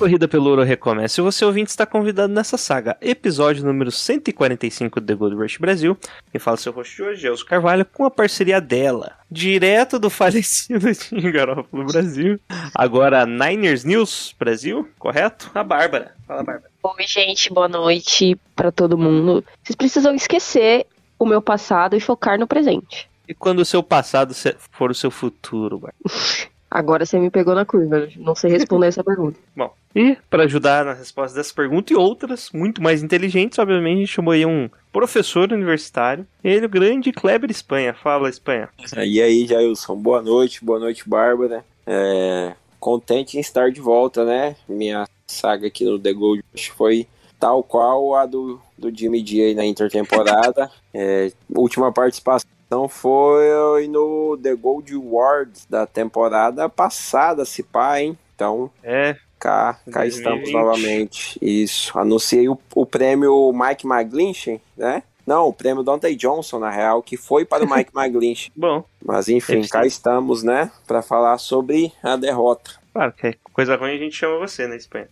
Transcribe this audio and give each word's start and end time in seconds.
Corrida 0.00 0.26
pelo 0.26 0.48
ouro 0.48 0.62
recomeça 0.62 1.20
e 1.20 1.22
você 1.22 1.44
ouvinte 1.44 1.68
está 1.68 1.84
convidado 1.84 2.32
nessa 2.32 2.56
saga, 2.56 2.96
episódio 3.02 3.62
número 3.62 3.92
145 3.92 4.98
do 4.98 5.06
The 5.06 5.14
Gold 5.14 5.36
Rush 5.36 5.58
Brasil. 5.58 5.94
Quem 6.32 6.40
fala 6.40 6.56
seu 6.56 6.72
host 6.72 7.02
hoje 7.02 7.28
é 7.28 7.34
Carvalho, 7.46 7.84
com 7.84 8.06
a 8.06 8.10
parceria 8.10 8.62
dela, 8.62 9.18
direto 9.30 9.98
do 9.98 10.08
falecido 10.08 10.90
Tim 10.94 11.30
Garoppolo 11.30 11.84
Brasil, 11.84 12.40
agora 12.74 13.26
Niners 13.26 13.84
News 13.84 14.34
Brasil, 14.38 14.88
correto? 14.98 15.50
A 15.54 15.62
Bárbara. 15.62 16.14
Fala, 16.26 16.42
Bárbara. 16.42 16.70
Oi, 16.82 17.06
gente, 17.06 17.52
boa 17.52 17.68
noite 17.68 18.40
pra 18.56 18.72
todo 18.72 18.96
mundo. 18.96 19.44
Vocês 19.62 19.76
precisam 19.76 20.14
esquecer 20.14 20.86
o 21.18 21.26
meu 21.26 21.42
passado 21.42 21.94
e 21.94 22.00
focar 22.00 22.38
no 22.38 22.46
presente. 22.46 23.06
E 23.28 23.34
quando 23.34 23.58
o 23.58 23.66
seu 23.66 23.82
passado 23.82 24.32
for 24.70 24.90
o 24.90 24.94
seu 24.94 25.10
futuro, 25.10 25.78
Bárbara? 25.78 25.94
Agora 26.70 27.04
você 27.04 27.18
me 27.18 27.30
pegou 27.30 27.54
na 27.54 27.64
curva, 27.64 28.08
não 28.16 28.34
sei 28.34 28.52
responder 28.52 28.86
essa 28.86 29.02
pergunta. 29.02 29.38
Bom, 29.56 29.74
e 29.94 30.16
para 30.30 30.44
ajudar 30.44 30.84
na 30.84 30.92
resposta 30.92 31.36
dessa 31.36 31.52
pergunta 31.52 31.92
e 31.92 31.96
outras 31.96 32.50
muito 32.52 32.80
mais 32.80 33.02
inteligentes, 33.02 33.58
obviamente 33.58 33.96
a 33.96 34.00
gente 34.00 34.12
chamou 34.12 34.32
aí 34.32 34.46
um 34.46 34.70
professor 34.92 35.52
universitário, 35.52 36.24
ele, 36.44 36.66
o 36.66 36.68
grande 36.68 37.12
Kleber 37.12 37.50
Espanha. 37.50 37.92
Fala, 37.92 38.28
Espanha. 38.28 38.68
E 38.96 39.20
aí, 39.20 39.46
Jailson, 39.46 39.96
boa 39.96 40.22
noite, 40.22 40.64
boa 40.64 40.78
noite, 40.78 41.08
Bárbara. 41.08 41.64
É, 41.84 42.54
contente 42.78 43.36
em 43.36 43.40
estar 43.40 43.72
de 43.72 43.80
volta, 43.80 44.24
né? 44.24 44.54
Minha 44.68 45.08
saga 45.26 45.66
aqui 45.66 45.84
no 45.84 45.98
The 45.98 46.12
Gold 46.12 46.42
foi 46.76 47.06
tal 47.38 47.62
qual 47.64 48.14
a 48.14 48.26
do, 48.26 48.60
do 48.78 48.96
Jimmy 48.96 49.26
G 49.26 49.42
aí 49.42 49.54
na 49.54 49.64
intertemporada. 49.64 50.70
É, 50.92 51.30
última 51.54 51.92
participação 51.92 52.50
foi 52.88 53.88
no 53.88 54.38
The 54.42 54.54
Gold 54.54 54.94
Awards 54.94 55.66
da 55.68 55.86
temporada 55.86 56.68
passada, 56.68 57.44
se 57.44 57.62
pá, 57.62 58.00
hein? 58.00 58.16
Então, 58.34 58.70
É, 58.82 59.14
cá, 59.38 59.74
cá 59.90 60.00
2020. 60.00 60.14
estamos 60.16 60.52
novamente. 60.52 61.38
Isso, 61.42 61.98
anunciei 61.98 62.48
o, 62.48 62.56
o 62.74 62.86
prêmio 62.86 63.52
Mike 63.52 63.86
McGlinchey, 63.86 64.60
né? 64.76 65.02
Não, 65.26 65.46
o 65.48 65.52
prêmio 65.52 65.82
Dante 65.82 66.14
Johnson, 66.16 66.58
na 66.58 66.70
real, 66.70 67.02
que 67.02 67.16
foi 67.16 67.44
para 67.44 67.64
o 67.64 67.68
Mike 67.70 67.90
McGlinchey. 67.94 68.50
bom, 68.56 68.84
Mas 69.04 69.28
enfim, 69.28 69.66
cá 69.68 69.84
estamos, 69.84 70.42
né, 70.42 70.70
Pra 70.86 71.02
falar 71.02 71.38
sobre 71.38 71.92
a 72.02 72.16
derrota. 72.16 72.72
claro 72.92 73.12
que 73.12 73.36
coisa 73.52 73.76
ruim 73.76 73.94
a 73.94 73.98
gente 73.98 74.14
chama 74.16 74.38
você, 74.38 74.66
né, 74.66 74.76
Espanha? 74.76 75.08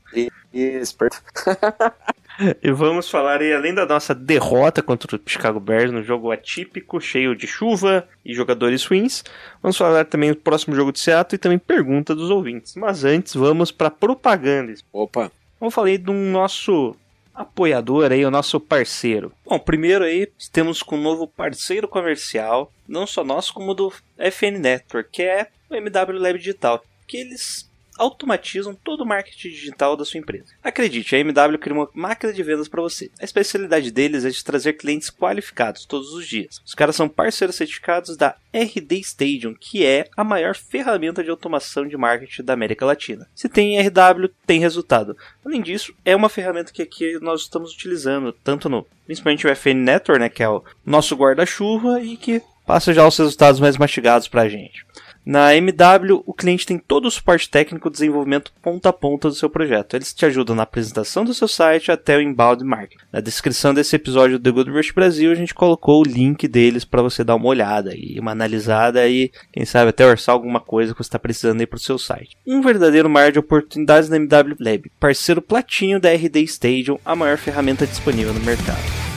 Isso, 0.53 0.97
per- 0.97 1.11
E 2.63 2.71
vamos 2.71 3.11
falar 3.11 3.41
aí, 3.41 3.53
além 3.53 3.75
da 3.75 3.85
nossa 3.85 4.15
derrota 4.15 4.83
contra 4.83 5.17
o 5.17 5.21
Chicago 5.27 5.59
Bears 5.59 5.91
no 5.91 6.03
jogo 6.03 6.31
atípico, 6.31 7.01
cheio 7.01 7.35
de 7.35 7.47
chuva 7.47 8.09
e 8.25 8.33
jogadores 8.33 8.85
ruins, 8.85 9.25
vamos 9.63 9.77
falar 9.77 10.05
também 10.05 10.31
do 10.31 10.37
próximo 10.37 10.75
jogo 10.75 10.93
de 10.93 11.01
Seattle 11.01 11.37
e 11.37 11.39
também 11.39 11.59
pergunta 11.59 12.15
dos 12.15 12.31
ouvintes. 12.31 12.77
Mas 12.77 13.05
antes, 13.05 13.35
vamos 13.35 13.73
para 13.73 13.91
propaganda. 13.91 14.73
Opa, 14.93 15.31
Vamos 15.61 15.75
falar 15.75 15.89
aí 15.89 15.99
do 15.99 16.13
nosso 16.13 16.95
apoiador 17.35 18.13
aí, 18.13 18.25
o 18.25 18.31
nosso 18.31 18.61
parceiro. 18.61 19.33
Bom, 19.45 19.59
primeiro 19.59 20.05
aí 20.05 20.29
temos 20.53 20.83
com 20.83 20.97
um 20.97 21.03
novo 21.03 21.27
parceiro 21.27 21.89
comercial, 21.89 22.73
não 22.87 23.07
só 23.07 23.25
nosso, 23.25 23.53
como 23.53 23.75
do 23.75 23.93
FN 24.19 24.59
Network, 24.59 25.11
que 25.11 25.23
é 25.23 25.49
o 25.69 25.75
MW 25.75 26.19
Lab 26.19 26.39
Digital, 26.39 26.85
que 27.07 27.17
eles 27.17 27.68
automatizam 27.99 28.75
todo 28.75 29.03
o 29.03 29.07
marketing 29.07 29.49
digital 29.49 29.97
da 29.97 30.05
sua 30.05 30.19
empresa. 30.19 30.55
Acredite, 30.63 31.15
a 31.15 31.19
MW 31.19 31.59
cria 31.59 31.75
uma 31.75 31.89
máquina 31.93 32.33
de 32.33 32.43
vendas 32.43 32.69
para 32.69 32.81
você. 32.81 33.11
A 33.21 33.25
especialidade 33.25 33.91
deles 33.91 34.25
é 34.25 34.31
de 34.31 34.45
trazer 34.45 34.75
clientes 34.75 35.11
qualificados 35.11 35.85
todos 35.85 36.13
os 36.13 36.27
dias. 36.27 36.63
Os 36.65 36.75
caras 36.75 36.97
são 36.97 37.09
parceiros 37.09 37.57
certificados 37.57 38.17
da 38.17 38.37
RD 38.53 39.01
Stadium, 39.01 39.55
que 39.55 39.85
é 39.85 40.09
a 40.17 40.25
maior 40.25 40.55
ferramenta 40.55 41.23
de 41.23 41.31
automação 41.31 41.87
de 41.87 41.97
marketing 41.97 42.45
da 42.45 42.53
América 42.53 42.87
Latina. 42.87 43.29
Se 43.35 43.49
tem 43.49 43.79
RW, 43.81 44.31
tem 44.47 44.61
resultado. 44.61 45.17
Além 45.45 45.61
disso, 45.61 45.93
é 46.05 46.15
uma 46.15 46.29
ferramenta 46.29 46.73
que 46.73 46.83
aqui 46.83 47.19
nós 47.21 47.43
estamos 47.43 47.73
utilizando, 47.73 48.33
tanto 48.33 48.69
no, 48.69 48.87
principalmente 49.05 49.47
o 49.47 49.51
FN 49.55 49.75
Network, 49.75 50.21
né, 50.21 50.29
que 50.29 50.43
é 50.43 50.49
o 50.49 50.63
nosso 50.85 51.15
guarda-chuva 51.17 52.01
e 52.01 52.17
que 52.17 52.43
passa 52.67 52.93
já 52.93 53.07
os 53.07 53.17
resultados 53.17 53.61
mais 53.61 53.79
mastigados 53.79 54.29
para 54.29 54.43
a 54.43 54.49
gente. 54.49 54.85
Na 55.31 55.55
MW, 55.55 56.23
o 56.25 56.33
cliente 56.33 56.65
tem 56.65 56.79
todo 56.79 57.05
o 57.05 57.11
suporte 57.11 57.51
técnico 57.51 57.87
e 57.87 57.91
desenvolvimento 57.91 58.51
ponta 58.63 58.89
a 58.89 58.93
ponta 58.95 59.29
do 59.29 59.35
seu 59.35 59.51
projeto. 59.51 59.95
Eles 59.95 60.15
te 60.15 60.25
ajudam 60.25 60.57
na 60.57 60.63
apresentação 60.63 61.23
do 61.23 61.35
seu 61.35 61.47
site 61.47 61.93
até 61.93 62.17
o 62.17 62.23
inbound 62.23 62.65
marketing. 62.65 63.05
Na 63.13 63.21
descrição 63.21 63.75
desse 63.75 63.95
episódio 63.95 64.39
do 64.39 64.43
The 64.43 64.51
Good 64.51 64.71
Rush 64.71 64.91
Brasil, 64.91 65.31
a 65.31 65.35
gente 65.35 65.53
colocou 65.53 66.01
o 66.01 66.09
link 66.09 66.49
deles 66.49 66.87
para 66.87 67.03
você 67.03 67.23
dar 67.23 67.35
uma 67.35 67.47
olhada 67.47 67.93
e 67.95 68.19
uma 68.19 68.31
analisada 68.31 69.07
e, 69.07 69.31
quem 69.53 69.67
sabe, 69.67 69.91
até 69.91 70.07
orçar 70.07 70.35
alguma 70.35 70.61
coisa 70.61 70.95
que 70.95 70.99
você 70.99 71.09
está 71.09 71.19
precisando 71.19 71.61
aí 71.61 71.67
para 71.67 71.77
o 71.77 71.81
seu 71.81 71.99
site. 71.99 72.35
Um 72.47 72.63
verdadeiro 72.63 73.11
mar 73.11 73.31
de 73.31 73.39
oportunidades 73.39 74.09
na 74.09 74.17
MW 74.17 74.57
Lab, 74.59 74.91
parceiro 74.99 75.43
platinho 75.43 76.01
da 76.01 76.11
RD 76.11 76.41
Stadium, 76.45 76.99
a 77.05 77.15
maior 77.15 77.37
ferramenta 77.37 77.87
disponível 77.87 78.33
no 78.33 78.41
mercado. 78.41 79.08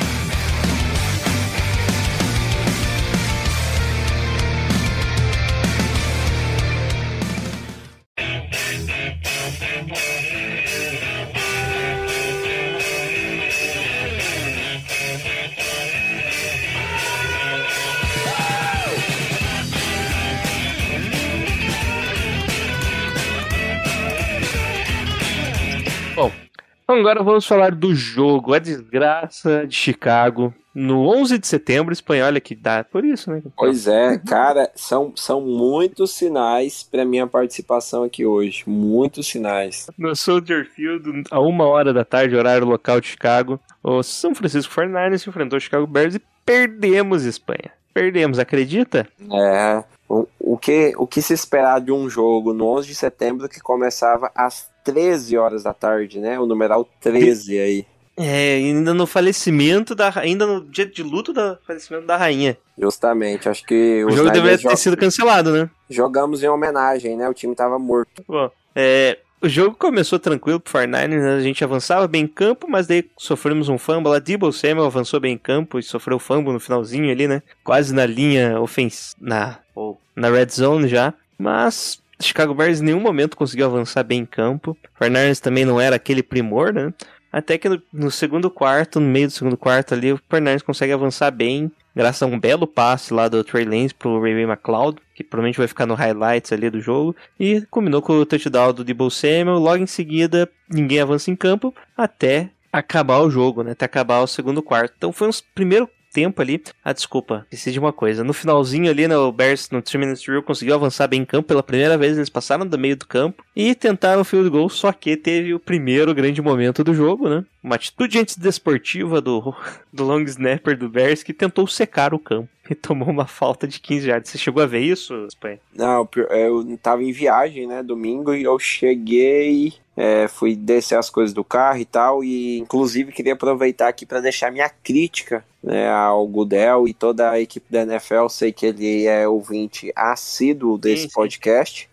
Agora 27.00 27.24
vamos 27.24 27.46
falar 27.46 27.74
do 27.74 27.94
jogo, 27.94 28.54
a 28.54 28.60
desgraça 28.60 29.66
de 29.66 29.76
Chicago, 29.76 30.54
no 30.74 31.06
11 31.08 31.38
de 31.38 31.48
setembro, 31.48 31.92
espanhol, 31.92 32.28
olha 32.28 32.40
que 32.40 32.56
dá 32.56 32.84
por 32.84 33.04
isso, 33.04 33.30
né? 33.30 33.42
pois 33.58 33.88
é, 33.88 34.18
cara, 34.18 34.72
são, 34.74 35.12
são 35.16 35.42
muitos 35.42 36.12
sinais 36.12 36.84
pra 36.84 37.04
minha 37.04 37.28
participação 37.28 38.04
aqui 38.04 38.26
hoje. 38.26 38.64
Muitos 38.66 39.28
sinais. 39.28 39.88
No 39.98 40.16
Soldier 40.16 40.66
Field, 40.66 41.24
a 41.30 41.40
uma 41.42 41.66
hora 41.66 41.94
da 41.94 42.06
tarde, 42.06 42.36
horário 42.36 42.66
local 42.66 43.02
de 43.02 43.08
Chicago, 43.08 43.60
o 43.84 44.02
São 44.02 44.34
Francisco 44.34 44.74
49ers 44.74 45.28
enfrentou 45.28 45.58
o 45.58 45.62
Chicago 45.62 45.86
Bears 45.86 46.16
e 46.16 46.22
perdemos 46.46 47.26
Espanha. 47.26 47.72
Perdemos, 47.94 48.40
acredita? 48.40 49.06
É, 49.30 49.84
o, 50.08 50.26
o, 50.40 50.58
que, 50.58 50.94
o 50.98 51.06
que 51.06 51.22
se 51.22 51.34
esperar 51.34 51.82
de 51.82 51.92
um 51.92 52.10
jogo 52.10 52.54
no 52.54 52.66
11 52.68 52.88
de 52.88 52.96
setembro 52.96 53.50
que 53.50 53.60
começava 53.60 54.32
às 54.34 54.71
13 54.84 55.38
horas 55.38 55.64
da 55.64 55.74
tarde, 55.74 56.20
né? 56.20 56.40
O 56.40 56.46
numeral 56.46 56.88
13 57.00 57.60
aí. 57.60 57.86
É, 58.18 58.56
ainda 58.56 58.94
no 58.94 59.08
falecimento 59.08 59.96
da 59.96 60.12
ainda 60.16 60.46
no 60.46 60.66
dia 60.66 60.86
de 60.86 61.02
luto 61.02 61.32
do 61.32 61.58
falecimento 61.66 62.06
da 62.06 62.18
rainha. 62.18 62.58
Justamente, 62.78 63.48
acho 63.48 63.66
que 63.66 64.04
O 64.04 64.12
jogo 64.12 64.30
deveria 64.30 64.58
ter 64.58 64.78
sido 64.78 64.98
cancelado, 64.98 65.52
né? 65.52 65.70
jogamos 65.90 66.44
em 66.44 66.48
homenagem, 66.48 67.16
né? 67.16 67.28
O 67.30 67.34
time 67.34 67.56
tava 67.56 67.80
morto. 67.80 68.24
Bom, 68.28 68.50
é, 68.76 69.18
o 69.42 69.50
jogo 69.50 69.76
começou 69.76 70.20
tranquilo 70.20 70.60
pro 70.60 70.74
49ers, 70.74 71.08
né? 71.08 71.36
a 71.36 71.42
gente 71.42 71.64
avançava 71.64 72.08
bem 72.08 72.24
em 72.24 72.28
campo, 72.28 72.68
mas 72.70 72.86
daí 72.86 73.04
sofremos 73.18 73.70
um 73.70 73.78
fumble. 73.78 74.14
A 74.14 74.20
Debo 74.20 74.52
Samuel 74.52 74.86
avançou 74.86 75.20
bem 75.20 75.34
em 75.34 75.38
campo 75.38 75.80
e 75.80 75.84
sofreu 75.84 76.20
fumble 76.20 76.54
no 76.54 76.60
finalzinho 76.60 77.12
ali, 77.12 77.28
né? 77.28 77.42
Quase 77.64 77.94
na 77.94 78.06
linha 78.06 78.60
ofensiva, 78.60 79.18
na, 79.20 79.60
ou 79.74 80.00
na 80.16 80.30
red 80.30 80.48
zone 80.50 80.88
já. 80.88 81.14
Mas 81.38 82.01
Chicago 82.22 82.54
Bears 82.54 82.82
em 82.82 82.86
nenhum 82.86 83.00
momento 83.00 83.38
conseguiu 83.38 83.66
avançar 83.66 84.04
bem 84.04 84.22
em 84.22 84.26
campo. 84.26 84.78
49ers 85.00 85.40
também 85.40 85.66
não 85.66 85.80
era 85.80 85.96
aquele 85.96 86.24
primor, 86.24 86.74
né? 86.74 86.94
Até 87.32 87.58
que 87.58 87.70
no, 87.70 87.82
no 87.94 88.12
segundo 88.12 88.50
quarto, 88.50 89.00
no 89.00 89.08
meio 89.08 89.28
do 89.28 89.34
segundo 89.34 89.58
quarto 89.58 89.94
ali, 89.94 90.12
o 90.12 90.20
49ers 90.30 90.64
consegue 90.64 90.92
avançar 90.92 91.32
bem, 91.32 91.72
graças 91.96 92.22
a 92.22 92.26
um 92.26 92.38
belo 92.38 92.68
passe 92.68 93.14
lá 93.14 93.30
do 93.30 93.42
Trey 93.44 93.64
Lance 93.64 93.94
pro 93.94 94.22
Ray 94.22 94.44
McLeod, 94.44 94.98
que 95.16 95.24
provavelmente 95.24 95.58
vai 95.58 95.68
ficar 95.68 95.86
no 95.86 95.94
highlights 95.94 96.52
ali 96.52 96.70
do 96.70 96.82
jogo, 96.82 97.16
e 97.40 97.62
combinou 97.70 98.02
com 98.02 98.14
o 98.14 98.26
touchdown 98.26 98.74
do 98.74 98.84
Debo 98.84 99.10
Samuel. 99.10 99.60
Logo 99.60 99.82
em 99.82 99.88
seguida, 99.88 100.50
ninguém 100.70 101.00
avança 101.00 101.32
em 101.32 101.36
campo 101.36 101.74
até 101.96 102.50
acabar 102.72 103.20
o 103.20 103.30
jogo, 103.30 103.64
né? 103.64 103.72
Até 103.72 103.86
acabar 103.86 104.20
o 104.20 104.28
segundo 104.28 104.62
quarto. 104.62 104.94
Então 104.98 105.14
foi 105.14 105.30
um 105.30 105.32
primeiro 105.56 105.90
tempo 106.12 106.42
ali. 106.42 106.62
Ah, 106.84 106.94
desculpa, 106.94 107.46
esqueci 107.52 107.72
de 107.72 107.80
uma 107.80 107.94
coisa. 107.94 108.24
No 108.24 108.34
finalzinho 108.34 108.90
ali, 108.90 109.08
né, 109.08 109.18
o 109.18 109.32
Bears 109.32 109.70
no 109.70 109.82
3 109.82 110.00
minutes 110.00 110.24
drill 110.24 110.44
conseguiu 110.44 110.76
avançar 110.76 111.08
bem 111.08 111.22
em 111.22 111.26
campo 111.26 111.48
pela 111.48 111.64
primeira 111.64 111.98
vez. 111.98 112.18
Eles 112.18 112.30
passaram 112.30 112.66
do 112.66 112.78
meio 112.78 112.96
do 112.96 113.08
campo 113.08 113.44
e 113.56 113.74
tentaram 113.74 114.22
o 114.22 114.26
field 114.26 114.50
goal, 114.50 114.70
só 114.70 114.92
que 114.92 115.16
teve 115.16 115.54
o 115.54 115.60
primeiro 115.60 116.14
grande 116.14 116.42
momento 116.42 116.84
do 116.84 116.94
jogo, 116.94 117.30
né? 117.30 117.44
Uma 117.64 117.76
atitude 117.76 118.18
antidesportiva 118.20 119.22
do, 119.22 119.54
do 119.94 120.04
long 120.04 120.24
snapper 120.24 120.78
do 120.78 120.90
Bears 120.90 121.24
que 121.24 121.34
tentou 121.34 121.68
secar 121.68 122.14
o 122.14 122.20
campo 122.20 122.50
e 122.70 122.76
tomou 122.76 123.10
uma 123.10 123.28
falta 123.28 123.68
de 123.68 123.80
15 123.80 124.10
yards. 124.10 124.32
Você 124.32 124.38
chegou 124.38 124.64
a 124.64 124.66
ver 124.66 124.80
isso, 124.80 125.26
Espanha? 125.28 125.60
Não, 125.76 126.08
eu 126.30 126.78
tava 126.82 127.04
em 127.04 127.12
viagem, 127.12 127.68
né, 127.68 127.84
domingo, 127.84 128.34
e 128.34 128.44
eu 128.44 128.58
cheguei, 128.58 129.74
é, 129.96 130.28
fui 130.28 130.56
descer 130.56 130.98
as 130.98 131.10
coisas 131.10 131.34
do 131.34 131.44
carro 131.44 131.80
e 131.80 131.86
tal, 131.86 132.24
e 132.24 132.60
inclusive 132.60 133.12
queria 133.12 133.34
aproveitar 133.34 133.90
aqui 133.90 134.06
para 134.06 134.22
deixar 134.22 134.52
minha 134.52 134.70
crítica 134.70 135.44
né, 135.62 135.90
ao 135.90 136.26
Gudel 136.26 136.88
e 136.88 136.94
toda 136.94 137.30
a 137.30 137.40
equipe 137.40 137.66
da 137.70 137.82
NFL. 137.82 138.28
Sei 138.30 138.52
que 138.52 138.66
ele 138.66 139.06
é 139.06 139.28
ouvinte 139.28 139.92
assíduo 139.96 140.78
desse 140.78 141.04
Sim, 141.04 141.08
sim. 141.10 141.14
podcast. 141.14 141.91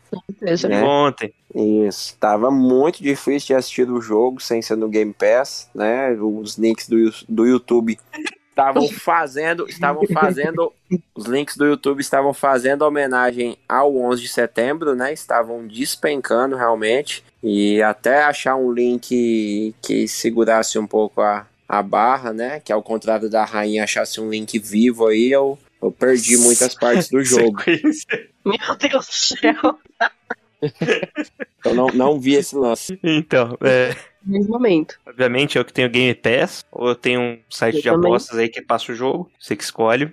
Né? 0.69 0.83
Ontem. 0.83 1.33
Isso, 1.55 2.17
tava 2.19 2.51
muito 2.51 3.03
difícil 3.03 3.49
de 3.49 3.55
assistir 3.55 3.91
o 3.91 4.01
jogo 4.01 4.41
sem 4.41 4.63
ser 4.63 4.77
no 4.77 4.89
Game 4.89 5.13
Pass, 5.13 5.69
né? 5.75 6.13
Os 6.13 6.57
links 6.57 6.89
do, 6.89 6.97
do 7.29 7.47
YouTube 7.47 7.99
estavam 8.59 8.89
fazendo, 8.89 9.69
estavam 9.69 10.05
fazendo, 10.13 10.73
os 11.15 11.27
links 11.27 11.57
do 11.57 11.65
YouTube 11.65 12.01
estavam 12.01 12.35
fazendo 12.35 12.83
homenagem 12.83 13.57
ao 13.69 13.97
11 13.97 14.23
de 14.23 14.29
setembro, 14.29 14.95
né? 14.95 15.13
Estavam 15.13 15.67
despencando 15.67 16.57
realmente 16.57 17.25
e 17.43 17.81
até 17.83 18.25
achar 18.25 18.57
um 18.57 18.73
link 18.73 19.75
que 19.81 20.09
segurasse 20.09 20.79
um 20.79 20.87
pouco 20.87 21.21
a, 21.21 21.47
a 21.69 21.83
barra, 21.83 22.33
né? 22.33 22.61
Que 22.61 22.73
ao 22.73 22.83
contrário 22.83 23.31
da 23.31 23.45
rainha 23.45 23.85
achasse 23.85 24.21
um 24.21 24.29
link 24.29 24.59
vivo 24.59 25.07
aí, 25.07 25.31
eu, 25.31 25.57
eu 25.83 25.93
perdi 25.93 26.37
muitas 26.37 26.75
partes 26.75 27.09
do 27.09 27.23
jogo. 27.25 27.59
Meu 28.45 28.77
Deus 28.79 29.07
do 29.07 29.13
céu. 29.13 29.79
Eu 31.65 31.75
não, 31.75 31.87
não 31.89 32.19
vi 32.21 32.35
esse 32.35 32.57
lance. 32.57 32.99
Então, 33.03 33.57
é, 33.63 33.95
Nesse 34.25 34.49
momento. 34.49 34.99
obviamente 35.07 35.57
eu 35.59 35.65
que 35.65 35.73
tenho 35.73 35.89
Game 35.89 36.15
Pass, 36.15 36.65
ou 36.73 36.89
eu 36.89 36.95
tenho 36.95 37.21
um 37.21 37.39
site 37.51 37.77
Eu 37.77 37.83
de 37.83 37.89
também. 37.91 38.11
apostas 38.11 38.39
aí 38.39 38.49
que 38.49 38.63
passa 38.63 38.93
o 38.93 38.95
jogo, 38.95 39.31
você 39.39 39.55
que 39.57 39.63
escolhe. 39.63 40.13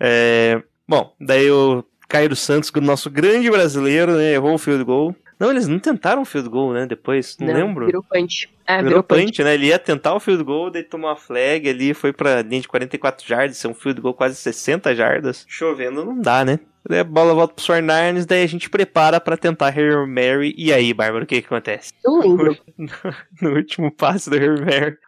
É, 0.00 0.62
bom, 0.88 1.14
daí 1.20 1.50
o 1.50 1.84
Cairo 2.08 2.34
Santos, 2.36 2.70
o 2.74 2.80
nosso 2.80 3.10
grande 3.10 3.50
brasileiro, 3.50 4.16
né, 4.16 4.32
errou 4.34 4.54
o 4.54 4.58
field 4.58 4.84
goal. 4.84 5.14
Não, 5.38 5.50
eles 5.50 5.66
não 5.68 5.78
tentaram 5.78 6.22
o 6.22 6.24
field 6.24 6.48
goal, 6.48 6.72
né, 6.72 6.86
depois, 6.86 7.36
não, 7.38 7.52
lembro. 7.52 7.86
Virou 7.86 8.02
punch. 8.02 8.48
É, 8.66 8.82
Virou 8.82 9.02
punch. 9.02 9.42
né? 9.42 9.54
Ele 9.54 9.66
ia 9.66 9.78
tentar 9.78 10.14
o 10.14 10.20
field 10.20 10.42
goal, 10.44 10.70
daí 10.70 10.82
tomou 10.82 11.08
uma 11.10 11.16
flag 11.16 11.68
ali, 11.68 11.92
foi 11.94 12.12
pra 12.12 12.42
linha 12.42 12.62
de 12.62 12.68
44 12.68 13.26
jardas, 13.26 13.64
é 13.64 13.68
um 13.68 13.74
field 13.74 14.00
goal 14.00 14.14
quase 14.14 14.36
60 14.36 14.94
jardas. 14.94 15.44
Chovendo 15.48 16.04
não 16.04 16.20
dá, 16.20 16.44
né? 16.44 16.58
Daí 16.86 16.98
a 17.00 17.04
bola 17.04 17.32
volta 17.32 17.54
pro 17.54 17.64
Sornarnes, 17.64 18.26
daí 18.26 18.42
a 18.42 18.46
gente 18.46 18.68
prepara 18.68 19.18
pra 19.18 19.38
tentar 19.38 19.68
Hail 19.74 20.06
Mary. 20.06 20.54
E 20.58 20.70
aí, 20.70 20.92
Bárbara, 20.92 21.24
o 21.24 21.26
que 21.26 21.40
que 21.40 21.46
acontece? 21.46 21.92
Eu 22.04 22.18
lembro. 22.18 22.58
No 23.40 23.54
último 23.54 23.90
passe 23.90 24.28
do 24.28 24.36
Hail 24.36 24.60
Mary, 24.60 24.98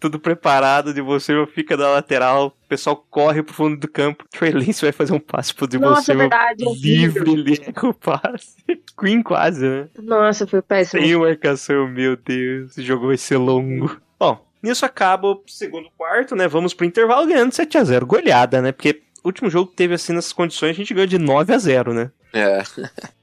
tudo 0.00 0.18
preparado, 0.18 0.94
de 0.94 1.02
você 1.02 1.34
fica 1.48 1.76
da 1.76 1.90
lateral, 1.90 2.46
o 2.64 2.68
pessoal 2.68 2.96
corre 3.10 3.42
pro 3.42 3.52
fundo 3.54 3.76
do 3.78 3.86
campo. 3.86 4.24
Trey 4.32 4.50
Lance 4.52 4.80
vai 4.80 4.92
fazer 4.92 5.12
um 5.12 5.20
passe 5.20 5.54
pro 5.54 5.68
de 5.68 5.76
você 5.76 6.12
é 6.12 6.16
verdade. 6.16 6.64
eu 6.64 6.72
vi. 6.72 6.96
livre, 6.96 7.34
liga 7.36 7.86
o 7.86 7.92
passe. 7.92 8.56
Queen 8.98 9.22
quase, 9.22 9.68
né? 9.68 9.88
Nossa, 10.02 10.46
foi 10.46 10.62
péssimo. 10.62 11.02
Sem 11.02 11.16
marcação, 11.16 11.86
meu 11.88 12.16
Deus. 12.16 12.57
Esse 12.64 12.82
jogo 12.82 13.06
vai 13.06 13.16
ser 13.16 13.36
longo. 13.36 14.00
Bom, 14.18 14.44
nisso 14.62 14.84
acaba 14.84 15.28
o 15.28 15.42
segundo 15.46 15.88
quarto, 15.96 16.34
né? 16.34 16.48
Vamos 16.48 16.74
pro 16.74 16.86
intervalo 16.86 17.26
ganhando 17.26 17.52
7x0. 17.52 18.04
Goleada, 18.04 18.60
né? 18.60 18.72
Porque 18.72 19.02
o 19.22 19.28
último 19.28 19.50
jogo 19.50 19.70
que 19.70 19.76
teve 19.76 19.94
assim 19.94 20.12
nessas 20.12 20.32
condições, 20.32 20.70
a 20.70 20.74
gente 20.74 20.94
ganhou 20.94 21.06
de 21.06 21.18
9 21.18 21.52
a 21.52 21.58
0 21.58 21.94
né? 21.94 22.10
É, 22.32 22.62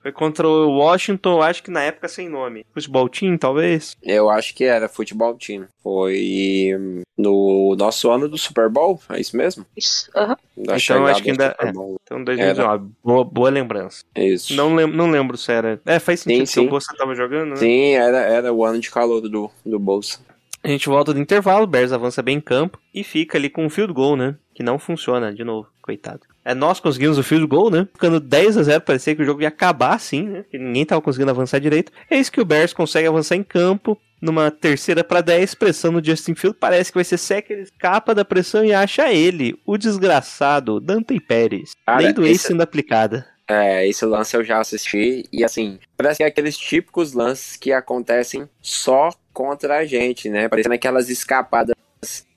Foi 0.01 0.11
contra 0.11 0.47
o 0.47 0.77
Washington, 0.77 1.41
acho 1.41 1.61
que 1.63 1.69
na 1.71 1.83
época 1.83 2.07
sem 2.07 2.27
nome. 2.27 2.65
Futebol 2.73 3.07
Team, 3.07 3.37
talvez? 3.37 3.95
eu 4.01 4.29
acho 4.29 4.53
que 4.55 4.63
era 4.63 4.89
futebol 4.89 5.37
time. 5.37 5.65
Foi 5.83 6.75
no 7.17 7.75
nosso 7.77 8.09
ano 8.11 8.27
do 8.27 8.37
Super 8.37 8.69
Bowl, 8.69 8.99
é 9.09 9.19
isso 9.19 9.37
mesmo? 9.37 9.65
Isso, 9.75 10.09
aham. 10.15 10.35
Da 10.57 10.77
Então, 10.77 11.05
acho 11.05 11.23
que 11.23 11.29
ainda- 11.31 11.51
Super 11.51 11.67
é. 11.67 11.71
Bowl. 11.71 11.95
Então, 12.03 12.23
2019. 12.23 12.91
Boa, 13.03 13.23
boa 13.23 13.49
lembrança. 13.49 14.03
Isso. 14.15 14.55
Não, 14.55 14.73
lem 14.75 14.87
não 14.87 15.09
lembro 15.09 15.37
se 15.37 15.51
era. 15.51 15.79
É, 15.85 15.99
faz 15.99 16.21
sentido. 16.21 16.39
Sim, 16.39 16.45
se 16.45 16.59
o 16.59 16.63
sim. 16.63 16.69
Bolsa 16.69 16.93
tava 16.97 17.15
jogando, 17.15 17.51
né? 17.51 17.55
Sim, 17.57 17.93
era, 17.93 18.17
era 18.19 18.53
o 18.53 18.65
ano 18.65 18.79
de 18.79 18.89
calor 18.91 19.21
do, 19.21 19.51
do 19.65 19.79
Bolsa. 19.79 20.19
A 20.63 20.67
gente 20.67 20.89
volta 20.89 21.13
do 21.13 21.19
intervalo, 21.19 21.63
o 21.65 21.67
Bears 21.67 21.91
avança 21.91 22.23
bem 22.23 22.37
em 22.37 22.41
campo 22.41 22.79
e 22.93 23.03
fica 23.03 23.37
ali 23.37 23.49
com 23.51 23.63
um 23.65 23.69
field 23.69 23.93
goal, 23.93 24.15
né? 24.15 24.35
Que 24.53 24.63
não 24.63 24.79
funciona, 24.79 25.31
de 25.31 25.43
novo, 25.43 25.67
coitado. 25.81 26.21
É, 26.45 26.53
nós 26.53 26.79
conseguimos 26.79 27.17
o 27.17 27.23
field 27.23 27.47
goal, 27.47 27.71
né? 27.71 27.87
Ficando 27.91 28.19
10 28.19 28.57
a 28.57 28.63
0 28.63 28.81
parecia 28.81 29.15
que 29.15 29.21
o 29.23 29.25
jogo 29.25 29.41
ia 29.41 29.47
acabar 29.47 29.95
assim, 29.95 30.21
né? 30.23 30.45
Que 30.51 30.59
ninguém 30.59 30.85
tava 30.85 31.01
conseguindo 31.01 31.31
avançar 31.31 31.59
direito. 31.59 31.91
É 32.09 32.17
isso 32.19 32.31
que 32.31 32.39
o 32.39 32.45
Bears 32.45 32.71
consegue 32.71 33.07
avançar 33.07 33.35
em 33.35 33.41
campo, 33.43 33.99
numa 34.21 34.51
terceira 34.51 35.03
para 35.03 35.21
10, 35.21 35.55
pressão 35.55 35.91
no 35.91 36.03
Justin 36.05 36.35
Field. 36.35 36.55
Parece 36.59 36.91
que 36.91 36.97
vai 36.99 37.03
ser 37.03 37.17
sec, 37.17 37.49
ele 37.49 37.61
escapa 37.63 38.13
da 38.13 38.23
pressão 38.23 38.63
e 38.63 38.71
acha 38.73 39.11
ele, 39.11 39.59
o 39.65 39.75
desgraçado, 39.77 40.79
Dante 40.79 41.19
Pérez. 41.19 41.71
Cara, 41.85 42.01
Lei 42.01 42.13
do 42.13 42.21
esse- 42.23 42.31
ace 42.35 42.47
sendo 42.49 42.61
aplicada. 42.61 43.25
É, 43.47 43.87
esse 43.87 44.03
lance 44.05 44.35
eu 44.35 44.43
já 44.43 44.59
assisti 44.59 45.23
e 45.31 45.43
assim, 45.43 45.77
parece 45.95 46.17
que 46.17 46.23
é 46.23 46.27
aqueles 46.27 46.57
típicos 46.57 47.13
lances 47.13 47.55
que 47.55 47.71
acontecem 47.71 48.49
só 48.61 49.09
contra 49.31 49.77
a 49.79 49.85
gente, 49.85 50.29
né? 50.29 50.47
Parecendo 50.49 50.73
aquelas 50.73 51.09
escapadas 51.09 51.75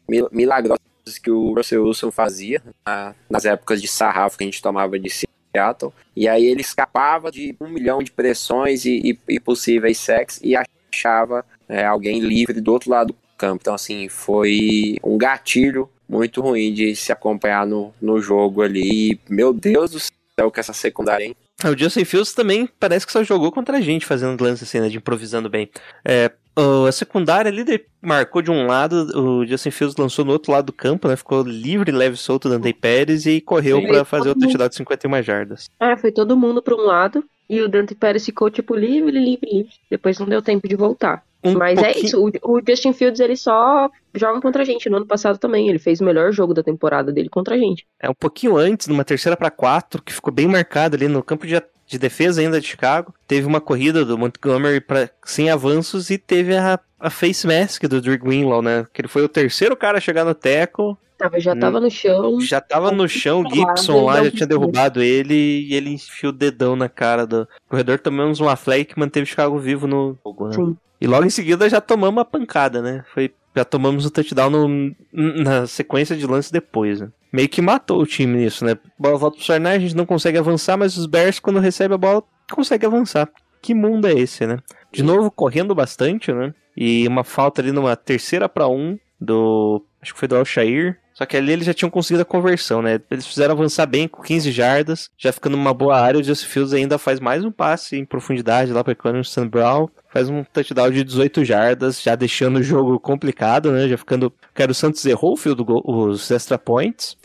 mil- 0.09 0.29
milagrosas 0.31 0.79
que 1.17 1.31
o 1.31 1.55
Russell 1.55 1.85
Wilson 1.85 2.11
fazia 2.11 2.61
ah, 2.85 3.15
nas 3.31 3.45
épocas 3.45 3.81
de 3.81 3.87
sarrafo 3.89 4.37
que 4.37 4.45
a 4.45 4.47
gente 4.47 4.61
tomava 4.61 4.99
de 4.99 5.09
Seattle. 5.09 5.93
E 6.15 6.29
aí 6.29 6.45
ele 6.45 6.61
escapava 6.61 7.31
de 7.31 7.57
um 7.61 7.69
milhão 7.69 8.03
de 8.03 8.11
pressões 8.11 8.85
e, 8.85 9.13
e- 9.29 9.35
e 9.35 9.41
possíveis 9.41 9.99
sacks 9.99 10.41
e 10.43 10.55
achava 10.93 11.45
é, 11.69 11.85
alguém 11.85 12.21
livre 12.21 12.61
do 12.61 12.73
outro 12.73 12.91
lado 12.91 13.09
do 13.13 13.17
campo. 13.37 13.61
Então, 13.63 13.75
assim, 13.75 14.09
foi 14.09 14.97
um 15.03 15.17
gatilho 15.17 15.89
muito 16.09 16.41
ruim 16.41 16.73
de 16.73 16.97
se 16.97 17.13
acompanhar 17.13 17.67
no, 17.67 17.95
no 18.01 18.21
jogo 18.21 18.63
ali. 18.63 19.13
E, 19.13 19.21
meu 19.29 19.53
Deus 19.53 19.91
do 19.93 20.01
céu, 20.01 20.51
que 20.51 20.59
essa 20.61 20.73
secundária, 20.73 21.25
hein? 21.25 21.37
Ah, 21.63 21.71
O 21.71 21.77
Justin 21.79 22.05
Fields 22.05 22.33
também 22.33 22.69
parece 22.79 23.05
que 23.07 23.13
só 23.13 23.23
jogou 23.25 23.51
contra 23.51 23.79
a 23.79 23.81
gente, 23.81 24.07
fazendo 24.07 24.41
lance 24.43 24.65
assim, 24.65 24.81
né, 24.81 24.89
de 24.89 24.97
improvisando 24.99 25.49
bem. 25.51 25.69
É, 26.05 26.31
o- 26.57 26.87
a 26.87 26.93
secundária 26.93 27.51
ali 27.51 27.65
marcou 28.01 28.41
de 28.43 28.51
um 28.51 28.67
lado, 28.67 29.07
o 29.19 29.45
Justin 29.47 29.71
Fields 29.71 29.97
lançou 29.97 30.25
no 30.25 30.33
outro 30.33 30.53
lado 30.53 30.67
do 30.67 30.73
campo, 30.73 31.09
né? 31.09 31.17
Ficou 31.17 31.43
livre, 31.43 31.91
leve, 31.91 32.17
solto, 32.17 32.49
Dante 32.49 32.73
Pérez 32.73 33.27
e 33.27 33.41
correu 33.41 33.81
pra 33.89 34.05
fazer 34.05 34.31
o 34.31 34.35
touchdown 34.35 34.69
de 34.69 34.75
51 34.77 35.23
jardas. 35.23 35.69
Ah, 35.81 35.97
foi 35.97 36.13
todo 36.13 36.37
mundo 36.37 36.63
pra 36.63 36.75
um 36.75 36.81
lado 36.81 37.25
e 37.51 37.61
o 37.61 37.69
Dante 37.69 37.95
Pérez 37.95 38.25
ficou 38.25 38.51
tipo 38.51 38.75
livre, 38.77 39.11
livre, 39.11 39.49
livre. 39.53 39.73
Depois 39.91 40.19
não 40.19 40.29
deu 40.29 40.41
tempo 40.43 40.69
de 40.69 40.77
voltar. 40.77 41.25
Um 41.43 41.55
Mas 41.55 41.79
é 41.79 41.83
pouquinho- 41.93 42.05
isso, 42.07 42.33
o, 42.43 42.61
Justin 42.67 42.93
Fields 42.93 43.21
ele 43.21 43.37
só 43.37 43.89
joga 44.15 44.41
contra 44.41 44.63
a 44.63 44.65
gente. 44.65 44.91
No 44.91 44.97
ano 44.97 45.07
passado 45.07 45.39
também, 45.39 45.69
ele 45.69 45.79
fez 45.79 46.01
o 46.01 46.05
melhor 46.05 46.33
jogo 46.33 46.53
da 46.53 46.63
temporada 46.63 47.13
dele 47.13 47.29
contra 47.29 47.55
a 47.55 47.59
gente. 47.59 47.87
É 48.01 48.11
um 48.11 48.15
pouquinho 48.15 48.57
antes, 48.57 48.89
numa 48.89 49.05
terceira 49.05 49.37
pra 49.37 49.51
quatro, 49.51 50.03
que 50.03 50.13
ficou 50.13 50.33
bem 50.33 50.49
marcado 50.49 50.97
ali 50.97 51.07
no 51.07 51.23
campo 51.23 51.47
de, 51.47 51.61
de 51.87 51.99
defesa 51.99 52.41
ainda 52.41 52.61
de 52.61 52.67
Chicago. 52.67 53.15
Teve 53.27 53.47
uma 53.47 53.61
corrida 53.61 54.05
do 54.05 54.19
Montgomery 54.19 54.81
pra, 54.81 55.09
sem 55.25 55.49
avanços 55.49 56.11
e 56.11 56.19
teve 56.19 56.57
a, 56.57 56.81
a 56.99 57.09
face 57.11 57.47
mask 57.47 57.85
do 57.85 58.01
Drew 58.01 58.19
Greenlaw, 58.19 58.61
né? 58.61 58.87
Que 58.93 59.01
ele 59.01 59.09
foi 59.09 59.23
o 59.23 59.29
terceiro 59.29 59.77
cara 59.77 59.99
a 59.99 60.01
chegar 60.01 60.25
no 60.25 60.35
tackle. 60.35 60.97
Tava, 61.19 61.41
já 61.41 61.53
Hum. 61.53 61.59
tava 61.59 61.81
no 61.81 61.91
chão. 61.91 62.41
Já 62.41 62.61
tava 62.61 62.93
no 62.93 63.09
chão, 63.09 63.43
Gibson 63.53 64.05
lá 64.05 64.23
já 64.25 64.31
tinha 64.31 64.47
derrubado 64.47 65.03
ele 65.03 65.35
e 65.69 65.75
ele 65.75 65.91
enfiou 65.91 66.33
o 66.33 66.37
dedão 66.37 66.77
na 66.77 66.89
cara 66.89 67.27
do 67.27 67.47
corredor. 67.69 67.99
Tomamos 67.99 68.39
uma 68.39 68.55
flag 68.55 68.85
que 68.85 68.99
manteve 68.99 69.25
o 69.25 69.27
Chicago 69.27 69.59
vivo 69.59 69.87
no 69.89 70.17
jogo, 70.25 70.49
né? 70.49 70.75
E 71.01 71.07
logo 71.09 71.25
em 71.25 71.31
seguida 71.31 71.69
já 71.69 71.81
tomamos 71.81 72.17
uma 72.17 72.25
pancada, 72.25 72.81
né? 72.81 73.05
Foi, 73.13 73.33
já 73.57 73.65
tomamos 73.65 74.07
o 74.07 74.11
touchdown 74.11 74.49
no- 74.51 74.95
na 75.13 75.67
sequência 75.67 76.17
de 76.17 76.25
lances 76.27 76.53
depois, 76.53 77.01
né? 77.01 77.09
Meio 77.33 77.49
que 77.49 77.61
matou 77.61 78.01
o 78.01 78.07
time 78.07 78.37
nisso, 78.39 78.65
né? 78.65 78.79
Bola 78.99 79.19
volta 79.19 79.37
pro 79.37 79.45
Sarnay, 79.45 79.77
a 79.77 79.81
gente 79.81 79.97
não 79.97 80.07
consegue 80.07 80.39
avançar, 80.39 80.77
mas 80.77 80.97
os 80.97 81.07
Bears, 81.07 81.41
quando 81.41 81.59
recebe 81.59 81.95
a 81.95 81.99
bola, 81.99 82.23
consegue 82.51 82.87
avançar. 82.87 83.29
Que 83.61 83.75
mundo 83.75 84.07
é 84.07 84.13
esse, 84.13 84.47
né? 84.47 84.59
De 84.93 85.03
novo, 85.03 85.31
correndo 85.33 85.75
bastante, 85.75 86.33
né? 86.33 86.55
E 86.77 87.07
uma 87.09 87.25
falta 87.25 87.61
ali 87.61 87.73
numa 87.73 87.97
terceira 87.97 88.49
pra 88.49 88.69
um 88.69 88.97
do. 89.21 89.85
Acho 90.01 90.15
que 90.15 90.19
foi 90.21 90.29
do 90.29 90.37
Alshair. 90.37 90.97
Só 91.19 91.27
que 91.27 91.37
ali 91.37 91.53
eles 91.53 91.67
já 91.67 91.75
tinham 91.75 91.91
conseguido 91.91 92.23
a 92.23 92.25
conversão, 92.25 92.81
né? 92.81 93.01
Eles 93.11 93.27
fizeram 93.27 93.53
avançar 93.53 93.87
bem 93.87 94.07
com 94.07 94.23
15 94.23 94.53
jardas, 94.53 95.11
já 95.19 95.33
ficando 95.33 95.57
numa 95.57 95.75
boa 95.75 95.99
área. 95.99 96.21
O 96.21 96.23
Justin 96.23 96.47
Fields 96.47 96.73
ainda 96.73 96.97
faz 96.97 97.19
mais 97.19 97.45
um 97.45 97.51
passe 97.51 97.97
em 97.97 98.05
profundidade 98.05 98.73
lá 98.73 98.85
para 98.85 98.95
Clemson 98.95 99.49
Brown. 99.49 99.89
Faz 100.13 100.29
um 100.29 100.45
touchdown 100.45 100.93
de 100.93 101.03
18 101.03 101.45
jardas, 101.45 102.01
já 102.01 102.15
deixando 102.15 102.59
o 102.59 102.63
jogo 102.63 103.01
complicado, 103.01 103.73
né? 103.73 103.89
Já 103.89 103.99
ficando. 103.99 104.33
Quero 104.55 104.71
o 104.71 104.75
Santos 104.77 105.05
errou 105.07 105.33
o 105.33 105.37
field 105.37 105.61
goal, 105.65 105.83
os 105.85 106.31
extra 106.31 106.57
points. 106.57 107.17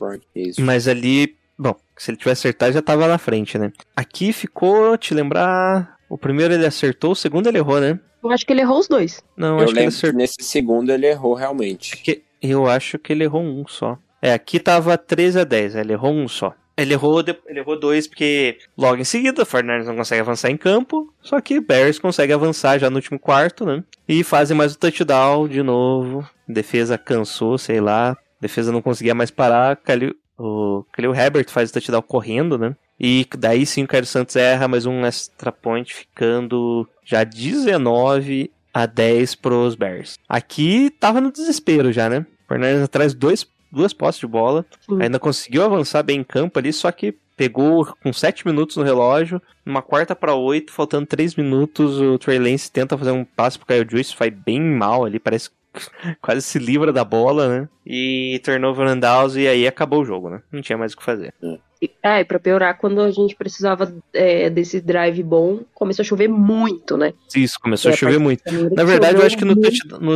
Mas 0.59 0.87
ali, 0.87 1.35
bom, 1.55 1.75
se 1.95 2.09
ele 2.09 2.17
tivesse 2.17 2.47
acertado 2.47 2.73
já 2.73 2.81
tava 2.81 3.07
na 3.07 3.19
frente, 3.19 3.59
né? 3.59 3.71
Aqui 3.95 4.33
ficou, 4.33 4.97
te 4.97 5.13
lembrar, 5.13 5.97
o 6.09 6.17
primeiro 6.17 6.51
ele 6.51 6.65
acertou, 6.65 7.11
o 7.11 7.15
segundo 7.15 7.45
ele 7.47 7.59
errou, 7.59 7.79
né? 7.79 7.99
Eu 8.23 8.31
acho 8.31 8.43
que 8.43 8.53
ele 8.53 8.61
errou 8.61 8.79
os 8.79 8.87
dois. 8.87 9.21
Não, 9.37 9.57
eu 9.59 9.65
acho 9.65 9.73
que 9.73 9.79
ele 9.79 9.81
que 9.81 9.87
acertou. 9.95 10.17
nesse 10.17 10.37
segundo 10.41 10.89
ele 10.91 11.05
errou 11.05 11.35
realmente. 11.35 11.95
que- 11.97 12.23
Eu 12.43 12.67
acho 12.67 12.99
que 12.99 13.13
ele 13.13 13.23
errou 13.23 13.41
um 13.41 13.65
só. 13.65 13.97
É, 14.21 14.33
aqui 14.33 14.59
tava 14.59 14.97
13 14.97 15.39
a 15.39 15.43
10, 15.45 15.75
ele 15.75 15.93
errou 15.93 16.13
um 16.13 16.27
só. 16.27 16.53
Ele 16.75 16.93
errou, 16.93 17.19
ele 17.47 17.59
errou 17.59 17.79
dois 17.79 18.07
porque 18.07 18.57
logo 18.77 18.97
em 18.99 19.03
seguida 19.03 19.43
o 19.43 19.45
Fernandes 19.45 19.87
não 19.87 19.95
consegue 19.95 20.21
avançar 20.21 20.49
em 20.49 20.57
campo, 20.57 21.13
só 21.21 21.39
que 21.39 21.59
Bears 21.59 21.99
consegue 21.99 22.33
avançar 22.33 22.79
já 22.79 22.89
no 22.89 22.95
último 22.95 23.19
quarto, 23.19 23.63
né? 23.65 23.83
E 24.09 24.23
fazem 24.23 24.57
mais 24.57 24.73
o 24.73 24.77
touchdown 24.79 25.47
de 25.47 25.61
novo. 25.63 26.27
Defesa 26.47 26.97
cansou, 26.97 27.57
sei 27.57 27.79
lá. 27.79 28.17
Defesa 28.41 28.71
não 28.71 28.81
conseguia 28.81 29.13
mais 29.15 29.29
parar. 29.31 29.77
Khalil- 29.85 30.15
o 30.37 30.83
Khalil 30.97 31.13
Herbert 31.15 31.49
faz 31.49 31.69
o 31.69 31.73
touchdown 31.73 32.01
correndo, 32.01 32.57
né? 32.57 32.75
E 32.99 33.25
daí 33.37 33.65
sim 33.65 33.83
o 33.83 33.87
Caio 33.87 34.05
Santos 34.05 34.35
erra 34.35 34.67
mais 34.67 34.85
um 34.85 35.05
extra 35.05 35.51
point, 35.51 35.93
ficando 35.93 36.87
já 37.05 37.23
19 37.23 38.49
a 38.73 38.85
10 38.85 39.35
pros 39.35 39.75
Bears. 39.75 40.17
Aqui 40.27 40.89
tava 40.89 41.21
no 41.21 41.31
desespero 41.31 41.91
já, 41.91 42.09
né? 42.09 42.25
Fernandes 42.47 42.83
atrás 42.83 43.13
dois, 43.13 43.45
duas 43.71 43.93
postes 43.93 44.21
de 44.21 44.27
bola. 44.27 44.65
Sim. 44.81 45.01
Ainda 45.01 45.19
conseguiu 45.19 45.63
avançar 45.63 46.03
bem 46.03 46.19
em 46.19 46.23
campo 46.23 46.57
ali, 46.59 46.73
só 46.73 46.91
que 46.91 47.15
pegou 47.35 47.85
com 48.01 48.13
7 48.13 48.45
minutos 48.45 48.77
no 48.77 48.83
relógio. 48.83 49.41
Numa 49.65 49.81
quarta 49.81 50.15
para 50.15 50.35
8, 50.35 50.71
faltando 50.71 51.05
3 51.05 51.35
minutos, 51.35 51.99
o 51.99 52.17
Trey 52.17 52.39
Lance 52.39 52.71
tenta 52.71 52.97
fazer 52.97 53.11
um 53.11 53.23
passe 53.23 53.57
pro 53.57 53.67
Kyle 53.67 53.87
Juice, 53.89 54.15
faz 54.15 54.33
bem 54.33 54.61
mal 54.61 55.05
ali, 55.05 55.19
parece 55.19 55.49
que 55.49 55.55
quase 56.21 56.41
se 56.41 56.59
livra 56.59 56.91
da 56.91 57.03
bola, 57.03 57.47
né? 57.47 57.69
E 57.85 58.39
turnover 58.43 58.87
and 58.87 58.99
downs, 58.99 59.35
e 59.35 59.47
aí 59.47 59.67
acabou 59.67 60.01
o 60.01 60.05
jogo, 60.05 60.29
né? 60.29 60.41
Não 60.51 60.61
tinha 60.61 60.77
mais 60.77 60.93
o 60.93 60.97
que 60.97 61.03
fazer. 61.03 61.33
É, 61.41 61.57
e 61.83 62.25
pra 62.25 62.39
piorar, 62.39 62.77
quando 62.77 63.01
a 63.01 63.11
gente 63.11 63.35
precisava 63.35 63.93
é, 64.13 64.49
desse 64.49 64.79
drive 64.81 65.21
bom, 65.23 65.59
começou 65.73 66.03
a 66.03 66.05
chover 66.05 66.27
muito, 66.27 66.97
né? 66.97 67.13
Isso, 67.35 67.59
começou 67.59 67.91
É, 67.91 67.93
a 67.93 67.97
chover 67.97 68.19
muito. 68.19 68.41
Na 68.75 68.83
verdade, 68.83 69.17
eu 69.17 69.25
acho 69.25 69.37
que 69.37 69.45
no, 69.45 69.55
touchdown- 69.55 69.99
no, 69.99 70.15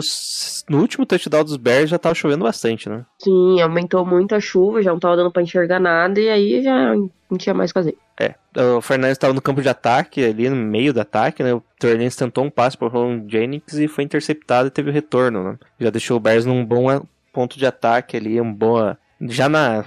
no 0.70 0.82
último 0.82 1.06
touchdown 1.06 1.44
dos 1.44 1.58
Bears 1.58 1.90
já 1.90 1.98
tava 1.98 2.16
chovendo 2.16 2.44
bastante, 2.44 2.90
né? 2.90 3.06
Sim, 3.20 3.62
aumentou 3.62 4.06
muito 4.06 4.36
a 4.36 4.40
chuva, 4.40 4.82
já 4.82 4.92
não 4.92 5.00
tava 5.00 5.16
dando 5.16 5.32
pra 5.32 5.42
enxergar 5.42 5.80
nada, 5.80 6.20
e 6.20 6.30
aí 6.30 6.64
já 6.64 6.96
não 6.96 7.38
tinha 7.38 7.54
mais 7.54 7.72
o 7.72 7.74
que 7.74 7.80
fazer. 7.80 7.98
É, 8.20 8.34
o 8.76 8.82
Fernandes 8.82 9.16
estava 9.16 9.34
no 9.34 9.42
campo 9.42 9.62
de 9.62 9.70
ataque, 9.70 10.24
ali 10.24 10.50
no 10.50 10.56
meio 10.56 10.94
do 10.94 11.02
ataque, 11.02 11.44
né? 11.44 11.54
O 11.54 11.64
Trey 11.80 12.10
tentou 12.10 12.44
um 12.44 12.50
passe 12.50 12.78
pro 12.78 12.88
Ron 12.88 13.26
Jennings 13.28 13.74
e 13.74 13.88
foi 13.88 14.04
interceptado 14.04 14.68
e 14.68 14.72
teve 14.72 14.90
o 14.90 14.94
retorno, 14.94 15.44
né? 15.44 15.58
Já 15.80 15.90
deixou 15.90 16.18
o 16.18 16.20
Bears 16.20 16.46
num 16.46 16.66
bom 16.66 16.88
ponto 17.32 17.58
de 17.58 17.66
ataque 17.66 18.18
ali, 18.18 18.40
um 18.42 18.52
boa... 18.52 18.98
Já 19.22 19.50
na, 19.50 19.86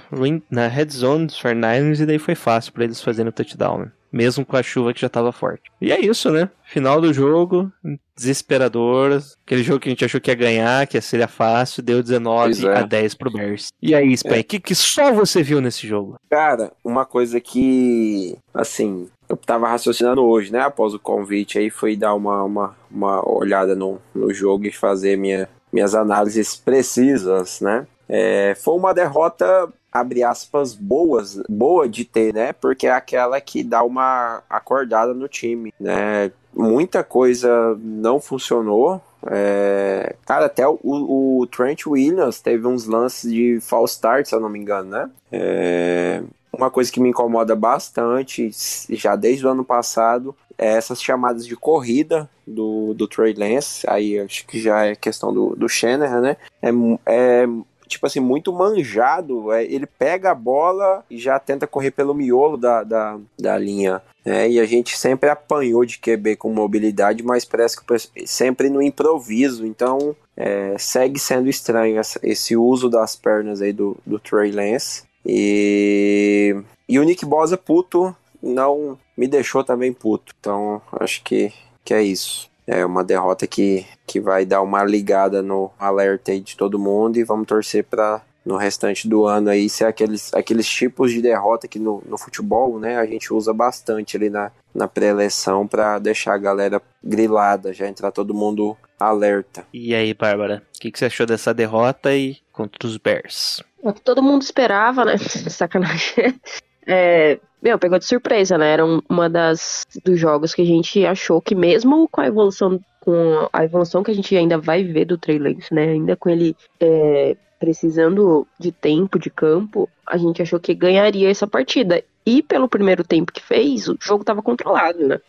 na 0.49 0.67
red 0.67 0.89
zone 0.89 1.27
dos 1.27 1.39
Fernandes 1.39 1.99
e 1.99 2.05
daí 2.05 2.19
foi 2.19 2.35
fácil 2.35 2.73
para 2.73 2.83
eles 2.83 3.01
fazerem 3.01 3.29
o 3.29 3.33
touchdown, 3.33 3.79
né? 3.79 3.91
Mesmo 4.11 4.45
com 4.45 4.57
a 4.57 4.63
chuva 4.63 4.93
que 4.93 4.99
já 4.99 5.07
tava 5.07 5.31
forte. 5.31 5.71
E 5.79 5.89
é 5.89 5.99
isso, 5.99 6.29
né? 6.31 6.49
Final 6.65 6.99
do 6.99 7.13
jogo, 7.13 7.71
desesperador. 8.13 9.21
Aquele 9.45 9.63
jogo 9.63 9.79
que 9.79 9.87
a 9.87 9.91
gente 9.91 10.03
achou 10.03 10.19
que 10.19 10.29
ia 10.29 10.35
ganhar, 10.35 10.85
que 10.85 10.97
ia 10.97 11.01
ser 11.01 11.25
fácil, 11.29 11.81
deu 11.81 12.03
19 12.03 12.43
Pois 12.43 12.63
é. 12.63 12.77
a 12.77 12.83
10 12.83 13.13
pro 13.15 13.31
Bears. 13.31 13.69
E 13.81 13.95
aí, 13.95 14.11
Spen, 14.13 14.41
o 14.41 14.43
que, 14.43 14.59
que 14.59 14.75
só 14.75 15.13
você 15.13 15.41
viu 15.41 15.61
nesse 15.61 15.87
jogo? 15.87 16.17
Cara, 16.29 16.73
uma 16.83 17.05
coisa 17.05 17.39
que, 17.39 18.37
assim, 18.53 19.07
eu 19.29 19.37
tava 19.37 19.69
raciocinando 19.69 20.21
hoje, 20.23 20.51
né? 20.51 20.59
Após 20.59 20.93
o 20.93 20.99
convite 20.99 21.57
aí, 21.57 21.69
foi 21.69 21.95
dar 21.95 22.13
uma, 22.13 22.43
uma, 22.43 22.75
uma 22.91 23.29
olhada 23.29 23.75
no, 23.75 23.97
no 24.13 24.33
jogo 24.33 24.65
e 24.65 24.71
fazer 24.71 25.17
minha, 25.17 25.47
minhas 25.71 25.95
análises 25.95 26.57
precisas, 26.57 27.61
né? 27.61 27.87
É, 28.13 28.53
foi 28.55 28.75
uma 28.75 28.93
derrota, 28.93 29.71
abre 29.89 30.21
aspas, 30.21 30.75
boas, 30.75 31.41
boa 31.47 31.87
de 31.87 32.03
ter, 32.03 32.33
né? 32.33 32.51
Porque 32.51 32.85
é 32.85 32.91
aquela 32.91 33.39
que 33.39 33.63
dá 33.63 33.81
uma 33.83 34.43
acordada 34.49 35.13
no 35.13 35.29
time, 35.29 35.73
né? 35.79 36.29
Muita 36.53 37.05
coisa 37.05 37.79
não 37.79 38.19
funcionou. 38.19 39.01
É, 39.27 40.13
cara, 40.25 40.47
até 40.47 40.67
o, 40.67 40.77
o 40.83 41.47
Trent 41.47 41.87
Williams 41.87 42.41
teve 42.41 42.67
uns 42.67 42.85
lances 42.85 43.31
de 43.31 43.59
false 43.61 43.93
start, 43.93 44.25
se 44.25 44.35
eu 44.35 44.41
não 44.41 44.49
me 44.49 44.59
engano, 44.59 44.89
né? 44.89 45.09
É, 45.31 46.21
uma 46.51 46.69
coisa 46.69 46.91
que 46.91 46.99
me 46.99 47.09
incomoda 47.09 47.55
bastante, 47.55 48.51
já 48.89 49.15
desde 49.15 49.47
o 49.47 49.49
ano 49.49 49.63
passado, 49.63 50.35
é 50.57 50.73
essas 50.73 51.01
chamadas 51.01 51.45
de 51.47 51.55
corrida 51.55 52.29
do, 52.45 52.93
do 52.93 53.07
Trey 53.07 53.33
Lance. 53.33 53.85
Aí 53.89 54.19
acho 54.19 54.45
que 54.45 54.59
já 54.59 54.85
é 54.85 54.95
questão 54.95 55.33
do, 55.33 55.55
do 55.55 55.69
Shanahan, 55.69 56.19
né? 56.19 56.37
É, 56.61 56.69
é 57.05 57.47
tipo 57.91 58.05
assim, 58.07 58.19
muito 58.19 58.51
manjado. 58.51 59.51
É, 59.51 59.63
ele 59.63 59.85
pega 59.85 60.31
a 60.31 60.35
bola 60.35 61.03
e 61.09 61.17
já 61.17 61.37
tenta 61.39 61.67
correr 61.67 61.91
pelo 61.91 62.13
miolo 62.13 62.57
da, 62.57 62.83
da, 62.83 63.17
da 63.39 63.57
linha. 63.57 64.01
né? 64.25 64.49
e 64.49 64.59
a 64.59 64.65
gente 64.65 64.97
sempre 64.97 65.29
apanhou 65.29 65.85
de 65.85 65.97
QB 65.99 66.35
com 66.37 66.53
mobilidade, 66.53 67.23
mas 67.23 67.45
parece 67.45 67.77
que 67.79 67.83
sempre 68.27 68.69
no 68.69 68.81
improviso. 68.81 69.65
Então 69.65 70.15
é, 70.35 70.75
segue 70.77 71.19
sendo 71.19 71.49
estranho 71.49 71.99
essa- 71.99 72.19
esse 72.23 72.55
uso 72.57 72.89
das 72.89 73.15
pernas 73.15 73.61
aí 73.61 73.71
do, 73.73 73.95
do 74.05 74.19
Trey 74.19 74.51
Lance. 74.51 75.03
E, 75.25 76.55
e 76.87 76.99
o 76.99 77.03
Nick 77.03 77.25
Bosa 77.25 77.57
puto 77.57 78.15
não 78.41 78.97
me 79.15 79.27
deixou 79.27 79.63
também 79.63 79.93
puto. 79.93 80.33
Então 80.39 80.81
acho 80.99 81.23
que, 81.23 81.51
que 81.85 81.93
é 81.93 82.01
isso. 82.03 82.49
É 82.71 82.85
uma 82.85 83.03
derrota 83.03 83.45
que, 83.45 83.85
que 84.07 84.17
vai 84.17 84.45
dar 84.45 84.61
uma 84.61 84.81
ligada 84.81 85.41
no 85.41 85.69
alerta 85.77 86.31
aí 86.31 86.39
de 86.39 86.55
todo 86.55 86.79
mundo 86.79 87.17
e 87.17 87.23
vamos 87.23 87.45
torcer 87.45 87.83
para 87.83 88.21
no 88.45 88.55
restante 88.55 89.09
do 89.09 89.25
ano 89.25 89.49
aí 89.49 89.69
ser 89.69 89.83
aqueles, 89.83 90.33
aqueles 90.33 90.65
tipos 90.67 91.11
de 91.11 91.21
derrota 91.21 91.67
que 91.67 91.77
no, 91.77 92.01
no 92.07 92.17
futebol, 92.17 92.79
né, 92.79 92.97
a 92.97 93.05
gente 93.05 93.33
usa 93.33 93.53
bastante 93.53 94.15
ali 94.15 94.29
na, 94.29 94.53
na 94.73 94.87
pré-eleição 94.87 95.67
para 95.67 95.99
deixar 95.99 96.33
a 96.33 96.37
galera 96.37 96.81
grilada, 97.03 97.73
já 97.73 97.87
entrar 97.87 98.09
todo 98.09 98.33
mundo 98.33 98.75
alerta. 98.97 99.65
E 99.73 99.93
aí, 99.93 100.13
Bárbara, 100.13 100.63
o 100.73 100.79
que, 100.79 100.91
que 100.91 100.97
você 100.97 101.05
achou 101.05 101.25
dessa 101.25 101.53
derrota 101.53 102.15
e 102.15 102.37
contra 102.53 102.87
os 102.87 102.95
Bears? 102.95 103.61
É 103.83 103.89
o 103.89 103.93
que 103.93 104.01
todo 104.01 104.23
mundo 104.23 104.43
esperava, 104.43 105.03
né? 105.03 105.17
Sacanagem. 105.49 106.39
É, 106.87 107.39
meu, 107.61 107.77
pegou 107.77 107.99
de 107.99 108.05
surpresa, 108.05 108.57
né? 108.57 108.71
Era 108.73 108.85
um- 108.85 109.01
uma 109.07 109.29
das 109.29 109.85
dos 110.03 110.19
jogos 110.19 110.53
que 110.53 110.61
a 110.61 110.65
gente 110.65 111.05
achou 111.05 111.41
que 111.41 111.53
mesmo 111.55 112.07
com 112.09 112.21
a 112.21 112.27
evolução 112.27 112.79
com 112.99 113.49
a 113.51 113.63
evolução 113.63 114.03
que 114.03 114.11
a 114.11 114.13
gente 114.13 114.35
ainda 114.35 114.59
vai 114.59 114.83
ver 114.83 115.05
do 115.05 115.17
Trey 115.17 115.39
Lance, 115.39 115.73
né? 115.73 115.89
Ainda 115.89 116.15
com 116.15 116.29
ele 116.29 116.55
é, 116.79 117.35
precisando 117.59 118.47
de 118.59 118.71
tempo 118.71 119.17
de 119.19 119.29
campo, 119.29 119.89
a 120.05 120.17
gente 120.17 120.41
achou 120.41 120.59
que 120.59 120.73
ganharia 120.73 121.29
essa 121.29 121.47
partida. 121.47 122.03
E 122.25 122.43
pelo 122.43 122.69
primeiro 122.69 123.03
tempo 123.03 123.31
que 123.31 123.41
fez, 123.41 123.87
o 123.87 123.97
jogo 123.99 124.21
estava 124.21 124.41
controlado, 124.43 125.07
né? 125.07 125.19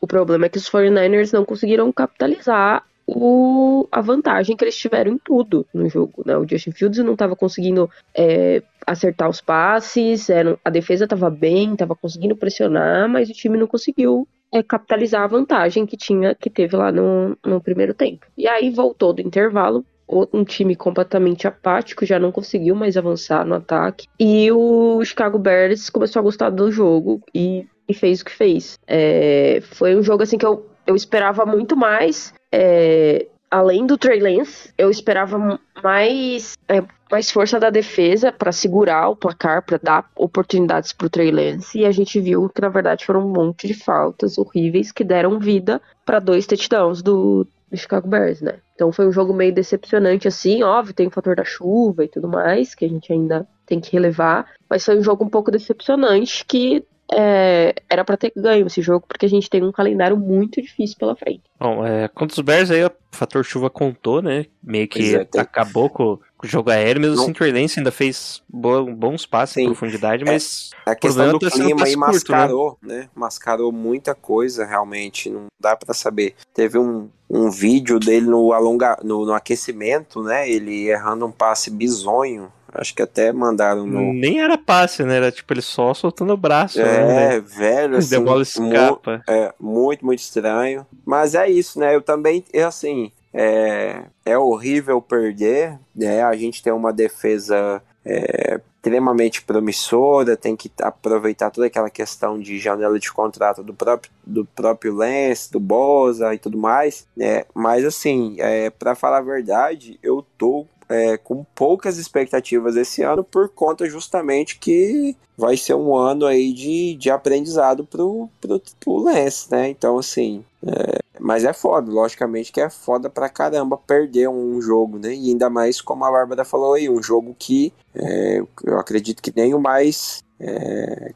O 0.00 0.06
problema 0.06 0.46
é 0.46 0.48
que 0.48 0.56
os 0.58 0.68
49ers 0.68 1.32
não 1.32 1.44
conseguiram 1.44 1.92
capitalizar 1.92 2.82
o, 3.10 3.88
a 3.90 4.02
vantagem 4.02 4.54
que 4.54 4.62
eles 4.62 4.76
tiveram 4.76 5.12
em 5.12 5.18
tudo 5.18 5.66
no 5.72 5.88
jogo, 5.88 6.22
né? 6.26 6.36
O 6.36 6.46
Justin 6.46 6.72
Fields 6.72 7.02
não 7.02 7.14
estava 7.14 7.34
conseguindo 7.34 7.90
é, 8.14 8.62
acertar 8.86 9.30
os 9.30 9.40
passes, 9.40 10.28
era, 10.28 10.58
a 10.62 10.68
defesa 10.68 11.04
estava 11.04 11.30
bem, 11.30 11.72
estava 11.72 11.96
conseguindo 11.96 12.36
pressionar, 12.36 13.08
mas 13.08 13.30
o 13.30 13.32
time 13.32 13.56
não 13.56 13.66
conseguiu 13.66 14.28
é, 14.52 14.62
capitalizar 14.62 15.22
a 15.22 15.26
vantagem 15.26 15.86
que 15.86 15.96
tinha, 15.96 16.34
que 16.34 16.50
teve 16.50 16.76
lá 16.76 16.92
no, 16.92 17.34
no 17.44 17.62
primeiro 17.62 17.94
tempo. 17.94 18.26
E 18.36 18.46
aí 18.46 18.70
voltou 18.70 19.14
do 19.14 19.22
intervalo, 19.22 19.84
um 20.32 20.44
time 20.44 20.76
completamente 20.76 21.46
apático, 21.46 22.04
já 22.04 22.18
não 22.18 22.30
conseguiu 22.30 22.74
mais 22.74 22.96
avançar 22.96 23.44
no 23.46 23.54
ataque. 23.54 24.06
E 24.20 24.52
o 24.52 25.02
Chicago 25.02 25.38
Bears 25.38 25.88
começou 25.88 26.20
a 26.20 26.22
gostar 26.22 26.50
do 26.50 26.70
jogo 26.70 27.22
e, 27.34 27.66
e 27.88 27.94
fez 27.94 28.20
o 28.20 28.24
que 28.24 28.32
fez. 28.32 28.78
É, 28.86 29.60
foi 29.62 29.96
um 29.96 30.02
jogo 30.02 30.22
assim 30.22 30.38
que 30.38 30.46
eu, 30.46 30.66
eu 30.88 30.96
esperava 30.96 31.44
muito 31.44 31.76
mais. 31.76 32.32
é, 32.50 33.26
além 33.50 33.86
do 33.86 33.96
Trey 33.96 34.20
Lance, 34.20 34.72
eu 34.76 34.90
esperava 34.90 35.58
mais, 35.82 36.56
é, 36.68 36.82
mais 37.10 37.30
força 37.30 37.58
da 37.58 37.70
defesa 37.70 38.30
para 38.32 38.52
segurar 38.52 39.08
o 39.08 39.16
placar, 39.16 39.62
para 39.62 39.78
dar 39.82 40.10
oportunidades 40.16 40.92
para 40.92 41.06
o 41.06 41.10
Trey 41.10 41.30
Lance. 41.30 41.78
E 41.78 41.86
a 41.86 41.90
gente 41.90 42.20
viu 42.20 42.48
que 42.48 42.60
na 42.60 42.68
verdade 42.68 43.04
foram 43.04 43.26
um 43.26 43.32
monte 43.32 43.66
de 43.66 43.74
faltas 43.74 44.38
horríveis 44.38 44.92
que 44.92 45.04
deram 45.04 45.38
vida 45.38 45.80
para 46.04 46.18
dois 46.18 46.46
touchdowns 46.46 47.02
do, 47.02 47.46
do 47.70 47.76
Chicago 47.76 48.08
Bears, 48.08 48.40
né? 48.40 48.56
Então 48.74 48.92
foi 48.92 49.06
um 49.06 49.12
jogo 49.12 49.32
meio 49.32 49.52
decepcionante 49.52 50.28
assim, 50.28 50.62
óbvio, 50.62 50.94
tem 50.94 51.06
o 51.06 51.10
fator 51.10 51.36
da 51.36 51.44
chuva 51.44 52.04
e 52.04 52.08
tudo 52.08 52.28
mais, 52.28 52.74
que 52.74 52.84
a 52.84 52.88
gente 52.88 53.12
ainda 53.12 53.46
tem 53.66 53.80
que 53.80 53.92
relevar, 53.92 54.46
mas 54.68 54.84
foi 54.84 54.98
um 54.98 55.02
jogo 55.02 55.24
um 55.24 55.28
pouco 55.28 55.50
decepcionante 55.50 56.44
que 56.46 56.84
é, 57.12 57.74
era 57.88 58.04
para 58.04 58.16
ter 58.16 58.32
ganho 58.36 58.66
esse 58.66 58.82
jogo, 58.82 59.04
porque 59.08 59.26
a 59.26 59.28
gente 59.28 59.48
tem 59.48 59.62
um 59.64 59.72
calendário 59.72 60.16
muito 60.16 60.60
difícil 60.60 60.96
pela 60.98 61.16
frente. 61.16 61.42
Bom, 61.58 61.84
é, 61.84 62.08
contra 62.08 62.34
os 62.34 62.40
Bears 62.44 62.70
aí 62.70 62.84
o 62.84 62.90
fator 63.10 63.44
chuva 63.44 63.70
contou, 63.70 64.20
né? 64.22 64.46
Meio 64.62 64.86
que 64.86 65.14
é, 65.16 65.24
tem- 65.24 65.40
acabou 65.40 65.88
com, 65.88 66.18
com 66.36 66.46
o 66.46 66.48
jogo 66.48 66.70
aéreo, 66.70 67.00
mesmo 67.00 67.24
o 67.26 67.32
Trey 67.32 67.50
Lance 67.50 67.78
ainda 67.80 67.90
fez 67.90 68.42
bo- 68.48 68.84
bons 68.94 69.24
passes 69.26 69.56
em 69.56 69.60
Sim. 69.62 69.66
profundidade, 69.66 70.24
mas 70.24 70.70
A 70.84 70.94
questão 70.94 71.32
do 71.32 71.38
tá 71.38 71.50
clima 71.50 71.84
aí 71.86 71.94
curto, 71.94 71.98
mascarou, 72.12 72.78
né? 72.82 73.08
Mascarou 73.14 73.72
muita 73.72 74.14
coisa, 74.14 74.64
realmente. 74.66 75.30
Não 75.30 75.46
dá 75.58 75.74
pra 75.74 75.94
saber. 75.94 76.34
Teve 76.54 76.78
um, 76.78 77.08
um 77.28 77.50
vídeo 77.50 77.98
dele 77.98 78.26
no, 78.26 78.52
alonga, 78.52 78.98
no, 79.02 79.24
no 79.24 79.32
aquecimento, 79.32 80.22
né? 80.22 80.48
Ele 80.48 80.88
errando 80.88 81.26
um 81.26 81.32
passe 81.32 81.70
bizonho. 81.70 82.52
Acho 82.72 82.94
que 82.94 83.02
até 83.02 83.32
mandaram 83.32 83.86
no. 83.86 84.12
Nem 84.12 84.40
era 84.40 84.58
passe, 84.58 85.02
né? 85.02 85.16
Era 85.16 85.32
tipo 85.32 85.52
ele 85.52 85.62
só 85.62 85.94
soltando 85.94 86.32
o 86.32 86.36
braço. 86.36 86.80
É, 86.80 87.06
né? 87.06 87.40
velho, 87.40 87.96
assim. 87.96 88.10
Deu 88.10 88.24
bola 88.24 88.36
mu- 88.36 88.42
escapa. 88.42 89.22
É, 89.26 89.52
muito, 89.58 90.04
muito 90.04 90.20
estranho. 90.20 90.86
Mas 91.04 91.34
é 91.34 91.48
isso, 91.48 91.78
né? 91.78 91.94
Eu 91.94 92.02
também, 92.02 92.44
assim, 92.66 93.10
é, 93.32 94.02
é 94.24 94.36
horrível 94.38 95.00
perder, 95.00 95.78
né? 95.94 96.22
A 96.22 96.36
gente 96.36 96.62
tem 96.62 96.72
uma 96.72 96.92
defesa 96.92 97.82
é, 98.04 98.60
extremamente 98.76 99.42
promissora, 99.42 100.36
tem 100.36 100.56
que 100.56 100.70
aproveitar 100.80 101.50
toda 101.50 101.66
aquela 101.66 101.90
questão 101.90 102.38
de 102.38 102.58
janela 102.58 102.98
de 102.98 103.12
contrato 103.12 103.62
do 103.62 103.74
próprio, 103.74 104.10
do 104.24 104.44
próprio 104.44 104.94
Lance, 104.94 105.50
do 105.50 105.60
Boza 105.60 106.34
e 106.34 106.38
tudo 106.38 106.56
mais, 106.56 107.06
né? 107.16 107.44
Mas, 107.54 107.84
assim, 107.84 108.36
é, 108.38 108.70
para 108.70 108.94
falar 108.94 109.18
a 109.18 109.22
verdade, 109.22 109.98
eu 110.02 110.24
tô 110.38 110.66
é, 110.88 111.16
com 111.16 111.44
poucas 111.54 111.98
expectativas 111.98 112.76
esse 112.76 113.02
ano 113.02 113.22
por 113.22 113.48
conta 113.48 113.88
justamente 113.88 114.58
que 114.58 115.16
vai 115.36 115.56
ser 115.56 115.74
um 115.74 115.94
ano 115.94 116.26
aí 116.26 116.52
de, 116.52 116.94
de 116.94 117.10
aprendizado 117.10 117.84
pro, 117.84 118.28
pro, 118.40 118.60
pro 118.80 118.96
Lance, 118.96 119.50
né? 119.50 119.68
Então, 119.68 119.98
assim, 119.98 120.44
é, 120.66 120.98
mas 121.20 121.44
é 121.44 121.52
foda, 121.52 121.92
logicamente 121.92 122.50
que 122.50 122.60
é 122.60 122.70
foda 122.70 123.08
pra 123.08 123.28
caramba 123.28 123.76
perder 123.76 124.28
um 124.28 124.60
jogo, 124.60 124.98
né? 124.98 125.14
E 125.14 125.30
ainda 125.30 125.48
mais, 125.50 125.80
como 125.80 126.04
a 126.04 126.10
Bárbara 126.10 126.44
falou 126.44 126.74
aí, 126.74 126.88
um 126.88 127.02
jogo 127.02 127.36
que 127.38 127.72
é, 127.94 128.42
eu 128.64 128.78
acredito 128.78 129.22
que 129.22 129.32
nem 129.34 129.54
o 129.54 129.60
mais 129.60 130.24
é, 130.40 131.12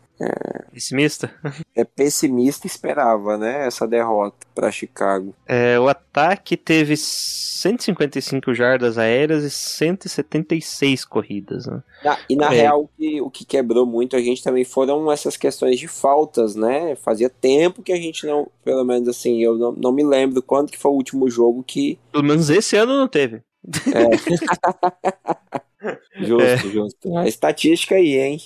Pessimista. 0.72 1.30
é 1.76 1.84
pessimista 1.84 2.66
esperava, 2.66 3.36
né? 3.36 3.66
Essa 3.66 3.86
derrota 3.86 4.36
pra 4.54 4.70
Chicago. 4.70 5.34
É, 5.46 5.78
o 5.78 5.88
ataque 5.88 6.56
teve 6.56 6.96
155 6.96 8.54
jardas 8.54 8.98
aéreas 8.98 9.44
e 9.44 9.50
176 9.50 11.04
corridas. 11.04 11.66
Né? 11.66 11.82
Na- 12.04 12.18
e 12.28 12.36
na 12.36 12.52
É. 12.52 12.56
real, 12.62 12.82
o 12.82 12.88
que, 12.96 13.20
o 13.20 13.30
que 13.30 13.44
quebrou 13.44 13.86
muito 13.86 14.16
a 14.16 14.20
gente 14.20 14.42
também 14.42 14.64
foram 14.64 15.10
essas 15.12 15.36
questões 15.36 15.78
de 15.78 15.88
faltas, 15.88 16.54
né? 16.54 16.96
Fazia 16.96 17.30
tempo 17.30 17.82
que 17.82 17.92
a 17.92 17.96
gente 17.96 18.26
não, 18.26 18.48
pelo 18.64 18.84
menos 18.84 19.08
assim, 19.08 19.42
eu 19.42 19.56
não, 19.56 19.72
não 19.72 19.92
me 19.92 20.04
lembro 20.04 20.42
quando 20.42 20.70
que 20.70 20.78
foi 20.78 20.90
o 20.90 20.94
último 20.94 21.28
jogo 21.30 21.62
que. 21.62 21.98
Pelo 22.10 22.24
menos 22.24 22.50
esse 22.50 22.76
ano 22.76 22.96
não 22.96 23.08
teve. 23.08 23.42
Justo, 26.16 26.70
justo. 26.70 27.18
A 27.18 27.26
estatística 27.26 27.94
aí, 27.94 28.16
hein? 28.16 28.38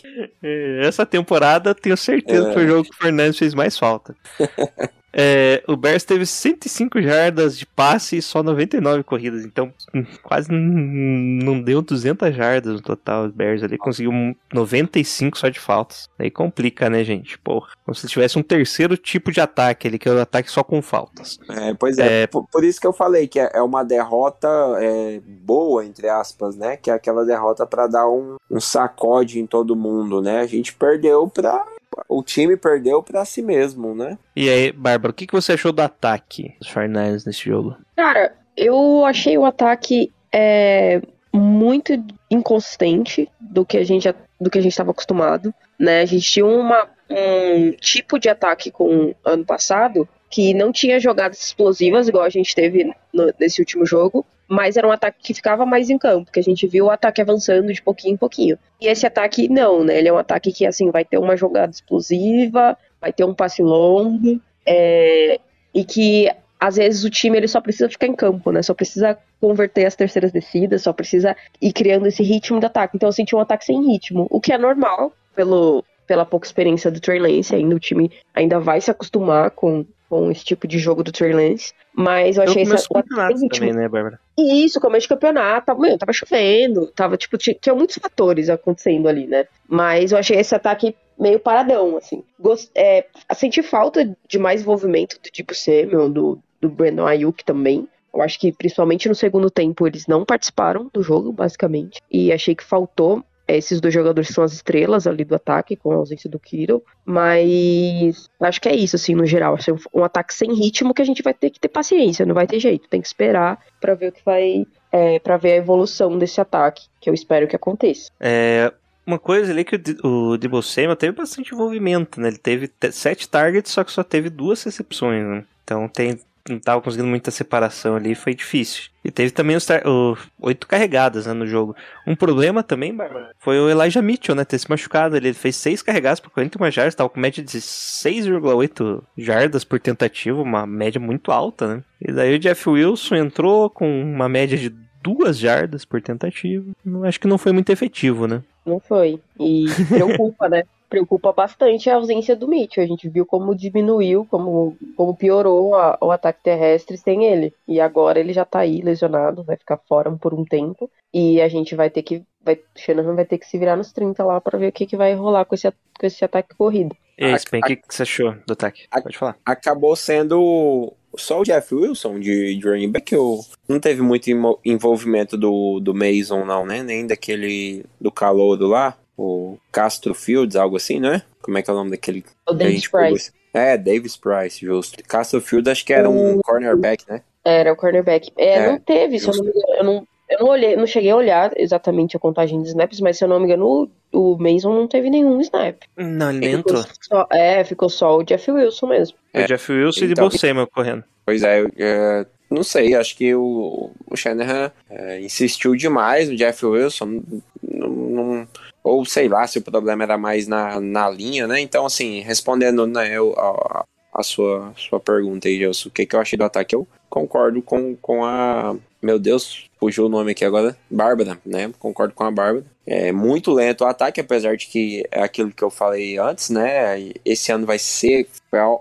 É, 0.43 0.87
Essa 0.87 1.05
temporada 1.05 1.75
tenho 1.75 1.97
certeza 1.97 2.49
que 2.49 2.55
foi 2.55 2.65
o 2.65 2.69
jogo 2.69 2.85
que 2.85 2.91
o 2.91 2.99
Fernandes 2.99 3.39
fez 3.39 3.55
mais 3.55 3.79
falta. 3.79 4.15
É, 5.19 5.63
o 5.67 5.75
Bears 5.77 6.05
teve 6.05 6.27
105 6.27 7.01
jardas 7.01 7.57
de 7.57 7.65
passe 7.65 8.19
e 8.19 8.23
só 8.23 8.43
99 8.43 9.03
corridas, 9.03 9.47
então 9.47 9.73
hum, 9.95 10.05
quase 10.23 10.53
não 10.53 11.63
deu 11.63 11.81
200 11.81 12.35
jardas 12.35 12.75
no 12.75 12.83
total. 12.83 13.25
O 13.25 13.33
Bears 13.33 13.63
ali 13.63 13.79
conseguiu 13.79 14.11
um 14.11 14.35
95 14.53 15.39
só 15.39 15.49
de 15.49 15.59
faltas. 15.59 16.11
Aí 16.19 16.31
complica, 16.31 16.91
né, 16.91 17.03
gente? 17.03 17.39
Porra, 17.39 17.69
como 17.83 17.95
se 17.95 18.07
tivesse 18.07 18.39
um 18.39 18.43
terceiro 18.43 18.95
tipo 18.97 19.33
de 19.33 19.41
ataque 19.41 19.89
ali, 19.89 19.99
que 19.99 20.07
é 20.07 20.13
o 20.13 20.21
ataque 20.21 20.51
só 20.51 20.63
com 20.63 20.83
faltas. 20.83 21.39
É, 21.49 21.73
pois 21.73 21.97
é, 21.97 22.27
Por, 22.27 22.47
por 22.53 22.63
isso 22.63 22.79
que 22.79 22.87
eu 22.87 22.93
falei 22.93 23.27
que 23.27 23.41
é, 23.41 23.51
é 23.55 23.63
uma 23.63 23.83
derrota 23.83 24.49
é, 24.79 25.21
boa, 25.25 25.85
entre 25.85 26.11
aspas, 26.11 26.57
né? 26.57 26.77
Que 26.77 26.91
é 26.91 26.95
aquela 26.95 27.25
derrota 27.25 27.67
pra 27.67 27.87
dar 27.87 28.07
um, 28.07 28.37
um 28.51 28.61
sacode 28.61 29.41
em 29.41 29.47
todo 29.47 29.75
mundo, 29.75 30.21
né? 30.21 30.41
A 30.41 30.47
gente 30.47 30.75
perdeu 30.75 31.27
pra. 31.29 31.65
O 32.09 32.23
time 32.23 32.57
perdeu 32.57 33.03
pra 33.03 33.25
si 33.25 33.41
mesmo, 33.43 33.95
né? 33.95 34.19
E 34.35 34.49
aí, 34.51 34.73
Bárbara, 34.73 35.11
o 35.11 35.15
que, 35.15 35.27
que 35.27 35.33
você 35.33 35.53
achou 35.53 35.73
do 35.73 35.81
ataque 35.81 36.55
dos 36.61 36.69
49ers 36.71 37.25
nesse 37.27 37.45
jogo? 37.45 37.77
Cara, 37.97 38.35
eu 38.57 39.05
achei 39.05 39.37
o 39.39 39.45
ataque 39.45 40.13
é, 40.33 41.01
muito 41.33 41.93
inconsistente 42.31 43.29
do 43.41 43.65
que 43.65 43.77
a 43.79 43.85
gente 43.85 44.13
do 44.39 44.51
que 44.51 44.59
a 44.59 44.61
gente 44.61 44.73
estava 44.73 44.91
acostumado, 44.91 45.53
né? 45.79 46.03
A 46.03 46.05
gente 46.05 46.31
tinha 46.31 46.45
uma, 46.45 46.87
um 47.09 47.73
tipo 47.73 48.19
de 48.19 48.29
ataque 48.29 48.71
com 48.71 49.15
ano 49.25 49.45
passado 49.47 50.07
que 50.29 50.53
não 50.53 50.71
tinha 50.73 51.01
jogadas 51.01 51.43
explosivas 51.43 52.09
igual 52.09 52.25
a 52.25 52.29
gente 52.29 52.55
teve 52.55 52.93
no- 53.13 53.33
nesse 53.41 53.61
último 53.63 53.87
jogo, 53.87 54.27
mas 54.49 54.77
era 54.77 54.87
um 54.87 54.93
ataque 54.93 55.19
que 55.23 55.35
ficava 55.35 55.67
mais 55.67 55.91
em 55.91 55.99
campo, 55.99 56.31
que 56.31 56.41
a 56.41 56.43
gente 56.43 56.67
viu 56.67 56.87
o 56.87 56.91
ataque 56.91 57.21
avançando 57.21 57.73
de 57.73 57.83
pouquinho 57.83 58.15
em 58.15 58.17
pouquinho. 58.17 58.59
E 58.81 58.87
esse 58.87 59.07
ataque 59.07 59.49
não, 59.49 59.83
né? 59.83 59.99
Ele 59.99 60.09
é 60.09 60.13
um 60.13 60.19
ataque 60.19 60.53
que 60.53 60.67
assim 60.67 60.91
vai 60.91 61.05
ter 61.05 61.19
uma 61.19 61.37
jogada 61.37 61.73
explosiva, 61.73 62.77
vai 63.01 63.13
ter 63.13 63.25
um 63.25 63.35
passe 63.35 63.63
longo, 63.63 64.41
é, 64.65 65.41
e 65.75 65.85
que 65.85 66.31
às 66.59 66.77
vezes 66.77 67.05
o 67.05 67.11
time 67.11 67.37
ele 67.37 67.49
só 67.49 67.61
precisa 67.61 67.89
ficar 67.89 68.07
em 68.07 68.15
campo, 68.15 68.51
né? 68.51 68.63
Só 68.63 68.73
precisa 68.73 69.19
converter 69.41 69.85
as 69.85 69.95
terceiras 69.95 70.33
descidas, 70.33 70.83
só 70.83 70.93
precisa 70.93 71.37
ir 71.61 71.73
criando 71.73 72.07
esse 72.07 72.23
ritmo 72.23 72.59
de 72.59 72.67
ataque. 72.67 72.97
Então 72.97 73.09
eu 73.09 73.13
senti 73.13 73.35
um 73.35 73.41
ataque 73.41 73.65
sem 73.65 73.85
ritmo, 73.87 74.27
o 74.31 74.41
que 74.41 74.53
é 74.53 74.59
normal 74.59 75.13
pelo, 75.35 75.85
pela 76.07 76.25
pouca 76.25 76.47
experiência 76.47 76.91
do 76.91 77.01
Trey 77.01 77.19
Lance, 77.19 77.55
ainda 77.55 77.75
o 77.75 77.81
time 77.81 78.11
ainda 78.35 78.59
vai 78.59 78.81
se 78.81 78.91
acostumar 78.91 79.51
com, 79.51 79.85
com 80.09 80.31
esse 80.31 80.45
tipo 80.45 80.67
de 80.67 80.79
jogo 80.79 81.03
do 81.03 81.13
Trey 81.13 81.33
Lance, 81.33 81.73
mas 81.95 82.37
eu 82.37 82.45
achei 82.45 82.63
esse 82.63 82.71
começo 82.71 82.89
o 82.91 82.99
ataque 82.99 83.39
sem 83.39 83.49
campeonato 83.49 83.49
também, 83.49 83.75
né, 83.75 83.89
Bárbara? 83.89 84.21
Isso, 84.39 84.81
começo 84.81 85.03
de 85.03 85.09
campeonato, 85.09 85.67
tava, 85.67 85.81
meu, 85.81 85.99
tava 85.99 86.13
chovendo, 86.13 86.87
tava, 86.89 87.17
tipo, 87.17 87.37
tinha, 87.39 87.75
muitos 87.75 87.97
fatores 87.97 88.49
acontecendo 88.49 89.09
ali, 89.09 89.27
né? 89.27 89.47
Mas 89.69 90.13
eu 90.13 90.19
achei 90.19 90.39
esse 90.39 90.55
ataque 90.55 90.95
meio 91.19 91.41
paradão, 91.41 91.97
assim. 91.97 92.23
Gost, 92.39 92.71
é, 92.75 93.07
senti 93.35 93.63
falta 93.63 94.17
de 94.29 94.39
mais 94.39 94.61
envolvimento 94.61 95.19
do 95.23 95.31
tipo 95.31 95.55
Samuel, 95.55 96.09
do, 96.09 96.39
do 96.61 96.69
Brandon 96.69 97.07
Ayuk 97.07 97.45
também. 97.45 97.89
Eu 98.15 98.23
acho 98.23 98.39
que, 98.39 98.53
principalmente 98.53 99.09
no 99.09 99.15
segundo 99.15 99.51
tempo, 99.51 99.87
eles 99.87 100.07
não 100.07 100.25
participaram 100.25 100.91
do 100.93 101.03
jogo, 101.03 101.33
basicamente. 101.33 102.01
E 102.11 102.33
achei 102.33 102.55
que 102.55 102.65
faltou 102.65 103.23
esses 103.49 103.81
dois 103.81 103.95
jogadores 103.95 104.31
são 104.31 104.43
as 104.43 104.53
estrelas 104.53 105.07
ali 105.07 105.25
do 105.25 105.35
ataque, 105.35 105.77
com 105.77 105.93
a 105.93 105.97
ausência 105.97 106.29
do 106.29 106.39
Kiro. 106.39 106.83
Mas 107.05 108.29
acho 108.41 108.61
que 108.61 108.69
é 108.69 108.75
isso, 108.75 108.97
assim, 108.97 109.15
no 109.15 109.27
geral. 109.27 109.55
Assim, 109.55 109.73
um, 109.95 110.05
ataque 110.05 110.35
sem 110.35 110.53
ritmo 110.55 110.93
que 110.93 111.03
a 111.03 111.05
gente 111.05 111.23
vai 111.23 111.33
ter 111.35 111.51
que 111.51 111.61
ter 111.61 111.69
paciência, 111.69 112.27
não 112.27 112.35
vai 112.35 112.47
ter 112.47 112.59
jeito. 112.59 112.89
Tem 112.89 113.01
que 113.01 113.07
esperar 113.07 113.59
pra 113.81 113.95
ver 113.95 114.09
o 114.09 114.13
que 114.13 114.25
vai. 114.25 114.67
É, 114.93 115.19
para 115.19 115.37
ver 115.37 115.53
a 115.53 115.57
evolução 115.57 116.17
desse 116.17 116.41
ataque, 116.41 116.87
que 117.01 117.11
eu 117.11 117.15
espero 117.15 117.47
que 117.47 117.55
aconteça. 117.55 118.11
É, 118.19 118.73
uma 119.07 119.19
coisa 119.19 119.53
ali 119.53 119.65
que 119.65 119.77
o, 120.03 120.33
o 120.33 120.39
Debo 120.39 120.63
Samuel 120.63 120.97
teve 120.97 121.13
bastante 121.13 121.55
envolvimento, 121.55 122.21
né? 122.21 122.29
Ele 122.29 122.39
teve 122.39 122.67
te- 122.67 122.91
sete 122.93 123.29
targets, 123.29 123.71
só 123.71 123.85
que 123.85 123.93
só 123.93 124.03
teve 124.03 124.31
duas 124.31 124.63
recepções, 124.63 125.25
né? 125.25 125.45
Então 125.63 125.87
tem, 125.89 126.19
não 126.53 126.59
tava 126.59 126.81
conseguindo 126.83 127.09
muita 127.09 127.31
separação 127.31 127.97
ali, 127.97 128.15
foi 128.15 128.35
difícil. 128.35 128.85
E 129.05 129.11
teve 129.11 129.31
também 129.31 129.57
os 129.57 129.67
o- 129.85 130.17
oito 130.41 130.67
carregadas 130.67 131.27
né, 131.27 131.33
no 131.33 131.47
jogo. 131.47 131.77
Um 132.07 132.17
problema 132.17 132.63
também, 132.63 132.95
Bárbara, 132.95 133.31
foi 133.39 133.59
o 133.59 133.71
Elijah 133.71 134.03
Mitchell, 134.03 134.35
né? 134.35 134.45
Ter 134.45 134.59
se 134.59 134.69
machucado. 134.69 135.17
Ele 135.17 135.33
fez 135.33 135.55
seis 135.57 135.81
carregadas 135.83 136.19
por 136.21 136.31
41 136.31 136.71
jardas, 136.71 136.95
tava 136.95 137.09
com 137.11 137.21
média 137.21 137.43
de 137.43 137.61
6,8 137.61 139.03
jardas 139.17 139.65
por 139.65 139.79
tentativa, 139.81 140.41
uma 140.41 140.67
média 140.67 141.01
muito 141.01 141.31
alta, 141.31 141.77
né? 141.77 141.83
E 142.01 142.13
daí 142.13 142.35
o 142.35 142.39
Jeff 142.39 142.69
Wilson 142.69 143.15
entrou 143.17 143.71
com 143.71 144.03
uma 144.03 144.29
média 144.29 144.57
de 144.59 144.73
duas 145.03 145.39
jardas 145.39 145.85
por 145.85 146.03
tentativa. 146.03 146.65
Acho 147.05 147.21
que 147.21 147.29
não 147.29 147.39
foi 147.39 147.53
muito 147.53 147.71
efetivo, 147.71 148.27
né? 148.27 148.43
Não 148.65 148.81
foi. 148.81 149.21
E 149.39 149.67
preocupa, 149.89 150.49
né? 150.49 150.65
Preocupa 150.89 151.33
bastante 151.33 151.91
a 151.91 151.97
ausência 151.97 152.37
do 152.37 152.47
Mitchell. 152.49 152.85
A 152.85 152.87
gente 152.87 153.09
viu 153.09 153.27
como 153.27 153.55
diminuiu, 153.55 154.27
como, 154.31 154.77
como 154.97 155.17
piorou 155.17 155.75
a- 155.75 155.99
o 156.01 156.11
ataque 156.11 156.43
terrestre 156.43 156.97
sem 156.97 157.25
ele. 157.25 157.53
E 157.67 157.81
agora 157.81 158.21
ele 158.21 158.33
já 158.33 158.45
tá 158.45 158.61
aí 158.61 158.81
lesionado, 158.81 159.43
vai 159.43 159.57
ficar 159.57 159.79
fora 159.89 160.11
por 160.13 160.33
um 160.33 160.45
tempo. 160.45 160.91
E 161.13 161.41
a 161.41 161.49
gente 161.49 161.75
vai 161.75 161.91
ter 161.91 162.03
que. 162.03 162.23
Vai, 162.45 162.55
o 162.55 162.61
Shanahan 162.77 163.15
vai 163.15 163.25
ter 163.25 163.39
que 163.39 163.47
se 163.47 163.59
virar 163.59 163.77
nos 163.77 163.93
30 163.93 164.23
lá 164.25 164.41
pra 164.41 164.59
ver 164.59 164.69
o 164.69 164.73
que, 164.73 164.87
que 164.87 164.97
vai 164.97 165.13
rolar 165.15 165.45
com 165.45 165.55
esse, 165.57 165.69
com 165.71 166.07
esse 166.07 166.25
ataque 166.25 166.55
corrido. 166.57 166.95
E 167.19 167.25
aí, 167.25 167.35
Spen, 167.39 167.61
o 167.61 167.67
que, 167.67 167.77
que 167.77 167.93
você 167.95 168.03
achou 168.03 168.35
do 168.47 168.53
ataque? 168.53 168.85
a- 168.91 169.01
Pode 169.03 169.19
falar. 169.19 169.37
Acabou 169.45 169.97
sendo 169.97 170.93
só 171.17 171.41
o 171.41 171.45
Jeff 171.45 171.75
Wilson 171.75 172.21
de, 172.21 172.57
de 172.57 172.69
running 172.69 172.91
back, 172.93 173.17
ou 173.17 173.41
não 173.69 173.81
teve 173.81 174.03
muito 174.03 174.29
envolvimento 174.65 175.37
do, 175.37 175.81
do 175.81 175.95
Mason, 175.95 176.45
não, 176.45 176.67
né? 176.67 176.83
Nem 176.83 177.07
daquele 177.07 177.85
do 178.01 178.13
calouro 178.13 178.67
lá, 178.67 178.97
o 179.17 179.57
Castro 179.73 180.15
Fields, 180.15 180.57
algo 180.57 180.77
assim, 180.77 180.99
não 181.01 181.13
é? 181.15 181.23
Como 181.43 181.57
é 181.59 181.63
que 181.63 181.71
é 181.71 181.73
o 181.73 181.77
nome 181.77 181.91
daquele 181.91 182.25
O 182.49 182.53
Davis 182.53 182.89
Price 182.89 183.33
É, 183.55 183.77
Davis 183.79 184.17
Price, 184.17 184.61
justo. 184.65 185.03
Castro 185.09 185.41
Fields 185.41 185.71
acho 185.73 185.85
que 185.85 185.93
era 185.93 186.09
um 186.11 186.39
O- 186.39 186.43
cornerback, 186.43 187.05
né? 187.09 187.23
era 187.45 187.73
o 187.73 187.77
cornerback. 187.77 188.31
É, 188.37 188.55
É, 188.57 188.67
não 188.73 188.79
teve, 188.81 189.19
se 189.21 189.29
eu 189.29 189.35
não 189.37 189.45
me 189.45 189.51
engano. 189.51 189.67
Eu 189.79 189.85
não, 189.85 190.09
eu 190.29 190.39
não 190.41 190.49
olhei, 190.49 190.75
não 190.77 190.87
cheguei 190.87 191.11
a 191.13 191.17
olhar 191.17 191.53
exatamente 191.57 192.17
a 192.17 192.21
contagem 192.21 192.61
de 192.61 192.69
snaps, 192.69 193.01
mas 193.01 193.17
se 193.17 193.25
eu 193.25 193.29
não 193.29 193.39
me 193.39 193.47
engano, 193.47 193.89
o, 194.13 194.33
o 194.35 194.37
Mason 194.39 194.75
não 194.75 194.89
teve 194.89 195.09
nenhum 195.09 195.41
snap. 195.41 195.77
Não, 195.97 196.31
ele 196.31 196.39
nem 196.41 196.53
entrou. 196.55 196.85
só- 197.01 197.27
é, 197.31 197.63
ficou 197.63 197.89
só 197.89 198.17
o 198.19 198.25
Jeff 198.25 198.51
Wilson 198.51 198.87
mesmo. 198.89 199.17
É. 199.33 199.45
o 199.45 199.47
Jeff 199.47 199.73
Wilson 199.73 200.01
e 200.07 200.11
Então- 200.13 200.29
Debo 200.29 200.39
Samuel 200.39 200.67
correndo. 200.67 201.05
Pois 201.25 201.43
é, 201.45 201.61
eu, 201.61 201.71
é, 201.79 202.27
não 202.51 202.63
sei, 202.65 202.95
acho 202.95 203.17
que 203.17 203.33
o, 203.35 203.91
o 204.11 204.17
Shanahan 204.17 204.71
é, 204.91 205.21
insistiu 205.21 205.75
demais 205.77 206.29
no 206.29 206.35
Jeff 206.37 206.67
Wilson, 206.67 207.23
não, 207.63 207.89
não- 207.89 208.49
ou 208.87 209.05
sei 209.05 209.29
lá 209.29 209.45
se 209.49 209.59
o 209.59 209.63
problema 209.63 210.05
era 210.05 210.17
mais 210.17 210.47
na, 210.47 210.81
na 210.81 211.11
linha, 211.11 211.47
né? 211.49 211.61
Então, 211.61 211.85
assim, 211.87 212.21
respondendo 212.21 212.87
né, 212.87 213.11
eu, 213.13 213.35
a, 213.37 213.85
a 214.15 214.23
sua, 214.23 214.73
sua 214.77 215.01
pergunta 215.01 215.49
aí, 215.49 215.59
Gelson, 215.59 215.89
o 215.89 215.93
que, 215.93 216.07
que 216.07 216.15
eu 216.15 216.21
achei 216.21 216.39
do 216.39 216.45
ataque, 216.45 216.77
eu 216.77 216.87
concordo 217.11 217.61
com, 217.63 217.97
com 217.97 218.25
a 218.25 218.77
meu 219.03 219.19
Deus, 219.19 219.67
fugiu 219.79 220.07
o 220.07 220.09
nome 220.09 220.33
aqui 220.33 220.45
agora, 220.45 220.77
Bárbara, 220.91 221.39
né? 221.45 221.73
Concordo 221.79 222.15
com 222.15 222.25
a 222.25 222.31
Bárbara. 222.31 222.65
É 222.85 223.13
muito 223.13 223.53
lento 223.53 223.83
o 223.83 223.87
ataque, 223.87 224.21
apesar 224.21 224.57
de 224.57 224.67
que 224.67 225.05
é 225.11 225.23
aquilo 225.23 225.53
que 225.53 225.63
eu 225.63 225.71
falei 225.71 226.19
antes, 226.19 226.51
né? 226.51 227.13
Esse 227.25 227.53
ano 227.53 227.67
vai 227.67 227.79
ser 227.79 228.29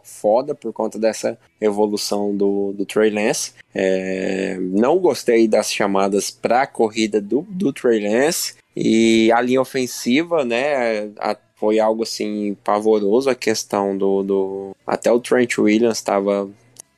foda 0.03 0.55
por 0.55 0.71
conta 0.71 0.97
dessa 0.97 1.37
evolução 1.59 2.35
do, 2.35 2.73
do 2.73 2.85
Trey 2.85 3.09
Lance. 3.11 3.53
É, 3.73 4.57
não 4.59 4.97
gostei 4.97 5.47
das 5.47 5.71
chamadas 5.71 6.31
para 6.31 6.61
a 6.61 6.67
corrida 6.67 7.19
do, 7.19 7.41
do 7.49 7.73
Trey 7.73 7.99
Lance. 7.99 8.55
E 8.75 9.31
a 9.31 9.41
linha 9.41 9.61
ofensiva, 9.61 10.43
né? 10.43 11.11
A, 11.17 11.37
foi 11.55 11.79
algo 11.79 12.03
assim 12.03 12.55
pavoroso 12.63 13.29
a 13.29 13.35
questão 13.35 13.97
do, 13.97 14.23
do 14.23 14.75
até 14.85 15.09
o 15.09 15.19
Trent 15.19 15.57
Williams 15.57 15.97
estava 15.97 16.49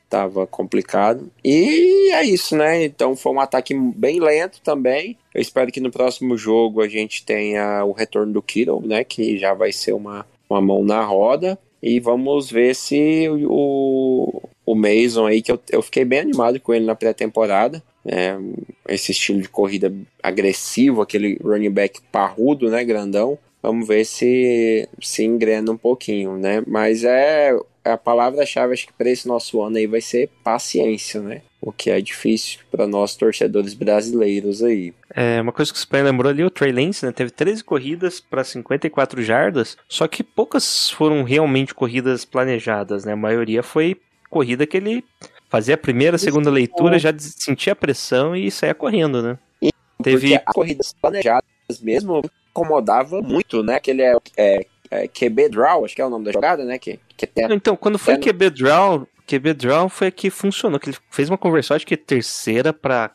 tava 0.08 0.46
complicado. 0.46 1.30
E 1.44 2.10
é 2.12 2.24
isso, 2.24 2.56
né? 2.56 2.84
Então 2.84 3.14
foi 3.14 3.32
um 3.32 3.40
ataque 3.40 3.74
bem 3.74 4.20
lento 4.20 4.60
também. 4.62 5.16
Eu 5.34 5.40
espero 5.40 5.70
que 5.70 5.80
no 5.80 5.90
próximo 5.90 6.36
jogo 6.36 6.80
a 6.80 6.88
gente 6.88 7.24
tenha 7.24 7.84
o 7.84 7.92
retorno 7.92 8.32
do 8.32 8.42
Kittle, 8.42 8.86
né? 8.86 9.04
Que 9.04 9.36
já 9.38 9.52
vai 9.54 9.70
ser 9.70 9.92
uma, 9.92 10.26
uma 10.48 10.60
mão 10.60 10.82
na 10.82 11.02
roda. 11.04 11.58
E 11.82 12.00
vamos 12.00 12.50
ver 12.50 12.74
se 12.74 13.28
o, 13.28 14.42
o 14.66 14.74
Mason 14.74 15.26
aí, 15.26 15.42
que 15.42 15.52
eu, 15.52 15.60
eu 15.70 15.82
fiquei 15.82 16.04
bem 16.04 16.20
animado 16.20 16.58
com 16.58 16.74
ele 16.74 16.86
na 16.86 16.94
pré-temporada. 16.94 17.82
É, 18.08 18.36
esse 18.88 19.12
estilo 19.12 19.42
de 19.42 19.48
corrida 19.48 19.92
agressivo, 20.22 21.02
aquele 21.02 21.38
running 21.42 21.70
back 21.70 22.00
parrudo, 22.10 22.70
né? 22.70 22.84
Grandão. 22.84 23.38
Vamos 23.62 23.86
ver 23.86 24.04
se 24.04 24.88
se 25.00 25.24
engrena 25.24 25.70
um 25.70 25.76
pouquinho, 25.76 26.38
né? 26.38 26.62
Mas 26.66 27.04
é 27.04 27.52
a 27.84 27.96
palavra-chave 27.96 28.72
acho 28.72 28.86
que 28.86 28.92
para 28.92 29.10
esse 29.10 29.26
nosso 29.26 29.62
ano 29.62 29.76
aí 29.76 29.86
vai 29.86 30.00
ser 30.00 30.30
paciência, 30.44 31.20
né? 31.20 31.42
O 31.60 31.72
que 31.72 31.90
é 31.90 32.00
difícil 32.00 32.60
para 32.70 32.86
nós 32.86 33.16
torcedores 33.16 33.74
brasileiros 33.74 34.62
aí. 34.62 34.92
É, 35.14 35.40
uma 35.40 35.52
coisa 35.52 35.72
que 35.72 35.78
o 35.78 35.80
Spam 35.80 36.02
lembrou 36.02 36.30
ali, 36.30 36.44
o 36.44 36.50
Trey 36.50 36.70
Lance, 36.70 37.04
né, 37.04 37.10
teve 37.10 37.30
13 37.30 37.64
corridas 37.64 38.20
para 38.20 38.44
54 38.44 39.22
jardas, 39.22 39.76
só 39.88 40.06
que 40.06 40.22
poucas 40.22 40.90
foram 40.90 41.24
realmente 41.24 41.74
corridas 41.74 42.24
planejadas, 42.24 43.04
né? 43.04 43.12
A 43.12 43.16
maioria 43.16 43.62
foi 43.62 43.96
corrida 44.30 44.66
que 44.66 44.76
ele 44.76 45.04
fazia 45.48 45.74
a 45.74 45.78
primeira, 45.78 46.16
a 46.16 46.18
segunda 46.18 46.50
leitura, 46.50 46.98
já 46.98 47.12
sentia 47.18 47.72
a 47.72 47.76
pressão 47.76 48.36
e 48.36 48.50
saía 48.50 48.74
correndo, 48.74 49.22
né? 49.22 49.38
E 49.60 49.70
teve 50.02 50.36
as 50.36 50.42
corridas 50.44 50.94
planejadas 51.00 51.44
mesmo 51.80 52.22
incomodava 52.50 53.20
muito, 53.20 53.62
né? 53.62 53.78
Que 53.80 53.90
ele 53.90 54.02
é, 54.02 54.16
é 54.36 54.66
é, 54.90 55.06
QB 55.06 55.50
Draw, 55.50 55.84
acho 55.84 55.94
que 55.94 56.02
é 56.02 56.06
o 56.06 56.10
nome 56.10 56.24
da 56.24 56.32
jogada, 56.32 56.64
né? 56.64 56.78
Que, 56.78 56.98
que 57.16 57.26
é, 57.36 57.52
então, 57.52 57.76
quando 57.76 57.98
foi 57.98 58.16
QB 58.18 58.50
Draw, 58.50 59.06
QB 59.26 59.54
Draw 59.54 59.88
foi 59.88 60.10
que 60.10 60.30
funcionou, 60.30 60.80
que 60.80 60.90
ele 60.90 60.96
fez 61.10 61.28
uma 61.28 61.38
conversão, 61.38 61.76
acho 61.76 61.86
que 61.86 61.96
terceira 61.96 62.72
para 62.72 63.10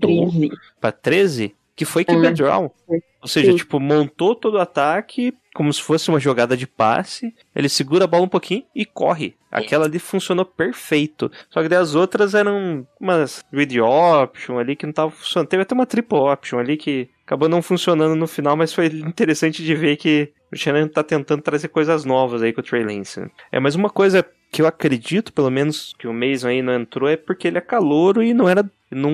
13. 0.00 0.50
Para 0.80 0.92
13, 0.92 1.54
que 1.74 1.84
foi 1.84 2.04
QB 2.04 2.26
uhum. 2.26 2.34
Draw. 2.34 2.74
Ou 3.20 3.28
seja, 3.28 3.50
Sim. 3.50 3.56
tipo, 3.56 3.80
montou 3.80 4.34
todo 4.34 4.54
o 4.54 4.60
ataque 4.60 5.34
como 5.56 5.72
se 5.72 5.82
fosse 5.82 6.10
uma 6.10 6.20
jogada 6.20 6.54
de 6.54 6.66
passe, 6.66 7.34
ele 7.54 7.70
segura 7.70 8.04
a 8.04 8.06
bola 8.06 8.24
um 8.24 8.28
pouquinho 8.28 8.62
e 8.74 8.84
corre. 8.84 9.34
Aquela 9.50 9.86
ali 9.86 9.98
funcionou 9.98 10.44
perfeito. 10.44 11.32
Só 11.48 11.62
que 11.62 11.68
daí 11.68 11.78
as 11.78 11.94
outras 11.94 12.34
eram 12.34 12.86
umas 13.00 13.42
read 13.50 13.80
option 13.80 14.58
ali 14.58 14.76
que 14.76 14.84
não 14.84 14.92
tava 14.92 15.10
funcionando. 15.10 15.48
Teve 15.48 15.62
até 15.62 15.74
uma 15.74 15.86
triple 15.86 16.18
option 16.18 16.58
ali 16.58 16.76
que 16.76 17.08
acabou 17.24 17.48
não 17.48 17.62
funcionando 17.62 18.14
no 18.14 18.26
final, 18.26 18.54
mas 18.54 18.74
foi 18.74 18.88
interessante 18.88 19.64
de 19.64 19.74
ver 19.74 19.96
que 19.96 20.30
o 20.52 20.56
Shannon 20.56 20.88
tá 20.88 21.02
tentando 21.02 21.40
trazer 21.40 21.68
coisas 21.68 22.04
novas 22.04 22.42
aí 22.42 22.52
com 22.52 22.60
o 22.60 22.64
Trey 22.64 22.84
Lance. 22.84 23.26
É, 23.50 23.58
mas 23.58 23.74
uma 23.74 23.88
coisa 23.88 24.22
que 24.50 24.62
eu 24.62 24.66
acredito, 24.66 25.32
pelo 25.32 25.50
menos, 25.50 25.94
que 25.98 26.06
o 26.06 26.12
Mason 26.12 26.48
aí 26.48 26.62
não 26.62 26.74
entrou 26.74 27.08
é 27.08 27.16
porque 27.16 27.48
ele 27.48 27.58
é 27.58 27.60
calouro 27.60 28.22
e 28.22 28.32
não 28.32 28.48
era. 28.48 28.68
Não, 28.90 29.10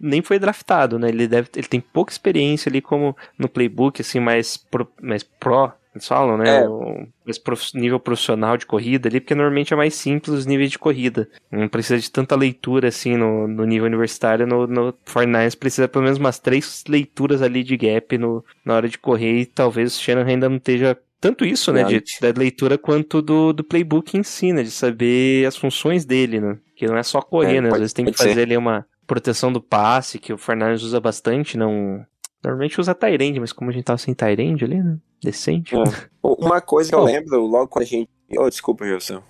nem 0.00 0.22
foi 0.22 0.38
draftado, 0.38 0.98
né? 0.98 1.08
Ele, 1.08 1.28
deve, 1.28 1.48
ele 1.54 1.68
tem 1.68 1.80
pouca 1.80 2.12
experiência 2.12 2.68
ali 2.68 2.80
como 2.80 3.16
no 3.38 3.48
playbook, 3.48 4.00
assim, 4.00 4.18
mais 4.18 4.56
pro, 4.56 4.88
mais 5.00 5.22
pro 5.22 5.72
eles 5.94 6.08
falam, 6.08 6.38
né? 6.38 6.62
É. 6.62 6.68
O, 6.68 7.06
esse 7.26 7.38
prof, 7.38 7.70
nível 7.74 8.00
profissional 8.00 8.56
de 8.56 8.64
corrida 8.64 9.08
ali, 9.08 9.20
porque 9.20 9.34
normalmente 9.34 9.74
é 9.74 9.76
mais 9.76 9.94
simples 9.94 10.34
os 10.34 10.46
níveis 10.46 10.70
de 10.70 10.78
corrida. 10.78 11.28
Não 11.50 11.68
precisa 11.68 11.98
de 11.98 12.10
tanta 12.10 12.34
leitura 12.34 12.88
assim 12.88 13.16
no, 13.16 13.46
no 13.46 13.64
nível 13.64 13.86
universitário. 13.86 14.46
No, 14.46 14.66
no 14.66 14.94
Fortnite 15.04 15.56
precisa 15.56 15.86
pelo 15.86 16.04
menos 16.04 16.18
umas 16.18 16.38
três 16.38 16.82
leituras 16.88 17.42
ali 17.42 17.62
de 17.62 17.76
gap 17.76 18.16
no, 18.16 18.42
na 18.64 18.74
hora 18.74 18.88
de 18.88 18.98
correr 18.98 19.40
e 19.40 19.46
talvez 19.46 19.94
o 19.94 20.00
Shannon 20.00 20.26
ainda 20.26 20.48
não 20.48 20.56
esteja 20.56 20.96
tanto 21.22 21.44
isso, 21.44 21.72
né, 21.72 21.84
de, 21.84 22.02
da 22.20 22.32
leitura 22.36 22.76
quanto 22.76 23.22
do, 23.22 23.52
do 23.52 23.62
playbook 23.62 24.18
em 24.18 24.24
si, 24.24 24.52
né, 24.52 24.64
de 24.64 24.72
saber 24.72 25.46
as 25.46 25.56
funções 25.56 26.04
dele, 26.04 26.40
né, 26.40 26.58
que 26.74 26.84
não 26.84 26.96
é 26.96 27.02
só 27.04 27.22
correr, 27.22 27.58
é, 27.58 27.60
né, 27.60 27.68
às 27.68 27.78
vezes 27.78 27.92
tem 27.92 28.04
que 28.04 28.12
fazer 28.12 28.34
ser. 28.34 28.40
ali 28.40 28.56
uma 28.56 28.84
proteção 29.06 29.52
do 29.52 29.62
passe, 29.62 30.18
que 30.18 30.32
o 30.32 30.38
Fernandes 30.38 30.82
usa 30.82 31.00
bastante, 31.00 31.56
não... 31.56 32.04
Normalmente 32.42 32.80
usa 32.80 32.92
Tyrande, 32.92 33.38
mas 33.38 33.52
como 33.52 33.70
a 33.70 33.72
gente 33.72 33.84
tava 33.84 33.98
sem 33.98 34.12
Tyrande 34.12 34.64
ali, 34.64 34.82
né, 34.82 34.98
decente. 35.22 35.76
É. 35.76 35.78
Uma 36.20 36.60
coisa 36.60 36.90
que 36.90 36.96
eu 36.96 37.04
lembro, 37.04 37.46
logo 37.46 37.68
quando 37.68 37.84
a 37.84 37.86
gente... 37.86 38.10
Oh, 38.36 38.50
desculpa, 38.50 38.84
Gilson. 38.84 39.22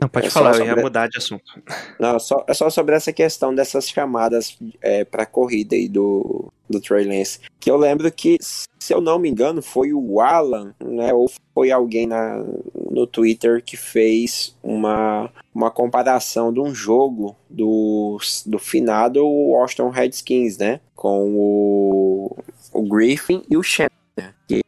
Não, 0.00 0.08
pode 0.08 0.26
é 0.26 0.30
falar, 0.30 0.56
eu 0.58 0.66
ia 0.66 0.76
mudar 0.76 1.08
de 1.08 1.16
assunto. 1.16 1.44
Não, 1.98 2.18
só, 2.18 2.44
é 2.46 2.52
só 2.52 2.68
sobre 2.68 2.94
essa 2.94 3.12
questão 3.12 3.54
dessas 3.54 3.88
chamadas 3.88 4.58
é, 4.82 5.04
para 5.04 5.24
corrida 5.24 5.74
aí 5.74 5.88
do, 5.88 6.52
do 6.68 6.80
Trey 6.80 7.04
Lance. 7.04 7.40
Que 7.58 7.70
eu 7.70 7.76
lembro 7.76 8.10
que, 8.12 8.36
se 8.40 8.92
eu 8.92 9.00
não 9.00 9.18
me 9.18 9.28
engano, 9.28 9.62
foi 9.62 9.92
o 9.92 10.20
Alan, 10.20 10.74
né? 10.82 11.14
Ou 11.14 11.30
foi 11.54 11.70
alguém 11.70 12.06
na, 12.06 12.44
no 12.90 13.06
Twitter 13.06 13.62
que 13.64 13.76
fez 13.76 14.56
uma, 14.62 15.30
uma 15.54 15.70
comparação 15.70 16.52
de 16.52 16.60
um 16.60 16.74
jogo 16.74 17.34
do, 17.48 18.18
do 18.46 18.58
finado 18.58 19.26
Washington 19.26 19.88
Redskins, 19.88 20.58
né? 20.58 20.80
Com 20.94 21.34
o, 21.34 22.36
o 22.72 22.82
Griffin 22.82 23.42
e 23.48 23.56
o 23.56 23.62
Shannon. 23.62 23.88
Que 24.46 24.62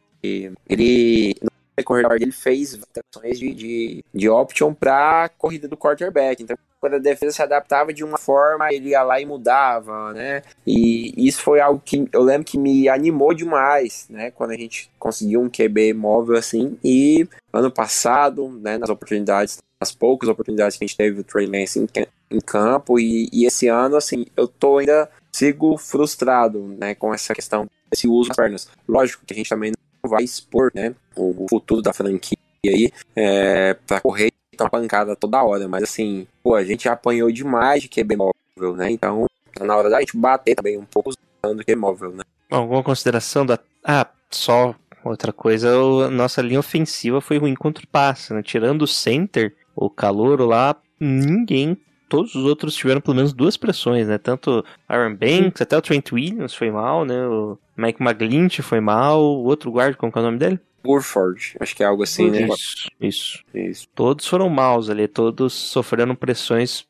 ele 0.67 1.35
corredor 1.83 2.17
dele 2.19 2.31
fez 2.31 2.75
votações 2.75 3.39
de, 3.39 3.53
de, 3.53 4.05
de 4.13 4.29
option 4.29 4.73
para 4.73 5.29
corrida 5.37 5.67
do 5.67 5.77
quarterback. 5.77 6.41
Então, 6.41 6.57
quando 6.79 6.95
a 6.95 6.99
defesa 6.99 7.31
se 7.31 7.41
adaptava 7.41 7.93
de 7.93 8.03
uma 8.03 8.17
forma, 8.17 8.71
ele 8.71 8.89
ia 8.89 9.03
lá 9.03 9.19
e 9.19 9.25
mudava, 9.25 10.13
né? 10.13 10.41
E 10.65 11.13
isso 11.17 11.41
foi 11.41 11.59
algo 11.59 11.81
que 11.83 12.07
eu 12.11 12.21
lembro 12.21 12.45
que 12.45 12.57
me 12.57 12.87
animou 12.87 13.33
demais, 13.33 14.05
né? 14.09 14.31
Quando 14.31 14.51
a 14.51 14.57
gente 14.57 14.89
conseguiu 14.99 15.41
um 15.41 15.49
QB 15.49 15.93
móvel 15.93 16.37
assim. 16.37 16.77
E 16.83 17.27
ano 17.51 17.71
passado, 17.71 18.49
né, 18.49 18.77
nas 18.77 18.89
oportunidades, 18.89 19.57
as 19.79 19.91
poucas 19.91 20.29
oportunidades 20.29 20.77
que 20.77 20.83
a 20.83 20.87
gente 20.87 20.97
teve 20.97 21.19
o 21.19 21.23
Trey 21.23 21.45
Lance 21.45 21.79
em, 21.79 21.87
em 22.31 22.39
campo, 22.39 22.99
e, 22.99 23.29
e 23.31 23.45
esse 23.45 23.67
ano, 23.67 23.95
assim, 23.95 24.25
eu 24.35 24.47
tô 24.47 24.77
ainda 24.77 25.09
sigo 25.31 25.77
frustrado, 25.77 26.59
né, 26.79 26.95
com 26.95 27.13
essa 27.13 27.33
questão 27.33 27.67
desse 27.89 28.07
uso 28.07 28.29
das 28.29 28.37
pernas. 28.37 28.69
Lógico 28.87 29.23
que 29.25 29.33
a 29.33 29.37
gente 29.37 29.49
também 29.49 29.71
vai 30.07 30.23
expor 30.23 30.71
né, 30.73 30.95
o 31.15 31.45
futuro 31.49 31.81
da 31.81 31.93
franquia 31.93 32.37
aí 32.65 32.91
é, 33.15 33.73
para 33.85 34.01
correr 34.01 34.31
uma 34.59 34.69
pancada 34.69 35.15
toda 35.15 35.43
hora. 35.43 35.67
Mas 35.67 35.83
assim, 35.83 36.27
pô, 36.43 36.55
a 36.55 36.63
gente 36.63 36.85
já 36.85 36.93
apanhou 36.93 37.31
demais 37.31 37.81
de 37.81 37.89
QB 37.89 38.15
móvel, 38.15 38.75
né? 38.75 38.91
Então 38.91 39.25
tá 39.53 39.65
na 39.65 39.75
hora 39.75 39.89
da 39.89 39.99
gente 39.99 40.17
bater 40.17 40.55
também 40.55 40.77
um 40.77 40.85
pouco 40.85 41.11
usando 41.43 41.63
QB 41.63 41.75
móvel, 41.75 42.11
né? 42.11 42.23
Alguma 42.49 42.83
consideração 42.83 43.45
da. 43.45 43.59
Ah, 43.83 44.07
só 44.29 44.75
outra 45.03 45.31
coisa, 45.31 46.09
nossa 46.09 46.41
linha 46.41 46.59
ofensiva 46.59 47.21
foi 47.21 47.37
ruim 47.37 47.55
contra 47.55 47.83
o 47.83 47.87
passe, 47.87 48.33
né? 48.33 48.41
Tirando 48.43 48.81
o 48.81 48.87
center, 48.87 49.55
o 49.75 49.89
calor 49.89 50.41
lá, 50.41 50.75
ninguém 50.99 51.77
todos 52.07 52.35
os 52.35 52.45
outros 52.45 52.75
tiveram 52.75 53.01
pelo 53.01 53.15
menos 53.15 53.33
duas 53.33 53.57
pressões, 53.57 54.07
né? 54.07 54.17
Tanto 54.17 54.63
Aaron 54.87 55.15
Banks, 55.15 55.61
até 55.61 55.77
o 55.77 55.81
Trent 55.81 56.11
Williams 56.11 56.53
foi 56.53 56.71
mal, 56.71 57.05
né? 57.05 57.25
O 57.27 57.57
Mike 57.75 58.01
McGlinch 58.01 58.61
foi 58.61 58.79
mal, 58.79 59.21
o 59.21 59.43
outro 59.43 59.71
guarda, 59.71 59.95
como 59.95 60.11
é 60.15 60.19
o 60.19 60.23
nome 60.23 60.37
dele? 60.37 60.59
Burford, 60.83 61.57
acho 61.59 61.75
que 61.75 61.83
é 61.83 61.85
algo 61.85 62.03
assim, 62.03 62.31
né? 62.31 62.47
Isso, 62.47 62.89
isso. 63.01 63.43
isso. 63.53 63.87
Todos 63.93 64.25
foram 64.25 64.49
maus 64.49 64.89
ali, 64.89 65.05
todos 65.05 65.53
sofrendo 65.53 66.15
pressões, 66.15 66.85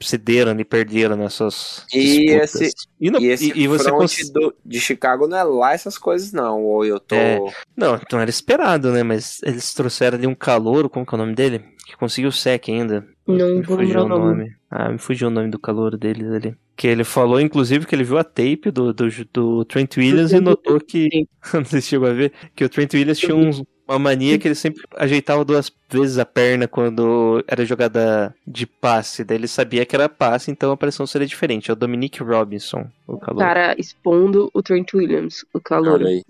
cederam 0.00 0.58
e 0.58 0.64
perderam 0.64 1.16
nessas 1.16 1.86
e 1.92 2.00
disputas. 2.00 2.54
Esse, 2.60 2.74
e, 3.00 3.10
no, 3.10 3.20
e 3.20 3.26
esse 3.26 3.52
e, 3.52 3.62
e 3.62 3.68
você 3.68 3.90
cons... 3.90 4.30
do, 4.30 4.52
de 4.64 4.80
Chicago 4.80 5.28
não 5.28 5.38
é 5.38 5.44
lá 5.44 5.72
essas 5.72 5.96
coisas 5.96 6.32
não, 6.32 6.64
ou 6.64 6.84
eu 6.84 6.98
tô... 6.98 7.14
É, 7.14 7.38
não, 7.76 8.00
não 8.10 8.20
era 8.20 8.30
esperado, 8.30 8.90
né? 8.90 9.04
Mas 9.04 9.40
eles 9.44 9.72
trouxeram 9.74 10.18
ali 10.18 10.26
um 10.26 10.34
calor, 10.34 10.88
como 10.88 11.06
é 11.08 11.14
o 11.14 11.18
nome 11.18 11.34
dele? 11.34 11.64
Que 11.86 11.96
conseguiu 11.96 12.30
o 12.30 12.32
sec 12.32 12.68
ainda. 12.68 13.06
Não 13.24 13.62
vou 13.62 13.76
lembrar 13.76 14.02
o 14.02 14.08
nome. 14.08 14.24
nome. 14.24 14.56
Ah, 14.68 14.90
me 14.90 14.98
fugiu 14.98 15.28
o 15.28 15.30
nome 15.30 15.48
do 15.48 15.58
calor 15.58 15.96
deles 15.96 16.28
ali. 16.32 16.56
Que 16.76 16.88
ele 16.88 17.04
falou, 17.04 17.40
inclusive, 17.40 17.86
que 17.86 17.94
ele 17.94 18.02
viu 18.02 18.18
a 18.18 18.24
tape 18.24 18.72
do, 18.72 18.92
do, 18.92 19.08
do 19.32 19.64
Trent 19.64 19.96
Williams 19.96 20.32
e 20.32 20.40
notou 20.40 20.80
que. 20.80 21.08
não 21.54 21.64
sei 21.64 21.80
se 21.80 21.88
chegou 21.88 22.08
a 22.08 22.12
ver, 22.12 22.32
que 22.56 22.64
o 22.64 22.68
Trent 22.68 22.92
Williams 22.92 23.20
tinha 23.20 23.36
uns, 23.36 23.62
uma 23.86 24.00
mania 24.00 24.36
que 24.36 24.48
ele 24.48 24.56
sempre 24.56 24.82
ajeitava 24.96 25.44
duas 25.44 25.70
vezes 25.88 26.18
a 26.18 26.26
perna 26.26 26.66
quando 26.66 27.42
era 27.46 27.64
jogada 27.64 28.34
de 28.44 28.66
passe. 28.66 29.22
Daí 29.22 29.38
ele 29.38 29.46
sabia 29.46 29.86
que 29.86 29.94
era 29.94 30.08
passe, 30.08 30.50
então 30.50 30.72
a 30.72 30.76
pressão 30.76 31.06
seria 31.06 31.26
diferente. 31.26 31.70
É 31.70 31.72
o 31.72 31.76
Dominic 31.76 32.20
Robinson, 32.20 32.90
o 33.06 33.16
calor. 33.16 33.38
Cara, 33.38 33.76
expondo 33.78 34.50
o 34.52 34.60
Trent 34.60 34.92
Williams, 34.92 35.44
o 35.54 35.60
calor. 35.60 36.00
Olha 36.00 36.08
aí, 36.08 36.22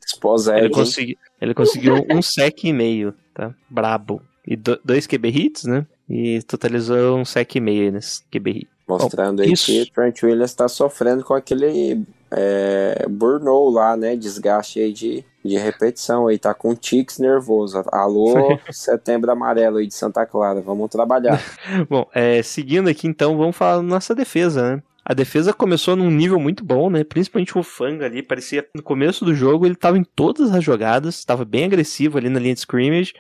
ele, 0.59 0.71
consegui, 0.71 1.19
ele 1.41 1.55
conseguiu 1.55 2.07
um 2.11 2.21
sec 2.21 2.63
e 2.65 2.73
meio, 2.75 3.15
tá? 3.33 3.55
Brabo. 3.71 4.21
E 4.47 4.57
do, 4.57 4.79
dois 4.85 5.07
QB 5.07 5.29
hits, 5.29 5.65
né? 5.65 5.87
E 6.09 6.43
totalizou 6.43 7.19
um 7.19 7.25
sec 7.25 7.55
e 7.57 7.61
meio 7.61 7.91
nesse 7.93 8.23
QB 8.31 8.53
hit. 8.53 8.69
Mostrando 8.89 9.43
aí 9.43 9.53
isso- 9.53 9.67
que 9.67 9.91
Trent 9.93 10.23
Williams 10.23 10.55
tá 10.55 10.69
sofrendo 10.69 11.25
com 11.25 11.35
aquele 11.35 12.05
é, 12.31 13.05
burnout 13.09 13.75
lá, 13.75 13.97
né? 13.97 14.15
Desgaste 14.15 14.79
aí 14.79 14.93
de, 14.93 15.25
de 15.45 15.59
repetição 15.59 16.29
aí, 16.29 16.39
tá 16.39 16.55
com 16.55 16.73
tics 16.75 17.19
nervoso. 17.19 17.83
Alô, 17.93 18.57
setembro 18.71 19.31
amarelo 19.33 19.79
aí 19.79 19.89
de 19.89 19.95
Santa 19.95 20.25
Clara, 20.25 20.61
vamos 20.61 20.89
trabalhar. 20.89 21.41
Bom, 21.91 22.07
é, 22.15 22.41
seguindo 22.43 22.89
aqui 22.89 23.09
então, 23.09 23.37
vamos 23.37 23.57
falar 23.57 23.77
da 23.79 23.83
nossa 23.83 24.15
defesa, 24.15 24.77
né? 24.77 24.83
A 25.09 25.15
defesa 25.15 25.53
começou 25.53 25.95
num 25.95 26.11
nível 26.11 26.41
muito 26.41 26.65
bom, 26.65 26.91
né? 26.91 27.05
Principalmente 27.05 27.57
o 27.57 27.63
Fanga 27.63 28.07
ali, 28.07 28.25
parecia 28.25 28.67
no 28.75 28.83
começo 28.83 29.25
do 29.25 29.33
jogo 29.33 29.65
ele 29.65 29.75
estava 29.75 29.97
em 29.97 30.03
todas 30.03 30.53
as 30.53 30.65
jogadas, 30.65 31.15
estava 31.15 31.45
bem 31.45 31.65
agressivo 31.65 32.19
ali 32.19 32.29
na 32.29 32.41
linha 32.41 32.55
de 32.55 32.59
scrimmage 32.59 33.15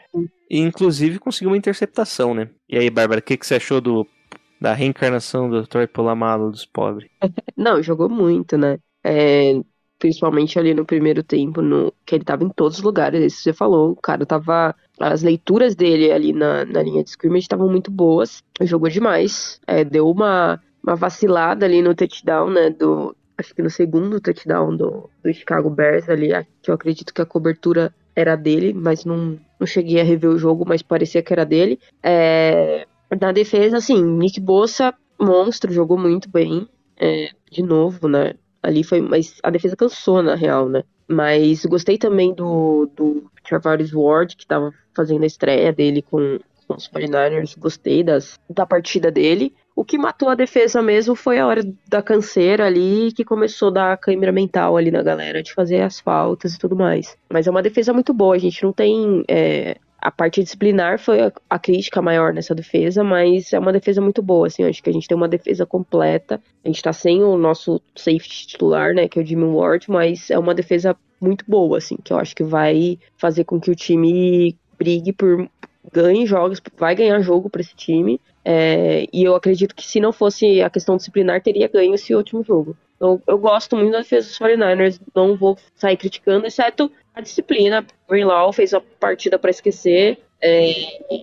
e 0.50 0.58
inclusive 0.58 1.20
conseguiu 1.20 1.50
uma 1.50 1.56
interceptação, 1.56 2.34
né? 2.34 2.50
E 2.68 2.76
aí, 2.76 2.90
Bárbara, 2.90 3.20
o 3.20 3.22
que, 3.22 3.36
que 3.36 3.46
você 3.46 3.54
achou 3.54 3.80
do 3.80 4.04
da 4.60 4.72
reencarnação 4.72 5.48
do 5.48 5.64
Troy 5.64 5.86
Polamalu 5.86 6.50
dos 6.50 6.66
pobres? 6.66 7.08
Não, 7.56 7.80
jogou 7.80 8.08
muito, 8.08 8.58
né? 8.58 8.80
É, 9.04 9.60
principalmente 9.96 10.58
ali 10.58 10.74
no 10.74 10.84
primeiro 10.84 11.22
tempo, 11.22 11.62
no, 11.62 11.92
que 12.04 12.16
ele 12.16 12.24
tava 12.24 12.42
em 12.42 12.48
todos 12.48 12.78
os 12.78 12.84
lugares, 12.84 13.32
isso 13.32 13.42
você 13.44 13.52
falou. 13.52 13.92
O 13.92 13.96
cara 13.96 14.26
tava. 14.26 14.74
As 14.98 15.22
leituras 15.22 15.76
dele 15.76 16.10
ali 16.10 16.32
na, 16.32 16.64
na 16.64 16.82
linha 16.82 17.04
de 17.04 17.10
scrimmage 17.10 17.44
estavam 17.44 17.68
muito 17.68 17.92
boas. 17.92 18.42
Jogou 18.62 18.88
demais. 18.88 19.60
É, 19.66 19.84
deu 19.84 20.10
uma, 20.10 20.60
uma 20.86 20.96
vacilada 20.96 21.66
ali 21.66 21.82
no 21.82 21.94
touchdown, 21.94 22.50
né? 22.50 22.70
Do, 22.70 23.14
acho 23.36 23.54
que 23.54 23.62
no 23.62 23.70
segundo 23.70 24.20
touchdown 24.20 24.76
do, 24.76 25.10
do 25.22 25.34
Chicago 25.34 25.68
Bears 25.68 26.08
ali, 26.08 26.28
que 26.62 26.70
eu 26.70 26.74
acredito 26.74 27.12
que 27.12 27.20
a 27.20 27.26
cobertura 27.26 27.92
era 28.14 28.36
dele, 28.36 28.72
mas 28.72 29.04
não, 29.04 29.38
não 29.60 29.66
cheguei 29.66 30.00
a 30.00 30.04
rever 30.04 30.30
o 30.30 30.38
jogo, 30.38 30.64
mas 30.66 30.82
parecia 30.82 31.22
que 31.22 31.32
era 31.32 31.44
dele. 31.44 31.78
É, 32.02 32.86
na 33.20 33.32
defesa, 33.32 33.76
assim, 33.76 34.02
Nick 34.02 34.40
Bossa, 34.40 34.94
monstro, 35.20 35.72
jogou 35.72 35.98
muito 35.98 36.30
bem. 36.30 36.68
É, 36.98 37.30
de 37.50 37.62
novo, 37.62 38.08
né? 38.08 38.34
Ali 38.62 38.82
foi. 38.82 39.00
Mas 39.02 39.38
a 39.42 39.50
defesa 39.50 39.76
cansou, 39.76 40.22
na 40.22 40.34
real, 40.34 40.68
né? 40.68 40.82
Mas 41.06 41.64
gostei 41.66 41.98
também 41.98 42.34
do, 42.34 42.90
do 42.96 43.30
Ward, 43.94 44.34
que 44.34 44.46
tava 44.46 44.72
fazendo 44.94 45.22
a 45.22 45.26
estreia 45.26 45.72
dele 45.72 46.02
com 46.02 46.40
os 46.68 46.88
49ers. 46.88 47.58
Gostei 47.58 48.02
das, 48.02 48.38
da 48.48 48.66
partida 48.66 49.10
dele. 49.10 49.54
O 49.74 49.84
que 49.84 49.98
matou 49.98 50.30
a 50.30 50.34
defesa 50.34 50.80
mesmo 50.80 51.14
foi 51.14 51.38
a 51.38 51.46
hora 51.46 51.62
da 51.86 52.02
canseira 52.02 52.66
ali, 52.66 53.12
que 53.12 53.24
começou 53.24 53.68
a 53.68 53.72
dar 53.72 53.98
câimbra 53.98 54.32
mental 54.32 54.76
ali 54.76 54.90
na 54.90 55.02
galera, 55.02 55.42
de 55.42 55.52
fazer 55.52 55.82
as 55.82 56.00
faltas 56.00 56.54
e 56.54 56.58
tudo 56.58 56.74
mais. 56.74 57.16
Mas 57.30 57.46
é 57.46 57.50
uma 57.50 57.62
defesa 57.62 57.92
muito 57.92 58.14
boa, 58.14 58.34
a 58.34 58.38
gente 58.38 58.62
não 58.62 58.72
tem. 58.72 59.22
é, 59.28 59.76
a 60.00 60.10
parte 60.10 60.42
disciplinar 60.42 60.98
foi 60.98 61.20
a, 61.20 61.32
a 61.50 61.58
crítica 61.58 62.00
maior 62.00 62.32
nessa 62.32 62.54
defesa, 62.54 63.02
mas 63.02 63.52
é 63.52 63.58
uma 63.58 63.72
defesa 63.72 64.00
muito 64.00 64.22
boa, 64.22 64.46
assim, 64.46 64.62
acho 64.62 64.82
que 64.82 64.88
a 64.88 64.92
gente 64.92 65.08
tem 65.08 65.16
uma 65.16 65.28
defesa 65.28 65.66
completa. 65.66 66.40
A 66.64 66.68
gente 66.68 66.82
tá 66.82 66.92
sem 66.92 67.22
o 67.24 67.36
nosso 67.36 67.80
safety 67.94 68.46
titular, 68.46 68.94
né, 68.94 69.08
que 69.08 69.18
é 69.18 69.22
o 69.22 69.26
Jimmy 69.26 69.44
Ward, 69.44 69.90
mas 69.90 70.30
é 70.30 70.38
uma 70.38 70.54
defesa 70.54 70.96
muito 71.20 71.44
boa, 71.48 71.78
assim, 71.78 71.96
que 71.96 72.12
eu 72.12 72.18
acho 72.18 72.36
que 72.36 72.44
vai 72.44 72.98
fazer 73.16 73.44
com 73.44 73.60
que 73.60 73.70
o 73.70 73.74
time 73.74 74.56
brigue 74.78 75.12
por 75.12 75.48
ganhe 75.92 76.26
jogos, 76.26 76.60
vai 76.76 76.94
ganhar 76.94 77.20
jogo 77.20 77.48
para 77.48 77.60
esse 77.60 77.74
time. 77.74 78.20
É, 78.44 79.06
e 79.12 79.24
eu 79.24 79.34
acredito 79.34 79.74
que 79.74 79.86
se 79.86 80.00
não 80.00 80.12
fosse 80.12 80.62
a 80.62 80.70
questão 80.70 80.96
disciplinar, 80.96 81.42
teria 81.42 81.68
ganho 81.68 81.94
esse 81.94 82.14
último 82.14 82.42
jogo. 82.44 82.76
Então, 82.96 83.20
eu 83.26 83.38
gosto 83.38 83.76
muito 83.76 83.92
da 83.92 83.98
defesa 83.98 84.28
dos 84.28 84.38
49ers, 84.38 85.00
não 85.14 85.36
vou 85.36 85.58
sair 85.74 85.96
criticando, 85.96 86.46
exceto 86.46 86.90
a 87.14 87.20
disciplina. 87.20 87.86
Greenlaw 88.08 88.52
fez 88.52 88.72
a 88.72 88.80
partida 88.80 89.38
para 89.38 89.50
esquecer. 89.50 90.18
é, 90.40 90.70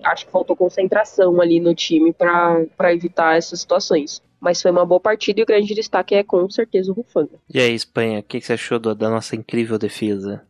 acho 0.04 0.26
que 0.26 0.32
faltou 0.32 0.56
concentração 0.56 1.40
ali 1.40 1.60
no 1.60 1.74
time 1.74 2.12
para 2.12 2.92
evitar 2.92 3.36
essas 3.36 3.60
situações. 3.60 4.22
Mas 4.40 4.60
foi 4.60 4.70
uma 4.70 4.84
boa 4.84 5.00
partida 5.00 5.40
e 5.40 5.42
o 5.42 5.46
grande 5.46 5.74
destaque 5.74 6.14
é 6.14 6.22
com 6.22 6.48
certeza 6.50 6.92
o 6.92 6.94
Rufanga. 6.94 7.38
E 7.52 7.58
aí, 7.58 7.74
Espanha, 7.74 8.20
o 8.20 8.22
que, 8.22 8.40
que 8.40 8.46
você 8.46 8.52
achou 8.52 8.78
da 8.78 9.08
nossa 9.08 9.34
incrível 9.34 9.78
defesa? 9.78 10.42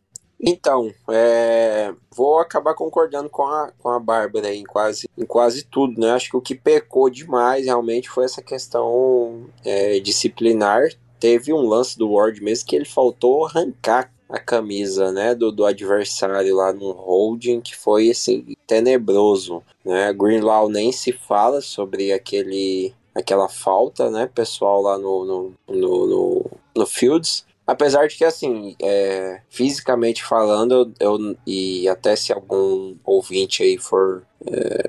Então, 0.47 0.93
é, 1.09 1.91
vou 2.15 2.37
acabar 2.37 2.75
concordando 2.75 3.27
com 3.29 3.41
a, 3.47 3.71
com 3.79 3.89
a 3.89 3.99
Bárbara 3.99 4.53
em 4.53 4.63
quase, 4.63 5.09
em 5.17 5.25
quase 5.25 5.63
tudo, 5.63 5.99
né? 5.99 6.11
Acho 6.11 6.29
que 6.29 6.37
o 6.37 6.41
que 6.41 6.53
pecou 6.53 7.09
demais 7.09 7.65
realmente 7.65 8.07
foi 8.07 8.25
essa 8.25 8.43
questão 8.43 9.47
é, 9.63 9.99
disciplinar. 9.99 10.89
Teve 11.19 11.51
um 11.51 11.67
lance 11.67 11.97
do 11.97 12.11
Ward 12.11 12.43
mesmo 12.43 12.67
que 12.67 12.75
ele 12.75 12.85
faltou 12.85 13.47
arrancar 13.47 14.11
a 14.29 14.39
camisa, 14.39 15.11
né, 15.11 15.35
do, 15.35 15.51
do 15.51 15.65
adversário 15.65 16.55
lá 16.55 16.73
no 16.73 16.91
holding, 16.91 17.61
que 17.61 17.75
foi, 17.75 18.09
assim, 18.09 18.55
tenebroso, 18.67 19.63
né? 19.83 20.13
Greenlaw 20.13 20.69
nem 20.69 20.91
se 20.91 21.11
fala 21.11 21.61
sobre 21.61 22.11
aquele, 22.11 22.93
aquela 23.15 23.47
falta, 23.47 24.11
né, 24.11 24.29
pessoal 24.33 24.81
lá 24.81 24.97
no, 24.97 25.25
no, 25.25 25.53
no, 25.67 26.07
no, 26.07 26.51
no 26.75 26.85
Fields. 26.85 27.45
Apesar 27.67 28.07
de 28.07 28.15
que, 28.15 28.23
assim, 28.23 28.75
é, 28.81 29.41
fisicamente 29.49 30.23
falando, 30.23 30.93
eu, 30.99 31.35
e 31.47 31.87
até 31.89 32.15
se 32.15 32.31
algum 32.31 32.95
ouvinte 33.03 33.63
aí 33.63 33.77
for 33.77 34.23
é, 34.45 34.87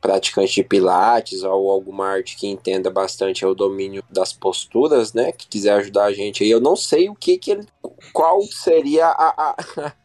praticante 0.00 0.54
de 0.54 0.64
pilates 0.64 1.42
ou 1.42 1.70
alguma 1.70 2.06
arte 2.06 2.36
que 2.36 2.46
entenda 2.46 2.90
bastante 2.90 3.44
o 3.44 3.54
domínio 3.54 4.02
das 4.10 4.32
posturas, 4.32 5.12
né, 5.12 5.30
que 5.32 5.46
quiser 5.46 5.74
ajudar 5.74 6.04
a 6.04 6.12
gente 6.12 6.42
aí, 6.42 6.50
eu 6.50 6.60
não 6.60 6.74
sei 6.74 7.08
o 7.08 7.14
que 7.14 7.36
que 7.36 7.50
ele, 7.50 7.66
qual 8.12 8.40
seria 8.42 9.06
a, 9.06 9.28
a, 9.28 9.56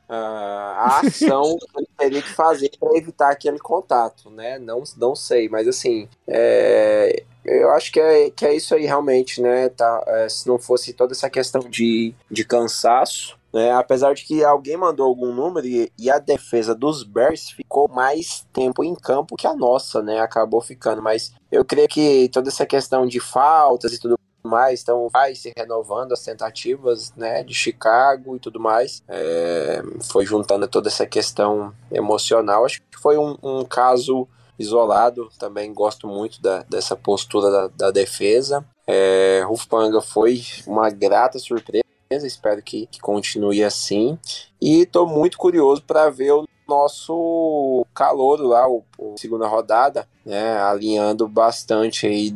a, 0.10 0.17
a 0.17 0.99
ação 0.99 1.58
que 1.73 1.79
ele 1.79 1.88
teria 1.97 2.21
que 2.21 2.34
fazer 2.34 2.71
para 2.77 2.97
evitar 2.97 3.31
aquele 3.31 3.60
contato, 3.60 4.29
né, 4.29 4.60
não, 4.60 4.84
não 4.97 5.15
sei, 5.15 5.47
mas 5.47 5.67
assim, 5.67 6.10
é, 6.27 7.23
eu 7.45 7.69
acho 7.71 7.91
que 7.91 7.99
é, 7.99 8.29
que 8.29 8.45
é 8.45 8.55
isso 8.55 8.73
aí 8.73 8.86
realmente, 8.86 9.41
né? 9.41 9.69
Tá, 9.69 10.03
é, 10.08 10.29
se 10.29 10.47
não 10.47 10.58
fosse 10.58 10.93
toda 10.93 11.13
essa 11.13 11.29
questão 11.29 11.62
de, 11.62 12.13
de 12.29 12.43
cansaço, 12.43 13.38
né? 13.53 13.71
Apesar 13.71 14.13
de 14.13 14.25
que 14.25 14.43
alguém 14.43 14.75
mandou 14.75 15.05
algum 15.05 15.34
número 15.34 15.65
e, 15.65 15.91
e 15.97 16.10
a 16.10 16.19
defesa 16.19 16.73
dos 16.73 17.03
Bears 17.03 17.49
ficou 17.49 17.88
mais 17.88 18.45
tempo 18.51 18.84
em 18.84 18.95
campo 18.95 19.36
que 19.36 19.47
a 19.47 19.53
nossa, 19.53 20.01
né? 20.01 20.19
Acabou 20.19 20.60
ficando, 20.60 21.01
mas 21.01 21.34
eu 21.51 21.63
creio 21.63 21.88
que 21.88 22.29
toda 22.34 22.49
essa 22.49 22.65
questão 22.65 23.05
de 23.05 23.19
faltas 23.19 23.93
e 23.93 23.99
tudo 23.99 24.19
mais, 24.43 24.81
então 24.81 25.10
vai 25.12 25.34
se 25.34 25.51
renovando 25.58 26.12
as 26.12 26.23
tentativas, 26.23 27.13
né? 27.15 27.43
De 27.43 27.53
Chicago 27.53 28.36
e 28.36 28.39
tudo 28.39 28.60
mais, 28.60 29.03
é, 29.08 29.81
foi 30.12 30.25
juntando 30.25 30.67
toda 30.67 30.89
essa 30.89 31.05
questão 31.05 31.73
emocional. 31.91 32.65
Acho 32.65 32.81
que 32.81 32.99
foi 32.99 33.17
um, 33.17 33.38
um 33.41 33.63
caso 33.63 34.27
isolado. 34.57 35.29
Também 35.37 35.73
gosto 35.73 36.07
muito 36.07 36.41
da, 36.41 36.63
dessa 36.63 36.95
postura 36.95 37.49
da, 37.49 37.67
da 37.67 37.91
defesa. 37.91 38.65
É, 38.87 39.43
Rufpanga 39.47 40.01
foi 40.01 40.41
uma 40.67 40.89
grata 40.89 41.39
surpresa. 41.39 41.83
Espero 42.11 42.61
que, 42.61 42.87
que 42.87 42.99
continue 42.99 43.63
assim. 43.63 44.17
E 44.61 44.81
estou 44.81 45.07
muito 45.07 45.37
curioso 45.37 45.81
para 45.83 46.09
ver 46.09 46.31
o 46.31 46.47
nosso 46.67 47.85
calouro 47.93 48.47
lá, 48.47 48.67
o, 48.67 48.83
o 48.97 49.15
segunda 49.17 49.47
rodada, 49.47 50.07
né, 50.25 50.57
alinhando 50.59 51.27
bastante 51.27 52.07
aí 52.07 52.33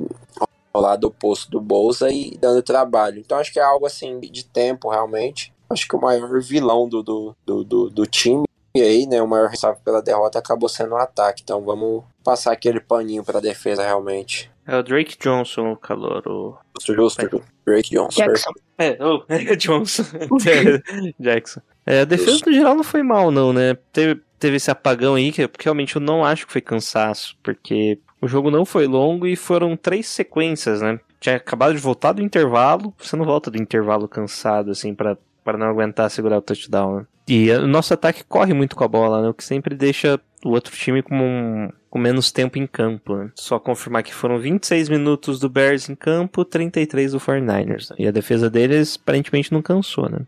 ao 0.74 0.82
lado 0.82 1.08
oposto 1.08 1.50
do 1.50 1.60
Bolsa 1.60 2.10
e 2.12 2.38
dando 2.38 2.62
trabalho. 2.62 3.20
Então 3.20 3.38
acho 3.38 3.52
que 3.52 3.60
é 3.60 3.64
algo 3.64 3.86
assim 3.86 4.20
de 4.20 4.46
tempo 4.46 4.90
realmente. 4.90 5.54
Acho 5.70 5.88
que 5.88 5.96
o 5.96 6.02
maior 6.02 6.40
vilão 6.42 6.88
do, 6.88 7.04
do, 7.04 7.36
do, 7.46 7.64
do, 7.64 7.90
do 7.90 8.06
time 8.06 8.48
e 8.80 8.82
aí, 8.82 9.06
né, 9.06 9.22
o 9.22 9.28
maior 9.28 9.50
ressalvo 9.50 9.82
pela 9.84 10.02
derrota 10.02 10.40
acabou 10.40 10.70
sendo 10.70 10.94
o 10.94 10.98
ataque. 10.98 11.42
Então 11.44 11.62
vamos 11.62 12.04
passar 12.24 12.52
aquele 12.52 12.80
paninho 12.80 13.24
pra 13.24 13.40
defesa 13.40 13.84
realmente. 13.84 14.50
É 14.66 14.78
o 14.78 14.84
Drake 14.84 15.18
Johnson, 15.20 15.72
o 15.72 15.76
calor. 15.76 16.28
O... 16.28 16.58
Justo, 16.80 16.96
justo. 16.96 17.44
Drake 17.66 17.90
Johnson. 17.90 18.22
Jackson. 18.24 18.52
É, 18.78 18.98
oh, 19.04 19.24
é 19.28 19.56
Johnson. 19.56 20.04
Jackson. 21.20 21.62
É, 21.86 22.02
a 22.02 22.06
defesa 22.06 22.40
no 22.46 22.54
geral 22.54 22.76
não 22.76 22.84
foi 22.84 23.02
mal, 23.02 23.32
não, 23.32 23.52
né? 23.52 23.76
Teve, 23.92 24.22
teve 24.38 24.58
esse 24.58 24.70
apagão 24.70 25.16
aí, 25.16 25.32
que 25.32 25.48
porque 25.48 25.66
realmente 25.66 25.96
eu 25.96 26.02
não 26.02 26.24
acho 26.24 26.46
que 26.46 26.54
foi 26.54 26.62
cansaço, 26.62 27.36
porque 27.42 28.00
o 28.22 28.28
jogo 28.28 28.52
não 28.52 28.64
foi 28.64 28.86
longo 28.86 29.26
e 29.26 29.36
foram 29.36 29.76
três 29.76 30.08
sequências, 30.08 30.82
né? 30.82 31.00
Tinha 31.20 31.36
acabado 31.38 31.74
de 31.74 31.80
voltar 31.80 32.14
do 32.14 32.22
intervalo, 32.22 32.94
você 32.98 33.16
não 33.16 33.26
volta 33.26 33.50
do 33.50 33.62
intervalo 33.62 34.08
cansado, 34.08 34.72
assim, 34.72 34.94
pra, 34.94 35.18
pra 35.44 35.58
não 35.58 35.68
aguentar 35.68 36.10
segurar 36.10 36.38
o 36.38 36.42
touchdown, 36.42 36.98
né? 36.98 37.06
E 37.28 37.52
o 37.52 37.68
nosso 37.68 37.94
ataque 37.94 38.24
corre 38.24 38.54
muito 38.54 38.76
com 38.76 38.84
a 38.84 38.88
bola, 38.88 39.22
né? 39.22 39.30
O 39.30 39.34
que 39.34 39.44
sempre 39.44 39.76
deixa 39.76 40.20
o 40.44 40.50
outro 40.50 40.76
time 40.76 41.04
com, 41.04 41.16
um, 41.16 41.70
com 41.90 42.00
menos 42.00 42.32
tempo 42.32 42.58
em 42.58 42.66
campo. 42.66 43.16
Né? 43.16 43.32
Só 43.36 43.60
confirmar 43.60 44.04
que 44.04 44.14
foram 44.14 44.40
26 44.40 44.90
minutos 44.90 45.40
do 45.40 45.50
Bears 45.50 45.90
em 45.90 45.96
campo, 45.96 46.44
33 46.44 47.12
do 47.12 47.20
49ers. 47.20 47.92
Né? 47.92 47.96
E 48.00 48.08
a 48.08 48.12
defesa 48.12 48.50
deles 48.50 48.98
aparentemente 49.02 49.52
não 49.52 49.62
cansou, 49.62 50.10
né? 50.10 50.20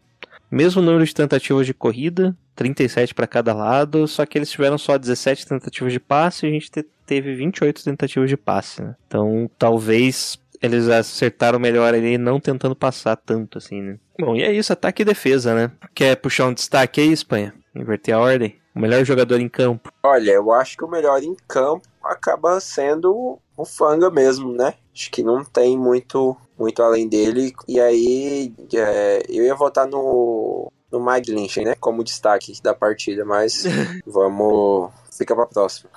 Mesmo 0.50 0.82
número 0.82 1.06
de 1.06 1.16
tentativas 1.16 1.66
de 1.66 1.74
corrida, 1.74 2.36
37 2.56 3.16
para 3.16 3.26
cada 3.26 3.54
lado, 3.54 4.06
só 4.06 4.26
que 4.26 4.38
eles 4.38 4.52
tiveram 4.52 4.78
só 4.78 4.98
17 4.98 5.48
tentativas 5.48 5.94
de 5.94 6.00
passe 6.00 6.46
e 6.46 6.50
a 6.50 6.52
gente 6.52 6.70
te 6.70 6.86
teve 7.06 7.34
28 7.34 7.84
tentativas 7.84 8.30
de 8.30 8.36
passe. 8.36 8.82
Né? 8.82 8.96
Então 9.08 9.50
talvez 9.58 10.38
eles 10.62 10.88
acertaram 10.88 11.60
melhor 11.60 11.94
ali, 11.94 12.18
não 12.18 12.40
tentando 12.40 12.76
passar 12.76 13.16
tanto 13.16 13.58
assim, 13.58 13.82
né? 13.82 14.00
Bom, 14.20 14.36
e 14.36 14.44
é 14.44 14.52
isso, 14.52 14.72
ataque 14.72 15.02
e 15.02 15.06
defesa, 15.06 15.56
né? 15.56 15.72
Quer 15.96 16.16
puxar 16.16 16.46
um 16.48 16.54
destaque 16.54 17.02
aí, 17.02 17.12
Espanha? 17.12 17.54
Inverter 17.76 18.16
a 18.16 18.20
ordem? 18.20 18.60
O 18.76 18.80
melhor 18.80 19.04
jogador 19.04 19.40
em 19.40 19.50
campo. 19.50 19.92
Olha, 20.04 20.32
eu 20.32 20.52
acho 20.52 20.78
que 20.78 20.86
o 20.86 20.90
melhor 20.90 21.22
em 21.22 21.36
campo 21.48 21.88
acaba 22.04 22.60
sendo 22.60 23.40
o 23.58 23.66
Fanga 23.66 24.10
mesmo, 24.10 24.54
né? 24.54 24.76
Acho 24.94 25.12
que 25.12 25.24
não 25.24 25.44
tem 25.44 25.78
muito, 25.78 26.38
muito 26.58 26.82
além 26.82 27.08
dele. 27.08 27.54
E 27.68 27.80
aí 27.80 28.54
é, 28.74 29.24
eu 29.28 29.44
ia 29.44 29.56
votar 29.56 29.88
no, 29.88 30.72
no 30.92 31.04
Mike 31.04 31.32
Lynch, 31.32 31.62
né? 31.62 31.76
Como 31.80 32.04
destaque 32.04 32.54
da 32.62 32.74
partida, 32.74 33.26
mas 33.26 33.64
vamos. 34.06 34.92
Fica 35.18 35.36
pra 35.36 35.46
próxima. 35.46 35.90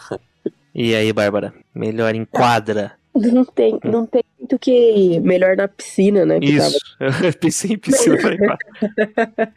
E 0.74 0.94
aí, 0.94 1.12
Bárbara? 1.12 1.54
Melhor 1.74 2.14
em 2.14 2.24
quadra. 2.24 2.98
Não 3.32 3.44
tem, 3.44 3.78
não 3.84 4.04
tem 4.06 4.24
muito 4.40 4.58
que 4.58 5.20
melhor 5.20 5.56
na 5.56 5.68
piscina, 5.68 6.26
né? 6.26 6.40
tava- 6.40 6.50
Isso. 6.50 6.80
Eu 7.24 7.32
pensei 7.38 7.70
em 7.72 7.78
piscina. 7.78 8.18
falei, 8.20 8.38
pá. 8.38 8.58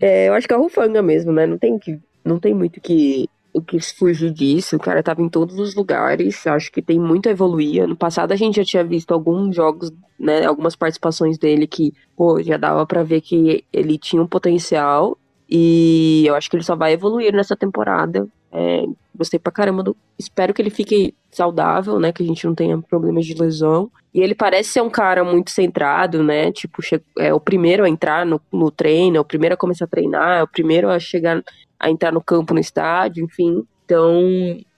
É, 0.00 0.28
eu 0.28 0.34
acho 0.34 0.46
que 0.46 0.54
é 0.54 0.56
Rufanga 0.56 1.02
mesmo, 1.02 1.32
né? 1.32 1.44
Não 1.44 1.58
tem, 1.58 1.76
que, 1.76 1.98
não 2.24 2.38
tem 2.38 2.54
muito 2.54 2.80
que, 2.80 3.28
o 3.52 3.60
que 3.60 3.80
fugir 3.80 4.30
disso. 4.30 4.76
O 4.76 4.78
cara 4.78 5.02
tava 5.02 5.20
em 5.22 5.28
todos 5.28 5.58
os 5.58 5.74
lugares. 5.74 6.46
Acho 6.46 6.70
que 6.70 6.80
tem 6.80 7.00
muito 7.00 7.28
a 7.28 7.32
evoluir. 7.32 7.82
Ano 7.82 7.96
passado 7.96 8.30
a 8.30 8.36
gente 8.36 8.56
já 8.58 8.64
tinha 8.64 8.84
visto 8.84 9.12
alguns 9.12 9.56
jogos, 9.56 9.90
né? 10.18 10.44
Algumas 10.46 10.76
participações 10.76 11.36
dele 11.36 11.66
que, 11.66 11.92
pô, 12.16 12.40
já 12.40 12.56
dava 12.56 12.86
pra 12.86 13.02
ver 13.02 13.20
que 13.20 13.64
ele 13.72 13.98
tinha 13.98 14.22
um 14.22 14.26
potencial. 14.28 15.18
E 15.48 16.24
eu 16.26 16.34
acho 16.34 16.50
que 16.50 16.56
ele 16.56 16.64
só 16.64 16.76
vai 16.76 16.92
evoluir 16.92 17.32
nessa 17.34 17.56
temporada. 17.56 18.26
É, 18.52 18.84
gostei 19.14 19.38
pra 19.38 19.52
caramba 19.52 19.82
do. 19.82 19.96
Espero 20.18 20.52
que 20.52 20.60
ele 20.60 20.70
fique 20.70 21.14
saudável, 21.30 21.98
né? 21.98 22.12
Que 22.12 22.22
a 22.22 22.26
gente 22.26 22.46
não 22.46 22.54
tenha 22.54 22.76
problemas 22.78 23.24
de 23.26 23.34
lesão. 23.34 23.90
E 24.12 24.20
ele 24.20 24.34
parece 24.34 24.70
ser 24.70 24.82
um 24.82 24.90
cara 24.90 25.22
muito 25.24 25.50
centrado, 25.50 26.22
né? 26.22 26.50
Tipo, 26.52 26.82
che- 26.82 27.02
é 27.18 27.32
o 27.32 27.40
primeiro 27.40 27.84
a 27.84 27.88
entrar 27.88 28.26
no, 28.26 28.40
no 28.52 28.70
treino, 28.70 29.16
é 29.16 29.20
o 29.20 29.24
primeiro 29.24 29.54
a 29.54 29.58
começar 29.58 29.84
a 29.84 29.88
treinar, 29.88 30.38
é 30.38 30.42
o 30.42 30.48
primeiro 30.48 30.88
a 30.90 30.98
chegar 30.98 31.42
a 31.78 31.90
entrar 31.90 32.12
no 32.12 32.22
campo 32.22 32.52
no 32.54 32.60
estádio, 32.60 33.24
enfim. 33.24 33.64
Então, 33.84 34.20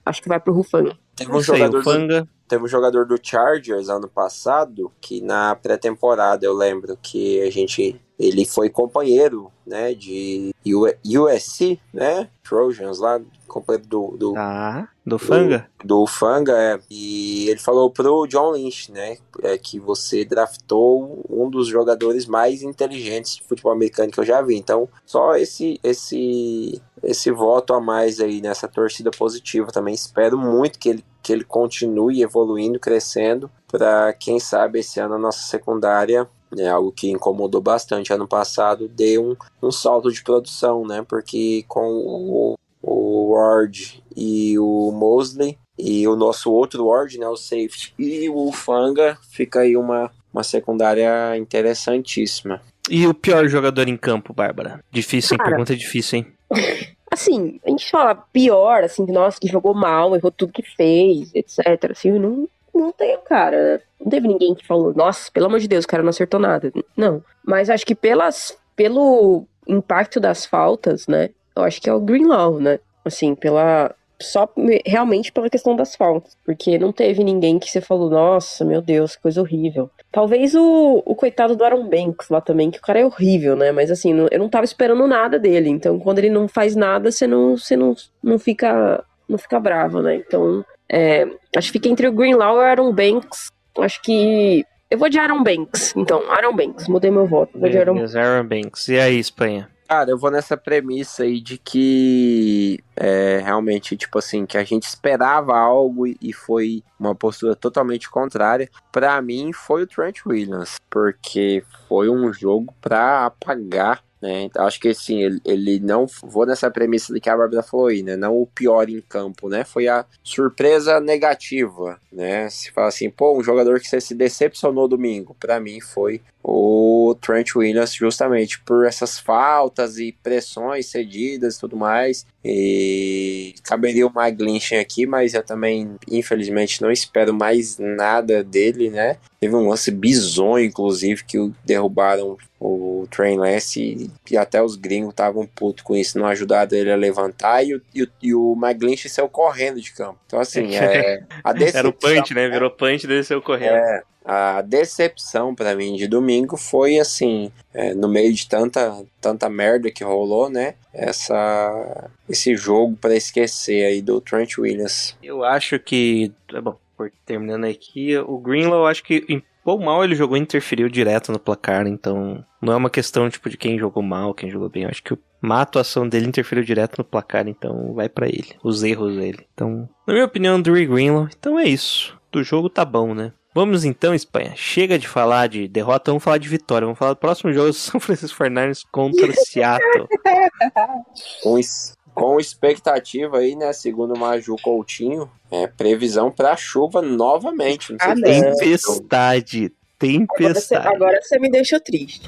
acho 0.05 0.21
que 0.21 0.29
vai 0.29 0.39
pro 0.39 0.53
Rufanga. 0.53 0.97
Teve 1.15 1.31
um 1.31 1.41
jogador 1.41 1.81
do, 2.23 2.27
teve 2.47 2.63
um 2.63 2.67
jogador 2.67 3.05
do 3.05 3.19
Chargers 3.21 3.89
ano 3.89 4.07
passado 4.07 4.91
que 5.01 5.21
na 5.21 5.55
pré-temporada 5.55 6.45
eu 6.45 6.53
lembro 6.53 6.97
que 7.01 7.41
a 7.41 7.49
gente 7.51 7.99
ele 8.21 8.45
foi 8.45 8.69
companheiro, 8.69 9.51
né, 9.65 9.95
de 9.95 10.53
USC, 10.63 11.79
né, 11.91 12.29
Trojans 12.43 12.99
lá, 12.99 13.19
companheiro 13.47 13.87
do, 13.87 14.15
do, 14.17 14.33
Tá. 14.33 14.87
Do 15.03 15.17
Fanga? 15.17 15.67
do 15.83 16.05
Fanga, 16.05 16.53
é, 16.55 16.79
e 16.87 17.49
ele 17.49 17.59
falou 17.59 17.89
pro 17.89 18.27
John 18.27 18.51
Lynch, 18.51 18.91
né, 18.91 19.17
é, 19.41 19.57
que 19.57 19.79
você 19.79 20.23
draftou 20.23 21.25
um 21.27 21.49
dos 21.49 21.67
jogadores 21.67 22.27
mais 22.27 22.61
inteligentes 22.61 23.37
de 23.37 23.43
futebol 23.43 23.71
americano 23.71 24.11
que 24.11 24.19
eu 24.19 24.25
já 24.25 24.39
vi. 24.41 24.55
Então, 24.55 24.87
só 25.03 25.35
esse 25.35 25.79
esse 25.83 26.79
esse 27.01 27.31
voto 27.31 27.73
a 27.73 27.81
mais 27.81 28.19
aí 28.19 28.41
nessa 28.41 28.67
torcida 28.67 29.09
positiva 29.09 29.71
também. 29.71 29.95
Espero 29.95 30.37
muito 30.37 30.77
que 30.77 30.89
ele 30.89 31.03
que 31.23 31.31
ele 31.31 31.43
continue 31.43 32.23
evoluindo, 32.23 32.79
crescendo, 32.79 33.49
para 33.67 34.11
quem 34.13 34.39
sabe 34.39 34.79
esse 34.79 34.99
ano 34.99 35.15
a 35.15 35.19
nossa 35.19 35.41
secundária 35.43 36.27
é 36.57 36.67
algo 36.67 36.91
que 36.91 37.09
incomodou 37.09 37.61
bastante 37.61 38.11
ano 38.13 38.27
passado, 38.27 38.87
dê 38.87 39.17
um, 39.17 39.35
um 39.61 39.71
salto 39.71 40.11
de 40.11 40.23
produção, 40.23 40.85
né? 40.85 41.03
Porque 41.07 41.63
com 41.67 41.87
o, 41.87 42.57
o 42.81 43.33
Ward 43.33 44.03
e 44.15 44.57
o 44.59 44.91
Mosley 44.91 45.57
e 45.77 46.07
o 46.07 46.15
nosso 46.15 46.51
outro 46.51 46.87
Ward, 46.87 47.17
né, 47.17 47.27
o 47.27 47.35
safety, 47.35 47.93
e 47.97 48.29
o 48.29 48.51
Fanga, 48.51 49.17
fica 49.31 49.61
aí 49.61 49.75
uma, 49.75 50.11
uma 50.31 50.43
secundária 50.43 51.35
interessantíssima. 51.37 52.61
E 52.89 53.07
o 53.07 53.13
pior 53.13 53.47
jogador 53.47 53.87
em 53.87 53.97
campo, 53.97 54.33
Bárbara? 54.33 54.83
Difícil, 54.91 55.33
hein? 55.33 55.37
Cara. 55.39 55.49
Pergunta 55.49 55.75
difícil, 55.75 56.19
hein? 56.19 56.27
Assim, 57.11 57.59
a 57.65 57.69
gente 57.69 57.91
fala 57.91 58.15
pior, 58.15 58.85
assim, 58.85 59.05
que 59.05 59.11
nossa, 59.11 59.37
que 59.37 59.45
jogou 59.45 59.73
mal, 59.73 60.15
errou 60.15 60.31
tudo 60.31 60.53
que 60.53 60.63
fez, 60.63 61.29
etc. 61.35 61.91
Assim, 61.91 62.09
não, 62.11 62.47
não 62.73 62.91
tem, 62.91 63.17
cara. 63.25 63.81
Não 63.99 64.09
teve 64.09 64.27
ninguém 64.27 64.55
que 64.55 64.65
falou, 64.65 64.93
nossa, 64.93 65.31
pelo 65.31 65.45
amor 65.47 65.59
de 65.59 65.67
Deus, 65.67 65.85
o 65.85 65.87
cara 65.87 66.03
não 66.03 66.09
acertou 66.09 66.39
nada. 66.39 66.71
Não. 66.95 67.23
Mas 67.45 67.69
acho 67.69 67.85
que 67.85 67.95
pelas, 67.95 68.57
pelo 68.75 69.45
impacto 69.67 70.19
das 70.19 70.45
faltas, 70.45 71.07
né? 71.07 71.29
Eu 71.55 71.63
acho 71.63 71.81
que 71.81 71.89
é 71.89 71.93
o 71.93 71.99
Greenlaw, 71.99 72.59
né? 72.59 72.79
Assim, 73.05 73.35
pela. 73.35 73.93
Só 74.21 74.47
me- 74.55 74.83
realmente 74.85 75.31
pela 75.31 75.49
questão 75.49 75.75
das 75.75 75.95
faltas. 75.95 76.37
Porque 76.45 76.77
não 76.77 76.91
teve 76.91 77.23
ninguém 77.23 77.57
que 77.57 77.69
você 77.69 77.81
falou, 77.81 78.07
nossa, 78.09 78.63
meu 78.63 78.79
Deus, 78.79 79.15
que 79.15 79.21
coisa 79.23 79.41
horrível. 79.41 79.89
Talvez 80.11 80.53
o, 80.53 81.01
o 81.03 81.15
coitado 81.15 81.55
do 81.55 81.63
Aaron 81.63 81.87
Banks 81.89 82.29
lá 82.29 82.39
também, 82.39 82.69
que 82.69 82.77
o 82.77 82.81
cara 82.81 82.99
é 82.99 83.05
horrível, 83.05 83.55
né? 83.55 83.71
Mas 83.71 83.89
assim, 83.89 84.13
eu 84.31 84.39
não 84.39 84.47
tava 84.47 84.63
esperando 84.63 85.07
nada 85.07 85.39
dele. 85.39 85.69
Então, 85.69 85.97
quando 85.99 86.19
ele 86.19 86.29
não 86.29 86.47
faz 86.47 86.75
nada, 86.75 87.11
você 87.11 87.25
não, 87.25 87.57
você 87.57 87.75
não, 87.75 87.95
não 88.23 88.37
fica. 88.37 89.03
Não 89.27 89.37
fica 89.39 89.59
bravo, 89.59 90.01
né? 90.01 90.15
Então, 90.15 90.63
é, 90.91 91.23
acho 91.55 91.67
que 91.67 91.73
fica 91.73 91.87
entre 91.89 92.07
o 92.07 92.11
Greenlaw 92.11 92.55
e 92.55 92.59
o 92.59 92.61
Aaron 92.61 92.93
Banks. 92.93 93.51
Acho 93.79 94.01
que. 94.01 94.65
Eu 94.89 94.97
vou 94.97 95.07
de 95.09 95.17
Aaron 95.17 95.41
Banks. 95.41 95.93
Então, 95.95 96.29
Aaron 96.29 96.53
Banks, 96.55 96.87
mudei 96.89 97.09
meu 97.09 97.25
voto. 97.25 97.57
Vou 97.57 97.69
de 97.69 97.77
Aaron 97.77 97.95
Aaron 98.15 98.45
Banks. 98.47 98.87
E 98.89 98.99
aí, 98.99 99.17
Espanha? 99.17 99.69
Cara, 99.87 100.09
eu 100.09 100.17
vou 100.17 100.31
nessa 100.31 100.55
premissa 100.55 101.23
aí 101.23 101.41
de 101.41 101.57
que 101.57 102.79
é, 102.95 103.41
realmente, 103.43 103.95
tipo 103.97 104.19
assim, 104.19 104.45
que 104.45 104.57
a 104.57 104.63
gente 104.63 104.83
esperava 104.83 105.57
algo 105.57 106.07
e- 106.07 106.15
e 106.21 106.31
foi 106.31 106.81
uma 106.99 107.13
postura 107.13 107.55
totalmente 107.55 108.09
contrária. 108.09 108.69
Pra 108.91 109.21
mim, 109.21 109.51
foi 109.53 109.83
o 109.83 109.87
Trent 109.87 110.25
Williams, 110.25 110.75
porque 110.89 111.63
foi 111.89 112.09
um 112.09 112.31
jogo 112.31 112.73
pra 112.81 113.25
apagar. 113.25 114.01
Né? 114.21 114.43
Então, 114.43 114.67
acho 114.67 114.79
que 114.79 114.89
assim, 114.89 115.23
ele, 115.23 115.41
ele 115.43 115.79
não. 115.79 116.05
Vou 116.21 116.45
nessa 116.45 116.69
premissa 116.69 117.11
de 117.11 117.19
que 117.19 117.29
a 117.29 117.35
Bárbara 117.35 117.63
falou 117.63 117.87
aí, 117.87 118.03
né? 118.03 118.15
Não 118.15 118.37
o 118.37 118.45
pior 118.45 118.87
em 118.87 119.01
campo, 119.01 119.49
né? 119.49 119.63
Foi 119.63 119.87
a 119.87 120.05
surpresa 120.23 120.99
negativa, 120.99 121.99
né? 122.11 122.47
Se 122.49 122.71
fala 122.71 122.89
assim, 122.89 123.09
pô, 123.09 123.35
um 123.35 123.43
jogador 123.43 123.79
que 123.79 123.87
você 123.87 123.99
se 123.99 124.13
decepcionou 124.13 124.87
domingo. 124.87 125.35
Pra 125.39 125.59
mim 125.59 125.81
foi 125.81 126.21
o 126.43 127.15
Trent 127.19 127.55
Williams, 127.55 127.93
justamente 127.93 128.59
por 128.61 128.85
essas 128.85 129.19
faltas 129.19 129.97
e 129.97 130.11
pressões 130.23 130.87
cedidas 130.87 131.55
e 131.55 131.59
tudo 131.59 131.75
mais. 131.75 132.25
E 132.45 133.55
caberia 133.63 134.05
o 134.05 134.11
Lynch 134.39 134.75
aqui, 134.75 135.05
mas 135.05 135.33
eu 135.33 135.43
também, 135.43 135.95
infelizmente, 136.07 136.81
não 136.81 136.91
espero 136.91 137.33
mais 137.33 137.77
nada 137.79 138.43
dele, 138.43 138.89
né? 138.89 139.17
Teve 139.41 139.55
um 139.55 139.67
lance 139.69 139.89
bizonho, 139.89 140.63
inclusive, 140.63 141.23
que 141.23 141.51
derrubaram 141.65 142.37
o 142.59 143.07
Train 143.09 143.39
Lance 143.39 143.81
e, 143.81 144.11
e 144.29 144.37
até 144.37 144.61
os 144.61 144.75
gringos 144.75 145.09
estavam 145.09 145.47
putos 145.47 145.83
com 145.83 145.95
isso, 145.95 146.19
não 146.19 146.27
ajudaram 146.27 146.77
ele 146.77 146.91
a 146.91 146.95
levantar 146.95 147.63
e 147.63 147.73
o, 147.73 147.81
e 147.91 148.03
o, 148.03 148.07
e 148.21 148.35
o 148.35 148.55
Mike 148.55 148.85
Lynch 148.85 149.09
saiu 149.09 149.27
correndo 149.27 149.81
de 149.81 149.91
campo. 149.93 150.19
Então, 150.27 150.39
assim, 150.39 150.75
é, 150.77 151.23
a 151.43 151.49
Era 151.49 151.55
o 151.55 151.59
decepção- 151.59 151.91
punch, 151.93 152.33
né? 152.35 152.49
Virou 152.49 152.69
punch 152.69 153.03
e 153.03 153.07
desceu 153.07 153.41
correndo. 153.41 153.73
é, 153.77 154.03
a 154.23 154.61
decepção 154.61 155.55
pra 155.55 155.73
mim 155.75 155.95
de 155.95 156.07
domingo 156.07 156.55
foi 156.55 156.99
assim, 156.99 157.51
é, 157.73 157.95
no 157.95 158.07
meio 158.07 158.31
de 158.31 158.47
tanta, 158.47 159.03
tanta 159.19 159.49
merda 159.49 159.89
que 159.89 160.03
rolou, 160.03 160.51
né? 160.51 160.75
Essa, 160.93 162.11
esse 162.29 162.55
jogo 162.55 162.95
pra 162.95 163.15
esquecer 163.15 163.85
aí 163.85 164.03
do 164.03 164.21
Trent 164.21 164.59
Williams. 164.59 165.17
Eu 165.23 165.43
acho 165.43 165.79
que. 165.79 166.31
é 166.53 166.61
Bom, 166.61 166.75
por- 167.01 167.11
terminando 167.25 167.65
aqui, 167.65 168.15
o 168.17 168.37
Greenlaw, 168.37 168.81
eu 168.81 168.87
acho 168.87 169.03
que 169.03 169.25
em 169.27 169.41
pouco 169.63 169.83
mal 169.83 170.03
ele 170.03 170.15
jogou 170.15 170.37
interferiu 170.37 170.87
direto 170.89 171.31
no 171.31 171.39
placar, 171.39 171.87
então 171.87 172.43
não 172.61 172.73
é 172.73 172.75
uma 172.75 172.89
questão 172.89 173.29
tipo 173.29 173.49
de 173.49 173.57
quem 173.57 173.77
jogou 173.79 174.03
mal, 174.03 174.33
quem 174.33 174.49
jogou 174.51 174.69
bem. 174.69 174.83
Eu 174.83 174.89
acho 174.89 175.03
que 175.03 175.17
a 175.43 175.61
atuação 175.61 176.07
dele 176.07 176.27
interferiu 176.27 176.63
direto 176.63 176.97
no 176.99 177.03
placar, 177.03 177.47
então 177.47 177.93
vai 177.93 178.07
pra 178.07 178.27
ele, 178.27 178.55
os 178.63 178.83
erros 178.83 179.15
dele. 179.15 179.45
Então, 179.53 179.89
na 180.05 180.13
minha 180.13 180.25
opinião, 180.25 180.61
Drew 180.61 180.75
Greenlaw. 180.87 181.27
Então 181.37 181.57
é 181.57 181.63
isso. 181.63 182.17
Do 182.31 182.43
jogo 182.43 182.69
tá 182.69 182.85
bom, 182.85 183.13
né? 183.13 183.33
Vamos 183.53 183.83
então, 183.83 184.15
Espanha. 184.15 184.53
Chega 184.55 184.97
de 184.97 185.07
falar 185.07 185.47
de 185.47 185.67
derrota, 185.67 186.09
vamos 186.11 186.23
falar 186.23 186.37
de 186.37 186.47
vitória. 186.47 186.85
Vamos 186.85 186.97
falar 186.97 187.11
do 187.13 187.17
próximo 187.19 187.51
jogo, 187.51 187.73
São 187.73 187.99
Francisco 187.99 188.37
Fernandes 188.37 188.83
contra 188.91 189.29
Seattle. 189.33 190.07
Com, 191.43 191.57
es- 191.59 191.93
com 192.13 192.39
expectativa 192.39 193.37
aí, 193.39 193.55
né? 193.55 193.71
Segundo 193.73 194.13
o 194.15 194.19
Maju 194.19 194.55
Coutinho, 194.61 195.29
é 195.49 195.67
previsão 195.67 196.31
pra 196.31 196.55
chuva 196.55 197.01
novamente. 197.01 197.91
Não 197.93 197.99
sei 197.99 198.09
Ah, 198.11 198.15
se 198.15 198.21
vocês- 198.51 198.81
Tempestade. 198.81 199.65
Agora 199.65 199.73
você, 200.01 200.17
Tempestade. 200.27 200.87
agora 200.95 201.21
você 201.21 201.39
me 201.39 201.49
deixou 201.51 201.79
triste. 201.79 202.21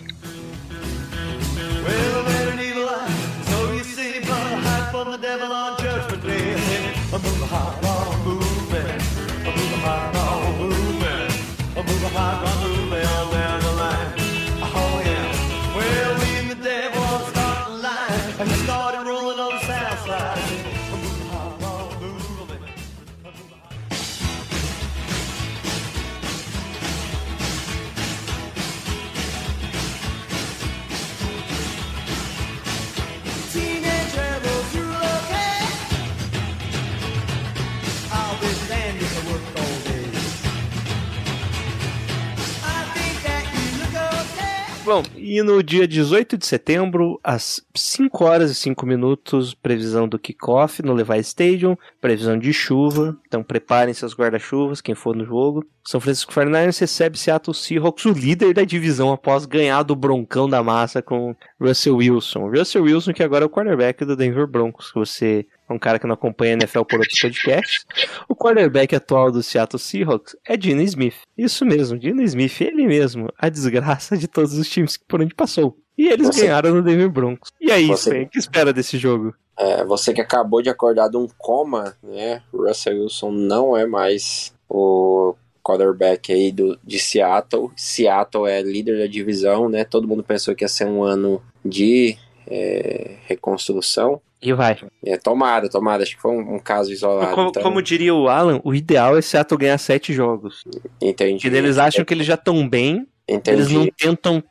Bom, 44.86 45.02
e 45.34 45.42
no 45.42 45.64
dia 45.64 45.88
18 45.88 46.38
de 46.38 46.46
setembro, 46.46 47.20
às 47.24 47.60
5 47.74 48.24
horas 48.24 48.52
e 48.52 48.56
5 48.56 48.86
minutos, 48.86 49.56
previsão 49.56 50.08
do 50.08 50.20
kickoff 50.20 50.84
no 50.84 50.94
Levi 50.94 51.18
Stadium, 51.22 51.76
previsão 52.00 52.38
de 52.38 52.54
chuva, 52.54 53.18
então 53.26 53.42
preparem 53.42 53.96
seus 53.96 54.14
guarda-chuvas, 54.14 54.80
quem 54.80 54.94
for 54.94 55.16
no 55.16 55.26
jogo. 55.26 55.66
São 55.84 56.00
Francisco 56.00 56.32
49ers 56.32 56.80
recebe 56.80 57.18
Seattle 57.18 57.56
Seahawks, 57.56 58.06
o 58.06 58.12
líder 58.12 58.54
da 58.54 58.64
divisão, 58.64 59.12
após 59.12 59.48
ganhar 59.48 59.82
do 59.82 59.96
broncão 59.96 60.48
da 60.48 60.62
massa 60.62 61.02
com 61.02 61.36
Russell 61.60 61.98
Wilson. 61.98 62.50
Russell 62.50 62.84
Wilson, 62.84 63.12
que 63.12 63.24
agora 63.24 63.44
é 63.44 63.48
o 63.48 63.50
quarterback 63.50 64.06
do 64.06 64.16
Denver 64.16 64.46
Broncos, 64.46 64.92
que 64.92 65.00
você 65.00 65.48
é 65.70 65.74
um 65.74 65.80
cara 65.80 65.98
que 65.98 66.06
não 66.06 66.14
acompanha 66.14 66.54
a 66.54 66.58
NFL 66.58 66.84
por 66.84 67.00
outros 67.00 67.20
podcasts. 67.20 67.86
O 68.28 68.36
quarterback 68.36 68.96
atual 68.96 69.32
do 69.32 69.42
Seattle 69.42 69.80
Seahawks 69.80 70.36
é 70.46 70.56
Dino 70.56 70.82
Smith. 70.82 71.16
Isso 71.38 71.66
mesmo, 71.66 71.98
Dino 71.98 72.22
Smith, 72.22 72.62
ele 72.62 72.86
mesmo, 72.86 73.32
a 73.38 73.50
desgraça 73.50 74.18
de 74.18 74.28
todos 74.28 74.58
os 74.58 74.70
times 74.70 74.98
por 74.98 75.22
onde 75.24 75.34
passou. 75.36 75.78
E 75.98 76.08
eles 76.08 76.28
Você- 76.28 76.42
ganharam 76.42 76.74
no 76.76 76.82
Denver 76.82 77.10
Broncos. 77.10 77.52
E 77.62 77.72
aí, 77.72 77.88
Você- 77.88 78.10
Spen, 78.10 78.24
o 78.24 78.30
que 78.30 78.40
espera 78.40 78.74
desse 78.74 78.98
jogo? 78.98 79.34
É, 79.58 79.84
você 79.86 80.12
que 80.14 80.22
acabou 80.22 80.62
de 80.62 80.70
acordar 80.70 81.08
de 81.10 81.18
um 81.18 81.28
coma, 81.38 81.96
né? 82.02 82.42
Russell 82.52 83.04
Wilson 83.04 83.32
não 83.32 83.78
é 83.78 83.86
mais 83.86 84.52
o 84.68 85.36
quarterback 85.64 86.34
aí 86.34 86.52
do, 86.52 86.78
de 86.84 86.98
Seattle. 86.98 87.70
Seattle 87.76 88.48
é 88.48 88.62
líder 88.64 88.98
da 88.98 89.06
divisão, 89.08 89.70
né? 89.70 89.84
Todo 89.84 90.08
mundo 90.08 90.24
pensou 90.24 90.56
que 90.56 90.64
ia 90.64 90.68
ser 90.68 90.86
um 90.88 91.04
ano 91.04 91.40
de 91.64 92.18
é, 92.48 93.18
reconstrução. 93.28 94.20
E 94.42 94.52
vai. 94.52 94.78
É, 95.06 95.18
tomara, 95.18 95.70
tomara. 95.70 96.04
Acho 96.04 96.16
que 96.16 96.22
foi 96.22 96.32
um, 96.32 96.56
um 96.56 96.60
caso 96.60 96.92
isolado. 96.92 97.34
Como, 97.34 97.50
então, 97.50 97.64
como 97.64 97.82
diria 97.82 98.14
o 98.14 98.28
Alan, 98.28 98.60
o 98.64 98.74
ideal 98.74 99.16
é 99.18 99.22
Seattle 99.22 99.58
ganhar 99.60 99.78
sete 99.78 100.12
jogos. 100.14 100.64
entendi. 101.02 101.44
Porque 101.44 101.56
eles 101.58 101.78
acham 101.78 102.04
que 102.04 102.14
eles 102.14 102.26
já 102.26 102.34
estão 102.34 102.68
bem, 102.68 103.08
Entendi. 103.28 103.58
eles 103.62 103.72
não 103.72 103.88
tentam. 103.98 104.44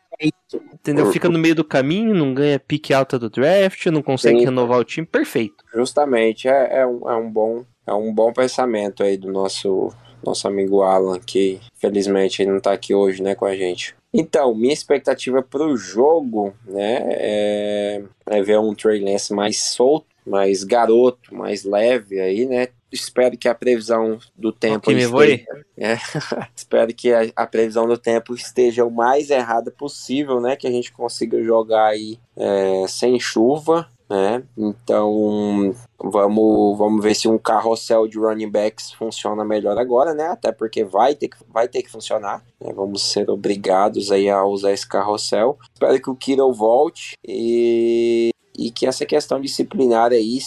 Entendeu? 0.72 1.10
Fica 1.12 1.28
no 1.28 1.38
meio 1.38 1.54
do 1.54 1.64
caminho, 1.64 2.14
não 2.14 2.34
ganha 2.34 2.58
pique 2.58 2.92
alta 2.92 3.18
do 3.18 3.30
draft, 3.30 3.86
não 3.86 4.02
consegue 4.02 4.40
Sim. 4.40 4.44
renovar 4.44 4.78
o 4.78 4.84
time. 4.84 5.06
Perfeito. 5.06 5.64
Justamente, 5.74 6.48
é, 6.48 6.80
é, 6.80 6.86
um, 6.86 7.08
é 7.08 7.16
um 7.16 7.30
bom 7.30 7.64
é 7.86 7.92
um 7.92 8.14
bom 8.14 8.32
pensamento 8.32 9.02
aí 9.02 9.16
do 9.16 9.30
nosso 9.30 9.92
nosso 10.24 10.46
amigo 10.46 10.82
Alan, 10.82 11.18
que 11.18 11.60
felizmente 11.74 12.46
não 12.46 12.60
tá 12.60 12.72
aqui 12.72 12.94
hoje, 12.94 13.20
né, 13.20 13.34
com 13.34 13.44
a 13.44 13.56
gente. 13.56 13.96
Então, 14.14 14.54
minha 14.54 14.72
expectativa 14.72 15.42
pro 15.42 15.76
jogo, 15.76 16.54
né, 16.64 17.00
é, 17.10 18.02
é 18.26 18.42
ver 18.42 18.60
um 18.60 18.72
Trey 18.72 19.00
Lance 19.00 19.34
mais 19.34 19.60
solto, 19.60 20.06
mais 20.24 20.62
garoto, 20.62 21.34
mais 21.34 21.64
leve 21.64 22.20
aí, 22.20 22.46
né. 22.46 22.68
Espero 22.92 23.36
que 23.38 23.48
a 23.48 23.54
previsão 23.54 24.18
do 24.36 24.52
tempo 24.52 24.90
me 24.90 25.02
esteja- 25.38 25.64
é, 25.78 25.96
espero 26.54 26.92
que 26.94 27.12
a, 27.12 27.20
a 27.34 27.46
previsão 27.46 27.86
do 27.88 27.96
tempo 27.96 28.34
esteja 28.34 28.84
o 28.84 28.90
mais 28.90 29.30
errada 29.30 29.70
possível, 29.70 30.40
né? 30.40 30.54
Que 30.56 30.66
a 30.66 30.70
gente 30.70 30.92
consiga 30.92 31.42
jogar 31.42 31.86
aí 31.86 32.18
é, 32.36 32.84
sem 32.88 33.18
chuva, 33.18 33.88
né? 34.10 34.42
Então 34.56 35.74
vamos, 35.98 36.76
vamos 36.78 37.02
ver 37.02 37.14
se 37.14 37.28
um 37.28 37.38
carrossel 37.38 38.06
de 38.06 38.18
running 38.18 38.50
backs 38.50 38.92
funciona 38.92 39.44
melhor 39.44 39.78
agora, 39.78 40.12
né? 40.14 40.26
Até 40.26 40.52
porque 40.52 40.84
vai 40.84 41.14
ter 41.14 41.28
que, 41.28 41.36
vai 41.48 41.66
ter 41.68 41.82
que 41.82 41.90
funcionar. 41.90 42.42
né? 42.60 42.72
Vamos 42.74 43.02
ser 43.10 43.30
obrigados 43.30 44.10
aí 44.10 44.28
a 44.28 44.44
usar 44.44 44.72
esse 44.72 44.86
carrossel. 44.86 45.58
Espero 45.72 46.00
que 46.00 46.10
o 46.10 46.16
Kiro 46.16 46.52
volte 46.52 47.14
e, 47.26 48.30
e 48.58 48.70
que 48.70 48.86
essa 48.86 49.06
questão 49.06 49.40
disciplinar 49.40 50.12
aí 50.12 50.38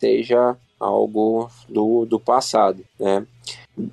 seja 0.00 0.56
algo 0.82 1.48
do, 1.68 2.04
do 2.04 2.20
passado, 2.20 2.84
né? 2.98 3.26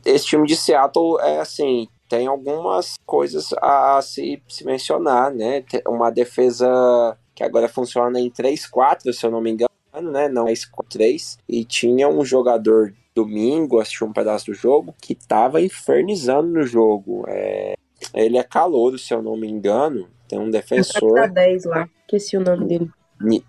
esse 0.06 0.26
time 0.26 0.46
de 0.46 0.56
Seattle 0.56 1.20
é 1.22 1.40
assim, 1.40 1.88
tem 2.08 2.28
algumas 2.28 2.96
coisas 3.06 3.54
a 3.62 4.02
se, 4.02 4.42
se 4.48 4.66
mencionar, 4.66 5.34
né? 5.34 5.62
Tem 5.62 5.82
Uma 5.88 6.10
defesa 6.10 7.18
que 7.36 7.44
agora 7.44 7.70
funciona 7.70 8.20
em 8.20 8.30
3-4, 8.30 9.14
se 9.14 9.26
eu 9.26 9.32
não 9.32 9.42
me 9.42 9.52
engano, 9.52 10.12
né? 10.12 10.28
Não 10.28 10.48
é 10.48 10.54
3 10.90 11.38
E 11.48 11.64
tinha 11.64 12.10
um 12.10 12.26
jogador 12.26 12.94
domingo, 13.16 13.80
assistiu 13.80 14.08
um 14.08 14.14
pedaço 14.14 14.48
do 14.48 14.54
jogo, 14.54 14.94
que 15.02 15.16
tava 15.16 15.62
infernizando 15.62 16.50
no 16.50 16.64
jogo. 16.64 17.26
É, 17.28 17.76
ele 18.14 18.38
é 18.38 18.44
calouro, 18.44 18.98
se 18.98 19.14
eu 19.14 19.22
não 19.22 19.38
me 19.38 19.48
engano. 19.48 20.08
Tem 20.28 20.40
um 20.40 20.50
defensor. 20.50 21.30
10 21.30 21.66
lá. 21.66 21.90
Esqueci 22.02 22.38
o 22.38 22.42
nome 22.42 22.66
dele. 22.66 22.90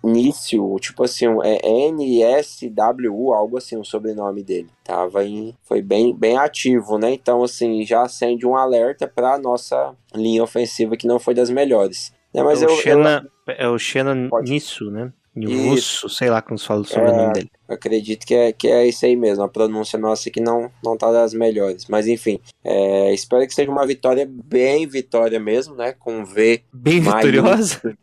Nício, 0.03 0.75
tipo 0.79 1.03
assim, 1.03 1.27
é 1.43 1.87
N-S-W-U, 1.89 3.33
algo 3.33 3.57
assim, 3.57 3.77
o 3.77 3.85
sobrenome 3.85 4.43
dele. 4.43 4.67
Tava 4.83 5.23
em. 5.23 5.55
Foi 5.63 5.81
bem, 5.81 6.13
bem 6.13 6.37
ativo, 6.37 6.97
né? 6.97 7.13
Então, 7.13 7.43
assim, 7.43 7.85
já 7.85 8.03
acende 8.03 8.45
um 8.45 8.55
alerta 8.55 9.07
pra 9.07 9.37
nossa 9.37 9.95
linha 10.13 10.43
ofensiva 10.43 10.97
que 10.97 11.07
não 11.07 11.19
foi 11.19 11.33
das 11.33 11.49
melhores. 11.49 12.13
Né, 12.33 12.43
mas 12.43 12.61
é, 12.61 12.65
eu, 12.65 12.69
o 12.69 12.71
eu, 12.71 12.77
Xena, 12.77 13.29
é 13.47 13.67
o 13.67 13.77
Xena 13.77 14.29
Pode. 14.29 14.51
Nisso, 14.51 14.89
né? 14.89 15.11
Russo, 15.35 16.09
sei 16.09 16.29
lá 16.29 16.41
como 16.41 16.59
se 16.59 16.65
fala 16.65 16.81
o 16.81 16.83
É. 16.83 16.87
sobrenome 16.87 17.33
dele. 17.33 17.51
acredito 17.69 18.25
que 18.25 18.35
é, 18.35 18.51
que 18.51 18.67
é 18.67 18.85
isso 18.85 19.05
aí 19.05 19.15
mesmo. 19.15 19.43
A 19.43 19.47
pronúncia 19.47 19.97
nossa 19.97 20.27
aqui 20.27 20.41
não, 20.41 20.69
não 20.83 20.97
tá 20.97 21.09
das 21.11 21.33
melhores. 21.33 21.85
Mas 21.87 22.05
enfim, 22.07 22.39
é, 22.63 23.13
espero 23.13 23.47
que 23.47 23.53
seja 23.53 23.71
uma 23.71 23.85
vitória 23.87 24.29
bem 24.29 24.85
vitória 24.85 25.39
mesmo, 25.39 25.73
né? 25.75 25.93
Com 25.93 26.25
V, 26.25 26.63
Bem 26.73 26.99
Mais 27.01 27.25
vitoriosa. 27.25 27.97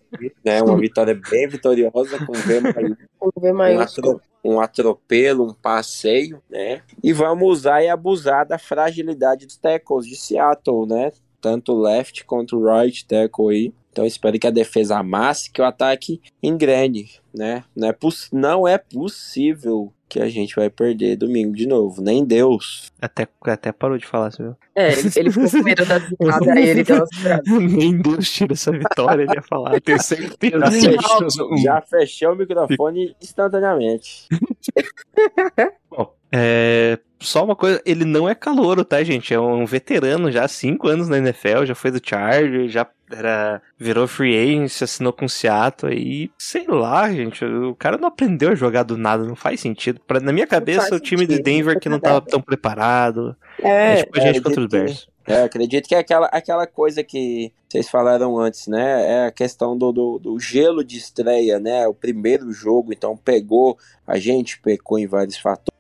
né? 0.45 0.63
Uma 0.63 0.77
vitória 0.79 1.21
bem 1.31 1.47
vitoriosa, 1.47 2.19
com 2.25 2.33
V 2.33 2.61
maiúsculo. 2.63 2.97
Vamos 3.21 3.35
ver 3.43 3.53
um, 3.53 3.57
maiúsculo. 3.57 4.21
um 4.43 4.61
atropelo, 4.61 5.45
um 5.51 5.53
passeio, 5.55 6.41
né? 6.49 6.81
E 7.05 7.13
vamos 7.13 7.47
usar 7.47 7.83
e 7.83 7.89
abusar 7.89 8.47
da 8.47 8.59
fragilidade 8.59 9.45
dos 9.45 9.57
tackles 9.59 10.07
de 10.07 10.17
Seattle, 10.17 10.87
né? 10.87 11.13
Tanto 11.43 11.79
left 11.79 12.25
quanto 12.25 12.59
right 12.65 13.05
tackle 13.07 13.51
aí. 13.55 13.73
Então 13.91 14.05
eu 14.05 14.09
espero 14.09 14.39
que 14.39 14.47
a 14.47 14.51
defesa 14.51 14.99
amasse, 14.99 15.51
que 15.51 15.61
o 15.61 15.65
ataque 15.65 16.21
engrene, 16.43 17.11
né? 17.35 17.65
Não 17.75 17.89
é, 17.89 17.93
poss- 17.93 18.29
não 18.33 18.67
é 18.69 18.79
possível 18.79 19.93
que 20.09 20.21
a 20.21 20.29
gente 20.29 20.55
vai 20.57 20.71
perder 20.71 21.17
domingo 21.17 21.55
de 21.55 21.67
novo, 21.67 22.01
nem 22.01 22.25
Deus. 22.25 22.91
Até, 23.01 23.29
até 23.45 23.73
parou 23.73 23.99
de 23.99 24.07
falar, 24.07 24.31
você 24.31 24.43
viu? 24.43 24.57
É, 24.75 24.93
ele, 24.93 25.11
ele 25.17 25.31
ficou 25.33 25.51
com 25.51 25.63
medo 25.63 25.85
da 25.85 25.99
zicada, 25.99 26.53
aí 26.55 26.69
ele 26.69 26.85
deu. 26.85 27.05
Nem 27.61 28.01
Deus 28.01 28.31
tira 28.31 28.53
essa 28.55 28.73
vitória, 28.73 29.23
ele 29.25 29.35
ia 29.35 29.43
falar. 29.43 29.75
Eu 29.75 29.81
tenho 29.83 30.03
certeza. 30.03 30.59
Já 30.59 30.71
fechou, 30.71 31.57
já 31.59 31.81
fechou 31.83 32.33
o 32.33 32.37
microfone 32.37 33.15
instantaneamente. 33.21 34.27
Bom, 35.91 36.15
é, 36.33 36.99
só 37.21 37.45
uma 37.45 37.57
coisa, 37.57 37.81
ele 37.85 38.05
não 38.05 38.29
é 38.29 38.35
calouro, 38.35 38.85
tá, 38.85 39.03
gente? 39.03 39.33
É 39.35 39.41
um 39.41 39.65
veterano 39.67 40.31
já 40.31 40.45
há 40.45 40.49
cinco 40.49 40.89
anos 40.89 41.09
na 41.09 41.19
NFL, 41.19 41.65
já 41.65 41.75
foi 41.75 41.91
do 41.91 42.01
Charger, 42.03 42.69
já 42.69 42.87
era, 43.11 43.61
virou 43.79 44.07
free 44.07 44.37
agent, 44.39 44.83
assinou 44.83 45.13
com 45.13 45.25
o 45.25 45.29
Seattle 45.29 45.93
aí, 45.93 46.31
sei 46.39 46.67
lá, 46.69 47.11
gente, 47.11 47.45
o 47.45 47.75
cara 47.75 47.97
não 47.97 48.09
aprendeu 48.09 48.51
a 48.51 48.55
jogar 48.55 48.83
do 48.83 48.97
nada, 48.99 49.25
não 49.25 49.35
faz 49.35 49.61
sentido. 49.61 49.99
Pra, 50.07 50.21
na 50.21 50.33
minha 50.33 50.47
cabeça, 50.47 50.95
o 50.95 51.01
time 51.01 51.27
de 51.27 51.37
sentido, 51.37 51.45
Denver 51.45 51.81
que 51.81 51.89
não 51.89 51.99
tava 51.99 52.21
tão 52.21 52.41
preparado, 52.41 53.35
é, 53.63 53.93
É, 53.93 53.97
tipo 54.05 54.19
a 54.19 54.21
gente 54.23 54.39
é, 54.39 54.43
contra 54.43 54.61
os 54.61 54.69
de 54.69 54.77
que- 54.77 54.85
Bears. 54.85 55.09
É, 55.27 55.43
acredito 55.43 55.87
que 55.87 55.95
é 55.95 55.99
aquela, 55.99 56.27
aquela 56.29 56.67
coisa 56.67 57.05
que 57.05 57.53
vocês 57.69 57.87
falaram 57.91 58.39
antes, 58.39 58.67
né? 58.67 59.05
É 59.25 59.27
a 59.27 59.31
questão 59.31 59.77
do, 59.77 59.93
do, 59.93 60.19
do 60.19 60.41
gelo 60.41 60.83
de 60.83 60.97
estreia, 60.97 61.59
né? 61.61 61.87
O 61.87 61.93
primeiro 61.93 62.51
jogo, 62.51 62.95
então 62.95 63.15
pegou, 63.15 63.77
a 64.07 64.19
gente 64.19 64.59
pecou 64.59 64.99
em 64.99 65.07
vários 65.07 65.37
fatores, 65.37 65.78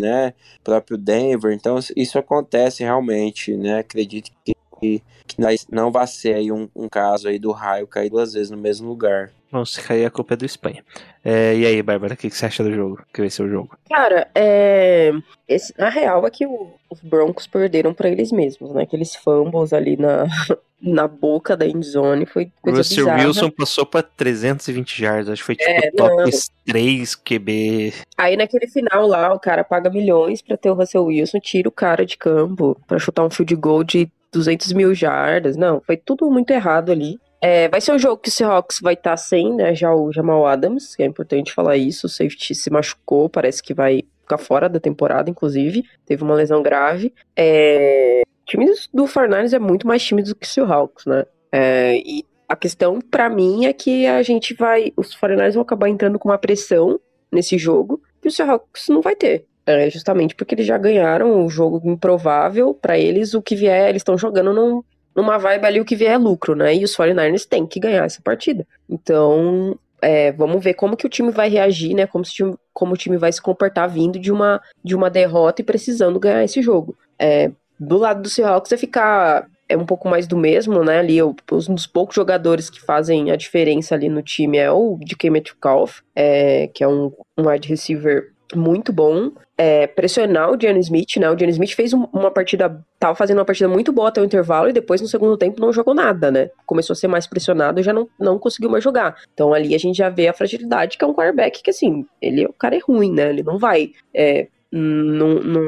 né? 0.00 0.34
Próprio 0.64 0.98
Denver, 0.98 1.52
então 1.52 1.78
isso 1.96 2.18
acontece 2.18 2.82
realmente, 2.82 3.56
né? 3.56 3.78
Acredito 3.78 4.30
que, 4.44 4.55
que, 4.80 5.02
que 5.26 5.36
não 5.70 5.90
vai 5.90 6.06
ser 6.06 6.34
aí 6.34 6.52
um, 6.52 6.68
um 6.74 6.88
caso 6.88 7.28
aí 7.28 7.38
do 7.38 7.50
raio 7.52 7.86
cair 7.86 8.10
duas 8.10 8.32
vezes 8.32 8.50
no 8.50 8.56
mesmo 8.56 8.88
lugar. 8.88 9.30
Bom, 9.50 9.64
se 9.64 9.80
cair 9.80 10.04
a 10.04 10.10
culpa 10.10 10.34
é 10.34 10.36
do 10.36 10.44
Espanha. 10.44 10.84
É, 11.24 11.54
e 11.56 11.64
aí, 11.64 11.82
Bárbara, 11.82 12.14
o 12.14 12.16
que, 12.16 12.28
que 12.28 12.36
você 12.36 12.46
acha 12.46 12.62
do 12.64 12.72
jogo? 12.72 13.00
Que 13.14 13.20
vai 13.20 13.30
ser 13.30 13.42
o 13.44 13.48
jogo? 13.48 13.76
Cara, 13.88 14.28
é... 14.34 15.12
esse- 15.48 15.72
a 15.78 15.88
real 15.88 16.26
é 16.26 16.30
que 16.30 16.46
o- 16.46 16.72
os 16.90 17.00
Broncos 17.00 17.46
perderam 17.46 17.94
pra 17.94 18.08
eles 18.08 18.32
mesmos, 18.32 18.72
né? 18.72 18.82
Aqueles 18.82 19.14
fumbles 19.14 19.72
ali 19.72 19.96
na, 19.96 20.24
na 20.82 21.06
boca 21.08 21.56
da 21.56 21.64
endzone 21.66 22.26
foi 22.26 22.50
coisa 22.60 22.78
Russell 22.78 23.04
bizarra. 23.06 23.26
Wilson 23.26 23.50
passou 23.50 23.86
pra 23.86 24.02
30020 24.02 25.02
yards, 25.04 25.28
acho 25.28 25.42
que 25.42 25.46
foi 25.46 25.56
tipo 25.56 25.70
É, 25.70 25.90
top 25.92 26.16
não. 26.16 26.30
3 26.66 27.14
QB. 27.14 27.92
Aí 28.18 28.36
naquele 28.36 28.66
final 28.66 29.06
lá, 29.06 29.32
o 29.32 29.38
cara 29.40 29.62
paga 29.64 29.88
milhões 29.88 30.42
pra 30.42 30.56
ter 30.56 30.70
o 30.70 30.74
Russell 30.74 31.04
Wilson, 31.04 31.38
tira 31.40 31.68
o 31.68 31.72
cara 31.72 32.04
de 32.04 32.16
campo 32.16 32.76
pra 32.86 32.98
chutar 32.98 33.24
um 33.24 33.30
field 33.30 33.54
goal 33.56 33.84
de 33.84 34.08
200 34.36 34.72
mil 34.72 34.94
jardas. 34.94 35.56
Não, 35.56 35.80
foi 35.80 35.96
tudo 35.96 36.30
muito 36.30 36.50
errado 36.50 36.92
ali. 36.92 37.18
É, 37.40 37.68
vai 37.68 37.80
ser 37.80 37.92
um 37.92 37.98
jogo 37.98 38.18
que 38.18 38.28
o 38.28 38.32
Seahawks 38.32 38.80
vai 38.80 38.94
estar 38.94 39.16
sem, 39.16 39.54
né? 39.54 39.74
Já 39.74 39.94
o 39.94 40.12
Jamal 40.12 40.46
Adams, 40.46 40.96
que 40.96 41.02
é 41.02 41.06
importante 41.06 41.52
falar 41.52 41.76
isso. 41.76 42.06
O 42.06 42.10
safety 42.10 42.54
se 42.54 42.70
machucou, 42.70 43.28
parece 43.28 43.62
que 43.62 43.74
vai 43.74 44.02
ficar 44.22 44.38
fora 44.38 44.68
da 44.68 44.80
temporada, 44.80 45.30
inclusive. 45.30 45.84
Teve 46.04 46.22
uma 46.22 46.34
lesão 46.34 46.62
grave. 46.62 47.12
É, 47.36 48.22
o 48.24 48.44
time 48.46 48.66
do 48.92 49.04
49ers 49.04 49.52
é 49.52 49.58
muito 49.58 49.86
mais 49.86 50.02
time 50.04 50.22
do 50.22 50.34
que 50.34 50.46
o 50.46 50.48
Seahawks, 50.48 51.06
né? 51.06 51.24
É, 51.52 51.96
e 51.98 52.24
a 52.48 52.56
questão, 52.56 53.00
pra 53.00 53.28
mim, 53.28 53.66
é 53.66 53.72
que 53.72 54.06
a 54.06 54.22
gente 54.22 54.54
vai. 54.54 54.92
Os 54.96 55.14
49ers 55.16 55.54
vão 55.54 55.62
acabar 55.62 55.88
entrando 55.88 56.18
com 56.18 56.28
uma 56.28 56.38
pressão 56.38 56.98
nesse 57.30 57.58
jogo 57.58 58.00
que 58.20 58.28
o 58.28 58.30
Seahawks 58.30 58.88
não 58.88 59.00
vai 59.00 59.14
ter. 59.14 59.46
É, 59.66 59.90
justamente 59.90 60.34
porque 60.34 60.54
eles 60.54 60.66
já 60.66 60.78
ganharam 60.78 61.44
o 61.44 61.48
jogo 61.48 61.80
improvável. 61.84 62.72
Pra 62.72 62.98
eles, 62.98 63.34
o 63.34 63.42
que 63.42 63.56
vier, 63.56 63.88
eles 63.88 64.00
estão 64.00 64.16
jogando 64.16 64.52
num, 64.52 64.82
numa 65.14 65.38
vibe 65.38 65.66
ali 65.66 65.80
o 65.80 65.84
que 65.84 65.96
vier 65.96 66.12
é 66.12 66.18
lucro, 66.18 66.54
né? 66.54 66.74
E 66.74 66.84
os 66.84 66.96
49ers 66.96 67.46
têm 67.46 67.66
que 67.66 67.80
ganhar 67.80 68.04
essa 68.04 68.22
partida. 68.22 68.66
Então, 68.88 69.76
é, 70.00 70.30
vamos 70.32 70.62
ver 70.62 70.74
como 70.74 70.96
que 70.96 71.06
o 71.06 71.10
time 71.10 71.32
vai 71.32 71.48
reagir, 71.48 71.94
né? 71.94 72.06
Como, 72.06 72.24
se 72.24 72.44
como 72.72 72.94
o 72.94 72.96
time 72.96 73.16
vai 73.16 73.32
se 73.32 73.42
comportar 73.42 73.88
vindo 73.88 74.18
de 74.18 74.30
uma, 74.30 74.62
de 74.84 74.94
uma 74.94 75.10
derrota 75.10 75.62
e 75.62 75.64
precisando 75.64 76.20
ganhar 76.20 76.44
esse 76.44 76.62
jogo. 76.62 76.96
É, 77.18 77.50
do 77.78 77.98
lado 77.98 78.22
do 78.22 78.28
Seahawks 78.28 78.72
é 78.72 78.76
ficar 78.76 79.46
é 79.68 79.76
um 79.76 79.84
pouco 79.84 80.08
mais 80.08 80.26
do 80.26 80.36
mesmo, 80.36 80.84
né? 80.84 81.00
Ali, 81.00 81.20
um 81.22 81.34
dos 81.68 81.86
poucos 81.86 82.14
jogadores 82.14 82.70
que 82.70 82.80
fazem 82.80 83.30
a 83.30 83.36
diferença 83.36 83.94
ali 83.94 84.08
no 84.08 84.22
time 84.22 84.58
é 84.58 84.70
o 84.70 84.96
DK 85.00 85.28
Metcalf, 85.28 86.00
é, 86.14 86.68
que 86.68 86.84
é 86.84 86.88
um, 86.88 87.12
um 87.36 87.48
wide 87.48 87.68
receiver 87.68 88.32
muito 88.54 88.92
bom. 88.92 89.32
É, 89.58 89.86
pressionar 89.86 90.50
o 90.50 90.60
Gianni 90.60 90.80
Smith, 90.80 91.16
né? 91.16 91.30
O 91.30 91.38
Gianni 91.38 91.52
Smith 91.52 91.72
fez 91.72 91.92
uma 91.92 92.30
partida, 92.30 92.84
tava 92.98 93.14
fazendo 93.14 93.38
uma 93.38 93.44
partida 93.44 93.68
muito 93.68 93.90
boa 93.90 94.08
até 94.08 94.20
o 94.20 94.24
intervalo 94.24 94.68
e 94.68 94.72
depois 94.72 95.00
no 95.00 95.08
segundo 95.08 95.36
tempo 95.36 95.60
não 95.60 95.72
jogou 95.72 95.94
nada, 95.94 96.30
né? 96.30 96.50
Começou 96.66 96.92
a 96.92 96.96
ser 96.96 97.08
mais 97.08 97.26
pressionado 97.26 97.80
e 97.80 97.82
já 97.82 97.92
não, 97.92 98.08
não 98.20 98.38
conseguiu 98.38 98.68
mais 98.68 98.84
jogar. 98.84 99.16
Então 99.32 99.54
ali 99.54 99.74
a 99.74 99.78
gente 99.78 99.96
já 99.96 100.10
vê 100.10 100.28
a 100.28 100.34
fragilidade 100.34 100.98
que 100.98 101.04
é 101.04 101.06
um 101.06 101.14
quarterback 101.14 101.62
que 101.62 101.70
assim, 101.70 102.04
ele 102.20 102.44
o 102.44 102.52
cara 102.52 102.76
é 102.76 102.80
ruim, 102.80 103.12
né? 103.12 103.30
Ele 103.30 103.42
não 103.42 103.58
vai, 103.58 103.92
é, 104.14 104.48
não, 104.70 105.36
não, 105.36 105.62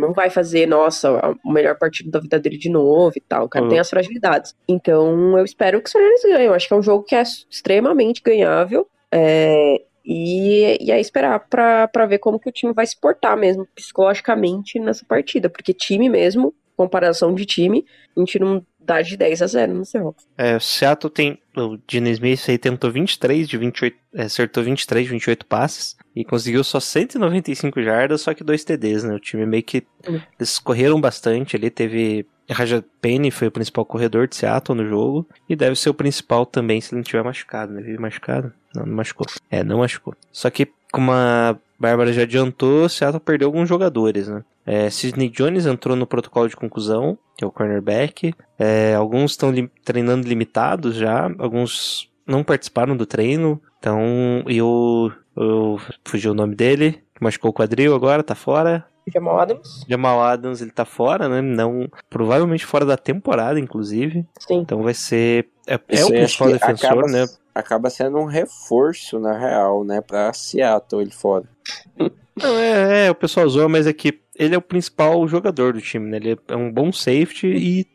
não 0.00 0.12
vai 0.12 0.30
fazer, 0.30 0.66
nossa, 0.66 1.36
o 1.44 1.52
melhor 1.52 1.78
partido 1.78 2.10
da 2.10 2.20
vida 2.20 2.38
dele 2.38 2.58
de 2.58 2.68
novo 2.68 3.12
e 3.16 3.20
tal. 3.20 3.44
O 3.44 3.48
cara 3.48 3.64
uhum. 3.64 3.70
tem 3.70 3.78
as 3.78 3.88
fragilidades. 3.88 4.54
Então 4.68 5.38
eu 5.38 5.44
espero 5.44 5.80
que 5.80 5.86
os 5.86 5.92
Fernandes 5.92 6.22
ganhem. 6.22 6.46
Eu 6.46 6.54
acho 6.54 6.66
que 6.66 6.74
é 6.74 6.76
um 6.76 6.82
jogo 6.82 7.04
que 7.04 7.14
é 7.14 7.22
extremamente 7.22 8.20
ganhável. 8.22 8.86
É, 9.12 9.82
e, 10.10 10.78
e 10.80 10.90
é 10.90 10.98
esperar 10.98 11.38
para 11.50 12.06
ver 12.06 12.18
como 12.18 12.40
que 12.40 12.48
o 12.48 12.52
time 12.52 12.72
vai 12.72 12.86
se 12.86 12.98
portar 12.98 13.36
mesmo 13.36 13.68
psicologicamente 13.74 14.80
nessa 14.80 15.04
partida. 15.04 15.50
Porque 15.50 15.74
time 15.74 16.08
mesmo, 16.08 16.54
comparação 16.74 17.34
de 17.34 17.44
time, 17.44 17.84
a 18.16 18.20
gente 18.20 18.38
não 18.38 18.64
dá 18.80 19.02
de 19.02 19.18
10 19.18 19.42
a 19.42 19.46
0 19.46 19.74
no 19.74 19.84
Seahawks. 19.84 20.26
É, 20.38 20.56
o 20.56 20.60
Seattle 20.60 21.12
tem. 21.12 21.38
O 21.54 21.76
Diniz 21.86 22.14
Smith 22.14 22.40
aí 22.48 22.56
tentou 22.56 22.90
23 22.90 23.46
de 23.46 23.58
28. 23.58 23.98
É, 24.14 24.22
acertou 24.22 24.64
23 24.64 25.04
de 25.04 25.10
28 25.10 25.44
passes. 25.44 25.94
E 26.16 26.24
conseguiu 26.24 26.64
só 26.64 26.80
195 26.80 27.82
jardas, 27.82 28.22
só 28.22 28.32
que 28.32 28.42
dois 28.42 28.64
TDs, 28.64 29.04
né? 29.04 29.14
O 29.14 29.20
time 29.20 29.44
meio 29.44 29.62
que. 29.62 29.86
Uhum. 30.08 30.22
Eles 30.38 30.58
correram 30.58 30.98
bastante 30.98 31.54
ali. 31.54 31.68
Teve 31.68 32.26
Raja 32.50 32.82
Penny 33.02 33.30
foi 33.30 33.48
o 33.48 33.52
principal 33.52 33.84
corredor 33.84 34.26
de 34.26 34.36
Seattle 34.36 34.78
no 34.78 34.88
jogo. 34.88 35.28
E 35.46 35.54
deve 35.54 35.76
ser 35.76 35.90
o 35.90 35.94
principal 35.94 36.46
também 36.46 36.80
se 36.80 36.94
ele 36.94 37.00
não 37.00 37.04
tiver 37.04 37.22
machucado, 37.22 37.74
né? 37.74 37.82
Vive 37.82 37.98
machucado? 37.98 38.54
Não, 38.78 38.86
não 38.86 38.96
machucou. 38.96 39.26
É, 39.50 39.64
não 39.64 39.78
machucou. 39.78 40.14
Só 40.32 40.48
que, 40.50 40.68
como 40.92 41.12
a 41.12 41.56
Bárbara 41.78 42.12
já 42.12 42.22
adiantou, 42.22 42.88
Seattle 42.88 43.20
perdeu 43.20 43.48
alguns 43.48 43.68
jogadores, 43.68 44.28
né? 44.28 44.44
É, 44.66 44.90
Sidney 44.90 45.30
Jones 45.30 45.64
entrou 45.64 45.96
no 45.96 46.06
protocolo 46.06 46.48
de 46.48 46.56
conclusão, 46.56 47.16
que 47.36 47.42
é 47.42 47.46
o 47.46 47.50
cornerback. 47.50 48.34
É, 48.58 48.94
alguns 48.94 49.30
estão 49.30 49.50
li 49.50 49.70
treinando 49.84 50.28
limitados 50.28 50.94
já, 50.94 51.30
alguns 51.38 52.10
não 52.26 52.44
participaram 52.44 52.96
do 52.96 53.06
treino. 53.06 53.60
Então, 53.78 54.44
e 54.46 54.60
o. 54.60 55.10
Eu 55.34 55.80
fugiu 56.04 56.32
o 56.32 56.34
nome 56.34 56.54
dele, 56.54 57.02
que 57.14 57.22
machucou 57.22 57.50
o 57.50 57.54
quadril 57.54 57.94
agora, 57.94 58.22
tá 58.22 58.34
fora. 58.34 58.84
Jamal 59.06 59.40
Adams. 59.40 59.84
Jamal 59.88 60.20
Adams, 60.20 60.60
ele 60.60 60.70
tá 60.70 60.84
fora, 60.84 61.28
né? 61.28 61.40
Não, 61.40 61.88
provavelmente 62.10 62.66
fora 62.66 62.84
da 62.84 62.96
temporada, 62.96 63.58
inclusive. 63.58 64.26
Sim. 64.38 64.58
Então 64.58 64.82
vai 64.82 64.94
ser. 64.94 65.48
É, 65.66 65.74
é 65.74 66.04
o 66.04 66.08
principal 66.08 66.52
defensor, 66.52 66.90
acaba, 66.90 67.08
né? 67.08 67.24
Acaba 67.58 67.90
sendo 67.90 68.18
um 68.18 68.24
reforço, 68.24 69.18
na 69.18 69.36
real, 69.36 69.82
né? 69.82 70.00
Pra 70.00 70.32
Seattle 70.32 71.02
ele 71.02 71.10
fora. 71.10 71.44
Não, 72.42 72.58
é, 72.58 73.06
é, 73.06 73.10
o 73.10 73.14
pessoal 73.14 73.48
zoa, 73.48 73.68
mas 73.68 73.86
é 73.86 73.92
que 73.92 74.20
ele 74.38 74.54
é 74.54 74.58
o 74.58 74.62
principal 74.62 75.26
jogador 75.26 75.72
do 75.72 75.80
time, 75.80 76.08
né? 76.08 76.16
Ele 76.18 76.38
é 76.46 76.56
um 76.56 76.70
bom 76.70 76.92
safety 76.92 77.48
e 77.48 77.86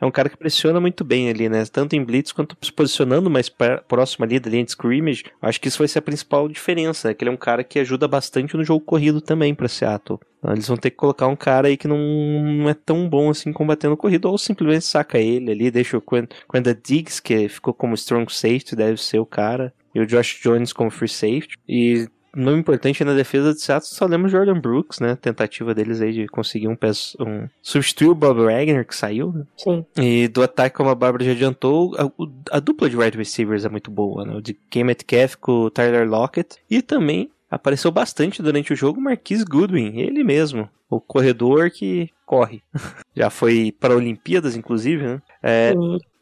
é 0.00 0.04
um 0.04 0.10
cara 0.10 0.28
que 0.28 0.36
pressiona 0.36 0.80
muito 0.80 1.04
bem 1.04 1.30
ali, 1.30 1.48
né? 1.48 1.64
Tanto 1.66 1.94
em 1.94 2.04
blitz 2.04 2.32
quanto 2.32 2.56
se 2.60 2.72
posicionando 2.72 3.30
mais 3.30 3.48
próximo 3.48 4.24
ali 4.24 4.40
da 4.40 4.50
linha 4.50 4.64
de 4.64 4.70
scrimmage. 4.70 5.24
Acho 5.40 5.60
que 5.60 5.68
isso 5.68 5.78
vai 5.78 5.86
ser 5.86 6.00
a 6.00 6.02
principal 6.02 6.48
diferença, 6.48 7.08
né? 7.08 7.14
Que 7.14 7.22
ele 7.22 7.30
é 7.30 7.32
um 7.32 7.36
cara 7.36 7.62
que 7.62 7.78
ajuda 7.78 8.08
bastante 8.08 8.56
no 8.56 8.64
jogo 8.64 8.84
corrido 8.84 9.20
também 9.20 9.54
para 9.54 9.68
Seattle. 9.68 10.18
Então, 10.38 10.52
eles 10.52 10.66
vão 10.66 10.76
ter 10.76 10.90
que 10.90 10.96
colocar 10.96 11.28
um 11.28 11.36
cara 11.36 11.68
aí 11.68 11.76
que 11.76 11.86
não, 11.86 11.98
não 11.98 12.68
é 12.68 12.74
tão 12.74 13.08
bom 13.08 13.30
assim 13.30 13.52
combatendo 13.52 13.96
corrido, 13.96 14.28
ou 14.28 14.36
simplesmente 14.36 14.84
saca 14.84 15.18
ele 15.18 15.52
ali, 15.52 15.70
deixa 15.70 15.96
o 15.96 16.02
Quenda 16.02 16.74
Diggs, 16.74 17.22
que 17.22 17.48
ficou 17.48 17.72
como 17.72 17.94
strong 17.94 18.32
safety, 18.32 18.74
deve 18.74 19.00
ser 19.00 19.20
o 19.20 19.26
cara 19.26 19.72
e 19.94 20.00
o 20.00 20.06
Josh 20.06 20.40
Jones 20.42 20.72
como 20.72 20.90
free 20.90 21.08
safety. 21.08 21.56
E 21.68 22.08
nome 22.34 22.58
importante 22.58 23.04
na 23.04 23.14
defesa 23.14 23.52
de 23.52 23.60
Seattle, 23.60 23.94
só 23.94 24.06
lemos 24.06 24.30
Jordan 24.30 24.58
Brooks, 24.58 25.00
né? 25.00 25.16
Tentativa 25.16 25.74
deles 25.74 26.00
aí 26.00 26.12
de 26.12 26.26
conseguir 26.26 26.68
um, 26.68 26.76
peso, 26.76 27.16
um 27.20 27.48
substituir 27.60 28.08
o 28.08 28.14
Bob 28.14 28.42
Wagner, 28.42 28.86
que 28.86 28.96
saiu, 28.96 29.32
né? 29.32 29.44
Sim. 29.56 29.84
E 29.96 30.28
do 30.28 30.42
ataque, 30.42 30.76
como 30.76 30.90
a 30.90 30.94
Bárbara 30.94 31.24
já 31.24 31.32
adiantou, 31.32 31.94
a, 31.96 32.56
a 32.56 32.60
dupla 32.60 32.88
de 32.88 32.96
wide 32.96 33.18
receivers 33.18 33.64
é 33.64 33.68
muito 33.68 33.90
boa, 33.90 34.24
né? 34.24 34.34
O 34.34 34.40
de 34.40 34.54
Cam 34.54 34.84
Metcalf 34.84 35.36
com 35.36 35.52
o 35.64 35.70
Tyler 35.70 36.08
Lockett. 36.08 36.56
E 36.70 36.80
também 36.80 37.30
apareceu 37.50 37.90
bastante 37.90 38.42
durante 38.42 38.72
o 38.72 38.76
jogo 38.76 39.00
Marquise 39.00 39.44
Goodwin, 39.44 39.98
ele 39.98 40.24
mesmo. 40.24 40.68
O 40.88 41.00
corredor 41.00 41.70
que 41.70 42.10
corre. 42.24 42.62
já 43.14 43.28
foi 43.28 43.74
para 43.78 43.94
Olimpíadas, 43.94 44.56
inclusive, 44.56 45.02
né? 45.06 45.22
É, 45.42 45.74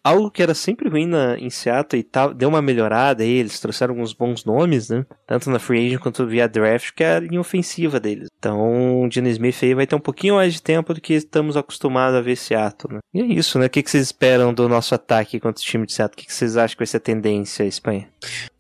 algo 0.03 0.31
que 0.31 0.43
era 0.43 0.55
sempre 0.55 0.89
ruim 0.89 1.07
na, 1.07 1.39
em 1.39 1.51
Seattle 1.51 2.01
e 2.01 2.03
tal, 2.03 2.35
deu 2.35 2.49
uma 2.49 2.63
melhorada 2.63 3.23
aí, 3.23 3.31
eles 3.31 3.61
trouxeram 3.61 3.95
alguns 3.95 4.13
bons 4.13 4.45
nomes, 4.45 4.89
né? 4.89 5.05
Tanto 5.27 5.51
na 5.51 5.59
Free 5.59 5.87
Agent 5.87 6.01
quanto 6.01 6.27
via 6.27 6.49
draft, 6.49 6.93
que 6.95 7.05
é 7.05 7.17
a 7.17 7.21
linha 7.21 7.41
ofensiva 7.41 8.01
deles. 8.01 8.29
Então, 8.39 9.03
o 9.03 9.11
Gene 9.11 9.31
Smith 9.31 9.63
aí 9.63 9.75
vai 9.75 9.87
ter 9.87 9.95
um 9.95 10.01
pouquinho 10.01 10.37
mais 10.37 10.55
de 10.55 10.63
tempo 10.63 10.95
do 10.95 11.01
que 11.01 11.15
estamos 11.15 11.57
acostumados 11.57 12.19
a 12.19 12.23
ver 12.23 12.37
Seattle, 12.37 12.95
né? 12.95 13.01
E 13.13 13.21
é 13.21 13.27
isso, 13.27 13.59
né? 13.59 13.67
O 13.67 13.71
que, 13.71 13.83
que 13.83 13.91
vocês 13.91 14.05
esperam 14.05 14.55
do 14.55 14.69
nosso 14.69 14.95
ataque 14.95 15.39
contra 15.39 15.61
o 15.61 15.65
time 15.65 15.87
de 15.87 15.93
Seattle? 15.93 16.15
O 16.15 16.17
que, 16.17 16.27
que 16.27 16.35
vocês 16.35 16.57
acham 16.57 16.75
que 16.75 16.81
vai 16.81 16.87
ser 16.87 16.97
a 16.97 17.01
tendência, 17.01 17.65
Espanha? 17.65 18.09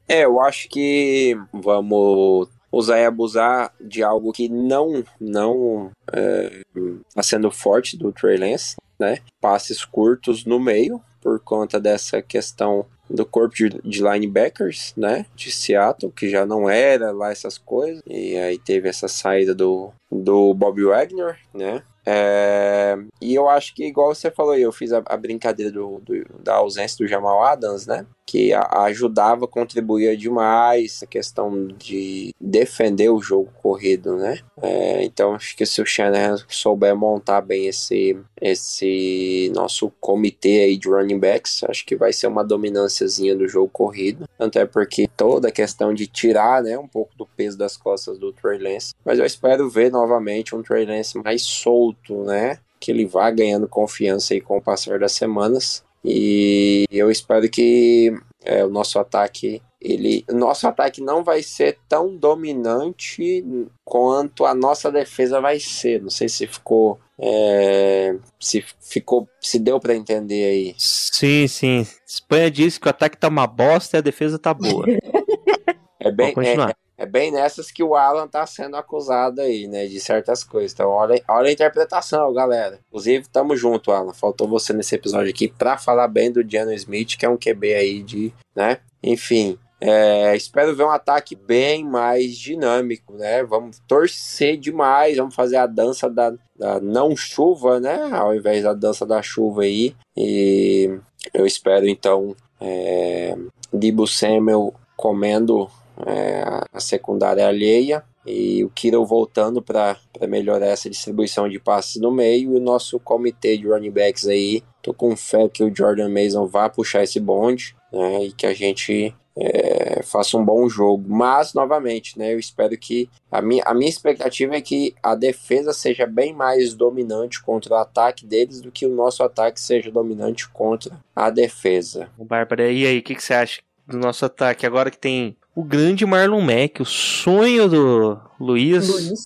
É, 0.06 0.24
eu 0.24 0.40
acho 0.40 0.68
que 0.68 1.36
vamos 1.52 2.48
usar 2.72 2.98
e 2.98 3.04
abusar 3.04 3.72
de 3.80 4.02
algo 4.02 4.32
que 4.32 4.48
não 4.48 5.04
não 5.20 5.90
está 6.04 7.20
é, 7.20 7.22
sendo 7.22 7.50
forte 7.50 7.96
do 7.96 8.12
Trey 8.12 8.36
Lance, 8.36 8.76
né? 8.98 9.18
Passes 9.40 9.84
curtos 9.84 10.44
no 10.44 10.60
meio, 10.60 11.00
por 11.20 11.40
conta 11.40 11.78
dessa 11.78 12.22
questão 12.22 12.86
do 13.08 13.26
corpo 13.26 13.54
de, 13.54 13.68
de, 13.84 14.02
linebackers, 14.02 14.94
né, 14.96 15.26
de 15.34 15.50
Seattle, 15.50 16.12
que 16.12 16.28
já 16.28 16.46
não 16.46 16.70
era 16.70 17.10
lá 17.10 17.30
essas 17.30 17.58
coisas, 17.58 18.02
e 18.06 18.36
aí 18.36 18.58
teve 18.58 18.88
essa 18.88 19.08
saída 19.08 19.54
do, 19.54 19.92
do 20.10 20.54
Bob 20.54 20.82
Wagner, 20.84 21.36
né, 21.52 21.82
é, 22.06 22.96
e 23.20 23.34
eu 23.34 23.48
acho 23.48 23.74
que, 23.74 23.84
igual 23.84 24.14
você 24.14 24.30
falou, 24.30 24.54
eu 24.54 24.72
fiz 24.72 24.92
a, 24.92 25.02
a 25.06 25.16
brincadeira 25.16 25.70
do, 25.70 26.00
do, 26.00 26.24
da 26.42 26.54
ausência 26.56 26.96
do 26.98 27.08
Jamal 27.08 27.42
Adams, 27.42 27.86
né? 27.86 28.06
Que 28.26 28.52
a, 28.52 28.84
ajudava, 28.84 29.46
contribuía 29.46 30.16
demais 30.16 31.00
a 31.02 31.06
questão 31.06 31.66
de 31.68 32.34
defender 32.40 33.10
o 33.10 33.20
jogo 33.20 33.50
corrido, 33.62 34.16
né? 34.16 34.38
É, 34.62 35.04
então, 35.04 35.34
acho 35.34 35.56
que 35.56 35.66
se 35.66 35.82
o 35.82 35.86
Shanahan 35.86 36.36
souber 36.48 36.96
montar 36.96 37.40
bem 37.40 37.66
esse, 37.66 38.16
esse 38.40 39.50
nosso 39.54 39.92
comitê 40.00 40.60
aí 40.60 40.76
de 40.76 40.88
running 40.88 41.18
backs, 41.18 41.62
acho 41.64 41.84
que 41.84 41.96
vai 41.96 42.12
ser 42.12 42.26
uma 42.26 42.44
dominânciazinha 42.44 43.36
do 43.36 43.46
jogo 43.46 43.68
corrido. 43.68 44.28
Tanto 44.38 44.58
é 44.58 44.64
porque 44.64 45.08
toda 45.16 45.48
a 45.48 45.52
questão 45.52 45.92
de 45.92 46.06
tirar, 46.06 46.62
né, 46.62 46.78
um 46.78 46.88
pouco 46.88 47.16
do 47.16 47.26
peso 47.26 47.58
das 47.58 47.76
costas 47.76 48.18
do 48.18 48.32
Trey 48.32 48.58
Lance. 48.58 48.94
Mas 49.04 49.18
eu 49.18 49.26
espero 49.26 49.68
ver 49.68 49.90
novamente 49.90 50.54
um 50.54 50.62
Trey 50.62 50.86
Lance 50.86 51.18
mais 51.18 51.42
solto 51.42 51.99
né? 52.08 52.58
Que 52.78 52.90
ele 52.90 53.06
vá 53.06 53.30
ganhando 53.30 53.68
confiança 53.68 54.34
aí 54.34 54.40
com 54.40 54.56
o 54.56 54.62
passar 54.62 54.98
das 54.98 55.12
semanas. 55.12 55.84
E 56.04 56.86
eu 56.90 57.10
espero 57.10 57.48
que 57.48 58.12
é, 58.42 58.64
o 58.64 58.70
nosso 58.70 58.98
ataque 58.98 59.62
ele 59.80 60.24
nosso 60.30 60.68
ataque 60.68 61.00
não 61.00 61.24
vai 61.24 61.42
ser 61.42 61.78
tão 61.88 62.14
dominante 62.14 63.42
quanto 63.82 64.44
a 64.44 64.54
nossa 64.54 64.92
defesa 64.92 65.40
vai 65.40 65.58
ser. 65.58 66.02
Não 66.02 66.10
sei 66.10 66.28
se 66.28 66.46
ficou 66.46 67.00
é, 67.18 68.14
se 68.38 68.62
ficou 68.80 69.26
se 69.40 69.58
deu 69.58 69.80
para 69.80 69.94
entender 69.94 70.44
aí. 70.44 70.74
Sim, 70.76 71.48
sim. 71.48 71.86
Espanha 72.06 72.50
disse 72.50 72.78
que 72.78 72.86
o 72.86 72.90
ataque 72.90 73.16
tá 73.16 73.28
uma 73.28 73.46
bosta 73.46 73.96
e 73.96 73.98
a 73.98 74.02
defesa 74.02 74.38
tá 74.38 74.52
boa. 74.52 74.84
é 75.98 76.12
bem 76.12 76.34
é, 76.36 76.74
é 77.00 77.06
bem 77.06 77.32
nessas 77.32 77.70
que 77.70 77.82
o 77.82 77.94
Alan 77.96 78.28
tá 78.28 78.44
sendo 78.44 78.76
acusado 78.76 79.40
aí, 79.40 79.66
né? 79.66 79.86
De 79.86 79.98
certas 79.98 80.44
coisas. 80.44 80.74
Então, 80.74 80.90
olha, 80.90 81.18
olha 81.26 81.48
a 81.48 81.52
interpretação, 81.52 82.30
galera. 82.34 82.78
Inclusive, 82.88 83.26
tamo 83.32 83.56
junto, 83.56 83.90
Alan. 83.90 84.12
Faltou 84.12 84.46
você 84.46 84.74
nesse 84.74 84.96
episódio 84.96 85.30
aqui 85.30 85.48
pra 85.48 85.78
falar 85.78 86.08
bem 86.08 86.30
do 86.30 86.46
Jano 86.46 86.74
Smith, 86.74 87.16
que 87.16 87.24
é 87.24 87.28
um 87.30 87.38
QB 87.38 87.74
aí 87.74 88.02
de, 88.02 88.30
né? 88.54 88.80
Enfim, 89.02 89.58
é, 89.80 90.36
espero 90.36 90.76
ver 90.76 90.84
um 90.84 90.90
ataque 90.90 91.34
bem 91.34 91.82
mais 91.82 92.36
dinâmico, 92.36 93.14
né? 93.14 93.42
Vamos 93.44 93.80
torcer 93.88 94.58
demais, 94.58 95.16
vamos 95.16 95.34
fazer 95.34 95.56
a 95.56 95.66
dança 95.66 96.10
da, 96.10 96.34
da 96.54 96.80
não 96.80 97.16
chuva, 97.16 97.80
né? 97.80 98.10
Ao 98.12 98.34
invés 98.34 98.62
da 98.62 98.74
dança 98.74 99.06
da 99.06 99.22
chuva 99.22 99.62
aí. 99.62 99.96
E 100.14 100.98
eu 101.32 101.46
espero 101.46 101.88
então 101.88 102.36
é, 102.60 103.34
Dibu 103.72 104.06
Samuel 104.06 104.74
comendo 104.98 105.70
é, 106.06 106.42
a 106.72 106.80
secundária 106.80 107.46
alheia 107.46 108.04
E 108.26 108.64
o 108.64 108.70
Kittle 108.70 109.04
voltando 109.06 109.62
para 109.62 109.96
melhorar 110.28 110.66
essa 110.66 110.90
distribuição 110.90 111.48
de 111.48 111.58
passes 111.58 112.00
no 112.00 112.10
meio. 112.10 112.52
E 112.52 112.56
o 112.56 112.60
nosso 112.60 113.00
comitê 113.00 113.56
de 113.56 113.66
running 113.66 113.90
backs 113.90 114.26
aí, 114.26 114.62
tô 114.82 114.92
com 114.92 115.16
fé 115.16 115.48
que 115.48 115.64
o 115.64 115.74
Jordan 115.74 116.08
Mason 116.08 116.46
vá 116.46 116.68
puxar 116.68 117.02
esse 117.02 117.18
bonde, 117.18 117.74
né? 117.92 118.24
E 118.24 118.32
que 118.32 118.46
a 118.46 118.52
gente 118.52 119.14
é, 119.36 120.02
faça 120.02 120.36
um 120.36 120.44
bom 120.44 120.68
jogo. 120.68 121.04
Mas, 121.08 121.54
novamente, 121.54 122.18
né, 122.18 122.34
eu 122.34 122.38
espero 122.38 122.76
que. 122.76 123.08
A 123.30 123.40
minha, 123.40 123.62
a 123.64 123.72
minha 123.72 123.88
expectativa 123.88 124.54
é 124.54 124.60
que 124.60 124.94
a 125.02 125.14
defesa 125.14 125.72
seja 125.72 126.06
bem 126.06 126.34
mais 126.34 126.74
dominante 126.74 127.42
contra 127.42 127.74
o 127.74 127.78
ataque 127.78 128.26
deles 128.26 128.60
do 128.60 128.70
que 128.70 128.86
o 128.86 128.94
nosso 128.94 129.22
ataque 129.22 129.60
seja 129.60 129.90
dominante 129.90 130.48
contra 130.50 131.00
a 131.14 131.30
defesa. 131.30 132.10
Bárbara, 132.18 132.70
e 132.70 132.86
aí, 132.86 132.98
o 132.98 133.02
que, 133.02 133.14
que 133.14 133.22
você 133.22 133.34
acha 133.34 133.62
do 133.86 133.98
nosso 133.98 134.24
ataque? 134.24 134.66
Agora 134.66 134.90
que 134.90 134.98
tem 134.98 135.36
o 135.60 135.64
grande 135.64 136.06
Marlon 136.06 136.40
Mack, 136.40 136.80
o 136.80 136.86
sonho 136.86 137.68
do 137.68 138.18
Luiz. 138.40 138.88
Luiz. 138.88 139.22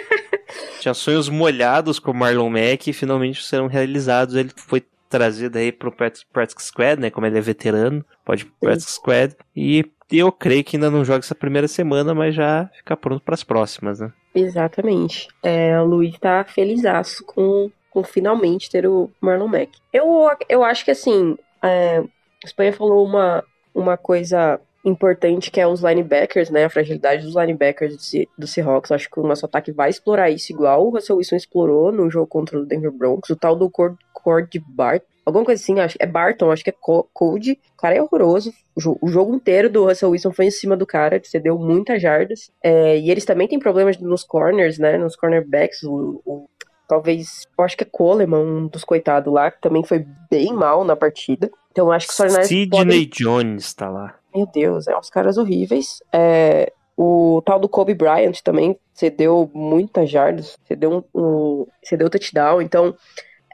Tinha 0.80 0.94
sonhos 0.94 1.28
molhados 1.28 1.98
com 1.98 2.12
o 2.12 2.14
Marlon 2.14 2.48
Mack 2.48 2.88
e 2.88 2.94
finalmente 2.94 3.44
serão 3.44 3.66
realizados. 3.66 4.34
Ele 4.34 4.50
foi 4.56 4.82
trazido 5.10 5.58
aí 5.58 5.70
pro 5.70 5.92
Practice 5.92 6.24
Practice 6.32 6.68
Squad, 6.68 6.98
né? 6.98 7.10
Como 7.10 7.26
ele 7.26 7.36
é 7.36 7.42
veterano, 7.42 8.02
pode 8.24 8.42
ir 8.42 8.46
pro 8.46 8.68
Practice 8.68 8.92
Squad. 8.92 9.36
E 9.54 9.84
eu 10.10 10.32
creio 10.32 10.64
que 10.64 10.76
ainda 10.76 10.90
não 10.90 11.04
joga 11.04 11.18
essa 11.18 11.34
primeira 11.34 11.68
semana, 11.68 12.14
mas 12.14 12.34
já 12.34 12.70
fica 12.74 12.96
pronto 12.96 13.22
para 13.22 13.34
as 13.34 13.44
próximas, 13.44 14.00
né? 14.00 14.10
Exatamente. 14.34 15.28
É, 15.42 15.78
o 15.78 15.84
Luiz 15.84 16.18
tá 16.18 16.42
felizaço 16.44 17.22
com, 17.26 17.70
com 17.90 18.02
finalmente 18.02 18.70
ter 18.70 18.86
o 18.86 19.10
Marlon 19.20 19.48
Mack. 19.48 19.72
Eu, 19.92 20.30
eu 20.48 20.64
acho 20.64 20.86
que 20.86 20.90
assim, 20.90 21.36
é, 21.62 21.98
a 21.98 22.46
Espanha 22.46 22.72
falou 22.72 23.04
uma, 23.04 23.44
uma 23.74 23.98
coisa 23.98 24.58
importante 24.88 25.50
que 25.50 25.60
é 25.60 25.66
os 25.66 25.80
linebackers, 25.82 26.50
né? 26.50 26.64
A 26.64 26.70
fragilidade 26.70 27.24
dos 27.24 27.34
linebackers 27.34 27.96
do, 27.96 28.02
Se- 28.02 28.28
do 28.38 28.46
Seahawks. 28.46 28.92
Acho 28.92 29.10
que 29.10 29.20
o 29.20 29.26
nosso 29.26 29.44
ataque 29.44 29.72
vai 29.72 29.90
explorar 29.90 30.30
isso 30.30 30.52
igual 30.52 30.86
o 30.86 30.90
Russell 30.90 31.16
Wilson 31.16 31.36
explorou 31.36 31.90
no 31.92 32.10
jogo 32.10 32.26
contra 32.26 32.58
o 32.58 32.64
Denver 32.64 32.92
Broncos. 32.92 33.30
O 33.30 33.36
tal 33.36 33.56
do 33.56 33.68
Cord, 33.70 33.96
Cord 34.12 34.58
Bart. 34.68 35.02
Alguma 35.24 35.44
coisa 35.44 35.60
assim, 35.60 35.80
acho 35.80 35.96
é 35.98 36.06
Barton, 36.06 36.52
acho 36.52 36.62
que 36.62 36.70
é 36.70 36.74
Co- 36.80 37.08
Code. 37.12 37.58
O 37.74 37.76
cara 37.80 37.96
é 37.96 38.02
horroroso. 38.02 38.52
O, 38.76 38.80
jo- 38.80 38.98
o 39.02 39.08
jogo 39.08 39.34
inteiro 39.34 39.68
do 39.68 39.84
Russell 39.86 40.10
Wilson 40.10 40.32
foi 40.32 40.44
em 40.46 40.50
cima 40.52 40.76
do 40.76 40.86
cara, 40.86 41.20
cedeu 41.24 41.58
muitas 41.58 42.00
jardas. 42.00 42.48
É, 42.62 42.96
e 42.96 43.10
eles 43.10 43.24
também 43.24 43.48
têm 43.48 43.58
problemas 43.58 43.98
nos 43.98 44.22
corners, 44.22 44.78
né? 44.78 44.96
Nos 44.96 45.16
cornerbacks. 45.16 45.82
O, 45.82 46.22
o- 46.24 46.48
talvez, 46.88 47.42
eu 47.58 47.64
acho 47.64 47.76
que 47.76 47.82
é 47.82 47.88
Coleman, 47.90 48.38
um 48.38 48.66
dos 48.68 48.84
coitados 48.84 49.32
lá, 49.34 49.50
que 49.50 49.60
também 49.60 49.82
foi 49.84 50.06
bem 50.30 50.52
mal 50.52 50.84
na 50.84 50.94
partida. 50.94 51.50
Então 51.72 51.86
eu 51.88 51.92
acho 51.92 52.06
que 52.06 52.12
os 52.12 52.18
49ers 52.18 52.70
podem 52.70 52.92
Sidney 52.92 53.06
Jones 53.06 53.74
tá 53.74 53.90
lá. 53.90 54.14
Meu 54.36 54.46
Deus, 54.46 54.86
é 54.86 54.96
uns 54.96 55.08
caras 55.08 55.38
horríveis. 55.38 56.02
É, 56.12 56.72
o 56.96 57.42
tal 57.44 57.58
do 57.58 57.68
Kobe 57.68 57.94
Bryant 57.94 58.40
também 58.42 58.78
cedeu 58.94 59.50
muitas 59.54 60.10
jardas, 60.10 60.58
cedeu 60.66 61.04
um, 61.14 61.20
um 61.20 61.66
cedeu 61.82 62.10
touchdown. 62.10 62.60
Então, 62.60 62.94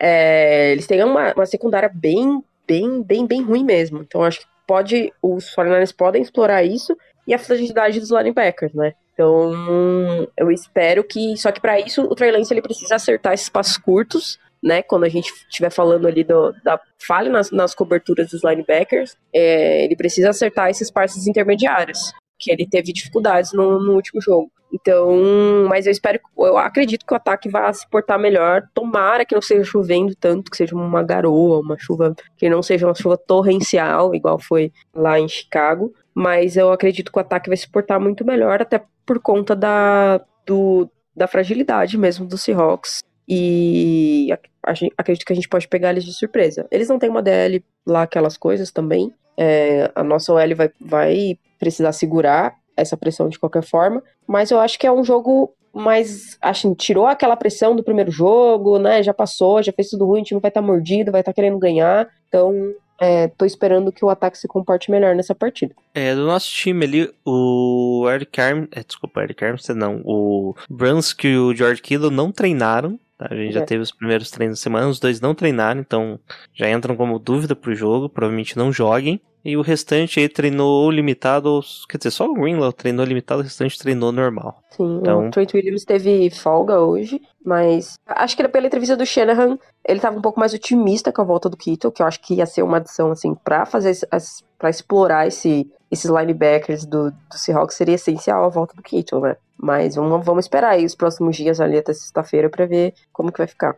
é, 0.01 0.72
eles 0.72 0.87
têm 0.87 1.03
uma, 1.05 1.33
uma 1.33 1.47
secundária 1.47 1.91
bem, 1.93 2.43
bem, 2.66 3.03
bem, 3.03 3.26
bem 3.26 3.43
ruim 3.43 3.64
mesmo. 3.64 4.03
Então, 4.03 4.22
acho 4.22 4.41
que 4.41 4.47
pode, 4.66 5.12
os 5.22 5.55
49ers 5.55 5.95
podem 5.95 6.22
explorar 6.22 6.62
isso 6.62 6.97
e 7.26 7.35
a 7.35 7.39
fragilidade 7.39 8.01
dos 8.01 8.11
linebackers, 8.11 8.74
né? 8.74 8.95
Então, 9.12 9.53
eu 10.37 10.51
espero 10.51 11.05
que. 11.05 11.37
Só 11.37 11.53
que 11.53 11.61
para 11.61 11.78
isso, 11.78 12.03
o 12.03 12.14
Trey 12.14 12.33
Lance 12.33 12.53
ele 12.53 12.62
precisa 12.62 12.95
acertar 12.95 13.35
esses 13.35 13.49
passos 13.49 13.76
curtos, 13.76 14.39
né? 14.63 14.83
Quando 14.83 15.05
a 15.05 15.09
gente 15.09 15.33
estiver 15.49 15.71
falando 15.71 16.07
ali 16.07 16.23
do, 16.23 16.53
da 16.63 16.81
falha 16.99 17.31
nas, 17.31 17.51
nas 17.51 17.75
coberturas 17.75 18.31
dos 18.31 18.45
linebackers, 18.45 19.17
é, 19.33 19.85
ele 19.85 19.97
precisa 19.97 20.31
acertar 20.31 20.71
esses 20.71 20.91
passes 20.91 21.27
intermediários, 21.27 22.13
que 22.39 22.51
ele 22.51 22.67
teve 22.67 22.93
dificuldades 22.93 23.53
no, 23.53 23.81
no 23.81 23.95
último 23.95 24.21
jogo. 24.21 24.51
Então, 24.73 25.67
mas 25.69 25.85
eu 25.85 25.93
espero, 25.93 26.19
eu 26.39 26.57
acredito 26.57 27.05
que 27.05 27.13
o 27.13 27.17
ataque 27.17 27.49
vá 27.49 27.71
se 27.73 27.87
portar 27.91 28.19
melhor. 28.19 28.63
Tomara 28.73 29.25
que 29.25 29.35
não 29.35 29.43
seja 29.43 29.65
chovendo 29.65 30.15
tanto, 30.15 30.51
que 30.51 30.57
seja 30.57 30.75
uma 30.75 31.03
garoa, 31.03 31.61
uma 31.61 31.77
chuva, 31.79 32.15
que 32.39 32.49
não 32.49 32.63
seja 32.63 32.87
uma 32.87 32.95
chuva 32.95 33.19
torrencial, 33.19 34.15
igual 34.15 34.39
foi 34.39 34.73
lá 34.95 35.21
em 35.21 35.29
Chicago. 35.29 35.93
Mas 36.15 36.57
eu 36.57 36.73
acredito 36.73 37.13
que 37.13 37.19
o 37.19 37.21
ataque 37.21 37.51
vai 37.51 37.57
se 37.57 37.69
portar 37.69 38.01
muito 38.01 38.25
melhor, 38.25 38.63
até 38.63 38.83
por 39.05 39.21
conta 39.21 39.55
da, 39.55 40.25
do, 40.47 40.89
da 41.15 41.27
fragilidade 41.27 41.99
mesmo 41.99 42.27
do 42.27 42.39
Seahawks. 42.39 43.01
E 43.35 44.28
gente- 44.74 44.93
acredito 44.97 45.24
que 45.24 45.33
a 45.33 45.37
gente 45.37 45.49
pode 45.49 45.66
pegar 45.66 45.91
eles 45.91 46.05
de 46.05 46.12
surpresa. 46.12 46.66
Eles 46.70 46.89
não 46.89 46.99
têm 46.99 47.11
uma 47.11 47.22
DL 47.22 47.64
lá, 47.87 48.03
aquelas 48.03 48.37
coisas 48.37 48.70
também. 48.70 49.12
É, 49.37 49.91
a 49.95 50.05
nossa 50.05 50.33
OL 50.33 50.55
vai, 50.55 50.70
vai 50.80 51.39
precisar 51.59 51.93
segurar 51.93 52.55
essa 52.76 52.97
pressão 52.97 53.28
de 53.28 53.39
qualquer 53.39 53.62
forma. 53.62 54.03
Mas 54.26 54.51
eu 54.51 54.61
acho 54.61 54.78
que 54.78 54.87
é 54.87 54.93
um 54.93 55.03
jogo 55.05 55.55
mais. 55.72 56.37
Assim, 56.41 56.74
tirou 56.74 57.07
aquela 57.07 57.37
pressão 57.37 57.74
do 57.74 57.83
primeiro 57.83 58.11
jogo, 58.11 58.78
né? 58.78 59.03
Já 59.03 59.14
passou, 59.14 59.62
já 59.62 59.72
fez 59.72 59.89
tudo 59.89 60.07
ruim, 60.07 60.20
o 60.20 60.24
time 60.24 60.41
vai 60.41 60.51
estar 60.51 60.62
mordido, 60.62 61.11
vai 61.11 61.22
estar 61.22 61.33
querendo 61.33 61.59
ganhar. 61.59 62.09
Então, 62.28 62.74
é, 63.01 63.28
tô 63.28 63.45
esperando 63.45 63.91
que 63.91 64.05
o 64.05 64.11
ataque 64.11 64.39
se 64.39 64.47
comporte 64.47 64.91
melhor 64.91 65.14
nessa 65.14 65.35
partida. 65.35 65.74
É, 65.95 66.14
do 66.14 66.24
nosso 66.26 66.49
time 66.51 66.85
ali, 66.85 67.11
o 67.26 68.07
Eric 68.09 68.41
Arm... 68.41 68.66
É, 68.70 68.83
desculpa, 68.85 69.22
Eric 69.22 69.45
Armstead 69.45 69.78
não. 69.78 70.01
O 70.05 70.55
Brunsky 70.70 71.28
e 71.28 71.37
o 71.39 71.55
George 71.55 71.83
Kittle 71.83 72.11
não 72.11 72.30
treinaram. 72.30 72.99
Tá? 73.17 73.29
A 73.31 73.35
gente 73.37 73.53
já 73.53 73.61
É. 73.61 73.65
teve 73.65 73.83
os 73.83 73.93
primeiros 73.93 74.31
treinos 74.31 74.59
da 74.59 74.63
semana, 74.63 74.89
os 74.89 74.99
dois 75.01 75.21
não 75.21 75.35
treinaram, 75.35 75.81
então 75.81 76.19
já 76.55 76.71
entram 76.71 76.97
como 76.97 77.19
dúvida 77.19 77.55
pro 77.57 77.75
jogo, 77.75 78.09
provavelmente 78.09 78.57
não 78.57 78.73
joguem. 78.73 79.21
E 79.45 79.57
o 79.57 79.62
restante 79.62 80.20
aí 80.20 80.28
treinou 80.28 80.88
limitado, 80.90 81.61
quer 81.88 81.99
dizer, 81.99 82.12
só 82.12 82.26
o 82.26 82.34
Greenlaw 82.34 82.72
treinou 82.72 83.05
limitado, 83.05 83.40
o 83.40 83.45
restante 83.45 83.76
treinou 83.78 84.12
normal. 84.12 84.62
Sim, 84.70 84.99
Então- 85.01 85.26
o 85.26 85.30
Trent 85.30 85.53
Williams 85.55 85.84
teve 85.84 86.30
folga 86.30 86.80
hoje, 86.80 87.20
mas 87.45 87.99
acho 88.07 88.36
que 88.36 88.47
pela 88.49 88.66
entrevista 88.66 88.97
do 88.97 89.05
Shanahan, 89.05 89.59
ele 89.86 89.99
tava 90.01 90.16
um 90.16 90.22
pouco 90.22 90.38
mais 90.38 90.55
otimista 90.55 91.12
com 91.12 91.22
a 91.22 91.24
volta 91.24 91.49
do 91.49 91.57
Kittle, 91.57 91.90
que 91.90 92.03
eu 92.03 92.07
acho 92.07 92.20
que 92.20 92.34
ia 92.34 92.47
ser 92.47 92.62
uma 92.62 92.76
adição, 92.76 93.11
assim, 93.11 93.34
pra 93.34 93.66
fazer, 93.66 93.99
pra 94.59 94.70
explorar 94.70 95.26
esse, 95.26 95.68
esses 95.90 96.09
linebackers 96.09 96.86
do, 96.86 97.11
do 97.11 97.16
Seahawks, 97.36 97.76
seria 97.76 97.97
essencial 97.97 98.45
a 98.45 98.49
volta 98.49 98.74
do 98.76 98.82
Kittle, 98.82 99.20
né? 99.22 99.36
Mas 99.57 99.97
vamos, 99.97 100.24
vamos 100.24 100.45
esperar 100.45 100.70
aí 100.70 100.84
os 100.84 100.95
próximos 100.95 101.36
dias 101.36 101.61
ali 101.61 101.76
até 101.78 101.93
sexta-feira 101.93 102.49
pra 102.49 102.64
ver 102.66 102.95
como 103.12 103.30
que 103.32 103.38
vai 103.38 103.47
ficar. 103.47 103.76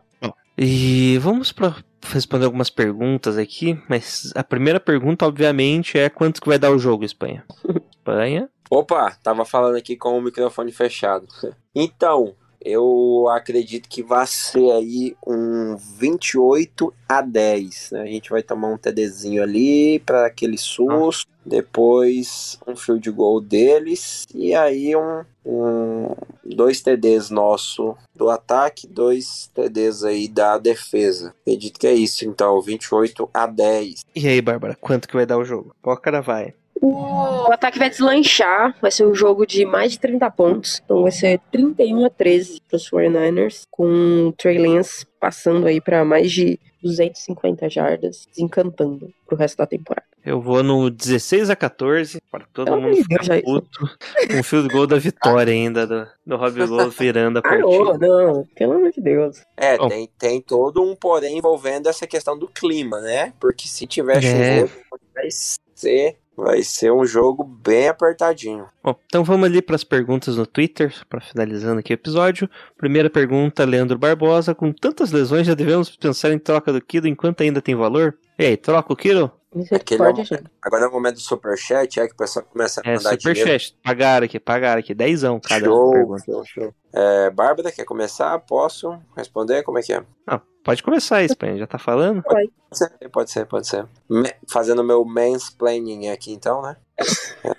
E 0.57 1.17
vamos 1.19 1.51
para 1.51 1.75
responder 2.13 2.45
algumas 2.45 2.69
perguntas 2.69 3.37
aqui, 3.37 3.79
mas 3.89 4.31
a 4.35 4.43
primeira 4.43 4.79
pergunta, 4.79 5.25
obviamente, 5.25 5.97
é 5.97 6.09
quanto 6.09 6.41
que 6.41 6.47
vai 6.47 6.59
dar 6.59 6.71
o 6.71 6.79
jogo, 6.79 7.03
Espanha? 7.03 7.43
Espanha? 7.91 8.49
Opa, 8.69 9.11
tava 9.21 9.45
falando 9.45 9.75
aqui 9.75 9.95
com 9.95 10.17
o 10.17 10.21
microfone 10.21 10.71
fechado. 10.71 11.27
Então, 11.73 12.35
eu 12.61 13.27
acredito 13.29 13.87
que 13.89 14.03
vai 14.03 14.25
ser 14.27 14.71
aí 14.71 15.15
um 15.25 15.75
28 15.75 16.93
a 17.07 17.21
10. 17.21 17.91
Né? 17.91 18.01
A 18.01 18.05
gente 18.05 18.29
vai 18.29 18.41
tomar 18.41 18.69
um 18.69 18.77
TDzinho 18.77 19.41
ali 19.41 19.99
para 19.99 20.25
aquele 20.25 20.57
susto, 20.57 21.29
depois 21.45 22.59
um 22.67 22.75
field 22.75 23.09
goal 23.11 23.39
deles 23.39 24.25
e 24.33 24.55
aí 24.55 24.95
um, 24.95 25.23
um 25.45 26.15
dois 26.43 26.81
TDs 26.81 27.29
nosso 27.29 27.95
do 28.15 28.29
ataque, 28.29 28.87
dois 28.87 29.49
TDs 29.53 30.03
aí 30.03 30.27
da 30.27 30.57
defesa. 30.57 31.33
Acredito 31.41 31.79
que 31.79 31.87
é 31.87 31.93
isso, 31.93 32.25
então, 32.25 32.59
28 32.61 33.29
a 33.33 33.45
10. 33.45 34.05
E 34.15 34.27
aí, 34.27 34.41
Bárbara, 34.41 34.75
quanto 34.79 35.07
que 35.07 35.15
vai 35.15 35.25
dar 35.25 35.37
o 35.37 35.45
jogo? 35.45 35.75
Qual 35.81 35.97
cara 35.97 36.21
vai? 36.21 36.53
O 36.81 37.51
ataque 37.51 37.79
vai 37.79 37.89
deslanchar, 37.89 38.75
vai 38.81 38.91
ser 38.91 39.05
um 39.05 39.15
jogo 39.15 39.45
de 39.45 39.65
mais 39.65 39.93
de 39.93 39.99
30 39.99 40.29
pontos, 40.31 40.81
então 40.83 41.01
vai 41.03 41.11
ser 41.11 41.39
31 41.51 42.05
a 42.05 42.09
13 42.09 42.61
para 42.67 42.75
os 42.77 42.89
49ers, 42.89 43.61
com 43.71 44.27
o 44.27 44.33
Trey 44.33 44.57
Lance 44.57 45.05
passando 45.19 45.65
aí 45.67 45.79
para 45.81 46.03
mais 46.05 46.31
de 46.31 46.59
250 46.83 47.67
jardas, 47.69 48.27
desencantando 48.29 49.09
pro 49.25 49.35
resto 49.37 49.57
da 49.57 49.65
temporada. 49.65 50.05
Eu 50.23 50.41
vou 50.41 50.61
no 50.63 50.89
16 50.89 51.49
a 51.49 51.55
14, 51.55 52.19
para 52.31 52.45
todo 52.51 52.65
Pelo 52.65 52.81
mundo 52.81 52.95
ficar 52.97 53.23
Deus, 53.27 53.41
puto. 53.43 53.89
Com 54.31 54.39
o 54.39 54.43
field 54.43 54.67
goal 54.69 54.87
da 54.87 54.97
vitória 54.97 55.53
ainda, 55.53 55.85
do, 55.87 56.07
do 56.25 56.35
Robbie 56.35 56.65
Gold 56.67 56.95
virando 56.97 57.39
a 57.39 57.41
Parou, 57.41 57.85
partida. 57.85 58.07
não, 58.07 58.43
pelo 58.55 58.73
amor 58.73 58.91
de 58.91 59.01
Deus. 59.01 59.41
É, 59.55 59.77
Bom. 59.77 59.87
tem, 59.87 60.09
tem 60.17 60.41
todo 60.41 60.83
um 60.83 60.95
porém 60.95 61.37
envolvendo 61.37 61.87
essa 61.89 62.05
questão 62.07 62.37
do 62.37 62.47
clima, 62.47 62.99
né? 63.01 63.33
Porque 63.39 63.67
se 63.67 63.85
tiver 63.87 64.17
É. 64.23 64.61
chuvoso, 64.61 64.73
vai 65.13 65.27
ser, 65.29 66.17
vai 66.35 66.61
ser 66.63 66.91
um 66.91 67.05
jogo 67.05 67.43
bem 67.43 67.87
apertadinho. 67.89 68.67
Bom, 68.83 68.95
então 69.05 69.23
vamos 69.23 69.45
ali 69.47 69.61
para 69.61 69.75
as 69.75 69.83
perguntas 69.83 70.37
no 70.37 70.45
Twitter, 70.45 70.93
para 71.09 71.21
finalizando 71.21 71.79
aqui 71.79 71.93
o 71.93 71.95
episódio. 71.95 72.49
Primeira 72.77 73.09
pergunta, 73.09 73.63
Leandro 73.65 73.97
Barbosa. 73.97 74.53
Com 74.55 74.71
tantas 74.71 75.11
lesões, 75.11 75.47
já 75.47 75.53
devemos 75.53 75.95
pensar 75.95 76.31
em 76.31 76.39
troca 76.39 76.71
do 76.73 76.81
Kido 76.81 77.07
enquanto 77.07 77.41
ainda 77.41 77.61
tem 77.61 77.75
valor? 77.75 78.17
E 78.37 78.45
aí, 78.45 78.57
troca 78.57 78.91
o 78.91 78.95
Kido? 78.95 79.31
Misericórdia, 79.53 80.23
Aquele 80.23 80.41
gente. 80.41 80.51
Agora 80.61 80.83
é 80.83 80.87
o 80.87 80.91
momento 80.91 81.15
do 81.15 81.21
superchat, 81.21 81.97
é 82.01 82.07
que 82.07 82.13
o 82.13 82.17
pessoal 82.17 82.43
começa 82.45 82.81
a 82.83 82.89
É, 82.89 82.95
mandar 82.97 83.15
dinheiro. 83.15 83.39
superchat. 83.39 83.77
Pagaram 83.81 84.25
aqui, 84.25 84.37
pagaram 84.37 84.79
aqui. 84.81 84.93
Dezão 84.93 85.39
cada 85.39 85.63
Show, 85.65 85.91
pergunta. 85.91 86.23
show, 86.25 86.43
show. 86.45 86.73
É, 86.93 87.29
Bárbara, 87.29 87.71
quer 87.71 87.85
começar? 87.85 88.37
Posso 88.39 88.99
responder? 89.15 89.63
Como 89.63 89.79
é 89.79 89.81
que 89.81 89.93
é? 89.93 90.03
Ah, 90.27 90.41
pode 90.65 90.83
começar 90.83 91.17
aí. 91.17 91.27
Já 91.57 91.65
tá 91.67 91.77
falando? 91.79 92.21
Pode 92.23 92.51
ser, 92.73 92.89
pode 93.09 93.31
ser, 93.31 93.45
pode 93.45 93.67
ser. 93.67 93.85
Me- 94.09 94.33
fazendo 94.49 94.83
meu 94.83 95.05
mansplaining 95.05 96.09
aqui 96.09 96.33
então, 96.33 96.61
né? 96.61 96.75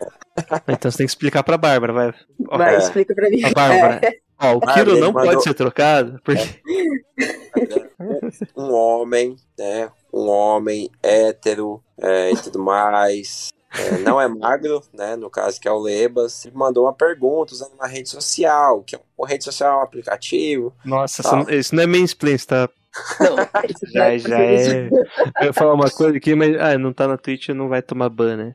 Então 0.69 0.91
você 0.91 0.99
tem 0.99 1.07
que 1.07 1.11
explicar 1.13 1.43
pra 1.43 1.57
Bárbara, 1.57 1.93
vai. 1.95 2.15
Vai, 2.59 2.75
É. 2.75 2.79
explica 2.79 3.15
pra 3.15 3.31
mim. 3.31 3.43
a 3.43 3.51
Bárbara. 3.53 4.01
Ó, 4.39 4.57
o 4.57 4.61
Kiro 4.61 4.91
ele 4.91 5.01
não 5.01 5.11
mandou- 5.13 5.31
pode 5.33 5.43
ser 5.45 5.55
trocado, 5.55 6.21
porque. 6.23 6.61
um 8.55 8.71
homem, 8.73 9.35
né? 9.59 9.91
Um 10.13 10.29
homem 10.29 10.91
hétero 11.03 11.83
é, 11.99 12.33
e 12.33 12.37
tudo 12.37 12.59
mais. 12.59 13.49
É, 13.73 13.99
não 13.99 14.21
é 14.21 14.29
magro, 14.29 14.83
né? 14.93 15.17
No 15.17 15.31
caso 15.31 15.59
que 15.59 15.67
é 15.67 15.73
o 15.73 15.79
Lebas. 15.79 16.45
Ele 16.45 16.55
mandou 16.55 16.85
uma 16.85 16.93
pergunta 16.93 17.55
usando 17.55 17.73
uma 17.73 17.87
rede 17.87 18.09
social, 18.11 18.83
que 18.83 18.95
é 18.97 19.01
uma 19.19 19.27
rede 19.27 19.43
social 19.45 19.73
é 19.73 19.81
um 19.81 19.85
aplicativo. 19.85 20.75
Nossa, 20.85 21.23
isso 21.23 21.35
não- 21.37 21.51
isso 21.51 21.75
não 21.75 21.83
é 21.83 21.87
mansplain, 21.87 22.35
isso 22.35 22.47
tá. 22.47 22.69
Não, 23.21 23.37
Já, 23.93 24.17
já 24.19 24.41
é. 24.41 24.89
Eu 25.41 25.47
ia 25.47 25.53
falar 25.53 25.75
uma 25.75 25.91
coisa 25.91 26.17
aqui, 26.17 26.35
mas. 26.35 26.57
Ah, 26.61 26.79
não 26.79 26.93
tá 26.93 27.07
na 27.07 27.17
Twitch, 27.17 27.49
não 27.51 27.69
vai 27.69 27.83
tomar 27.83 28.09
ban, 28.09 28.37
né? 28.37 28.55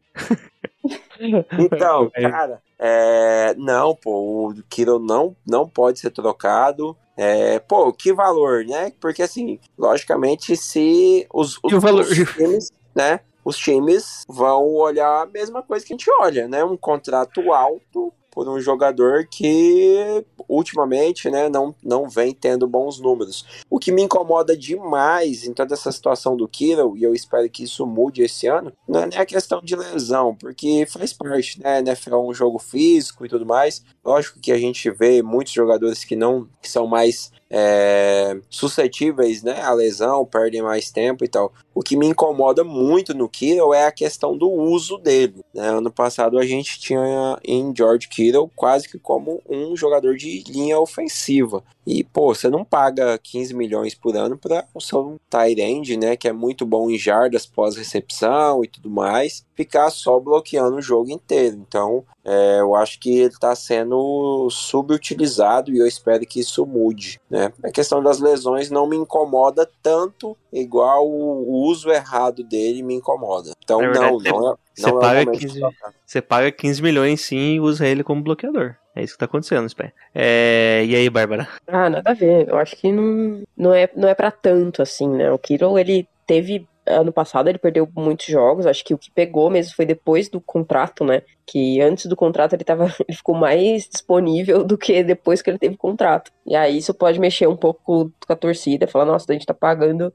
Então, 1.59 2.09
É. 2.15 2.29
cara, 2.29 2.61
é, 2.79 3.53
não, 3.55 3.95
pô, 3.95 4.49
o 4.49 4.53
Kiro 4.69 4.97
não, 4.99 5.35
não 5.47 5.67
pode 5.69 5.99
ser 5.99 6.09
trocado. 6.09 6.97
É, 7.15 7.59
pô, 7.59 7.93
que 7.93 8.11
valor, 8.11 8.65
né? 8.65 8.91
Porque 8.99 9.21
assim, 9.21 9.59
logicamente, 9.77 10.55
se 10.57 11.27
os, 11.31 11.59
os, 11.63 11.73
o 11.73 11.79
valor? 11.79 12.01
os 12.01 12.33
times, 12.35 12.71
né? 12.95 13.19
Os 13.45 13.57
times 13.57 14.23
vão 14.27 14.73
olhar 14.73 15.21
a 15.23 15.25
mesma 15.25 15.61
coisa 15.61 15.85
que 15.85 15.93
a 15.93 15.97
gente 15.97 16.09
olha, 16.19 16.47
né? 16.47 16.63
Um 16.63 16.77
contrato 16.77 17.51
alto 17.51 18.11
por 18.31 18.47
um 18.47 18.59
jogador 18.59 19.27
que 19.29 20.25
ultimamente, 20.47 21.29
né, 21.29 21.49
não, 21.49 21.75
não 21.83 22.09
vem 22.09 22.33
tendo 22.33 22.67
bons 22.67 22.99
números. 22.99 23.45
O 23.69 23.79
que 23.79 23.91
me 23.91 24.01
incomoda 24.01 24.55
demais 24.55 25.45
em 25.45 25.53
toda 25.53 25.73
essa 25.73 25.91
situação 25.91 26.35
do 26.35 26.47
Kiro, 26.47 26.97
e 26.97 27.03
eu 27.03 27.13
espero 27.13 27.49
que 27.49 27.63
isso 27.63 27.85
mude 27.85 28.21
esse 28.21 28.47
ano, 28.47 28.73
não 28.87 29.01
é 29.01 29.07
nem 29.07 29.19
a 29.19 29.25
questão 29.25 29.61
de 29.61 29.75
lesão, 29.75 30.35
porque 30.35 30.85
faz 30.89 31.13
parte, 31.13 31.61
né? 31.61 31.79
NFL 31.79 32.15
é 32.15 32.19
um 32.19 32.33
jogo 32.33 32.59
físico 32.59 33.25
e 33.25 33.29
tudo 33.29 33.45
mais. 33.45 33.83
Lógico 34.03 34.39
que 34.39 34.51
a 34.51 34.57
gente 34.57 34.89
vê 34.89 35.21
muitos 35.21 35.53
jogadores 35.53 36.03
que 36.03 36.15
não 36.15 36.47
que 36.61 36.69
são 36.69 36.87
mais 36.87 37.31
é, 37.53 38.39
suscetíveis 38.49 39.43
né, 39.43 39.61
à 39.61 39.73
lesão, 39.73 40.25
perdem 40.25 40.61
mais 40.61 40.89
tempo 40.89 41.25
e 41.25 41.27
tal. 41.27 41.51
O 41.75 41.81
que 41.81 41.97
me 41.97 42.07
incomoda 42.07 42.63
muito 42.63 43.13
no 43.13 43.27
Kittle 43.27 43.73
é 43.73 43.85
a 43.85 43.91
questão 43.91 44.37
do 44.37 44.49
uso 44.49 44.97
dele. 44.97 45.43
né? 45.53 45.67
Ano 45.67 45.91
passado 45.91 46.39
a 46.39 46.45
gente 46.45 46.79
tinha 46.79 47.37
em 47.43 47.73
George 47.75 48.07
Kittle 48.07 48.49
quase 48.55 48.87
que 48.87 48.97
como 48.97 49.41
um 49.49 49.75
jogador 49.75 50.15
de 50.15 50.43
linha 50.47 50.79
ofensiva. 50.79 51.61
E, 51.85 52.03
pô, 52.03 52.33
você 52.33 52.49
não 52.49 52.63
paga 52.63 53.17
15 53.17 53.53
milhões 53.53 53.95
por 53.95 54.15
ano 54.15 54.37
para 54.37 54.65
o 54.73 54.79
seu 54.79 55.19
tight 55.29 55.59
end, 55.59 55.97
né, 55.97 56.15
que 56.15 56.27
é 56.27 56.33
muito 56.33 56.65
bom 56.65 56.89
em 56.89 56.97
jardas 56.97 57.45
pós-recepção 57.45 58.63
e 58.63 58.67
tudo 58.67 58.89
mais, 58.89 59.45
ficar 59.55 59.89
só 59.89 60.19
bloqueando 60.19 60.77
o 60.77 60.81
jogo 60.81 61.11
inteiro. 61.11 61.57
Então, 61.67 62.05
é, 62.23 62.59
eu 62.59 62.75
acho 62.75 62.99
que 62.99 63.19
ele 63.19 63.33
está 63.33 63.55
sendo 63.55 64.47
subutilizado 64.49 65.71
e 65.71 65.79
eu 65.79 65.87
espero 65.87 66.25
que 66.25 66.39
isso 66.39 66.65
mude, 66.65 67.19
né? 67.29 67.51
A 67.63 67.71
questão 67.71 68.01
das 68.01 68.19
lesões 68.19 68.69
não 68.69 68.87
me 68.87 68.95
incomoda 68.95 69.69
tanto 69.81 70.37
igual 70.53 71.07
o 71.07 71.63
uso 71.63 71.89
errado 71.89 72.43
dele 72.43 72.83
me 72.83 72.95
incomoda. 72.95 73.51
Então, 73.63 73.81
É 73.81 73.91
não, 73.91 74.19
não 74.19 74.51
é, 74.51 74.55
você 74.73 74.81
não 74.83 74.89
é 74.89 74.93
o 74.93 74.99
paga 74.99 75.19
momento 75.25 75.39
de 75.39 75.47
15 75.47 75.59
trocar. 75.59 75.93
Você 76.05 76.21
paga 76.21 76.51
15 76.51 76.81
milhões 76.81 77.21
sim 77.21 77.55
e 77.55 77.59
usa 77.59 77.87
ele 77.87 78.03
como 78.03 78.23
bloqueador. 78.23 78.75
É 78.95 79.03
isso 79.03 79.13
que 79.13 79.19
tá 79.19 79.25
acontecendo, 79.25 79.69
Spé. 79.69 79.93
É... 80.13 80.83
E 80.85 80.95
aí, 80.95 81.09
Bárbara? 81.09 81.47
Ah, 81.65 81.89
nada 81.89 82.11
a 82.11 82.13
ver. 82.13 82.49
Eu 82.49 82.57
acho 82.57 82.75
que 82.75 82.91
não, 82.91 83.41
não 83.55 83.73
é, 83.73 83.89
não 83.95 84.07
é 84.07 84.13
para 84.13 84.31
tanto 84.31 84.81
assim, 84.81 85.07
né? 85.07 85.31
O 85.31 85.39
Kittle, 85.39 85.79
ele 85.79 86.07
teve 86.27 86.67
ano 86.85 87.11
passado 87.11 87.47
ele 87.47 87.57
perdeu 87.57 87.87
muitos 87.95 88.25
jogos, 88.25 88.65
acho 88.65 88.83
que 88.83 88.93
o 88.93 88.97
que 88.97 89.11
pegou 89.11 89.49
mesmo 89.49 89.75
foi 89.75 89.85
depois 89.85 90.29
do 90.29 90.41
contrato, 90.41 91.03
né? 91.03 91.21
Que 91.45 91.81
antes 91.81 92.05
do 92.05 92.15
contrato 92.15 92.53
ele 92.53 92.63
tava, 92.63 92.85
ele 93.07 93.17
ficou 93.17 93.35
mais 93.35 93.87
disponível 93.87 94.63
do 94.63 94.77
que 94.77 95.03
depois 95.03 95.41
que 95.41 95.49
ele 95.49 95.59
teve 95.59 95.77
contrato. 95.77 96.31
E 96.45 96.55
aí 96.55 96.77
isso 96.77 96.93
pode 96.93 97.19
mexer 97.19 97.47
um 97.47 97.55
pouco 97.55 98.11
com 98.25 98.33
a 98.33 98.35
torcida, 98.35 98.87
falar, 98.87 99.05
nossa, 99.05 99.25
a 99.29 99.33
gente 99.33 99.45
tá 99.45 99.53
pagando 99.53 100.13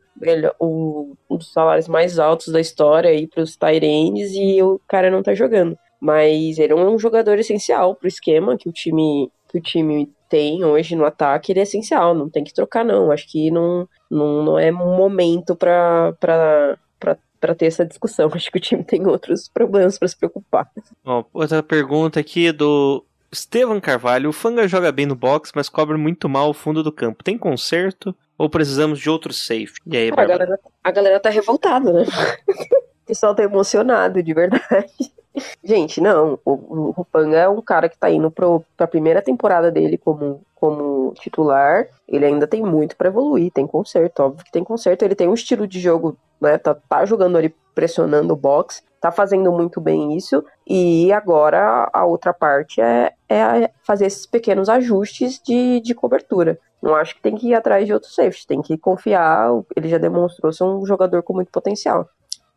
o, 0.59 1.15
um 1.31 1.37
dos 1.37 1.53
salários 1.53 1.89
mais 1.89 2.19
altos 2.19 2.53
da 2.53 2.61
história 2.61 3.11
aí 3.11 3.27
pros 3.27 3.57
Tyrands 3.57 4.33
e 4.33 4.63
o 4.63 4.81
cara 4.89 5.11
não 5.11 5.23
tá 5.23 5.35
jogando. 5.35 5.79
Mas 6.01 6.59
ele 6.59 6.73
é 6.73 6.77
um 6.77 6.99
jogador 6.99 7.39
essencial 7.39 7.95
pro 7.95 8.09
esquema 8.09 8.57
que 8.57 8.69
o 8.69 8.73
time 8.73 9.31
que 9.49 9.59
o 9.59 9.61
time 9.61 10.11
tem 10.29 10.65
hoje 10.65 10.97
no 10.97 11.05
ataque, 11.05 11.53
ele 11.53 11.61
é 11.61 11.63
essencial, 11.63 12.15
não 12.15 12.29
tem 12.29 12.45
que 12.45 12.55
trocar 12.55 12.85
não. 12.85 13.11
Acho 13.11 13.27
que 13.31 13.51
não 13.51 13.89
não, 14.11 14.43
não 14.45 14.59
é 14.59 14.73
um 14.73 14.97
momento 14.97 15.57
pra, 15.57 16.15
pra 16.21 17.55
ter 17.55 17.67
essa 17.67 17.85
discussão. 17.85 18.31
Acho 18.35 18.51
que 18.51 18.59
o 18.59 18.61
time 18.61 18.85
tem 18.85 19.07
outros 19.07 19.49
problemas 19.49 19.99
pra 19.99 20.09
se 20.09 20.17
preocupar. 20.17 20.71
Ó, 21.05 21.25
outra 21.33 21.63
pergunta 21.63 22.21
aqui 22.21 22.53
do 22.53 23.05
Estevam 23.31 23.81
Carvalho. 23.81 24.31
O 24.31 24.33
Fanga 24.33 24.69
joga 24.69 24.93
bem 24.93 25.07
no 25.07 25.15
box, 25.15 25.53
mas 25.55 25.69
cobre 25.69 25.97
muito 25.97 26.29
mal 26.29 26.51
o 26.51 26.55
fundo 26.55 26.83
do 26.83 26.93
campo. 26.93 27.25
Tem 27.25 27.39
conserto 27.39 28.15
ou 28.39 28.51
precisamos 28.51 28.99
de 28.99 29.09
outro 29.09 29.33
safe? 29.33 29.75
E 29.87 29.97
aí, 29.97 30.11
Cara, 30.11 30.23
a, 30.23 30.27
galera, 30.27 30.61
a 30.85 30.91
galera 30.91 31.21
tá 31.21 31.31
revoltada, 31.31 31.93
né? 31.93 32.05
O 32.97 33.07
pessoal 33.07 33.37
tá 33.37 33.45
emocionado, 33.45 34.21
de 34.21 34.35
verdade. 34.35 34.93
Gente, 35.63 36.01
não, 36.01 36.39
o, 36.45 36.53
o 36.53 36.91
Rupanga 36.91 37.37
é 37.37 37.49
um 37.49 37.61
cara 37.61 37.89
que 37.89 37.99
tá 37.99 38.11
indo 38.11 38.31
pro, 38.31 38.65
pra 38.77 38.87
primeira 38.87 39.21
temporada 39.21 39.71
dele 39.71 39.99
como, 39.99 40.41
como 40.55 41.13
titular. 41.15 41.89
Ele 42.09 42.25
ainda 42.25 42.47
tem 42.47 42.63
muito 42.63 42.97
pra 42.97 43.09
evoluir, 43.09 43.53
tem 43.53 43.67
conserto, 43.67 44.21
óbvio 44.21 44.45
que 44.45 44.53
tem 44.53 44.65
conserto. 44.65 45.03
Ele 45.03 45.15
tem 45.15 45.29
um 45.29 45.35
estilo 45.35 45.67
de 45.67 45.79
jogo, 45.79 46.17
né? 46.41 46.57
Tá, 46.59 46.75
tá 46.75 47.05
jogando 47.05 47.37
ali, 47.37 47.55
pressionando 47.75 48.33
o 48.33 48.37
box, 48.37 48.83
tá 49.01 49.13
fazendo 49.13 49.53
muito 49.53 49.81
bem 49.81 50.17
isso. 50.17 50.45
E 50.67 51.13
agora 51.13 51.91
a 51.93 52.05
outra 52.07 52.33
parte 52.33 52.81
é, 52.81 53.13
é 53.29 53.71
fazer 53.83 54.07
esses 54.07 54.27
pequenos 54.27 54.69
ajustes 54.69 55.41
de, 55.45 55.81
de 55.81 55.95
cobertura. 55.95 56.59
Não 56.83 56.95
acho 56.95 57.15
que 57.17 57.23
tem 57.23 57.35
que 57.35 57.49
ir 57.49 57.55
atrás 57.55 57.87
de 57.87 57.93
outro 57.93 58.09
safety, 58.09 58.47
tem 58.47 58.63
que 58.63 58.79
confiar. 58.79 59.51
Ele 59.75 59.89
já 59.89 59.99
demonstrou 59.99 60.53
ser 60.53 60.65
um 60.65 60.87
jogador 60.87 61.23
com 61.23 61.35
muito 61.35 61.51
potencial. 61.51 62.09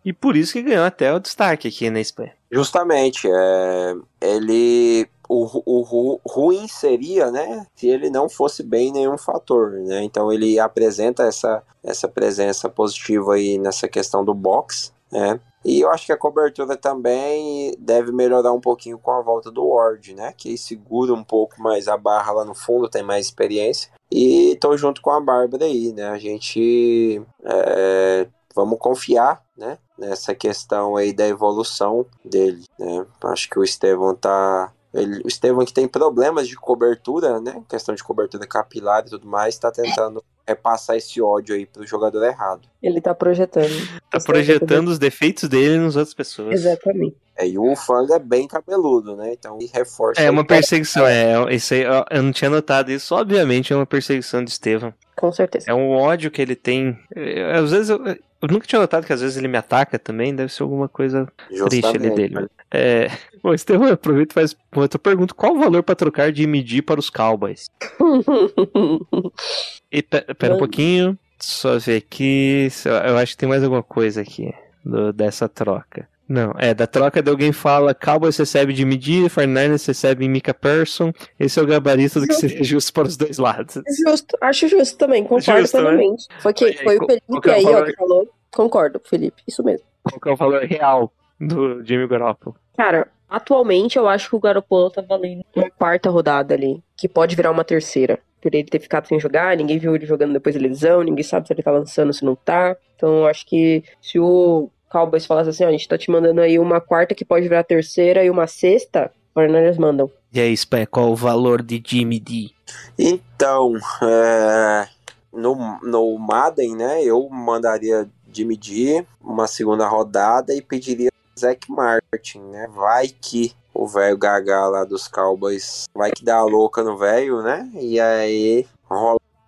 E 0.03 0.13
por 0.13 0.35
isso 0.35 0.53
que 0.53 0.61
ganhou 0.61 0.85
até 0.85 1.13
o 1.13 1.19
destaque 1.19 1.67
aqui 1.67 1.89
na 1.89 2.03
Spé. 2.03 2.33
Justamente, 2.51 3.27
é, 3.31 3.95
ele 4.21 5.07
o, 5.27 5.45
o, 5.65 5.81
ru- 5.81 6.21
ruim 6.25 6.67
seria, 6.67 7.29
né, 7.29 7.67
se 7.75 7.87
ele 7.87 8.09
não 8.09 8.27
fosse 8.27 8.63
bem 8.63 8.87
em 8.87 8.93
nenhum 8.93 9.17
fator, 9.17 9.71
né? 9.71 10.03
Então 10.03 10.33
ele 10.33 10.59
apresenta 10.59 11.23
essa, 11.23 11.61
essa 11.83 12.07
presença 12.07 12.67
positiva 12.67 13.35
aí 13.35 13.59
nessa 13.59 13.87
questão 13.87 14.25
do 14.25 14.33
box, 14.33 14.91
né? 15.11 15.39
E 15.63 15.81
eu 15.81 15.91
acho 15.91 16.05
que 16.05 16.13
a 16.13 16.17
cobertura 16.17 16.77
também 16.77 17.75
deve 17.77 18.13
melhorar 18.13 18.53
um 18.53 18.61
pouquinho 18.61 18.97
com 18.97 19.11
a 19.11 19.21
volta 19.21 19.51
do 19.51 19.67
Ward, 19.67 20.15
né? 20.15 20.33
Que 20.35 20.57
segura 20.57 21.13
um 21.13 21.23
pouco 21.23 21.61
mais 21.61 21.87
a 21.89 21.97
barra 21.97 22.31
lá 22.31 22.45
no 22.45 22.55
fundo, 22.55 22.89
tem 22.89 23.03
mais 23.03 23.25
experiência. 23.25 23.91
E 24.09 24.57
tô 24.61 24.75
junto 24.77 25.01
com 25.01 25.11
a 25.11 25.19
Bárbara 25.19 25.65
aí, 25.65 25.91
né? 25.91 26.07
A 26.07 26.17
gente 26.17 27.21
é, 27.43 28.25
vamos 28.55 28.79
confiar, 28.79 29.43
né? 29.57 29.77
Nessa 29.99 30.33
questão 30.33 30.95
aí 30.95 31.11
da 31.11 31.27
evolução 31.27 32.05
dele, 32.23 32.63
né? 32.79 33.05
Acho 33.25 33.49
que 33.49 33.59
o 33.59 33.63
Estevão 33.63 34.15
tá. 34.15 34.71
Ele, 34.93 35.21
o 35.23 35.27
Estevão 35.27 35.65
que 35.65 35.73
tem 35.73 35.87
problemas 35.87 36.47
de 36.47 36.55
cobertura, 36.55 37.39
né? 37.39 37.61
Questão 37.67 37.93
de 37.93 38.03
cobertura 38.03 38.47
capilar 38.47 39.03
e 39.05 39.09
tudo 39.09 39.27
mais, 39.27 39.57
tá 39.57 39.71
tentando 39.71 40.23
repassar 40.49 40.95
esse 40.97 41.21
ódio 41.21 41.55
aí 41.55 41.65
pro 41.65 41.85
jogador 41.85 42.23
errado. 42.25 42.61
Ele 42.81 42.99
tá 42.99 43.13
projetando. 43.13 43.69
Tá 44.09 44.19
projetando 44.19 44.87
os 44.87 44.97
defeitos 44.97 45.47
dele 45.47 45.77
nas 45.77 45.95
outras 45.95 46.13
pessoas. 46.13 46.53
Exatamente. 46.53 47.15
É, 47.37 47.47
e 47.47 47.57
o 47.57 47.73
Fang 47.75 48.11
é 48.11 48.19
bem 48.19 48.47
cabeludo, 48.47 49.15
né? 49.15 49.33
Então 49.33 49.57
ele 49.57 49.69
reforça. 49.73 50.21
É 50.21 50.29
uma 50.29 50.45
perseguição, 50.45 51.07
é. 51.07 51.55
Isso 51.55 51.73
aí, 51.73 51.83
eu 51.83 52.23
não 52.23 52.31
tinha 52.33 52.49
notado 52.49 52.91
isso. 52.91 53.15
Obviamente 53.15 53.71
é 53.71 53.75
uma 53.75 53.85
perseguição 53.85 54.43
de 54.43 54.49
Estevam. 54.49 54.93
Com 55.15 55.31
certeza. 55.31 55.69
É 55.69 55.73
um 55.73 55.91
ódio 55.91 56.31
que 56.31 56.41
ele 56.41 56.55
tem. 56.55 56.97
É, 57.15 57.53
Às 57.57 57.71
vezes 57.71 57.89
eu, 57.89 58.05
eu 58.05 58.47
nunca 58.49 58.67
tinha 58.67 58.81
notado 58.81 59.05
que 59.05 59.13
às 59.13 59.21
vezes 59.21 59.37
ele 59.37 59.47
me 59.47 59.57
ataca 59.57 59.97
também. 59.97 60.35
Deve 60.35 60.51
ser 60.51 60.63
alguma 60.63 60.89
coisa 60.89 61.31
triste 61.47 61.63
ali 61.63 61.81
Justamente. 61.81 62.15
dele. 62.15 62.47
É. 62.71 63.07
Bom, 63.41 63.53
Estevam, 63.53 63.89
aproveita 63.89 64.33
e 64.33 64.35
faz 64.35 64.55
outra 64.75 64.99
pergunta. 64.99 65.33
Qual 65.33 65.53
o 65.55 65.59
valor 65.59 65.81
pra 65.81 65.95
trocar 65.95 66.31
de 66.31 66.43
MD 66.43 66.81
para 66.81 66.99
os 66.99 67.09
Cowboys? 67.09 67.67
E 69.91 70.01
pe- 70.01 70.21
pera 70.35 70.55
um 70.55 70.57
pouquinho. 70.57 71.17
Só 71.39 71.77
ver 71.79 71.97
aqui. 71.97 72.67
Eu 73.07 73.17
acho 73.17 73.31
que 73.33 73.37
tem 73.37 73.49
mais 73.49 73.63
alguma 73.63 73.81
coisa 73.83 74.21
aqui 74.21 74.53
do- 74.83 75.13
dessa 75.13 75.47
troca. 75.47 76.07
Não, 76.27 76.53
é, 76.59 76.75
da 76.75 76.85
troca 76.85 77.23
de 77.23 77.29
alguém 77.31 77.51
fala 77.51 77.95
Cowboys 77.95 78.37
recebe 78.37 78.71
de 78.71 78.85
medir, 78.85 79.27
49ers 79.31 79.87
recebe 79.87 80.27
Mika 80.29 80.53
Person. 80.53 81.11
Esse 81.39 81.59
é 81.59 81.63
o 81.63 81.65
gabarito 81.65 82.19
do 82.19 82.27
que 82.27 82.33
seria 82.35 82.63
justo 82.63 82.93
para 82.93 83.07
os 83.07 83.17
dois 83.17 83.39
lados. 83.39 83.81
Justo, 84.05 84.37
acho 84.39 84.67
justo 84.67 84.95
também, 84.95 85.23
concordo 85.23 85.61
Justo, 85.61 85.81
né? 85.81 85.97
Foi, 86.39 86.53
que, 86.53 86.65
Aí, 86.65 86.75
foi 86.75 86.97
o 86.97 87.05
Felipe 87.07 87.49
é 87.49 87.53
aí, 87.53 87.65
ó, 87.65 87.83
que 87.83 87.95
falou. 87.95 88.29
Concordo, 88.51 89.01
Felipe, 89.03 89.41
isso 89.47 89.63
mesmo. 89.63 89.85
Qual 90.03 90.19
que 90.19 90.29
é 90.29 90.31
o 90.31 90.35
valor 90.35 90.61
real 90.65 91.11
do 91.39 91.83
Jimmy 91.83 92.07
Garoppolo? 92.07 92.55
Cara, 92.77 93.07
atualmente 93.27 93.97
eu 93.97 94.07
acho 94.07 94.29
que 94.29 94.35
o 94.35 94.39
Garoppolo 94.39 94.91
tá 94.91 95.01
valendo 95.01 95.43
uma 95.55 95.69
quarta 95.71 96.11
rodada 96.11 96.53
ali, 96.53 96.83
que 96.95 97.07
pode 97.09 97.35
virar 97.35 97.49
uma 97.49 97.63
terceira. 97.63 98.19
Por 98.41 98.53
ele 98.53 98.63
ter 98.63 98.79
ficado 98.79 99.07
sem 99.07 99.19
jogar, 99.19 99.57
ninguém 99.57 99.77
viu 99.77 99.95
ele 99.95 100.05
jogando 100.05 100.33
depois 100.33 100.55
da 100.55 100.61
lesão, 100.61 101.03
ninguém 101.03 101.23
sabe 101.23 101.47
se 101.47 101.53
ele 101.53 101.63
tá 101.63 101.71
lançando, 101.71 102.13
se 102.13 102.23
não 102.23 102.35
tá. 102.35 102.75
Então 102.95 103.19
eu 103.19 103.27
acho 103.27 103.45
que 103.45 103.83
se 104.01 104.17
o, 104.19 104.69
Cowboys 104.89 105.25
falasse 105.25 105.49
assim, 105.49 105.63
ó, 105.63 105.67
a 105.67 105.71
gente 105.71 105.87
tá 105.87 105.97
te 105.97 106.09
mandando 106.09 106.41
aí 106.41 106.57
uma 106.57 106.81
quarta 106.81 107.13
que 107.13 107.23
pode 107.23 107.47
virar 107.47 107.63
terceira 107.63 108.23
e 108.23 108.29
uma 108.29 108.47
sexta, 108.47 109.11
Fortnite 109.33 109.79
mandam. 109.79 110.09
E 110.33 110.39
aí, 110.39 110.51
Espanha, 110.51 110.87
qual 110.87 111.11
o 111.11 111.15
valor 111.15 111.61
de 111.61 111.81
Jimmy 111.85 112.19
D? 112.19 112.49
Então, 112.97 113.73
é, 114.01 114.87
no, 115.31 115.79
no 115.81 116.17
Madden, 116.17 116.75
né, 116.75 117.03
eu 117.03 117.29
mandaria 117.29 118.09
Jimmy 118.31 118.59
G 118.61 119.05
uma 119.21 119.47
segunda 119.47 119.87
rodada 119.87 120.53
e 120.53 120.61
pediria 120.61 121.11
Zach 121.39 121.71
Martin, 121.71 122.39
né? 122.51 122.67
Vai 122.73 123.07
que 123.07 123.53
o 123.73 123.87
velho 123.87 124.17
gaga 124.17 124.67
lá 124.67 124.83
dos 124.83 125.07
Cowboys 125.07 125.85
vai 125.93 126.11
que 126.11 126.23
dá 126.23 126.41
louca 126.43 126.83
no 126.83 126.97
velho, 126.97 127.41
né? 127.41 127.69
E 127.75 127.99
aí 127.99 128.65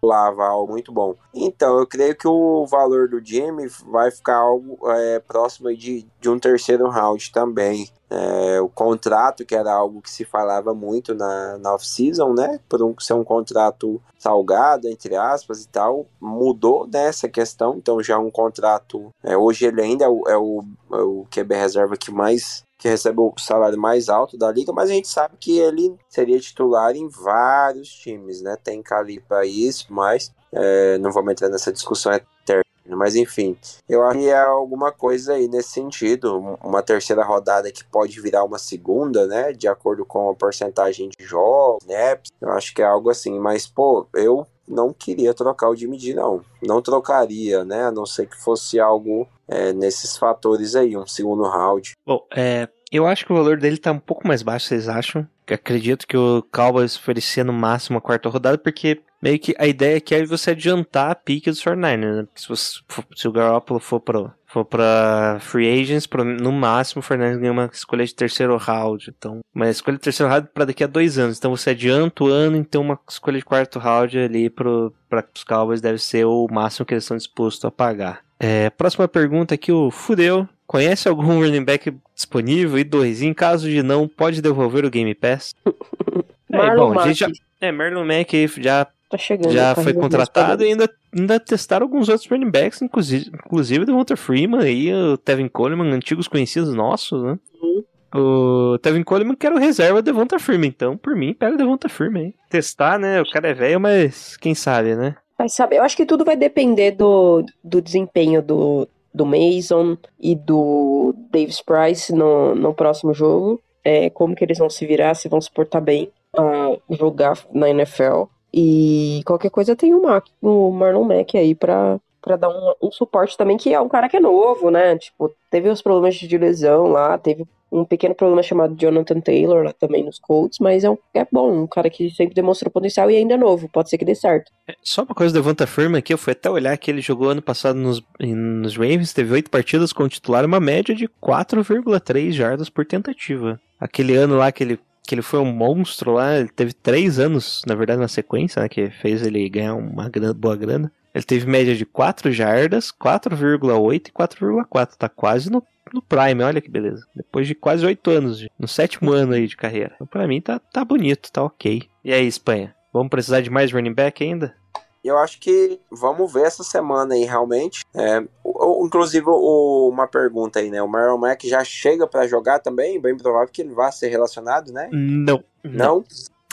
rolava 0.02 0.48
algo 0.48 0.72
muito 0.72 0.92
bom. 0.92 1.16
Então, 1.34 1.78
eu 1.78 1.86
creio 1.86 2.16
que 2.16 2.28
o 2.28 2.66
valor 2.66 3.08
do 3.08 3.24
Jimmy 3.24 3.68
vai 3.86 4.10
ficar 4.10 4.38
algo 4.38 4.80
é, 4.90 5.20
próximo 5.20 5.74
de, 5.76 6.06
de 6.20 6.30
um 6.30 6.40
terceiro 6.40 6.90
round 6.90 7.32
também. 7.32 7.90
É, 8.10 8.60
o 8.60 8.68
contrato, 8.68 9.46
que 9.46 9.56
era 9.56 9.72
algo 9.72 10.02
que 10.02 10.10
se 10.10 10.26
falava 10.26 10.74
muito 10.74 11.14
na, 11.14 11.58
na 11.60 11.74
off-season, 11.76 12.34
né? 12.34 12.60
Por 12.68 12.84
um, 12.84 12.96
ser 13.00 13.14
um 13.14 13.24
contrato 13.24 14.02
salgado, 14.18 14.90
entre 14.90 15.16
aspas, 15.16 15.64
e 15.64 15.68
tal, 15.68 16.08
mudou 16.20 16.88
nessa 16.92 17.30
questão. 17.30 17.76
Então, 17.78 18.02
já 18.04 18.16
é 18.16 18.18
um 18.18 18.32
contrato. 18.32 19.12
É, 19.24 19.38
hoje 19.38 19.66
ele 19.66 19.82
ainda 19.82 20.06
é 20.06 20.10
o, 20.10 20.24
é 20.28 20.38
o, 20.38 20.64
é 20.94 21.02
o 21.02 21.26
QB 21.32 21.56
reserva 21.56 21.96
que 21.96 22.12
mais 22.12 22.64
que 22.82 22.90
recebe 22.90 23.22
o 23.22 23.32
salário 23.38 23.80
mais 23.80 24.10
alto 24.10 24.36
da 24.36 24.52
liga, 24.52 24.74
mas 24.74 24.90
a 24.90 24.94
gente 24.94 25.08
sabe 25.08 25.36
que 25.40 25.60
ele 25.60 25.96
seria 26.10 26.40
titular 26.40 26.96
em 26.96 27.08
vários 27.08 27.88
times, 27.88 28.42
né? 28.42 28.58
Tem 28.62 28.82
calibre 28.82 29.24
para 29.28 29.46
isso, 29.46 29.86
mas 29.92 30.34
é, 30.52 30.98
não 30.98 31.12
vamos 31.12 31.32
entrar 31.32 31.48
nessa 31.50 31.72
discussão 31.72 32.12
eterna. 32.12 32.64
Mas 32.88 33.16
enfim, 33.16 33.56
eu 33.88 34.04
acho 34.04 34.20
que 34.20 34.30
é 34.30 34.42
alguma 34.42 34.92
coisa 34.92 35.34
aí 35.34 35.48
nesse 35.48 35.70
sentido, 35.70 36.58
uma 36.64 36.82
terceira 36.82 37.24
rodada 37.24 37.72
que 37.72 37.84
pode 37.84 38.20
virar 38.20 38.44
uma 38.44 38.58
segunda, 38.58 39.28
né? 39.28 39.54
De 39.54 39.68
acordo 39.68 40.04
com 40.04 40.32
a 40.32 40.34
porcentagem 40.34 41.08
de 41.08 41.24
jogos, 41.24 41.84
snaps. 41.84 42.32
Eu 42.42 42.50
acho 42.50 42.74
que 42.74 42.82
é 42.82 42.86
algo 42.86 43.12
assim, 43.12 43.40
mas 43.40 43.68
pô, 43.68 44.08
eu 44.16 44.48
não 44.68 44.94
queria 44.94 45.34
trocar 45.34 45.70
o 45.70 45.76
Jimmy 45.76 46.00
G, 46.00 46.14
não. 46.14 46.44
Não 46.62 46.82
trocaria, 46.82 47.64
né? 47.64 47.86
A 47.86 47.92
não 47.92 48.06
ser 48.06 48.28
que 48.28 48.38
fosse 48.38 48.80
algo 48.80 49.28
é, 49.48 49.74
nesses 49.74 50.18
fatores 50.18 50.76
aí, 50.76 50.96
um 50.96 51.06
segundo 51.06 51.44
round. 51.44 51.94
Bom, 52.06 52.26
é, 52.36 52.70
eu 52.92 53.06
acho 53.06 53.26
que 53.26 53.32
o 53.32 53.36
valor 53.36 53.58
dele 53.58 53.78
tá 53.78 53.92
um 53.92 54.00
pouco 54.00 54.28
mais 54.28 54.42
baixo, 54.42 54.68
vocês 54.68 54.88
acham? 54.90 55.28
Acredito 55.50 56.08
que 56.08 56.16
o 56.16 56.42
Cowboys 56.52 56.96
oferecia 56.96 57.44
no 57.44 57.52
máximo 57.52 57.98
a 57.98 58.02
quarta 58.02 58.30
rodada, 58.30 58.58
porque 58.58 59.02
meio 59.22 59.40
que 59.40 59.56
a 59.58 59.68
ideia 59.68 59.98
aqui 59.98 60.16
é 60.16 60.26
você 60.26 60.52
adiantar 60.52 61.12
a 61.12 61.16
pique 61.16 61.50
dos 61.50 61.64
49ers, 61.64 62.16
né? 62.16 62.24
Porque 62.24 62.42
se, 62.42 62.50
você, 62.50 62.80
se 63.16 63.28
o 63.28 63.32
Garoppolo 63.32 63.80
for 63.80 64.00
pro 64.00 64.32
for 64.52 64.66
pra 64.66 65.38
free 65.40 65.82
agents, 65.82 66.10
no 66.42 66.52
máximo 66.52 67.00
o 67.00 67.04
Fernandes 67.04 67.40
ganha 67.40 67.54
uma 67.54 67.70
escolha 67.72 68.06
de 68.06 68.14
terceiro 68.14 68.58
round. 68.58 69.10
Então, 69.18 69.40
uma 69.56 69.70
escolha 69.70 69.96
de 69.96 70.04
terceiro 70.04 70.30
round 70.30 70.50
para 70.54 70.66
daqui 70.66 70.84
a 70.84 70.88
dois 70.88 71.18
anos. 71.18 71.38
Então 71.38 71.56
você 71.56 71.70
adianta 71.70 72.26
o 72.26 72.28
ano, 72.28 72.58
então 72.58 72.82
uma 72.82 73.00
escolha 73.10 73.38
de 73.38 73.46
quarto 73.46 73.80
round 73.80 74.18
ali 74.18 74.50
para 74.50 74.92
os 75.34 75.44
Cowboys 75.46 75.80
deve 75.80 76.00
ser 76.00 76.26
o 76.26 76.48
máximo 76.52 76.86
que 76.86 76.94
eles 76.94 77.06
estão 77.06 77.16
dispostos 77.16 77.64
a 77.64 77.72
pagar. 77.72 78.22
É, 78.38 78.70
próxima 78.72 79.08
pergunta 79.08 79.56
aqui, 79.56 79.72
o 79.72 79.90
Fudeu. 79.90 80.48
Conhece 80.68 81.08
algum 81.08 81.40
running 81.40 81.64
back 81.64 81.94
disponível? 82.14 82.78
E 82.78 82.84
dois, 82.84 83.22
em 83.22 83.34
caso 83.34 83.70
de 83.70 83.84
não, 83.84 84.08
pode 84.08 84.42
devolver 84.42 84.84
o 84.84 84.90
Game 84.90 85.14
Pass? 85.14 85.54
é, 86.52 86.76
bom, 86.76 86.98
a 87.00 87.08
gente 87.08 87.20
já, 87.20 87.30
é, 87.62 87.72
Marlon 87.72 88.06
Mack 88.06 88.34
já 88.60 88.88
Tá 89.12 89.18
chegando. 89.18 89.52
já 89.52 89.76
tá 89.76 89.84
foi 89.84 89.94
contratado 89.94 90.64
e 90.64 90.68
ainda, 90.68 90.90
ainda 91.14 91.38
testaram 91.38 91.86
alguns 91.86 92.08
outros 92.08 92.30
running 92.30 92.50
backs, 92.50 92.82
inclusive, 92.82 93.30
inclusive 93.34 93.92
o 93.92 93.96
Walter 93.96 94.16
Freeman 94.16 94.66
e 94.66 94.94
o 94.94 95.18
Tevin 95.18 95.50
Coleman, 95.50 95.92
antigos 95.92 96.30
conhecidos 96.30 96.74
nossos, 96.74 97.22
né? 97.22 97.38
Uhum. 97.62 97.84
O 98.16 98.78
Tevin 98.80 99.04
Coleman 99.04 99.36
que 99.36 99.46
era 99.46 99.54
o 99.54 99.60
reserva 99.60 100.02
do 100.02 100.06
Devonta 100.06 100.40
Freeman, 100.40 100.70
então 100.70 100.96
por 100.96 101.14
mim 101.14 101.34
pega 101.34 101.56
o 101.56 101.58
Devonta 101.58 101.90
Freeman 101.90 102.28
aí. 102.28 102.34
Testar, 102.50 102.98
né? 102.98 103.22
O 103.22 103.30
cara 103.30 103.50
é 103.50 103.54
velho, 103.54 103.82
mas 103.82 104.38
quem 104.38 104.56
sabe, 104.56 104.96
né? 104.96 105.16
Vai 105.38 105.50
saber. 105.50 105.80
Eu 105.80 105.84
acho 105.84 105.98
que 105.98 106.06
tudo 106.06 106.24
vai 106.24 106.38
depender 106.38 106.92
do, 106.92 107.44
do 107.62 107.82
desempenho 107.82 108.42
do, 108.42 108.88
do 109.14 109.26
Mason 109.26 109.98
e 110.20 110.36
do 110.36 111.14
Davis 111.30 111.62
Price 111.62 112.14
no, 112.14 112.56
no 112.56 112.74
próximo 112.74 113.14
jogo. 113.14 113.62
É, 113.84 114.10
como 114.10 114.36
que 114.36 114.44
eles 114.46 114.58
vão 114.58 114.70
se 114.70 114.86
virar, 114.86 115.16
se 115.16 115.28
vão 115.28 115.42
se 115.42 115.52
portar 115.52 115.82
bem 115.82 116.10
a 116.38 116.78
jogar 116.96 117.38
na 117.54 117.70
NFL. 117.70 118.24
E 118.54 119.22
qualquer 119.26 119.50
coisa 119.50 119.76
tem 119.76 119.94
o, 119.94 120.02
Mac, 120.02 120.26
o 120.42 120.72
Marlon 120.72 121.04
Mack 121.04 121.38
aí 121.38 121.56
pra, 121.56 122.00
pra 122.22 122.36
dar 122.36 122.50
um, 122.50 122.88
um 122.88 122.92
suporte 122.92 123.38
também, 123.38 123.58
que 123.58 123.74
é 123.74 123.80
um 123.80 123.90
cara 123.90 124.10
que 124.10 124.18
é 124.18 124.20
novo, 124.20 124.70
né? 124.70 124.98
Tipo, 124.98 125.34
teve 125.50 125.70
os 125.70 125.82
problemas 125.82 126.16
de 126.16 126.38
lesão 126.38 126.88
lá, 126.88 127.18
teve 127.18 127.46
um 127.72 127.86
pequeno 127.86 128.14
problema 128.14 128.44
chamado 128.44 128.76
Jonathan 128.76 129.22
Taylor 129.22 129.64
lá 129.64 129.72
também 129.72 130.04
nos 130.04 130.20
Colts, 130.20 130.60
mas 130.60 130.84
é, 130.84 130.90
um, 130.90 130.98
é 131.14 131.26
bom, 131.32 131.64
um 131.64 131.68
cara 131.68 131.90
que 131.90 132.10
sempre 132.10 132.36
demonstrou 132.36 132.70
potencial 132.70 133.10
e 133.10 133.16
ainda 133.16 133.36
é 133.36 133.38
novo, 133.38 133.70
pode 133.70 133.90
ser 133.90 133.98
que 133.98 134.04
dê 134.04 134.14
certo. 134.14 134.52
É, 134.68 134.76
Só 134.84 135.04
uma 135.04 135.16
coisa 135.16 135.34
do 135.34 135.38
Devonta 135.38 135.66
Freeman 135.66 136.00
aqui, 136.00 136.14
eu 136.14 136.18
fui 136.18 136.34
até 136.34 136.50
olhar 136.50 136.78
que 136.78 136.92
ele 136.92 137.02
jogou 137.02 137.30
ano 137.30 137.42
passado 137.42 137.78
nos, 137.78 138.04
nos 138.20 138.76
Ravens, 138.76 139.14
teve 139.14 139.34
oito 139.34 139.50
partidas 139.50 139.94
como 139.94 140.10
titular, 140.10 140.46
uma 140.46 140.60
média 140.60 140.94
de 140.94 141.08
4,3 141.08 142.32
jardas 142.34 142.70
por 142.70 142.86
tentativa. 142.86 143.60
Aquele 143.80 144.16
ano 144.16 144.38
lá 144.38 144.52
que 144.52 144.64
ele, 144.64 144.80
que 145.06 145.16
ele 145.16 145.22
foi 145.22 145.40
um 145.40 145.52
monstro 145.52 146.14
lá, 146.14 146.38
ele 146.38 146.50
teve 146.50 146.74
três 146.74 147.20
anos, 147.20 147.62
na 147.68 147.76
verdade, 147.76 148.00
na 148.00 148.08
sequência, 148.08 148.62
né, 148.62 148.70
que 148.70 148.90
fez 148.90 149.26
ele 149.26 149.48
ganhar 149.50 149.76
uma 149.76 150.08
grana- 150.10 150.34
boa 150.34 150.56
grana. 150.56 150.92
Ele 151.14 151.24
teve 151.24 151.46
média 151.46 151.76
de 151.76 151.86
4 151.86 152.32
jardas, 152.32 152.92
4,8 152.92 154.08
e 154.08 154.12
4,4. 154.14 154.96
Tá 154.98 155.10
quase 155.10 155.52
no, 155.52 155.62
no 155.94 156.02
prime, 156.02 156.42
olha 156.44 156.62
que 156.62 156.70
beleza. 156.70 157.06
Depois 157.14 157.46
de 157.48 157.54
quase 157.54 157.86
8 157.86 158.10
anos, 158.10 158.48
no 158.58 158.68
sétimo 158.68 159.12
ano 159.12 159.34
aí 159.34 159.46
de 159.48 159.58
carreira. 159.58 159.92
Então, 159.96 160.08
pra 160.08 160.26
mim 160.28 160.40
tá, 160.40 160.58
tá 160.60 160.86
bonito, 160.86 161.30
tá 161.32 161.44
ok. 161.44 161.84
E 162.06 162.14
aí, 162.14 162.26
Espanha? 162.26 162.74
Vamos 162.94 163.10
precisar 163.10 163.42
de 163.42 163.50
mais 163.50 163.72
running 163.74 163.94
back 163.94 164.24
ainda? 164.24 164.56
Eu 165.04 165.18
acho 165.18 165.40
que 165.40 165.80
vamos 165.90 166.32
ver 166.32 166.44
essa 166.46 166.64
semana 166.64 167.16
aí, 167.16 167.24
realmente. 167.24 167.84
É, 167.94 168.20
o- 168.44 168.84
o- 168.84 168.86
inclusive, 168.86 169.26
o- 169.28 169.90
uma 169.92 170.08
pergunta 170.08 170.60
aí, 170.60 170.70
né? 170.70 170.82
O 170.82 170.88
Marlon 170.88 171.18
Mack 171.18 171.48
já 171.50 171.64
chega 171.64 172.06
pra 172.08 172.28
jogar 172.28 172.60
também? 172.60 173.02
Bem 173.02 173.18
provável 173.18 173.48
que 173.52 173.62
ele 173.62 173.74
vá 173.74 173.92
ser 173.92 174.10
relacionado, 174.10 174.72
né? 174.72 174.90
Não. 174.92 175.44
Não? 175.64 176.04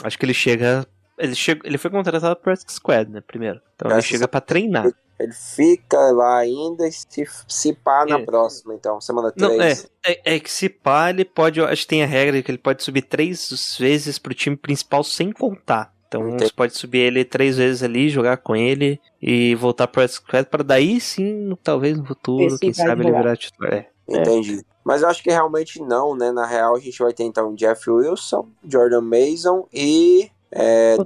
Acho 0.03 0.17
que 0.17 0.25
ele 0.25 0.33
chega. 0.33 0.85
Ele, 1.17 1.35
chega, 1.35 1.61
ele 1.67 1.77
foi 1.77 1.91
contratado 1.91 2.35
pro 2.37 2.45
Practice 2.45 2.75
Squad, 2.77 3.11
né? 3.11 3.21
Primeiro. 3.21 3.59
Então 3.75 3.91
ele 3.91 4.01
chega 4.01 4.27
pra 4.27 4.39
treinar. 4.41 4.89
Ele 5.19 5.33
fica 5.33 5.99
lá 6.11 6.37
ainda 6.37 6.87
e 6.87 6.91
se, 6.93 7.27
se 7.45 7.73
pá 7.73 8.05
na 8.07 8.19
É. 8.19 8.25
próxima, 8.25 8.73
então, 8.73 9.01
semana 9.01 9.33
Não, 9.35 9.51
é, 9.51 9.57
3. 9.57 9.91
é, 10.07 10.35
é 10.35 10.39
que 10.39 10.49
se 10.49 10.69
pá, 10.69 11.09
ele 11.09 11.25
pode. 11.25 11.59
Acho 11.61 11.81
que 11.81 11.87
tem 11.89 12.01
a 12.01 12.07
regra 12.07 12.41
que 12.41 12.49
ele 12.49 12.57
pode 12.57 12.81
subir 12.81 13.01
três 13.01 13.77
vezes 13.77 14.17
pro 14.17 14.33
time 14.33 14.55
principal 14.55 15.03
sem 15.03 15.29
contar. 15.33 15.93
Então 16.09 16.27
Entendi. 16.27 16.45
você 16.45 16.53
pode 16.53 16.75
subir 16.75 16.97
ele 16.97 17.23
três 17.23 17.57
vezes 17.57 17.83
ali, 17.83 18.09
jogar 18.09 18.37
com 18.37 18.55
ele 18.55 18.99
e 19.21 19.53
voltar 19.53 19.87
pro 19.87 20.05
Squad 20.07 20.49
pra 20.49 20.63
daí 20.63 20.99
sim, 20.99 21.55
talvez 21.63 21.95
no 21.97 22.03
futuro, 22.03 22.43
Ver 22.45 22.49
se 22.49 22.59
quem 22.59 22.73
sabe 22.73 23.03
ele 23.03 23.11
virar 23.11 23.37
titular. 23.37 23.73
É. 23.73 23.87
Entendi. 24.09 24.65
Mas 24.83 25.03
eu 25.03 25.07
acho 25.07 25.21
que 25.21 25.29
realmente 25.29 25.79
não, 25.79 26.15
né? 26.15 26.31
Na 26.31 26.47
real, 26.47 26.75
a 26.75 26.79
gente 26.79 26.97
vai 26.97 27.13
ter 27.13 27.23
então 27.25 27.53
Jeff 27.53 27.87
Wilson, 27.87 28.47
Jordan 28.67 29.01
Mason 29.01 29.67
e 29.71 30.31
é, 30.51 30.97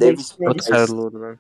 cara 0.70 0.86
louro, 0.86 1.20
né? 1.20 1.38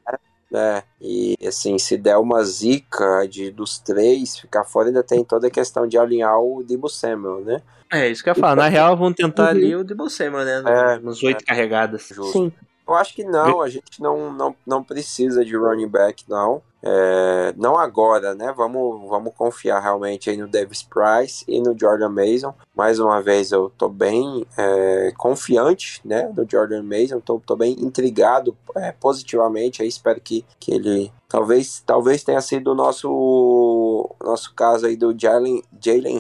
É, 0.55 0.83
e 1.01 1.35
assim, 1.47 1.79
se 1.79 1.97
der 1.97 2.17
uma 2.17 2.43
zica 2.43 3.25
de, 3.27 3.49
dos 3.49 3.79
três, 3.79 4.37
ficar 4.37 4.65
fora, 4.65 4.89
ainda 4.89 5.01
tem 5.01 5.23
toda 5.23 5.47
a 5.47 5.49
questão 5.49 5.87
de 5.87 5.97
alinhar 5.97 6.37
o 6.37 6.63
Debo 6.63 6.89
Samuel, 6.89 7.45
né? 7.45 7.61
É, 7.91 8.09
isso 8.09 8.23
que 8.23 8.29
eu 8.29 8.33
ia 8.35 8.39
falar. 8.39 8.55
Na 8.55 8.67
real, 8.67 8.95
vão 8.97 9.13
tentar 9.13 9.43
Uhum. 9.43 9.49
ali 9.49 9.75
o 9.75 9.83
Debo 9.83 10.09
Samuel, 10.09 10.45
né? 10.45 10.63
É, 10.67 10.99
nos 10.99 11.23
oito 11.23 11.45
carregadas. 11.45 12.09
Justo. 12.13 12.33
Sim. 12.33 12.51
Eu 12.87 12.95
acho 12.95 13.15
que 13.15 13.23
não, 13.23 13.61
a 13.61 13.69
gente 13.69 14.01
não, 14.01 14.31
não, 14.31 14.55
não 14.65 14.83
precisa 14.83 15.43
de 15.43 15.55
running 15.55 15.87
back, 15.87 16.25
não. 16.27 16.61
É, 16.85 17.53
não 17.55 17.77
agora, 17.77 18.35
né? 18.35 18.53
Vamos, 18.55 19.07
vamos 19.07 19.33
confiar 19.37 19.79
realmente 19.79 20.29
aí 20.29 20.35
no 20.35 20.49
Davis 20.49 20.83
Price 20.83 21.45
e 21.47 21.61
no 21.61 21.77
Jordan 21.79 22.09
Mason. 22.09 22.53
Mais 22.75 22.99
uma 22.99 23.21
vez, 23.21 23.53
eu 23.53 23.71
tô 23.77 23.87
bem 23.87 24.45
é, 24.57 25.13
confiante, 25.17 26.01
né? 26.03 26.29
No 26.35 26.45
Jordan 26.49 26.83
Mason, 26.83 27.21
tô, 27.21 27.39
tô 27.39 27.55
bem 27.55 27.73
intrigado 27.79 28.55
é, 28.75 28.91
positivamente. 28.91 29.81
Aí 29.81 29.87
espero 29.87 30.19
que, 30.19 30.45
que 30.59 30.73
ele 30.73 31.09
talvez, 31.33 31.81
talvez 31.85 32.23
tenha 32.23 32.41
sido 32.41 32.73
o 32.73 32.75
nosso, 32.75 33.09
nosso 34.21 34.53
caso 34.53 34.85
aí 34.85 34.95
do 34.95 35.13
Jalen, 35.17 35.63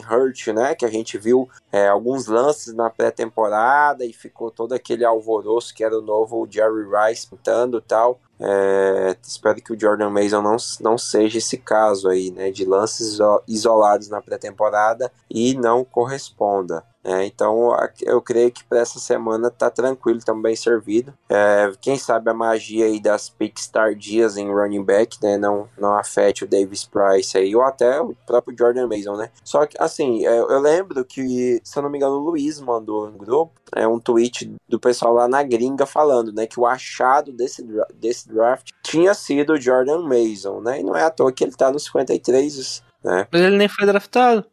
Hurt, 0.09 0.47
né? 0.47 0.75
Que 0.75 0.85
a 0.85 0.89
gente 0.89 1.17
viu 1.17 1.49
é, 1.71 1.87
alguns 1.87 2.27
lances 2.27 2.73
na 2.73 2.89
pré-temporada 2.89 4.05
e 4.05 4.13
ficou 4.13 4.51
todo 4.51 4.73
aquele 4.73 5.05
alvoroço 5.05 5.73
que 5.73 5.83
era 5.83 5.97
o 5.97 6.01
novo 6.01 6.47
Jerry 6.49 6.85
Rice 6.85 7.27
pintando 7.27 7.77
e 7.77 7.81
tal. 7.81 8.19
É, 8.39 9.15
espero 9.21 9.61
que 9.61 9.71
o 9.73 9.79
Jordan 9.79 10.09
Mason 10.09 10.41
não, 10.41 10.57
não 10.81 10.97
seja 10.97 11.37
esse 11.37 11.57
caso 11.57 12.09
aí, 12.09 12.31
né? 12.31 12.51
De 12.51 12.65
lances 12.65 13.13
iso- 13.13 13.41
isolados 13.47 14.09
na 14.09 14.21
pré-temporada 14.21 15.11
e 15.29 15.53
não 15.53 15.83
corresponda. 15.83 16.83
Né? 17.03 17.25
Então 17.25 17.75
eu 18.01 18.21
creio 18.21 18.51
que 18.51 18.63
para 18.63 18.79
essa 18.79 18.99
semana 18.99 19.49
tá 19.49 19.69
tranquilo, 19.69 20.19
estamos 20.19 20.41
bem 20.41 20.55
servido. 20.55 21.13
É, 21.29 21.71
quem 21.81 21.97
sabe 21.97 22.29
a 22.29 22.33
magia 22.33 22.85
aí 22.85 22.99
das 22.99 23.29
picks 23.29 23.67
tardias 23.67 24.37
em 24.37 24.51
running 24.51 24.83
back, 24.83 25.17
né? 25.21 25.37
Não, 25.37 25.67
não 25.77 25.97
afete 25.97 26.43
o 26.43 26.47
Davis 26.47 26.85
Price 26.85 27.37
aí, 27.37 27.55
ou 27.55 27.63
até 27.63 27.99
o 28.01 28.15
próprio 28.25 28.55
Jordan 28.57 28.87
Mason, 28.87 29.15
né? 29.15 29.29
Só 29.43 29.65
que, 29.65 29.75
assim, 29.79 30.25
é, 30.25 30.39
eu 30.39 30.59
lembro 30.59 31.03
que, 31.03 31.59
se 31.63 31.77
eu 31.77 31.83
não 31.83 31.89
me 31.89 31.97
engano, 31.97 32.15
o 32.15 32.23
Luiz 32.23 32.59
mandou 32.59 33.09
no 33.09 33.17
grupo 33.17 33.63
é 33.75 33.87
um 33.87 33.99
tweet 33.99 34.51
do 34.67 34.79
pessoal 34.79 35.13
lá 35.13 35.27
na 35.27 35.41
gringa 35.43 35.85
falando, 35.85 36.31
né, 36.31 36.45
que 36.45 36.59
o 36.59 36.65
achado 36.65 37.31
desse, 37.31 37.65
desse 37.95 38.29
draft 38.29 38.69
tinha 38.83 39.13
sido 39.13 39.53
o 39.53 39.59
Jordan 39.59 40.01
Mason, 40.01 40.61
né? 40.61 40.79
E 40.79 40.83
não 40.83 40.95
é 40.95 41.03
à 41.03 41.09
toa 41.09 41.31
que 41.31 41.43
ele 41.43 41.53
tá 41.53 41.71
no 41.71 41.79
53, 41.79 42.83
né? 43.03 43.27
Mas 43.31 43.41
ele 43.41 43.57
nem 43.57 43.67
foi 43.67 43.85
draftado. 43.85 44.45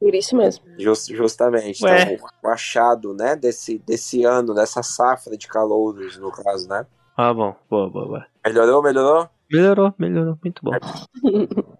Por 0.00 0.14
isso 0.14 0.36
mesmo. 0.36 0.64
Just- 0.78 1.12
justamente. 1.12 1.84
Ué. 1.84 2.14
Então, 2.14 2.26
o 2.42 2.48
achado, 2.48 3.12
né, 3.14 3.34
desse, 3.36 3.78
desse 3.78 4.24
ano, 4.24 4.54
dessa 4.54 4.82
safra 4.82 5.36
de 5.36 5.46
calouros, 5.48 6.16
no 6.18 6.30
caso, 6.30 6.68
né? 6.68 6.86
Ah, 7.16 7.34
bom. 7.34 7.54
Boa, 7.68 7.90
boa, 7.90 8.06
boa. 8.06 8.26
Melhorou, 8.46 8.82
melhorou? 8.82 9.28
Melhorou, 9.50 9.94
melhorou. 9.98 10.38
Muito 10.44 10.62
bom. 10.62 10.72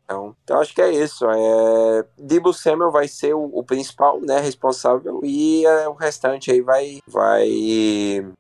Então, 0.05 0.35
então 0.43 0.61
acho 0.61 0.75
que 0.75 0.81
é 0.83 0.91
isso. 0.91 1.25
É, 1.31 2.05
Debo 2.19 2.53
Samuel 2.53 2.91
vai 2.91 3.07
ser 3.07 3.35
o, 3.35 3.45
o 3.53 3.63
principal, 3.63 4.21
né, 4.21 4.41
responsável 4.41 5.21
e 5.23 5.65
é, 5.67 5.89
o 5.89 5.93
restante 5.93 6.51
aí 6.51 6.61
vai, 6.63 6.99
vai 7.07 7.47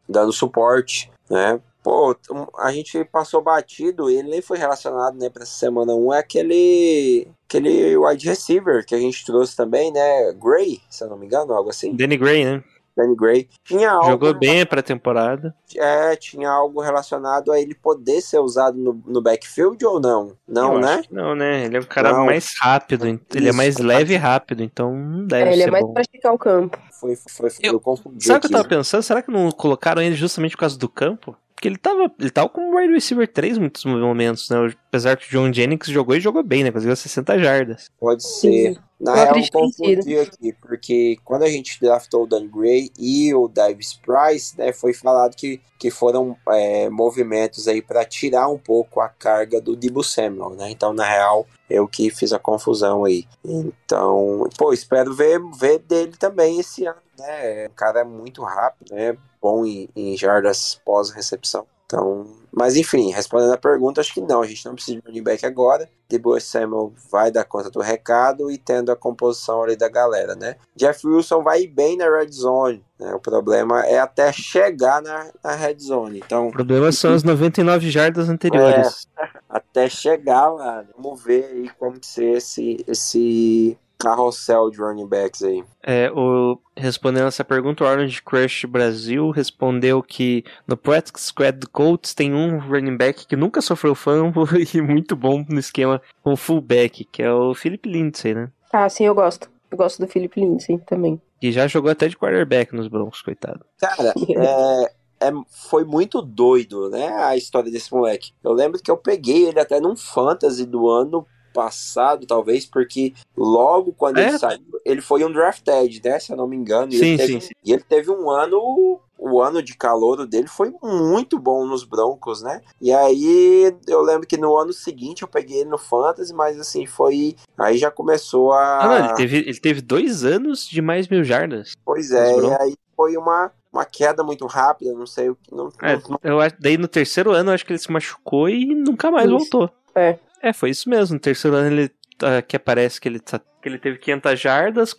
dando 0.09 0.33
suporte, 0.33 1.11
né? 1.31 1.61
Pô, 1.89 2.15
a 2.59 2.71
gente 2.71 3.03
passou 3.07 3.41
batido, 3.41 4.11
ele 4.11 4.29
nem 4.29 4.43
foi 4.43 4.59
relacionado, 4.59 5.17
né, 5.19 5.31
pra 5.31 5.43
essa 5.43 5.53
semana 5.59 5.95
1, 5.95 6.13
é 6.13 6.19
aquele 6.19 7.29
aquele 7.49 7.97
wide 7.97 8.29
receiver 8.29 8.85
que 8.85 8.95
a 8.95 8.99
gente 8.99 9.25
trouxe 9.25 9.57
também, 9.57 9.91
né, 9.91 10.33
Gray, 10.35 10.83
se 10.91 11.03
eu 11.03 11.09
não 11.09 11.17
me 11.17 11.25
engano, 11.25 11.55
algo 11.55 11.71
assim, 11.71 11.97
Danny 11.97 12.19
Gray, 12.19 12.45
né? 12.45 12.63
Danny 12.95 13.15
Gray. 13.17 13.49
Tinha 13.65 13.93
algo, 13.93 14.11
Jogou 14.11 14.35
bem 14.35 14.67
pra 14.67 14.83
temporada. 14.83 15.55
é, 15.77 16.15
tinha 16.17 16.51
algo 16.51 16.83
relacionado 16.83 17.53
a 17.53 17.59
ele 17.61 17.75
poder 17.75 18.21
ser 18.21 18.41
usado 18.41 18.77
no, 18.77 19.01
no 19.07 19.23
backfield 19.23 19.83
ou 19.87 19.99
não? 20.01 20.33
Não, 20.47 20.75
Eu 20.75 20.81
né? 20.81 20.95
acho 20.97 21.09
que 21.09 21.15
Não, 21.15 21.35
né? 21.35 21.65
Ele 21.65 21.77
é 21.77 21.81
um 21.81 21.85
cara 21.85 22.13
Não. 22.13 22.27
mais 22.27 22.53
rápido. 22.61 23.07
Ele 23.07 23.21
é 23.47 23.49
Isso. 23.51 23.57
mais 23.57 23.79
leve 23.79 24.15
e 24.15 24.17
rápido, 24.17 24.65
então 24.65 24.93
não 24.95 25.25
deve 25.27 25.49
É, 25.49 25.53
ele 25.53 25.63
ser 25.63 25.69
é 25.69 25.71
mais 25.71 25.85
bom. 25.87 25.93
pra 25.93 26.03
esticar 26.03 26.35
o 26.35 26.39
campo. 26.39 26.77
Foi, 27.01 27.15
foi, 27.15 27.49
foi 27.51 27.61
Eu- 27.69 27.75
eu 27.75 27.81
confundi 27.81 28.27
Sabe 28.27 28.39
o 28.39 28.41
que 28.41 28.47
eu 28.49 28.51
tava 28.59 28.69
pensando? 28.69 29.03
Será 29.05 29.23
que 29.23 29.31
não 29.31 29.49
colocaram 29.53 30.03
ele 30.03 30.17
justamente 30.17 30.57
por 30.57 30.61
causa 30.63 30.77
do 30.77 30.89
campo? 30.89 31.37
Porque 31.59 31.67
ele 31.67 31.77
tava, 31.77 32.09
ele 32.21 32.31
tava 32.31 32.49
como 32.49 32.79
wide 32.79 32.93
receiver 32.93 33.27
3 33.27 33.57
em 33.57 33.61
muitos 33.63 33.85
momentos, 33.85 34.49
né? 34.49 34.73
Apesar 34.87 35.17
que 35.17 35.27
o 35.27 35.29
John 35.29 35.53
Jennings 35.53 35.89
jogou 35.89 36.15
e 36.15 36.21
jogou 36.21 36.45
bem, 36.45 36.63
né? 36.63 36.71
Conseguiu 36.71 36.95
60 36.95 37.37
jardas. 37.37 37.91
Pode 37.99 38.25
ser. 38.25 38.79
Na 39.01 39.11
Eu 39.11 39.17
real, 39.17 39.39
eu 39.39 39.51
confundi 39.51 40.19
aqui, 40.19 40.53
porque 40.53 41.17
quando 41.25 41.43
a 41.43 41.51
gente 41.51 41.81
draftou 41.81 42.23
o 42.23 42.27
Dan 42.29 42.47
Gray 42.47 42.93
e 42.97 43.35
o 43.35 43.49
Davis 43.49 43.95
Price, 43.95 44.57
né, 44.57 44.73
foi 44.73 44.93
falado 44.93 45.35
que, 45.35 45.61
que 45.81 45.91
foram 45.91 46.37
é, 46.49 46.89
movimentos 46.89 47.67
aí 47.67 47.83
para 47.83 48.05
tirar 48.05 48.49
um 48.49 48.59
pouco 48.59 49.01
a 49.01 49.09
carga 49.09 49.61
do 49.61 49.75
Debo 49.75 50.05
Samuel, 50.05 50.51
né? 50.51 50.71
Então, 50.71 50.93
na 50.93 51.09
real, 51.09 51.45
eu 51.69 51.89
que 51.89 52.09
fiz 52.09 52.33
a 52.33 52.39
confusão 52.39 53.05
aí. 53.05 53.25
Então, 53.45 54.49
pô, 54.57 54.73
espero 54.73 55.13
ver, 55.13 55.41
ver 55.59 55.81
dele 55.81 56.13
também 56.17 56.61
esse 56.61 56.87
ano, 56.87 57.03
né? 57.19 57.67
O 57.67 57.73
cara 57.73 58.01
é 58.01 58.05
muito 58.05 58.45
rápido, 58.45 58.95
né? 58.95 59.17
Bom 59.41 59.65
em, 59.65 59.89
em 59.95 60.17
jardas 60.17 60.81
pós-recepção. 60.85 61.67
Então, 61.89 62.27
mas 62.53 62.77
enfim, 62.77 63.11
respondendo 63.11 63.55
a 63.55 63.57
pergunta, 63.57 64.03
acho 64.03 64.13
que 64.13 64.21
não, 64.21 64.43
a 64.43 64.47
gente 64.47 64.67
não 64.67 64.75
precisa 64.75 64.99
de 64.99 65.07
running 65.07 65.23
back 65.23 65.47
agora. 65.47 65.89
Debo 66.07 66.39
Samuel 66.39 66.93
vai 67.11 67.31
dar 67.31 67.45
conta 67.45 67.71
do 67.71 67.81
recado 67.81 68.51
e 68.51 68.59
tendo 68.59 68.93
a 68.93 68.97
composição 68.97 69.63
ali 69.63 69.75
da 69.75 69.89
galera, 69.89 70.35
né? 70.35 70.57
Jeff 70.77 71.07
Wilson 71.07 71.43
vai 71.43 71.67
bem 71.67 71.97
na 71.97 72.05
red 72.05 72.31
zone, 72.31 72.85
né? 73.01 73.15
O 73.15 73.19
problema 73.19 73.87
é 73.87 73.99
até 73.99 74.31
chegar 74.33 75.01
na, 75.01 75.31
na 75.43 75.55
red 75.55 75.79
zone. 75.79 76.23
Então, 76.25 76.49
O 76.49 76.53
problema 76.53 76.93
são 76.93 77.15
as 77.15 77.23
99 77.23 77.91
jardas 77.91 78.29
anteriores. 78.29 79.07
até 79.49 79.89
chegar 79.89 80.49
lá, 80.49 80.85
vamos 80.95 81.23
ver 81.23 81.45
aí 81.47 81.71
como 81.79 81.99
que 81.99 82.07
ser 82.07 82.37
esse, 82.37 82.85
esse 82.87 83.79
carrossel 83.99 84.71
de 84.71 84.79
running 84.79 85.07
backs 85.07 85.43
aí. 85.43 85.65
É, 85.83 86.11
o, 86.11 86.59
respondendo 86.77 87.27
essa 87.27 87.45
pergunta, 87.45 87.85
o 87.85 87.87
Orange 87.87 88.23
Crush 88.23 88.65
Brasil 88.67 89.31
respondeu 89.31 90.03
que 90.03 90.45
no 90.67 90.77
Practice 90.77 91.27
Squad 91.27 91.59
do 91.59 91.69
Colts 91.69 92.15
tem 92.15 92.33
um 92.35 92.59
running 92.59 92.97
back 92.97 93.27
que 93.27 93.37
nunca 93.37 93.61
sofreu 93.61 93.95
fumble 93.95 94.45
e 94.73 94.81
muito 94.81 95.17
bom 95.17 95.45
no 95.49 95.59
esquema 95.59 96.01
com 96.23 96.37
fullback, 96.37 97.05
que 97.05 97.23
é 97.23 97.33
o 97.33 97.55
Philip 97.55 97.89
Lindsay, 97.89 98.35
né? 98.35 98.51
Ah, 98.73 98.89
sim, 98.89 99.05
eu 99.05 99.15
gosto. 99.15 99.51
Eu 99.71 99.77
gosto 99.77 100.01
do 100.01 100.09
Philip 100.09 100.41
Lindsay 100.41 100.79
também. 100.79 101.21
Que 101.41 101.53
já 101.53 101.67
jogou 101.67 101.91
até 101.91 102.09
de 102.09 102.17
quarterback 102.17 102.75
nos 102.75 102.89
Broncos, 102.89 103.23
coitado. 103.23 103.65
Cara, 103.79 104.15
é, 105.21 105.29
é- 105.29 105.33
foi 105.51 105.85
muito 105.85 106.23
doido, 106.23 106.89
né? 106.89 107.09
A 107.09 107.37
história 107.37 107.71
desse 107.71 107.93
moleque. 107.93 108.33
Eu 108.43 108.53
lembro 108.53 108.81
que 108.81 108.91
eu 108.91 108.97
peguei 108.97 109.47
ele 109.47 109.61
até 109.61 109.81
num 109.81 109.97
fantasy 109.97 110.65
do 110.65 110.89
ano 110.89 111.27
passado, 111.59 112.25
talvez, 112.25 112.65
porque 112.65 113.13
logo 113.37 113.93
quando 113.93 114.19
É? 114.19 114.29
ele 114.29 114.39
saiu, 114.39 114.61
ele 114.85 115.01
foi 115.01 115.25
um 115.25 115.33
drafted, 115.33 116.01
né? 116.05 116.21
Se 116.21 116.31
eu 116.33 116.37
não 116.37 116.47
me 116.47 116.55
engano. 116.57 116.93
E 116.93 116.97
Sim, 116.99 117.07
ele 117.07 117.17
teve, 117.17 117.33
sim, 117.33 117.41
sim. 117.41 117.55
E 117.65 117.73
ele 117.73 117.83
teve 117.83 118.11
um 118.13 118.31
ano. 118.31 119.01
O 119.21 119.41
ano 119.43 119.61
de 119.61 119.77
calor 119.77 120.25
dele 120.29 120.47
foi 120.47 120.73
muito 120.81 121.41
bom 121.41 121.67
nos 121.67 121.83
Broncos, 121.83 122.41
né? 122.41 122.61
E 122.81 122.93
aí 122.93 123.75
eu 123.89 124.01
lembro 124.01 124.25
que 124.29 124.37
no 124.37 124.57
ano 124.57 124.73
seguinte 124.73 125.23
eu 125.23 125.29
peguei 125.29 125.63
ele 125.63 125.71
no 125.71 125.77
Fantasy, 125.77 126.33
mas 126.33 126.57
assim, 126.61 126.87
foi. 126.87 127.35
Aí 127.59 127.77
já 127.79 127.91
começou 127.91 128.53
a. 128.53 128.79
Ah, 128.85 128.87
não, 128.89 128.99
ele 128.99 129.15
teve, 129.15 129.39
ele 129.39 129.59
teve 129.59 129.81
dois 129.81 130.25
anos 130.25 130.65
de 130.69 130.81
mais 130.81 131.09
mil 131.09 131.25
jardas. 131.25 131.73
Pois 131.85 132.13
é, 132.13 132.37
e 132.39 132.53
aí 132.61 132.77
foi 132.97 133.17
uma, 133.17 133.51
uma 133.73 133.85
queda 133.85 134.23
muito 134.23 134.47
rápida, 134.47 134.93
não 134.93 135.07
sei 135.07 135.31
o 135.31 135.35
que. 135.35 135.53
Não, 135.53 135.69
É, 135.83 135.97
não- 136.09 136.21
eu 136.23 136.41
acho, 136.41 136.55
daí 136.61 136.79
no 136.79 136.87
terceiro 136.87 137.33
ano 137.33 137.51
eu 137.51 137.55
acho 137.55 137.67
que 137.67 137.73
ele 137.73 137.79
se 137.81 137.91
machucou 137.91 138.49
e 138.49 138.73
nunca 138.73 139.11
mais 139.11 139.27
Isso. 139.29 139.37
voltou. 139.37 139.69
É. 139.97 140.17
É, 140.43 140.53
foi 140.53 140.71
isso 140.71 140.89
mesmo. 140.89 141.15
No 141.15 141.21
terceiro 141.21 141.57
ano 141.57 141.67
ele 141.81 141.91
ah, 142.23 142.43
que 142.43 142.57
aparece 142.57 143.01
que 143.01 143.09
ele, 143.09 143.21
tá- 143.21 143.41
que 143.63 143.69
ele 143.69 143.79
teve 143.79 143.99
500 143.99 144.41
jardas, 144.41 144.93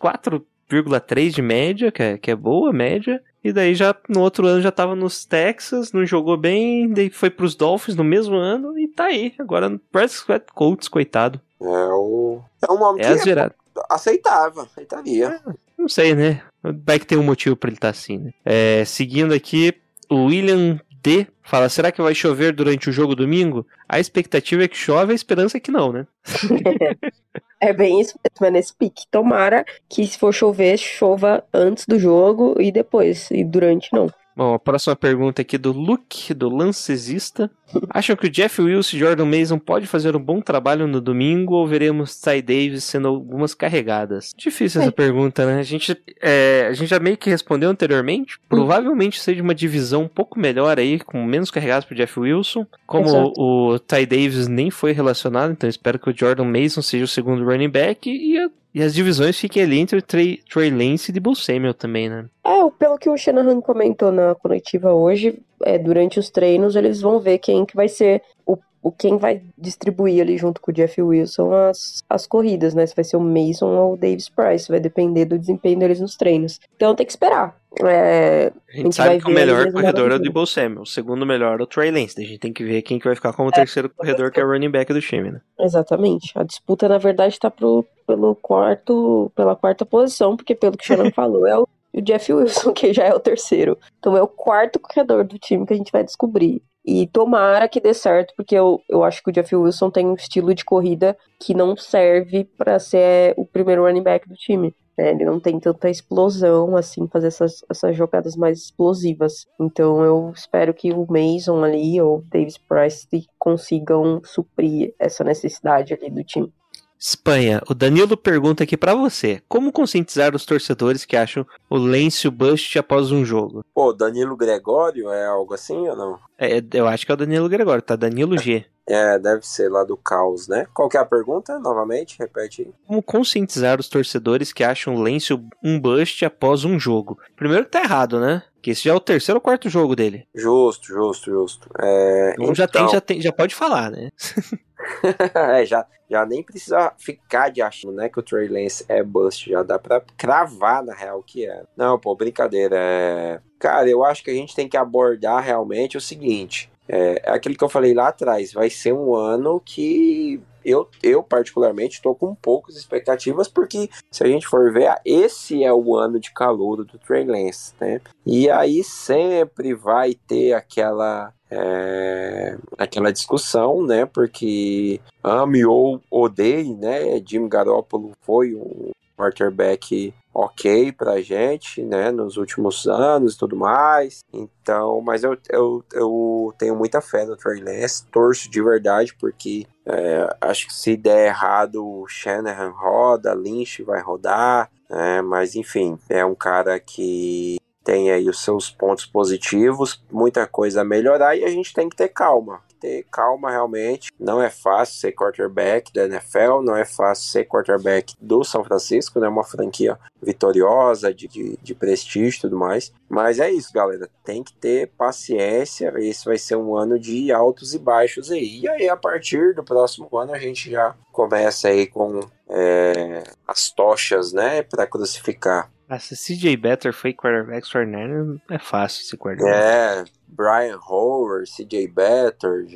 4,3 0.70 1.30
de 1.34 1.42
média, 1.42 1.92
que 1.92 2.02
é, 2.04 2.18
que 2.18 2.32
é 2.32 2.36
boa 2.36 2.72
média. 2.72 3.22
E 3.44 3.54
daí 3.54 3.74
já 3.74 3.96
no 4.10 4.20
outro 4.22 4.46
ano 4.46 4.62
já 4.62 4.72
tava 4.72 4.96
nos 4.96 5.26
Texas, 5.26 5.94
não 5.94 6.06
jogou 6.06 6.36
bem, 6.36 6.90
daí 6.92 7.10
foi 7.10 7.30
pros 7.30 7.56
Dolphins 7.56 7.96
no 7.96 8.04
mesmo 8.04 8.36
ano 8.36 8.78
e 8.78 8.88
tá 8.88 9.06
aí. 9.06 9.34
Agora 9.40 9.70
no 9.70 9.80
Prescott 9.80 10.46
Colts, 10.54 10.88
coitado. 10.90 11.40
É, 11.62 11.66
o... 11.66 12.42
é 12.68 12.72
um 12.72 12.78
nome 12.80 13.02
É 13.02 13.16
que 13.18 13.24
viradas. 13.24 13.56
aceitável, 13.90 14.64
aceitaria. 14.64 15.40
Não 15.78 15.88
sei, 15.88 16.14
né? 16.14 16.42
Vai 16.62 17.00
que 17.00 17.06
tem 17.06 17.18
um 17.18 17.24
motivo 17.24 17.56
pra 17.56 17.70
ele 17.70 17.78
estar 17.78 17.90
assim, 17.90 18.18
né? 18.18 18.32
É, 18.44 18.84
seguindo 18.86 19.34
aqui, 19.34 19.74
o 20.10 20.26
William 20.26 20.78
D 21.02 21.28
fala: 21.42 21.70
será 21.70 21.92
que 21.92 22.02
vai 22.02 22.14
chover 22.14 22.54
durante 22.54 22.90
o 22.90 22.94
jogo 22.94 23.16
domingo? 23.16 23.66
A 23.88 24.00
expectativa 24.00 24.64
é 24.64 24.68
que 24.68 24.78
chove, 24.78 25.12
a 25.12 25.16
esperança 25.16 25.58
é 25.58 25.60
que 25.60 25.72
não, 25.72 25.92
né? 25.92 26.08
É 27.62 27.74
bem 27.74 28.00
isso 28.00 28.18
mesmo, 28.24 28.48
é 28.48 28.52
nesse 28.52 28.74
pique. 28.74 29.04
Tomara 29.12 29.66
que 29.90 30.08
se 30.08 30.18
for 30.18 30.34
chover, 30.34 30.78
chova 30.78 31.44
antes 31.54 31.86
do 31.86 32.00
jogo 32.00 32.56
e 32.58 32.72
depois, 32.72 33.30
e 33.32 33.44
durante 33.44 33.90
não. 33.92 34.10
Bom, 34.40 34.54
a 34.54 34.60
próxima 34.60 34.96
pergunta 34.96 35.42
aqui 35.42 35.58
do 35.58 35.74
Luke, 35.74 36.34
do 36.34 36.48
Lancesista. 36.48 37.52
Acham 37.90 38.16
que 38.16 38.28
o 38.28 38.30
Jeff 38.30 38.62
Wilson 38.62 38.96
e 38.96 39.00
Jordan 39.02 39.26
Mason 39.26 39.60
pode 39.60 39.86
fazer 39.86 40.16
um 40.16 40.20
bom 40.20 40.40
trabalho 40.40 40.88
no 40.88 41.02
domingo 41.02 41.56
ou 41.56 41.68
veremos 41.68 42.16
Ty 42.22 42.42
Davis 42.42 42.86
sendo 42.86 43.10
algumas 43.10 43.54
carregadas? 43.54 44.34
Difícil 44.38 44.80
essa 44.80 44.90
É. 44.90 44.94
pergunta, 44.94 45.46
né? 45.46 45.60
A 45.60 45.64
gente, 45.64 45.94
é, 46.22 46.68
a 46.70 46.74
gente 46.74 46.88
já 46.88 47.00
meio 47.00 47.18
que 47.18 47.30
respondeu 47.30 47.70
anteriormente. 47.70 48.40
Provavelmente 48.48 49.20
seja 49.20 49.44
uma 49.44 49.54
divisão 49.54 50.04
um 50.04 50.08
pouco 50.08 50.40
melhor 50.40 50.80
aí, 50.80 51.00
com 51.02 51.22
menos 51.26 51.52
carregados 51.52 51.84
pro 51.86 51.94
Jeff 51.96 52.18
Wilson. 52.18 52.66
Como 52.88 53.08
Exato. 53.10 53.34
o, 53.38 53.74
o 53.74 53.80
Ty 53.80 54.06
Davis 54.06 54.48
nem 54.48 54.72
foi 54.72 54.94
relacionado, 54.94 55.52
então 55.52 55.70
espero 55.70 56.00
que 56.00 56.10
o 56.12 56.18
Jordan 56.18 56.46
Mason 56.46 56.82
seja 56.82 57.04
o 57.04 57.08
segundo 57.10 57.44
running 57.44 57.70
back 57.70 58.10
e, 58.10 58.40
a- 58.40 58.50
e 58.74 58.84
as 58.84 58.94
divisões 58.94 59.40
fiquem 59.40 59.64
ali 59.64 59.80
entre 59.80 60.02
Trey, 60.02 60.42
Trey 60.50 60.70
Lance 60.70 61.10
e 61.10 61.14
Debo 61.14 61.36
Samuel 61.36 61.74
também, 61.74 62.10
né? 62.10 62.26
É, 62.44 62.70
pelo 62.78 62.98
que 62.98 63.10
o 63.10 63.18
Shanahan 63.18 63.62
comentou 63.62 64.12
na 64.12 64.36
coletiva 64.36 64.94
hoje, 64.94 65.42
é, 65.64 65.78
durante 65.78 66.20
os 66.20 66.30
treinos 66.30 66.76
eles 66.76 67.02
vão 67.02 67.20
ver 67.20 67.40
quem 67.40 67.66
que 67.66 67.76
vai 67.76 67.88
ser 67.88 68.22
o, 68.46 68.58
o 68.82 68.92
quem 68.92 69.18
vai 69.18 69.42
distribuir 69.58 70.22
ali 70.22 70.38
junto 70.38 70.62
com 70.62 70.72
o 70.72 70.74
Jeff 70.74 71.02
Wilson 71.02 71.52
as, 71.54 72.04
as 72.10 72.26
corridas, 72.26 72.74
né? 72.74 72.86
Se 72.86 72.96
vai 72.96 73.04
ser 73.04 73.18
o 73.18 73.22
Mason 73.22 73.68
ou 73.68 73.94
o 73.94 73.98
Davis 73.98 74.30
Price, 74.30 74.70
vai 74.70 74.80
depender 74.80 75.26
do 75.26 75.38
desempenho 75.38 75.80
deles 75.80 76.00
nos 76.00 76.16
treinos. 76.16 76.60
Então 76.76 76.96
tem 76.96 77.06
que 77.06 77.12
esperar. 77.12 77.60
É, 77.84 78.52
A 78.68 78.72
gente, 78.72 78.84
gente 78.84 78.96
sabe 78.96 79.22
que 79.22 79.28
o 79.28 79.34
melhor 79.34 79.72
corredor 79.72 80.12
é 80.12 80.16
o. 80.16 80.20
Debo 80.20 80.46
Samuel, 80.46 80.82
o 80.82 80.86
segundo 80.86 81.26
melhor 81.26 81.60
é 81.60 81.64
o 81.64 81.68
Trey 81.68 81.92
Lance. 81.92 82.20
A 82.20 82.24
gente 82.24 82.40
tem 82.40 82.52
que 82.52 82.64
ver 82.64 82.82
quem 82.82 82.98
que 82.98 83.06
vai 83.06 83.16
ficar 83.16 83.34
como 83.34 83.52
terceiro 83.52 83.90
corredor, 83.90 84.32
que 84.32 84.40
é 84.40 84.44
o 84.44 84.48
running 84.48 84.72
back 84.72 84.92
do 84.92 85.02
time, 85.02 85.32
né? 85.32 85.42
Exatamente. 85.60 86.32
A 86.36 86.44
disputa, 86.44 86.88
na 86.88 86.98
verdade, 86.98 87.34
está 87.34 87.52
pro, 87.52 87.86
pelo 88.08 88.36
quarto, 88.36 89.32
pela 89.36 89.56
quarta 89.56 89.86
posição, 89.86 90.36
porque 90.36 90.56
pelo 90.56 90.76
que 90.76 90.84
o 90.84 90.88
Shannon 90.88 91.12
falou, 91.14 91.46
é 91.46 91.58
o, 91.60 91.68
o 91.94 92.02
Jeff 92.02 92.32
Wilson, 92.32 92.72
que 92.74 92.94
já 92.94 93.06
é 93.06 93.14
o 93.14 93.20
terceiro. 93.20 93.78
Então 94.00 94.16
é 94.16 94.22
o 94.22 94.28
quarto 94.28 94.80
corredor 94.80 95.24
do 95.24 95.38
time 95.38 95.66
que 95.66 95.74
a 95.74 95.78
gente 95.78 95.92
vai 95.92 96.04
descobrir. 96.04 96.62
E 96.86 97.08
tomara 97.08 97.68
que 97.68 97.80
dê 97.80 97.94
certo, 97.94 98.34
porque 98.36 98.56
eu, 98.56 98.82
eu 98.90 99.04
acho 99.04 99.22
que 99.22 99.30
o 99.30 99.34
Jeff 99.34 99.56
Wilson 99.56 99.92
tem 99.92 100.08
um 100.08 100.16
estilo 100.16 100.54
de 100.56 100.66
corrida 100.66 101.16
que 101.40 101.54
não 101.54 101.76
serve 101.76 102.46
para 102.58 102.80
ser 102.80 103.34
o 103.38 103.46
primeiro 103.46 103.84
running 103.84 104.02
back 104.02 104.28
do 104.28 104.36
time. 104.36 104.74
né? 104.98 105.12
Ele 105.12 105.26
não 105.26 105.40
tem 105.40 105.60
tanta 105.60 105.90
explosão, 105.90 106.76
assim, 106.76 107.08
fazer 107.08 107.28
essas, 107.28 107.64
essas 107.70 107.96
jogadas 107.96 108.36
mais 108.36 108.60
explosivas. 108.60 109.46
Então 109.60 110.04
eu 110.04 110.32
espero 110.34 110.74
que 110.74 110.92
o 110.92 111.06
Mason 111.08 111.64
ali, 111.64 112.02
ou 112.02 112.20
o 112.20 112.22
Davis 112.22 112.58
Price, 112.58 113.08
consigam 113.38 114.22
suprir 114.24 114.94
essa 114.98 115.24
necessidade 115.24 115.94
ali 115.94 116.10
do 116.10 116.24
time. 116.24 116.52
Espanha, 117.00 117.62
o 117.70 117.74
Danilo 117.74 118.18
pergunta 118.18 118.64
aqui 118.64 118.76
pra 118.76 118.94
você: 118.94 119.42
como 119.48 119.72
conscientizar 119.72 120.36
os 120.36 120.46
torcedores 120.46 121.06
que 121.06 121.16
acham 121.16 121.46
o 121.70 121.78
Lêncio 121.78 122.30
bust 122.30 122.78
após 122.78 123.10
um 123.12 123.24
jogo? 123.24 123.64
Pô, 123.74 123.94
Danilo 123.94 124.36
Gregório 124.36 125.10
é 125.10 125.26
algo 125.26 125.54
assim 125.54 125.88
ou 125.88 125.96
não? 125.96 126.20
É, 126.38 126.62
eu 126.74 126.88
acho 126.88 127.06
que 127.06 127.12
é 127.12 127.16
o 127.16 127.18
Danilo 127.18 127.48
Gregório, 127.48 127.82
tá? 127.82 127.96
Danilo 127.96 128.38
G. 128.38 128.66
É, 128.92 129.20
deve 129.20 129.46
ser 129.46 129.70
lá 129.70 129.84
do 129.84 129.96
caos, 129.96 130.48
né? 130.48 130.66
Qual 130.74 130.90
que 130.90 130.98
é 130.98 131.00
a 131.00 131.06
pergunta? 131.06 131.60
Novamente, 131.60 132.18
repete 132.18 132.64
aí. 132.64 132.74
Como 132.88 133.04
conscientizar 133.04 133.80
os 133.80 133.88
torcedores 133.88 134.52
que 134.52 134.64
acham 134.64 134.96
o 134.96 135.00
Lêncio 135.04 135.46
um 135.64 135.80
bust 135.80 136.26
após 136.26 136.66
um 136.66 136.80
jogo? 136.80 137.20
Primeiro 137.36 137.66
que 137.66 137.72
tá 137.72 137.84
errado, 137.84 138.20
né? 138.20 138.42
Que 138.64 138.72
esse 138.72 138.86
já 138.86 138.92
é 138.92 138.96
o 138.96 139.00
terceiro 139.00 139.38
ou 139.38 139.42
quarto 139.42 139.70
jogo 139.70 139.96
dele. 139.96 140.28
Justo, 140.34 140.88
justo, 140.88 141.30
justo. 141.30 141.70
É, 141.80 142.34
Então 142.34 142.56
já 142.56 142.68
tem, 142.68 142.90
já 142.90 143.00
tem, 143.00 143.22
já 143.22 143.32
pode 143.32 143.54
falar, 143.54 143.92
né? 143.92 144.10
é, 145.36 145.66
já, 145.66 145.86
já 146.10 146.26
nem 146.26 146.42
precisa 146.42 146.94
ficar 146.98 147.50
de 147.50 147.62
achando, 147.62 147.94
né, 147.94 148.10
que 148.10 148.20
o 148.20 148.24
Trey 148.24 148.48
Lance 148.48 148.86
é 148.88 149.04
bust. 149.04 149.50
Já 149.50 149.64
dá 149.64 149.78
pra 149.78 150.02
cravar, 150.18 150.84
na 150.84 150.94
real, 150.94 151.22
que 151.22 151.46
é. 151.46 151.64
Não, 151.76 152.00
pô, 152.00 152.16
brincadeira. 152.16 152.76
É... 152.78 153.40
Cara, 153.60 153.90
eu 153.90 154.04
acho 154.04 154.24
que 154.24 154.32
a 154.32 154.34
gente 154.34 154.56
tem 154.56 154.68
que 154.68 154.78
abordar 154.78 155.44
realmente 155.44 155.98
o 155.98 156.02
seguinte. 156.02 156.72
É, 156.88 157.22
é 157.24 157.32
aquilo 157.32 157.56
que 157.56 157.64
eu 157.64 157.70
falei 157.70 157.94
lá 157.94 158.08
atrás. 158.08 158.54
Vai 158.54 158.70
ser 158.70 158.94
um 158.94 159.14
ano 159.14 159.62
que 159.64 160.42
eu, 160.64 160.90
eu 161.02 161.24
particularmente, 161.24 161.96
estou 161.96 162.16
com 162.16 162.36
poucas 162.36 162.76
expectativas, 162.76 163.48
porque 163.48 163.90
se 164.12 164.24
a 164.24 164.28
gente 164.28 164.48
for 164.48 164.72
ver, 164.72 164.96
esse 165.06 165.64
é 165.64 165.74
o 165.74 165.96
ano 165.96 166.20
de 166.20 166.32
calor 166.32 166.84
do 166.86 166.98
Trey 167.00 167.26
Lance, 167.26 167.74
né? 167.80 168.02
E 168.26 168.50
aí 168.50 168.84
sempre 168.84 169.74
vai 169.74 170.14
ter 170.14 170.54
aquela 170.54 171.34
é, 171.52 172.58
aquela 172.78 173.12
discussão, 173.12 173.86
né? 173.86 174.06
Porque 174.06 175.00
ame 175.24 175.66
ou 175.66 176.02
odeie, 176.12 176.76
né? 176.76 177.22
Jim 177.26 177.48
Garoppolo 177.48 178.12
foi 178.22 178.54
um 178.54 178.92
quarterback 179.18 180.14
ok 180.40 180.92
pra 180.94 181.22
gente, 181.22 181.84
né, 181.84 182.12
nos 182.12 182.38
últimos 182.38 182.88
anos 182.88 183.36
e 183.36 183.38
tudo 183.38 183.56
mais. 183.56 184.24
Então, 184.34 185.02
mas 185.02 185.24
eu, 185.24 185.38
eu, 185.50 185.84
eu 185.94 186.54
tenho 186.58 186.76
muita 186.76 187.02
fé 187.02 187.26
no 187.26 187.36
Trey 187.36 187.62
Lance, 187.62 188.06
torço 188.06 188.50
de 188.50 188.62
verdade, 188.62 189.16
porque 189.20 189.66
é, 189.86 190.36
acho 190.42 190.68
que 190.68 190.74
se 190.74 190.96
der 190.96 191.28
errado, 191.28 191.86
o 191.86 192.08
Shanahan 192.08 192.70
roda, 192.70 193.34
Lynch 193.34 193.84
vai 193.84 194.02
rodar, 194.02 194.70
é, 194.90 195.22
mas 195.22 195.56
enfim, 195.56 195.98
é 196.10 196.24
um 196.24 196.36
cara 196.36 196.80
que 196.80 197.58
tem 197.84 198.12
aí 198.12 198.30
os 198.30 198.44
seus 198.44 198.70
pontos 198.70 199.06
positivos, 199.06 200.04
muita 200.12 200.46
coisa 200.46 200.82
a 200.82 200.86
melhorar 200.86 201.36
e 201.36 201.44
a 201.44 201.50
gente 201.50 201.74
tem 201.74 201.90
que 201.90 201.96
ter 201.96 202.10
calma. 202.10 202.62
Ter 202.80 203.06
calma 203.12 203.52
realmente. 203.52 204.12
Não 204.20 204.42
é 204.42 204.50
fácil 204.50 205.00
ser 205.00 205.12
quarterback 205.12 205.92
da 205.94 206.06
NFL, 206.06 206.62
não 206.64 206.76
é 206.76 206.86
fácil 206.86 207.30
ser 207.30 207.46
quarterback 207.46 208.14
do 208.20 208.44
São 208.44 208.64
Francisco, 208.64 209.20
né? 209.20 209.28
Uma 209.28 209.44
franquia 209.44 209.98
vitoriosa, 210.22 211.14
de, 211.14 211.28
de, 211.28 211.58
de 211.62 211.76
prestígio 211.76 212.38
e 212.38 212.42
tudo 212.42 212.58
mais. 212.58 212.92
Mas 213.08 213.40
é 213.40 213.52
isso, 213.52 213.74
galera. 213.74 214.10
Tem 214.24 214.44
que 214.44 214.54
ter 214.54 214.92
paciência. 214.98 215.94
Esse 215.98 216.26
vai 216.26 216.38
ser 216.38 216.56
um 216.56 216.76
ano 216.76 217.00
de 217.00 217.32
altos 217.32 217.74
e 217.74 217.80
baixos 217.80 218.32
aí. 218.32 218.62
E 218.62 218.70
aí, 218.70 218.90
a 218.90 218.98
partir 218.98 219.54
do 219.56 219.64
próximo 219.64 220.10
ano, 220.18 220.34
a 220.34 220.40
gente 220.40 220.72
já 220.72 220.96
começa 221.12 221.70
aí 221.70 221.88
com 221.88 222.20
é, 222.50 223.24
as 223.48 223.70
tochas, 223.70 224.34
né? 224.34 224.62
Para 224.64 224.88
crucificar. 224.88 225.72
Ah, 225.90 225.98
se 225.98 226.16
CJ 226.16 226.56
Better 226.56 226.94
foi 226.94 227.14
quarterback 227.14 227.64
extraordinário, 227.64 228.40
é 228.48 228.60
fácil 228.60 229.02
esse 229.02 229.18
quarterback. 229.18 229.52
É, 229.52 230.04
Brian 230.28 230.78
Howard, 230.88 231.50
CJ 231.50 231.88
Better, 231.88 232.68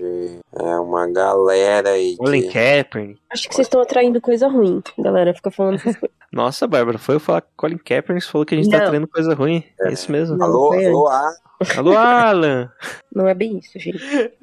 é 0.52 0.80
uma 0.80 1.08
galera 1.08 1.92
aí. 1.92 2.18
Colin 2.18 2.42
Que... 2.42 2.54
Kaepernick. 2.54 3.22
Acho 3.32 3.48
que 3.48 3.54
vocês 3.54 3.68
estão 3.68 3.82
atraindo 3.82 4.20
coisa 4.20 4.48
ruim. 4.48 4.82
A 4.98 5.02
galera 5.04 5.32
fica 5.32 5.52
falando 5.52 5.76
essas 5.76 5.96
coisas. 5.96 6.18
Nossa, 6.34 6.68
Bárbara, 6.68 6.98
foi 6.98 7.14
eu 7.16 7.20
falar 7.20 7.42
com 7.42 7.52
Colin 7.56 7.78
Kaepernick, 7.78 8.26
falou 8.26 8.48
que 8.48 8.56
a 8.56 8.58
gente 8.58 8.72
tá 8.72 8.80
Não. 8.80 8.86
atraindo 8.86 9.08
coisa 9.08 9.36
ruim. 9.36 9.64
É 9.80 9.94
isso 9.94 10.12
mesmo. 10.12 10.36
Não, 10.36 10.48
Alô, 10.48 10.74
alô, 10.74 11.08
ah, 11.08 11.36
Alô, 11.78 11.96
Alan! 11.96 12.72
Não 13.14 13.28
é 13.28 13.36
bem 13.36 13.60
isso, 13.60 13.78
gente. 13.78 14.04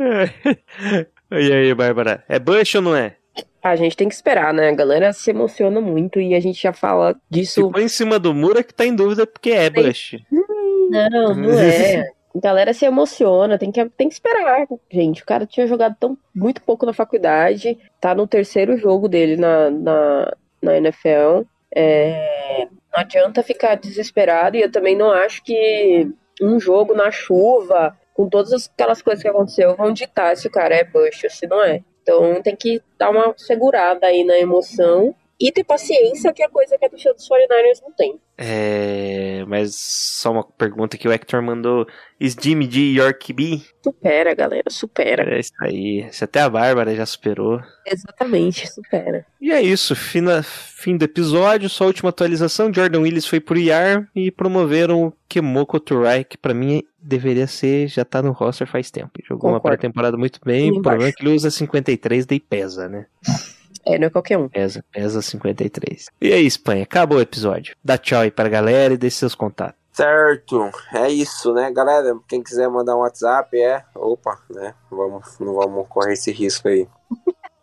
e 1.32 1.52
aí, 1.52 1.74
Bárbara? 1.74 2.24
É 2.28 2.38
Bush 2.38 2.76
ou 2.76 2.82
não 2.82 2.94
é? 2.94 3.16
A 3.62 3.76
gente 3.76 3.96
tem 3.96 4.08
que 4.08 4.14
esperar, 4.14 4.54
né? 4.54 4.68
A 4.68 4.74
galera 4.74 5.12
se 5.12 5.30
emociona 5.30 5.80
muito 5.80 6.20
e 6.20 6.34
a 6.34 6.40
gente 6.40 6.62
já 6.62 6.72
fala 6.72 7.14
disso. 7.28 7.66
Ficou 7.66 7.80
em 7.80 7.88
cima 7.88 8.18
do 8.18 8.34
muro 8.34 8.58
é 8.58 8.62
que 8.62 8.72
tá 8.72 8.86
em 8.86 8.94
dúvida 8.94 9.26
porque 9.26 9.50
é 9.50 9.68
Bush. 9.68 10.16
Não, 10.30 11.34
não 11.34 11.58
é. 11.58 12.10
A 12.32 12.38
galera 12.38 12.72
se 12.72 12.84
emociona, 12.84 13.58
tem 13.58 13.72
que, 13.72 13.84
tem 13.90 14.08
que 14.08 14.14
esperar, 14.14 14.66
gente. 14.88 15.22
O 15.22 15.26
cara 15.26 15.44
tinha 15.44 15.66
jogado 15.66 15.96
tão 15.98 16.16
muito 16.32 16.62
pouco 16.62 16.86
na 16.86 16.92
faculdade, 16.92 17.76
tá 18.00 18.14
no 18.14 18.24
terceiro 18.26 18.76
jogo 18.76 19.08
dele 19.08 19.36
na, 19.36 19.68
na, 19.68 20.36
na 20.62 20.76
NFL. 20.76 21.42
É, 21.74 22.68
não 22.92 23.00
adianta 23.00 23.42
ficar 23.42 23.74
desesperado 23.74 24.56
e 24.56 24.62
eu 24.62 24.70
também 24.70 24.96
não 24.96 25.10
acho 25.10 25.42
que 25.42 26.08
um 26.40 26.60
jogo 26.60 26.94
na 26.94 27.10
chuva, 27.10 27.96
com 28.14 28.28
todas 28.28 28.70
aquelas 28.72 29.02
coisas 29.02 29.22
que 29.22 29.28
aconteceu, 29.28 29.74
vão 29.76 29.92
ditar 29.92 30.36
se 30.36 30.46
o 30.46 30.50
cara 30.50 30.74
é 30.74 30.84
bush 30.84 31.24
ou 31.24 31.30
se 31.30 31.46
não 31.48 31.62
é. 31.62 31.82
Então 32.02 32.42
tem 32.42 32.56
que 32.56 32.82
dar 32.98 33.10
uma 33.10 33.34
segurada 33.36 34.06
aí 34.06 34.24
na 34.24 34.38
emoção 34.38 35.14
e 35.40 35.50
ter 35.50 35.64
paciência, 35.64 36.32
que 36.34 36.42
é 36.42 36.48
coisa 36.48 36.76
que 36.76 36.84
a 36.84 36.90
torcida 36.90 37.14
dos 37.14 37.26
49ers 37.26 37.80
não 37.82 37.92
tem. 37.92 38.20
É, 38.36 39.42
mas 39.48 39.74
só 39.74 40.32
uma 40.32 40.44
pergunta 40.44 40.98
que 40.98 41.08
o 41.08 41.12
Hector 41.12 41.42
mandou. 41.42 41.86
Is 42.20 42.36
Jimmy 42.38 42.70
G 42.70 42.92
York 42.92 43.32
B? 43.32 43.62
Supera, 43.82 44.34
galera, 44.34 44.68
supera. 44.68 45.34
É 45.34 45.40
isso 45.40 45.52
aí. 45.60 46.06
Se 46.12 46.24
até 46.24 46.40
a 46.40 46.50
Bárbara 46.50 46.94
já 46.94 47.06
superou. 47.06 47.58
Exatamente, 47.86 48.70
supera. 48.70 49.24
E 49.40 49.50
é 49.50 49.62
isso, 49.62 49.96
fina, 49.96 50.42
fim 50.42 50.98
do 50.98 51.04
episódio, 51.06 51.70
só 51.70 51.84
a 51.84 51.86
última 51.86 52.10
atualização, 52.10 52.72
Jordan 52.72 53.00
Willis 53.00 53.26
foi 53.26 53.40
pro 53.40 53.58
IAR 53.58 54.06
e 54.14 54.30
promoveram 54.30 55.06
o 55.06 55.12
Kemoko 55.26 55.80
Turai, 55.80 56.22
que 56.22 56.36
pra 56.36 56.52
mim 56.52 56.82
deveria 56.98 57.46
ser, 57.46 57.88
já 57.88 58.04
tá 58.04 58.20
no 58.20 58.32
roster 58.32 58.66
faz 58.66 58.90
tempo. 58.90 59.12
Jogou 59.26 59.50
uma 59.50 59.58
Concordo. 59.58 59.78
pré-temporada 59.78 60.16
muito 60.18 60.38
bem, 60.44 60.70
o 60.70 60.82
problema 60.82 61.08
é 61.08 61.12
que 61.12 61.22
ele 61.22 61.34
usa 61.34 61.50
53, 61.50 62.26
daí 62.26 62.40
pesa, 62.40 62.88
né? 62.88 63.06
É, 63.84 63.98
não 63.98 64.06
é 64.06 64.10
qualquer 64.10 64.38
um. 64.38 64.48
Pesa, 64.48 64.84
pesa 64.92 65.22
53. 65.22 66.06
E 66.20 66.32
aí, 66.32 66.46
Espanha, 66.46 66.82
acabou 66.82 67.18
o 67.18 67.22
episódio. 67.22 67.74
Dá 67.82 67.96
tchau 67.96 68.20
aí 68.20 68.30
pra 68.30 68.48
galera 68.48 68.94
e 68.94 68.98
deixe 68.98 69.16
seus 69.16 69.34
contatos. 69.34 69.80
Certo, 69.92 70.70
é 70.94 71.10
isso, 71.10 71.52
né, 71.52 71.70
galera? 71.70 72.16
Quem 72.28 72.42
quiser 72.42 72.68
mandar 72.68 72.96
um 72.96 73.00
WhatsApp 73.00 73.60
é. 73.60 73.84
Opa, 73.94 74.38
né? 74.48 74.74
Vamos, 74.90 75.38
não 75.38 75.54
vamos 75.54 75.86
correr 75.88 76.12
esse 76.12 76.30
risco 76.30 76.68
aí. 76.68 76.86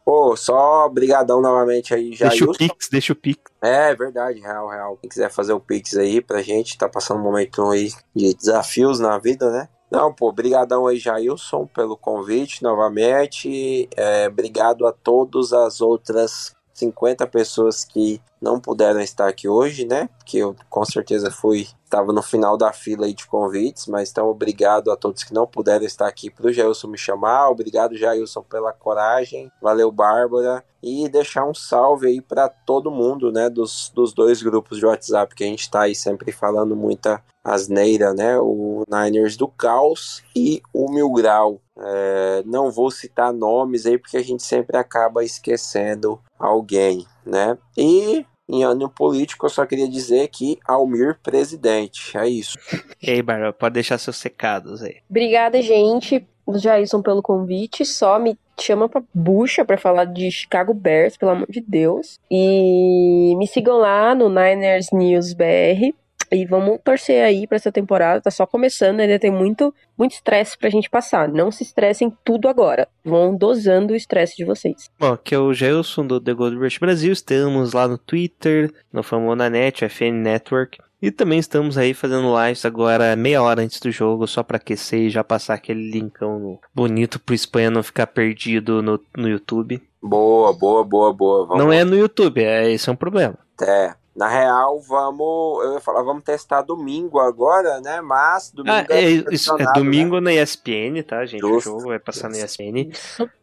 Pô, 0.07 0.35
só 0.37 0.87
brigadão 0.87 1.41
novamente 1.41 1.93
aí, 1.93 2.15
Deixa 2.15 2.45
o. 2.45 2.53
Pix, 2.53 2.89
deixa 2.89 3.11
o 3.13 3.15
Pix. 3.15 3.41
É 3.61 3.93
verdade, 3.93 4.39
real, 4.39 4.69
real. 4.69 4.97
Quem 5.01 5.09
quiser 5.09 5.29
fazer 5.29 5.51
o 5.51 5.59
Pix 5.59 5.97
aí 5.97 6.21
pra 6.21 6.41
gente, 6.41 6.77
tá 6.77 6.87
passando 6.87 7.19
um 7.19 7.23
momento 7.23 7.69
aí 7.69 7.91
de 8.15 8.33
desafios 8.33 8.99
na 8.99 9.17
vida, 9.17 9.51
né? 9.51 9.67
Não, 9.89 10.13
pô, 10.13 10.31
brigadão 10.31 10.85
aí, 10.85 10.97
Jailson, 10.97 11.65
pelo 11.67 11.95
convite 11.95 12.61
novamente. 12.61 13.87
É, 13.95 14.27
obrigado 14.27 14.85
a 14.85 14.91
todas 14.91 15.53
as 15.53 15.79
outras 15.79 16.55
50 16.77 17.25
pessoas 17.27 17.83
que 17.83 18.21
não 18.39 18.59
puderam 18.59 18.99
estar 18.99 19.27
aqui 19.27 19.47
hoje, 19.47 19.85
né? 19.85 20.09
Que 20.25 20.37
eu 20.37 20.55
com 20.69 20.85
certeza 20.85 21.31
fui, 21.31 21.67
estava 21.83 22.13
no 22.13 22.21
final 22.21 22.55
da 22.55 22.71
fila 22.71 23.07
aí 23.07 23.13
de 23.13 23.25
convites, 23.25 23.87
mas 23.87 24.11
então 24.11 24.27
obrigado 24.27 24.91
a 24.91 24.95
todos 24.95 25.23
que 25.23 25.33
não 25.33 25.47
puderam 25.47 25.85
estar 25.85 26.07
aqui 26.07 26.29
pro 26.29 26.53
Jailson 26.53 26.87
me 26.87 26.97
chamar. 26.97 27.49
Obrigado, 27.49 27.97
Jailson, 27.97 28.43
pela 28.43 28.71
coragem. 28.71 29.51
Valeu, 29.61 29.91
Bárbara. 29.91 30.63
E 30.83 31.09
deixar 31.09 31.45
um 31.45 31.55
salve 31.55 32.07
aí 32.07 32.21
para 32.21 32.47
todo 32.47 32.91
mundo, 32.91 33.31
né? 33.31 33.49
Dos, 33.49 33.91
dos 33.95 34.13
dois 34.13 34.43
grupos 34.43 34.77
de 34.77 34.85
WhatsApp 34.85 35.33
que 35.33 35.43
a 35.43 35.47
gente 35.47 35.69
tá 35.69 35.81
aí 35.81 35.95
sempre 35.95 36.31
falando 36.31 36.75
muita 36.75 37.23
asneira, 37.47 38.13
né? 38.13 38.37
O 38.37 38.83
Niners 38.87 39.37
do 39.37 39.47
Caos 39.47 40.21
e 40.35 40.61
o 40.73 40.91
Mil 40.91 41.09
Grau. 41.13 41.61
É, 41.79 42.43
não 42.45 42.69
vou 42.69 42.91
citar 42.91 43.31
nomes 43.31 43.85
aí 43.85 43.97
porque 43.97 44.17
a 44.17 44.23
gente 44.23 44.43
sempre 44.43 44.77
acaba 44.77 45.23
esquecendo 45.23 46.19
alguém, 46.37 47.05
né? 47.25 47.57
E 47.77 48.25
em 48.49 48.63
ano 48.63 48.89
político 48.89 49.45
eu 49.45 49.49
só 49.49 49.65
queria 49.65 49.87
dizer 49.87 50.27
que 50.27 50.59
Almir 50.67 51.19
presidente, 51.23 52.17
é 52.17 52.27
isso. 52.27 52.57
E 53.01 53.11
aí, 53.11 53.21
Bárbara, 53.21 53.53
pode 53.53 53.73
deixar 53.73 53.97
seus 53.97 54.17
secados 54.17 54.81
aí. 54.81 54.97
Obrigada, 55.09 55.61
gente, 55.61 56.25
Jailson, 56.55 57.01
pelo 57.01 57.21
convite. 57.21 57.85
Só 57.85 58.19
me 58.19 58.37
chama 58.59 58.89
pra 58.89 59.03
bucha 59.13 59.63
pra 59.63 59.77
falar 59.77 60.05
de 60.05 60.31
Chicago 60.31 60.73
Bears, 60.73 61.15
pelo 61.15 61.31
amor 61.31 61.47
de 61.49 61.61
Deus. 61.61 62.19
E 62.31 63.35
me 63.37 63.47
sigam 63.47 63.77
lá 63.77 64.15
no 64.15 64.29
Niners 64.29 64.87
News 64.91 65.33
BR. 65.33 65.93
E 66.31 66.45
vamos 66.45 66.79
torcer 66.83 67.23
aí 67.23 67.47
pra 67.47 67.55
essa 67.55 67.71
temporada, 67.71 68.21
tá 68.21 68.31
só 68.31 68.45
começando, 68.45 68.99
ainda 68.99 69.19
tem 69.19 69.31
muito 69.31 69.73
muito 69.97 70.13
estresse 70.13 70.57
pra 70.57 70.69
gente 70.69 70.89
passar. 70.89 71.27
Não 71.27 71.51
se 71.51 71.63
estressem 71.63 72.15
tudo 72.23 72.47
agora. 72.47 72.87
Vão 73.03 73.35
dosando 73.35 73.93
o 73.93 73.95
estresse 73.95 74.37
de 74.37 74.45
vocês. 74.45 74.89
Bom, 74.99 75.13
aqui 75.13 75.33
é 75.33 75.39
o 75.39 75.53
Gelson 75.53 76.05
do 76.05 76.21
The 76.21 76.33
Gold 76.33 76.57
Rush 76.57 76.77
Brasil. 76.77 77.11
Estamos 77.11 77.73
lá 77.73 77.87
no 77.87 77.97
Twitter, 77.97 78.71
no 78.93 79.01
Famonanet, 79.01 79.83
FN 79.85 80.21
Network. 80.21 80.77
E 81.01 81.11
também 81.11 81.37
estamos 81.37 81.77
aí 81.77 81.93
fazendo 81.93 82.33
lives 82.43 82.65
agora 82.65 83.15
meia 83.15 83.41
hora 83.41 83.61
antes 83.61 83.79
do 83.79 83.91
jogo, 83.91 84.25
só 84.25 84.41
pra 84.41 84.57
aquecer 84.57 85.01
e 85.01 85.09
já 85.09 85.23
passar 85.23 85.53
aquele 85.53 85.91
linkão 85.91 86.59
bonito 86.73 87.19
pro 87.19 87.35
Espanha 87.35 87.69
não 87.69 87.83
ficar 87.83 88.07
perdido 88.07 88.81
no, 88.81 88.99
no 89.15 89.29
YouTube. 89.29 89.81
Boa, 90.01 90.53
boa, 90.53 90.83
boa, 90.83 91.13
boa. 91.13 91.45
Vamos 91.45 91.63
Não 91.63 91.71
é 91.71 91.83
no 91.83 91.95
YouTube, 91.95 92.43
é, 92.43 92.71
esse 92.71 92.89
é 92.89 92.91
um 92.91 92.95
problema. 92.95 93.37
É. 93.61 93.93
Na 94.17 94.27
real, 94.27 94.81
vamos. 94.81 95.63
Eu 95.63 95.73
ia 95.75 95.79
falar, 95.79 96.01
vamos 96.01 96.23
testar 96.23 96.63
domingo 96.63 97.19
agora, 97.19 97.79
né? 97.79 98.01
Mas 98.01 98.49
domingo 98.51 98.75
Ah, 98.75 98.85
é, 98.89 99.01
isso, 99.11 99.21
é 99.21 99.37
selecionado, 99.37 99.79
domingo 99.79 100.19
na 100.19 100.33
ESPN, 100.33 101.03
tá, 101.05 101.23
gente? 101.23 101.45
O 101.45 101.49
Justo. 101.53 101.69
jogo 101.69 101.87
vai 101.89 101.99
passar 101.99 102.27
na 102.27 102.37
ESPN. 102.39 102.89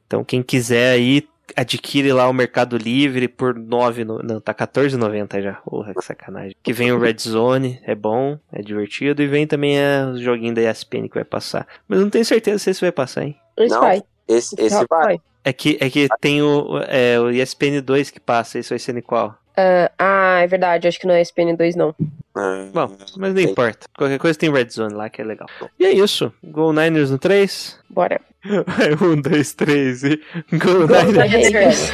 Então, 0.05 0.25
quem 0.25 0.43
quiser 0.43 0.95
aí, 0.95 1.29
adquire 1.55 2.13
lá 2.13 2.29
o 2.29 2.33
Mercado 2.33 2.77
Livre 2.77 3.29
por 3.29 3.55
9, 3.55 4.05
no- 4.05 4.19
não, 4.19 4.41
tá 4.41 4.53
14,90 4.53 5.41
já. 5.41 5.53
Porra, 5.65 5.95
que 5.95 6.03
sacanagem. 6.05 6.57
Que 6.61 6.73
vem 6.73 6.91
o 6.91 6.99
Red 6.99 7.19
Zone, 7.21 7.81
é 7.85 7.95
bom, 7.95 8.37
é 8.53 8.61
divertido, 8.61 9.23
e 9.23 9.29
vem 9.29 9.47
também 9.47 9.79
é, 9.79 10.05
o 10.05 10.17
joguinho 10.21 10.55
da 10.57 10.63
ESPN 10.63 11.09
que 11.09 11.15
vai 11.15 11.25
passar. 11.25 11.69
Mas 11.87 12.01
eu 12.01 12.05
não 12.05 12.11
tenho 12.11 12.25
certeza 12.25 12.59
se 12.59 12.71
esse 12.71 12.81
vai 12.81 12.91
passar, 12.91 13.23
hein? 13.23 13.37
Esse 13.57 13.73
Não, 13.75 13.81
vai. 13.81 13.99
né? 13.99 14.03
Esse, 14.27 14.57
esse 14.61 14.85
vai. 14.91 15.21
É 15.45 15.53
que, 15.53 15.79
é 15.81 15.89
que 15.89 16.09
tem 16.21 16.43
o, 16.43 16.79
é, 16.89 17.21
o 17.21 17.31
ESPN 17.31 17.81
2 17.81 18.11
que 18.11 18.19
passa, 18.19 18.59
esse 18.59 18.71
vai 18.71 18.79
ser 18.81 18.97
em 18.97 19.03
qual? 19.03 19.37
Ah, 19.56 19.90
ah, 19.98 20.40
é 20.40 20.47
verdade. 20.47 20.89
Acho 20.89 20.98
que 20.98 21.06
não 21.06 21.14
é 21.14 21.20
SPN 21.20 21.56
2, 21.56 21.76
não. 21.76 21.94
Ah, 22.35 22.66
Bom, 22.72 22.97
mas 23.16 23.16
não 23.16 23.35
Tem. 23.35 23.44
importa. 23.51 23.86
Qualquer 23.97 24.18
coisa 24.18 24.39
tem 24.39 24.51
Red 24.51 24.70
Zone 24.70 24.94
lá, 24.94 25.09
que 25.09 25.22
é 25.22 25.24
legal. 25.24 25.48
E 25.78 25.86
é 25.86 25.93
isso. 25.93 26.32
Go 26.43 26.72
Niners 26.72 27.10
no 27.10 27.18
3. 27.18 27.78
Bora. 27.89 28.20
um, 29.01 29.20
dois, 29.20 29.55
três 29.55 30.05
e. 30.05 30.20
Go 30.52 30.86
Go 30.86 30.94
Niners! 30.94 31.52
Niners. 31.52 31.90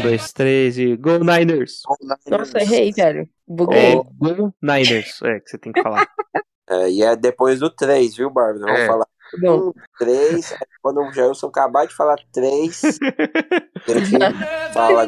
dois, 0.03 0.31
três 0.33 0.77
e. 0.77 0.95
Go 0.95 1.19
Niners! 1.19 1.81
Nossa, 2.27 2.59
errei, 2.59 2.91
velho. 2.91 3.27
Buguei. 3.47 3.93
É, 3.93 3.95
Go 3.95 4.53
Niners. 4.61 5.21
É, 5.23 5.39
que 5.39 5.49
você 5.49 5.57
tem 5.57 5.71
que 5.71 5.81
falar. 5.81 6.07
É, 6.69 6.89
e 6.89 7.03
é 7.03 7.13
depois 7.13 7.59
do 7.59 7.69
3, 7.69 8.15
viu, 8.15 8.29
Bárbara? 8.29 8.65
Vamos 8.65 8.79
É. 8.79 8.87
falar 8.87 9.05
Bom, 9.41 9.69
1, 9.69 9.73
3. 9.99 10.53
Quando 10.81 11.01
o 11.01 11.11
Gelson 11.11 11.47
acabar 11.47 11.85
de 11.85 11.93
falar 11.93 12.15
3, 12.31 12.81
a 13.85 13.99
gente 13.99 14.73
fala 14.73 15.03
a 15.03 15.07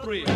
thrill. 0.00 0.26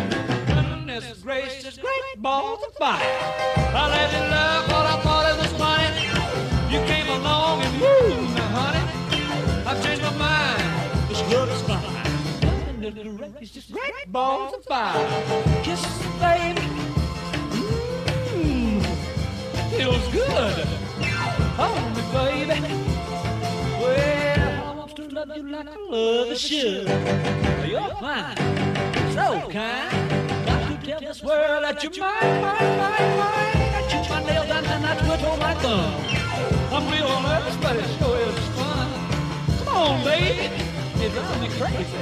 Goodness 0.47 1.21
gracious, 1.21 1.77
great 1.77 2.17
balls 2.17 2.63
of 2.63 2.73
fire. 2.75 2.97
I 3.01 3.87
let 3.89 4.11
you 4.13 4.19
love 4.29 4.67
what 4.71 4.85
I 4.85 5.08
You 6.69 6.79
came 6.85 7.07
along 7.07 7.63
and 7.63 7.81
woo, 7.81 8.35
now 8.35 8.47
honey, 8.53 8.83
I've 9.65 9.83
changed 9.83 10.03
my 10.03 10.15
mind. 10.17 11.09
This 11.09 11.21
love 11.33 11.49
is 11.49 11.61
fine. 11.63 13.41
It's 13.41 13.51
just 13.51 13.71
great 13.71 14.11
balls 14.11 14.53
of 14.53 14.63
fire. 14.65 14.93
Kisses, 15.63 15.97
baby. 16.19 16.61
Mmm, 18.29 18.85
feels 19.71 20.07
good. 20.13 20.67
Hold 21.57 21.95
me, 21.95 22.03
baby. 22.13 22.59
Well, 23.81 24.67
I 24.67 24.75
want 24.75 24.95
to 24.95 25.07
love 25.09 25.35
you 25.35 25.49
like 25.49 25.67
I 25.67 25.75
love 25.89 26.37
should. 26.37 26.87
You're 27.67 27.95
fine, 27.95 28.37
so 29.15 29.49
kind. 29.49 30.45
Got 30.45 30.81
to 30.81 30.85
tell 30.85 30.99
this 30.99 31.23
world 31.23 31.63
that 31.63 31.83
you're 31.83 31.97
mine, 31.97 32.41
mine, 32.43 32.77
mine, 32.77 33.17
mine. 33.17 33.57
I 33.73 33.87
chew 33.89 34.13
my 34.13 34.23
nails 34.23 34.49
and 34.51 34.85
I 34.85 34.95
twiddle 34.99 35.37
my 35.37 35.53
thumb. 35.55 36.08
It 37.71 37.85
fun. 38.57 38.89
Come 39.59 39.75
on, 39.75 40.03
baby, 40.03 40.51
it 41.03 41.11
drives 41.13 41.39
me 41.39 41.47
crazy. 41.49 41.97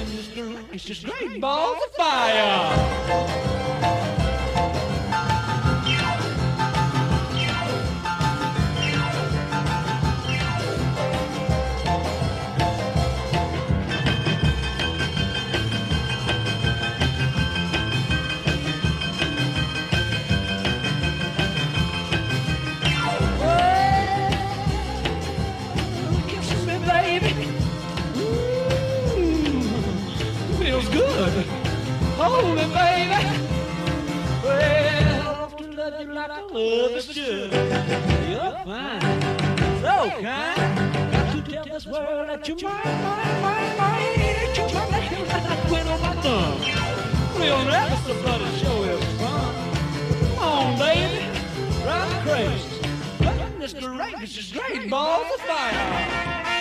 And 0.00 0.08
this 0.08 0.28
It's 0.72 0.84
just 0.84 1.04
great 1.04 1.40
balls 1.42 1.76
of 1.84 1.94
fire. 1.94 3.73
Love 35.94 36.06
you 36.08 36.14
like 36.14 36.30
I 36.30 36.40
love 36.40 36.92
is 36.92 37.04
should. 37.06 37.52
You're 37.52 38.56
fine, 38.64 39.00
so 39.80 40.10
kind. 40.22 41.12
Got 41.12 41.26
to 41.32 41.40
tell 41.52 41.64
this 41.64 41.86
world 41.86 42.28
that 42.28 42.48
you're 42.48 42.58
mine, 42.62 42.82
mine, 42.84 43.42
mine, 43.42 43.76
mine. 43.78 44.18
That 44.18 44.56
you're 44.56 44.72
my 44.74 44.84
lady, 44.90 45.22
like 45.22 45.46
I 45.46 45.56
quit 45.68 45.86
on 45.86 46.00
my 46.00 46.14
thumb. 46.22 46.58
Real 47.40 47.64
nervous 47.64 48.04
about 48.10 48.40
it, 48.40 48.58
show 48.58 48.82
is 48.82 49.04
fun. 49.20 49.54
Come 50.20 50.38
on, 50.38 50.78
baby, 50.78 51.26
drive 51.82 52.22
crazy. 52.26 52.70
Goodness 53.18 53.72
gracious, 53.74 54.52
great 54.52 54.90
balls 54.90 55.26
of 55.34 55.40
fire. 55.42 56.54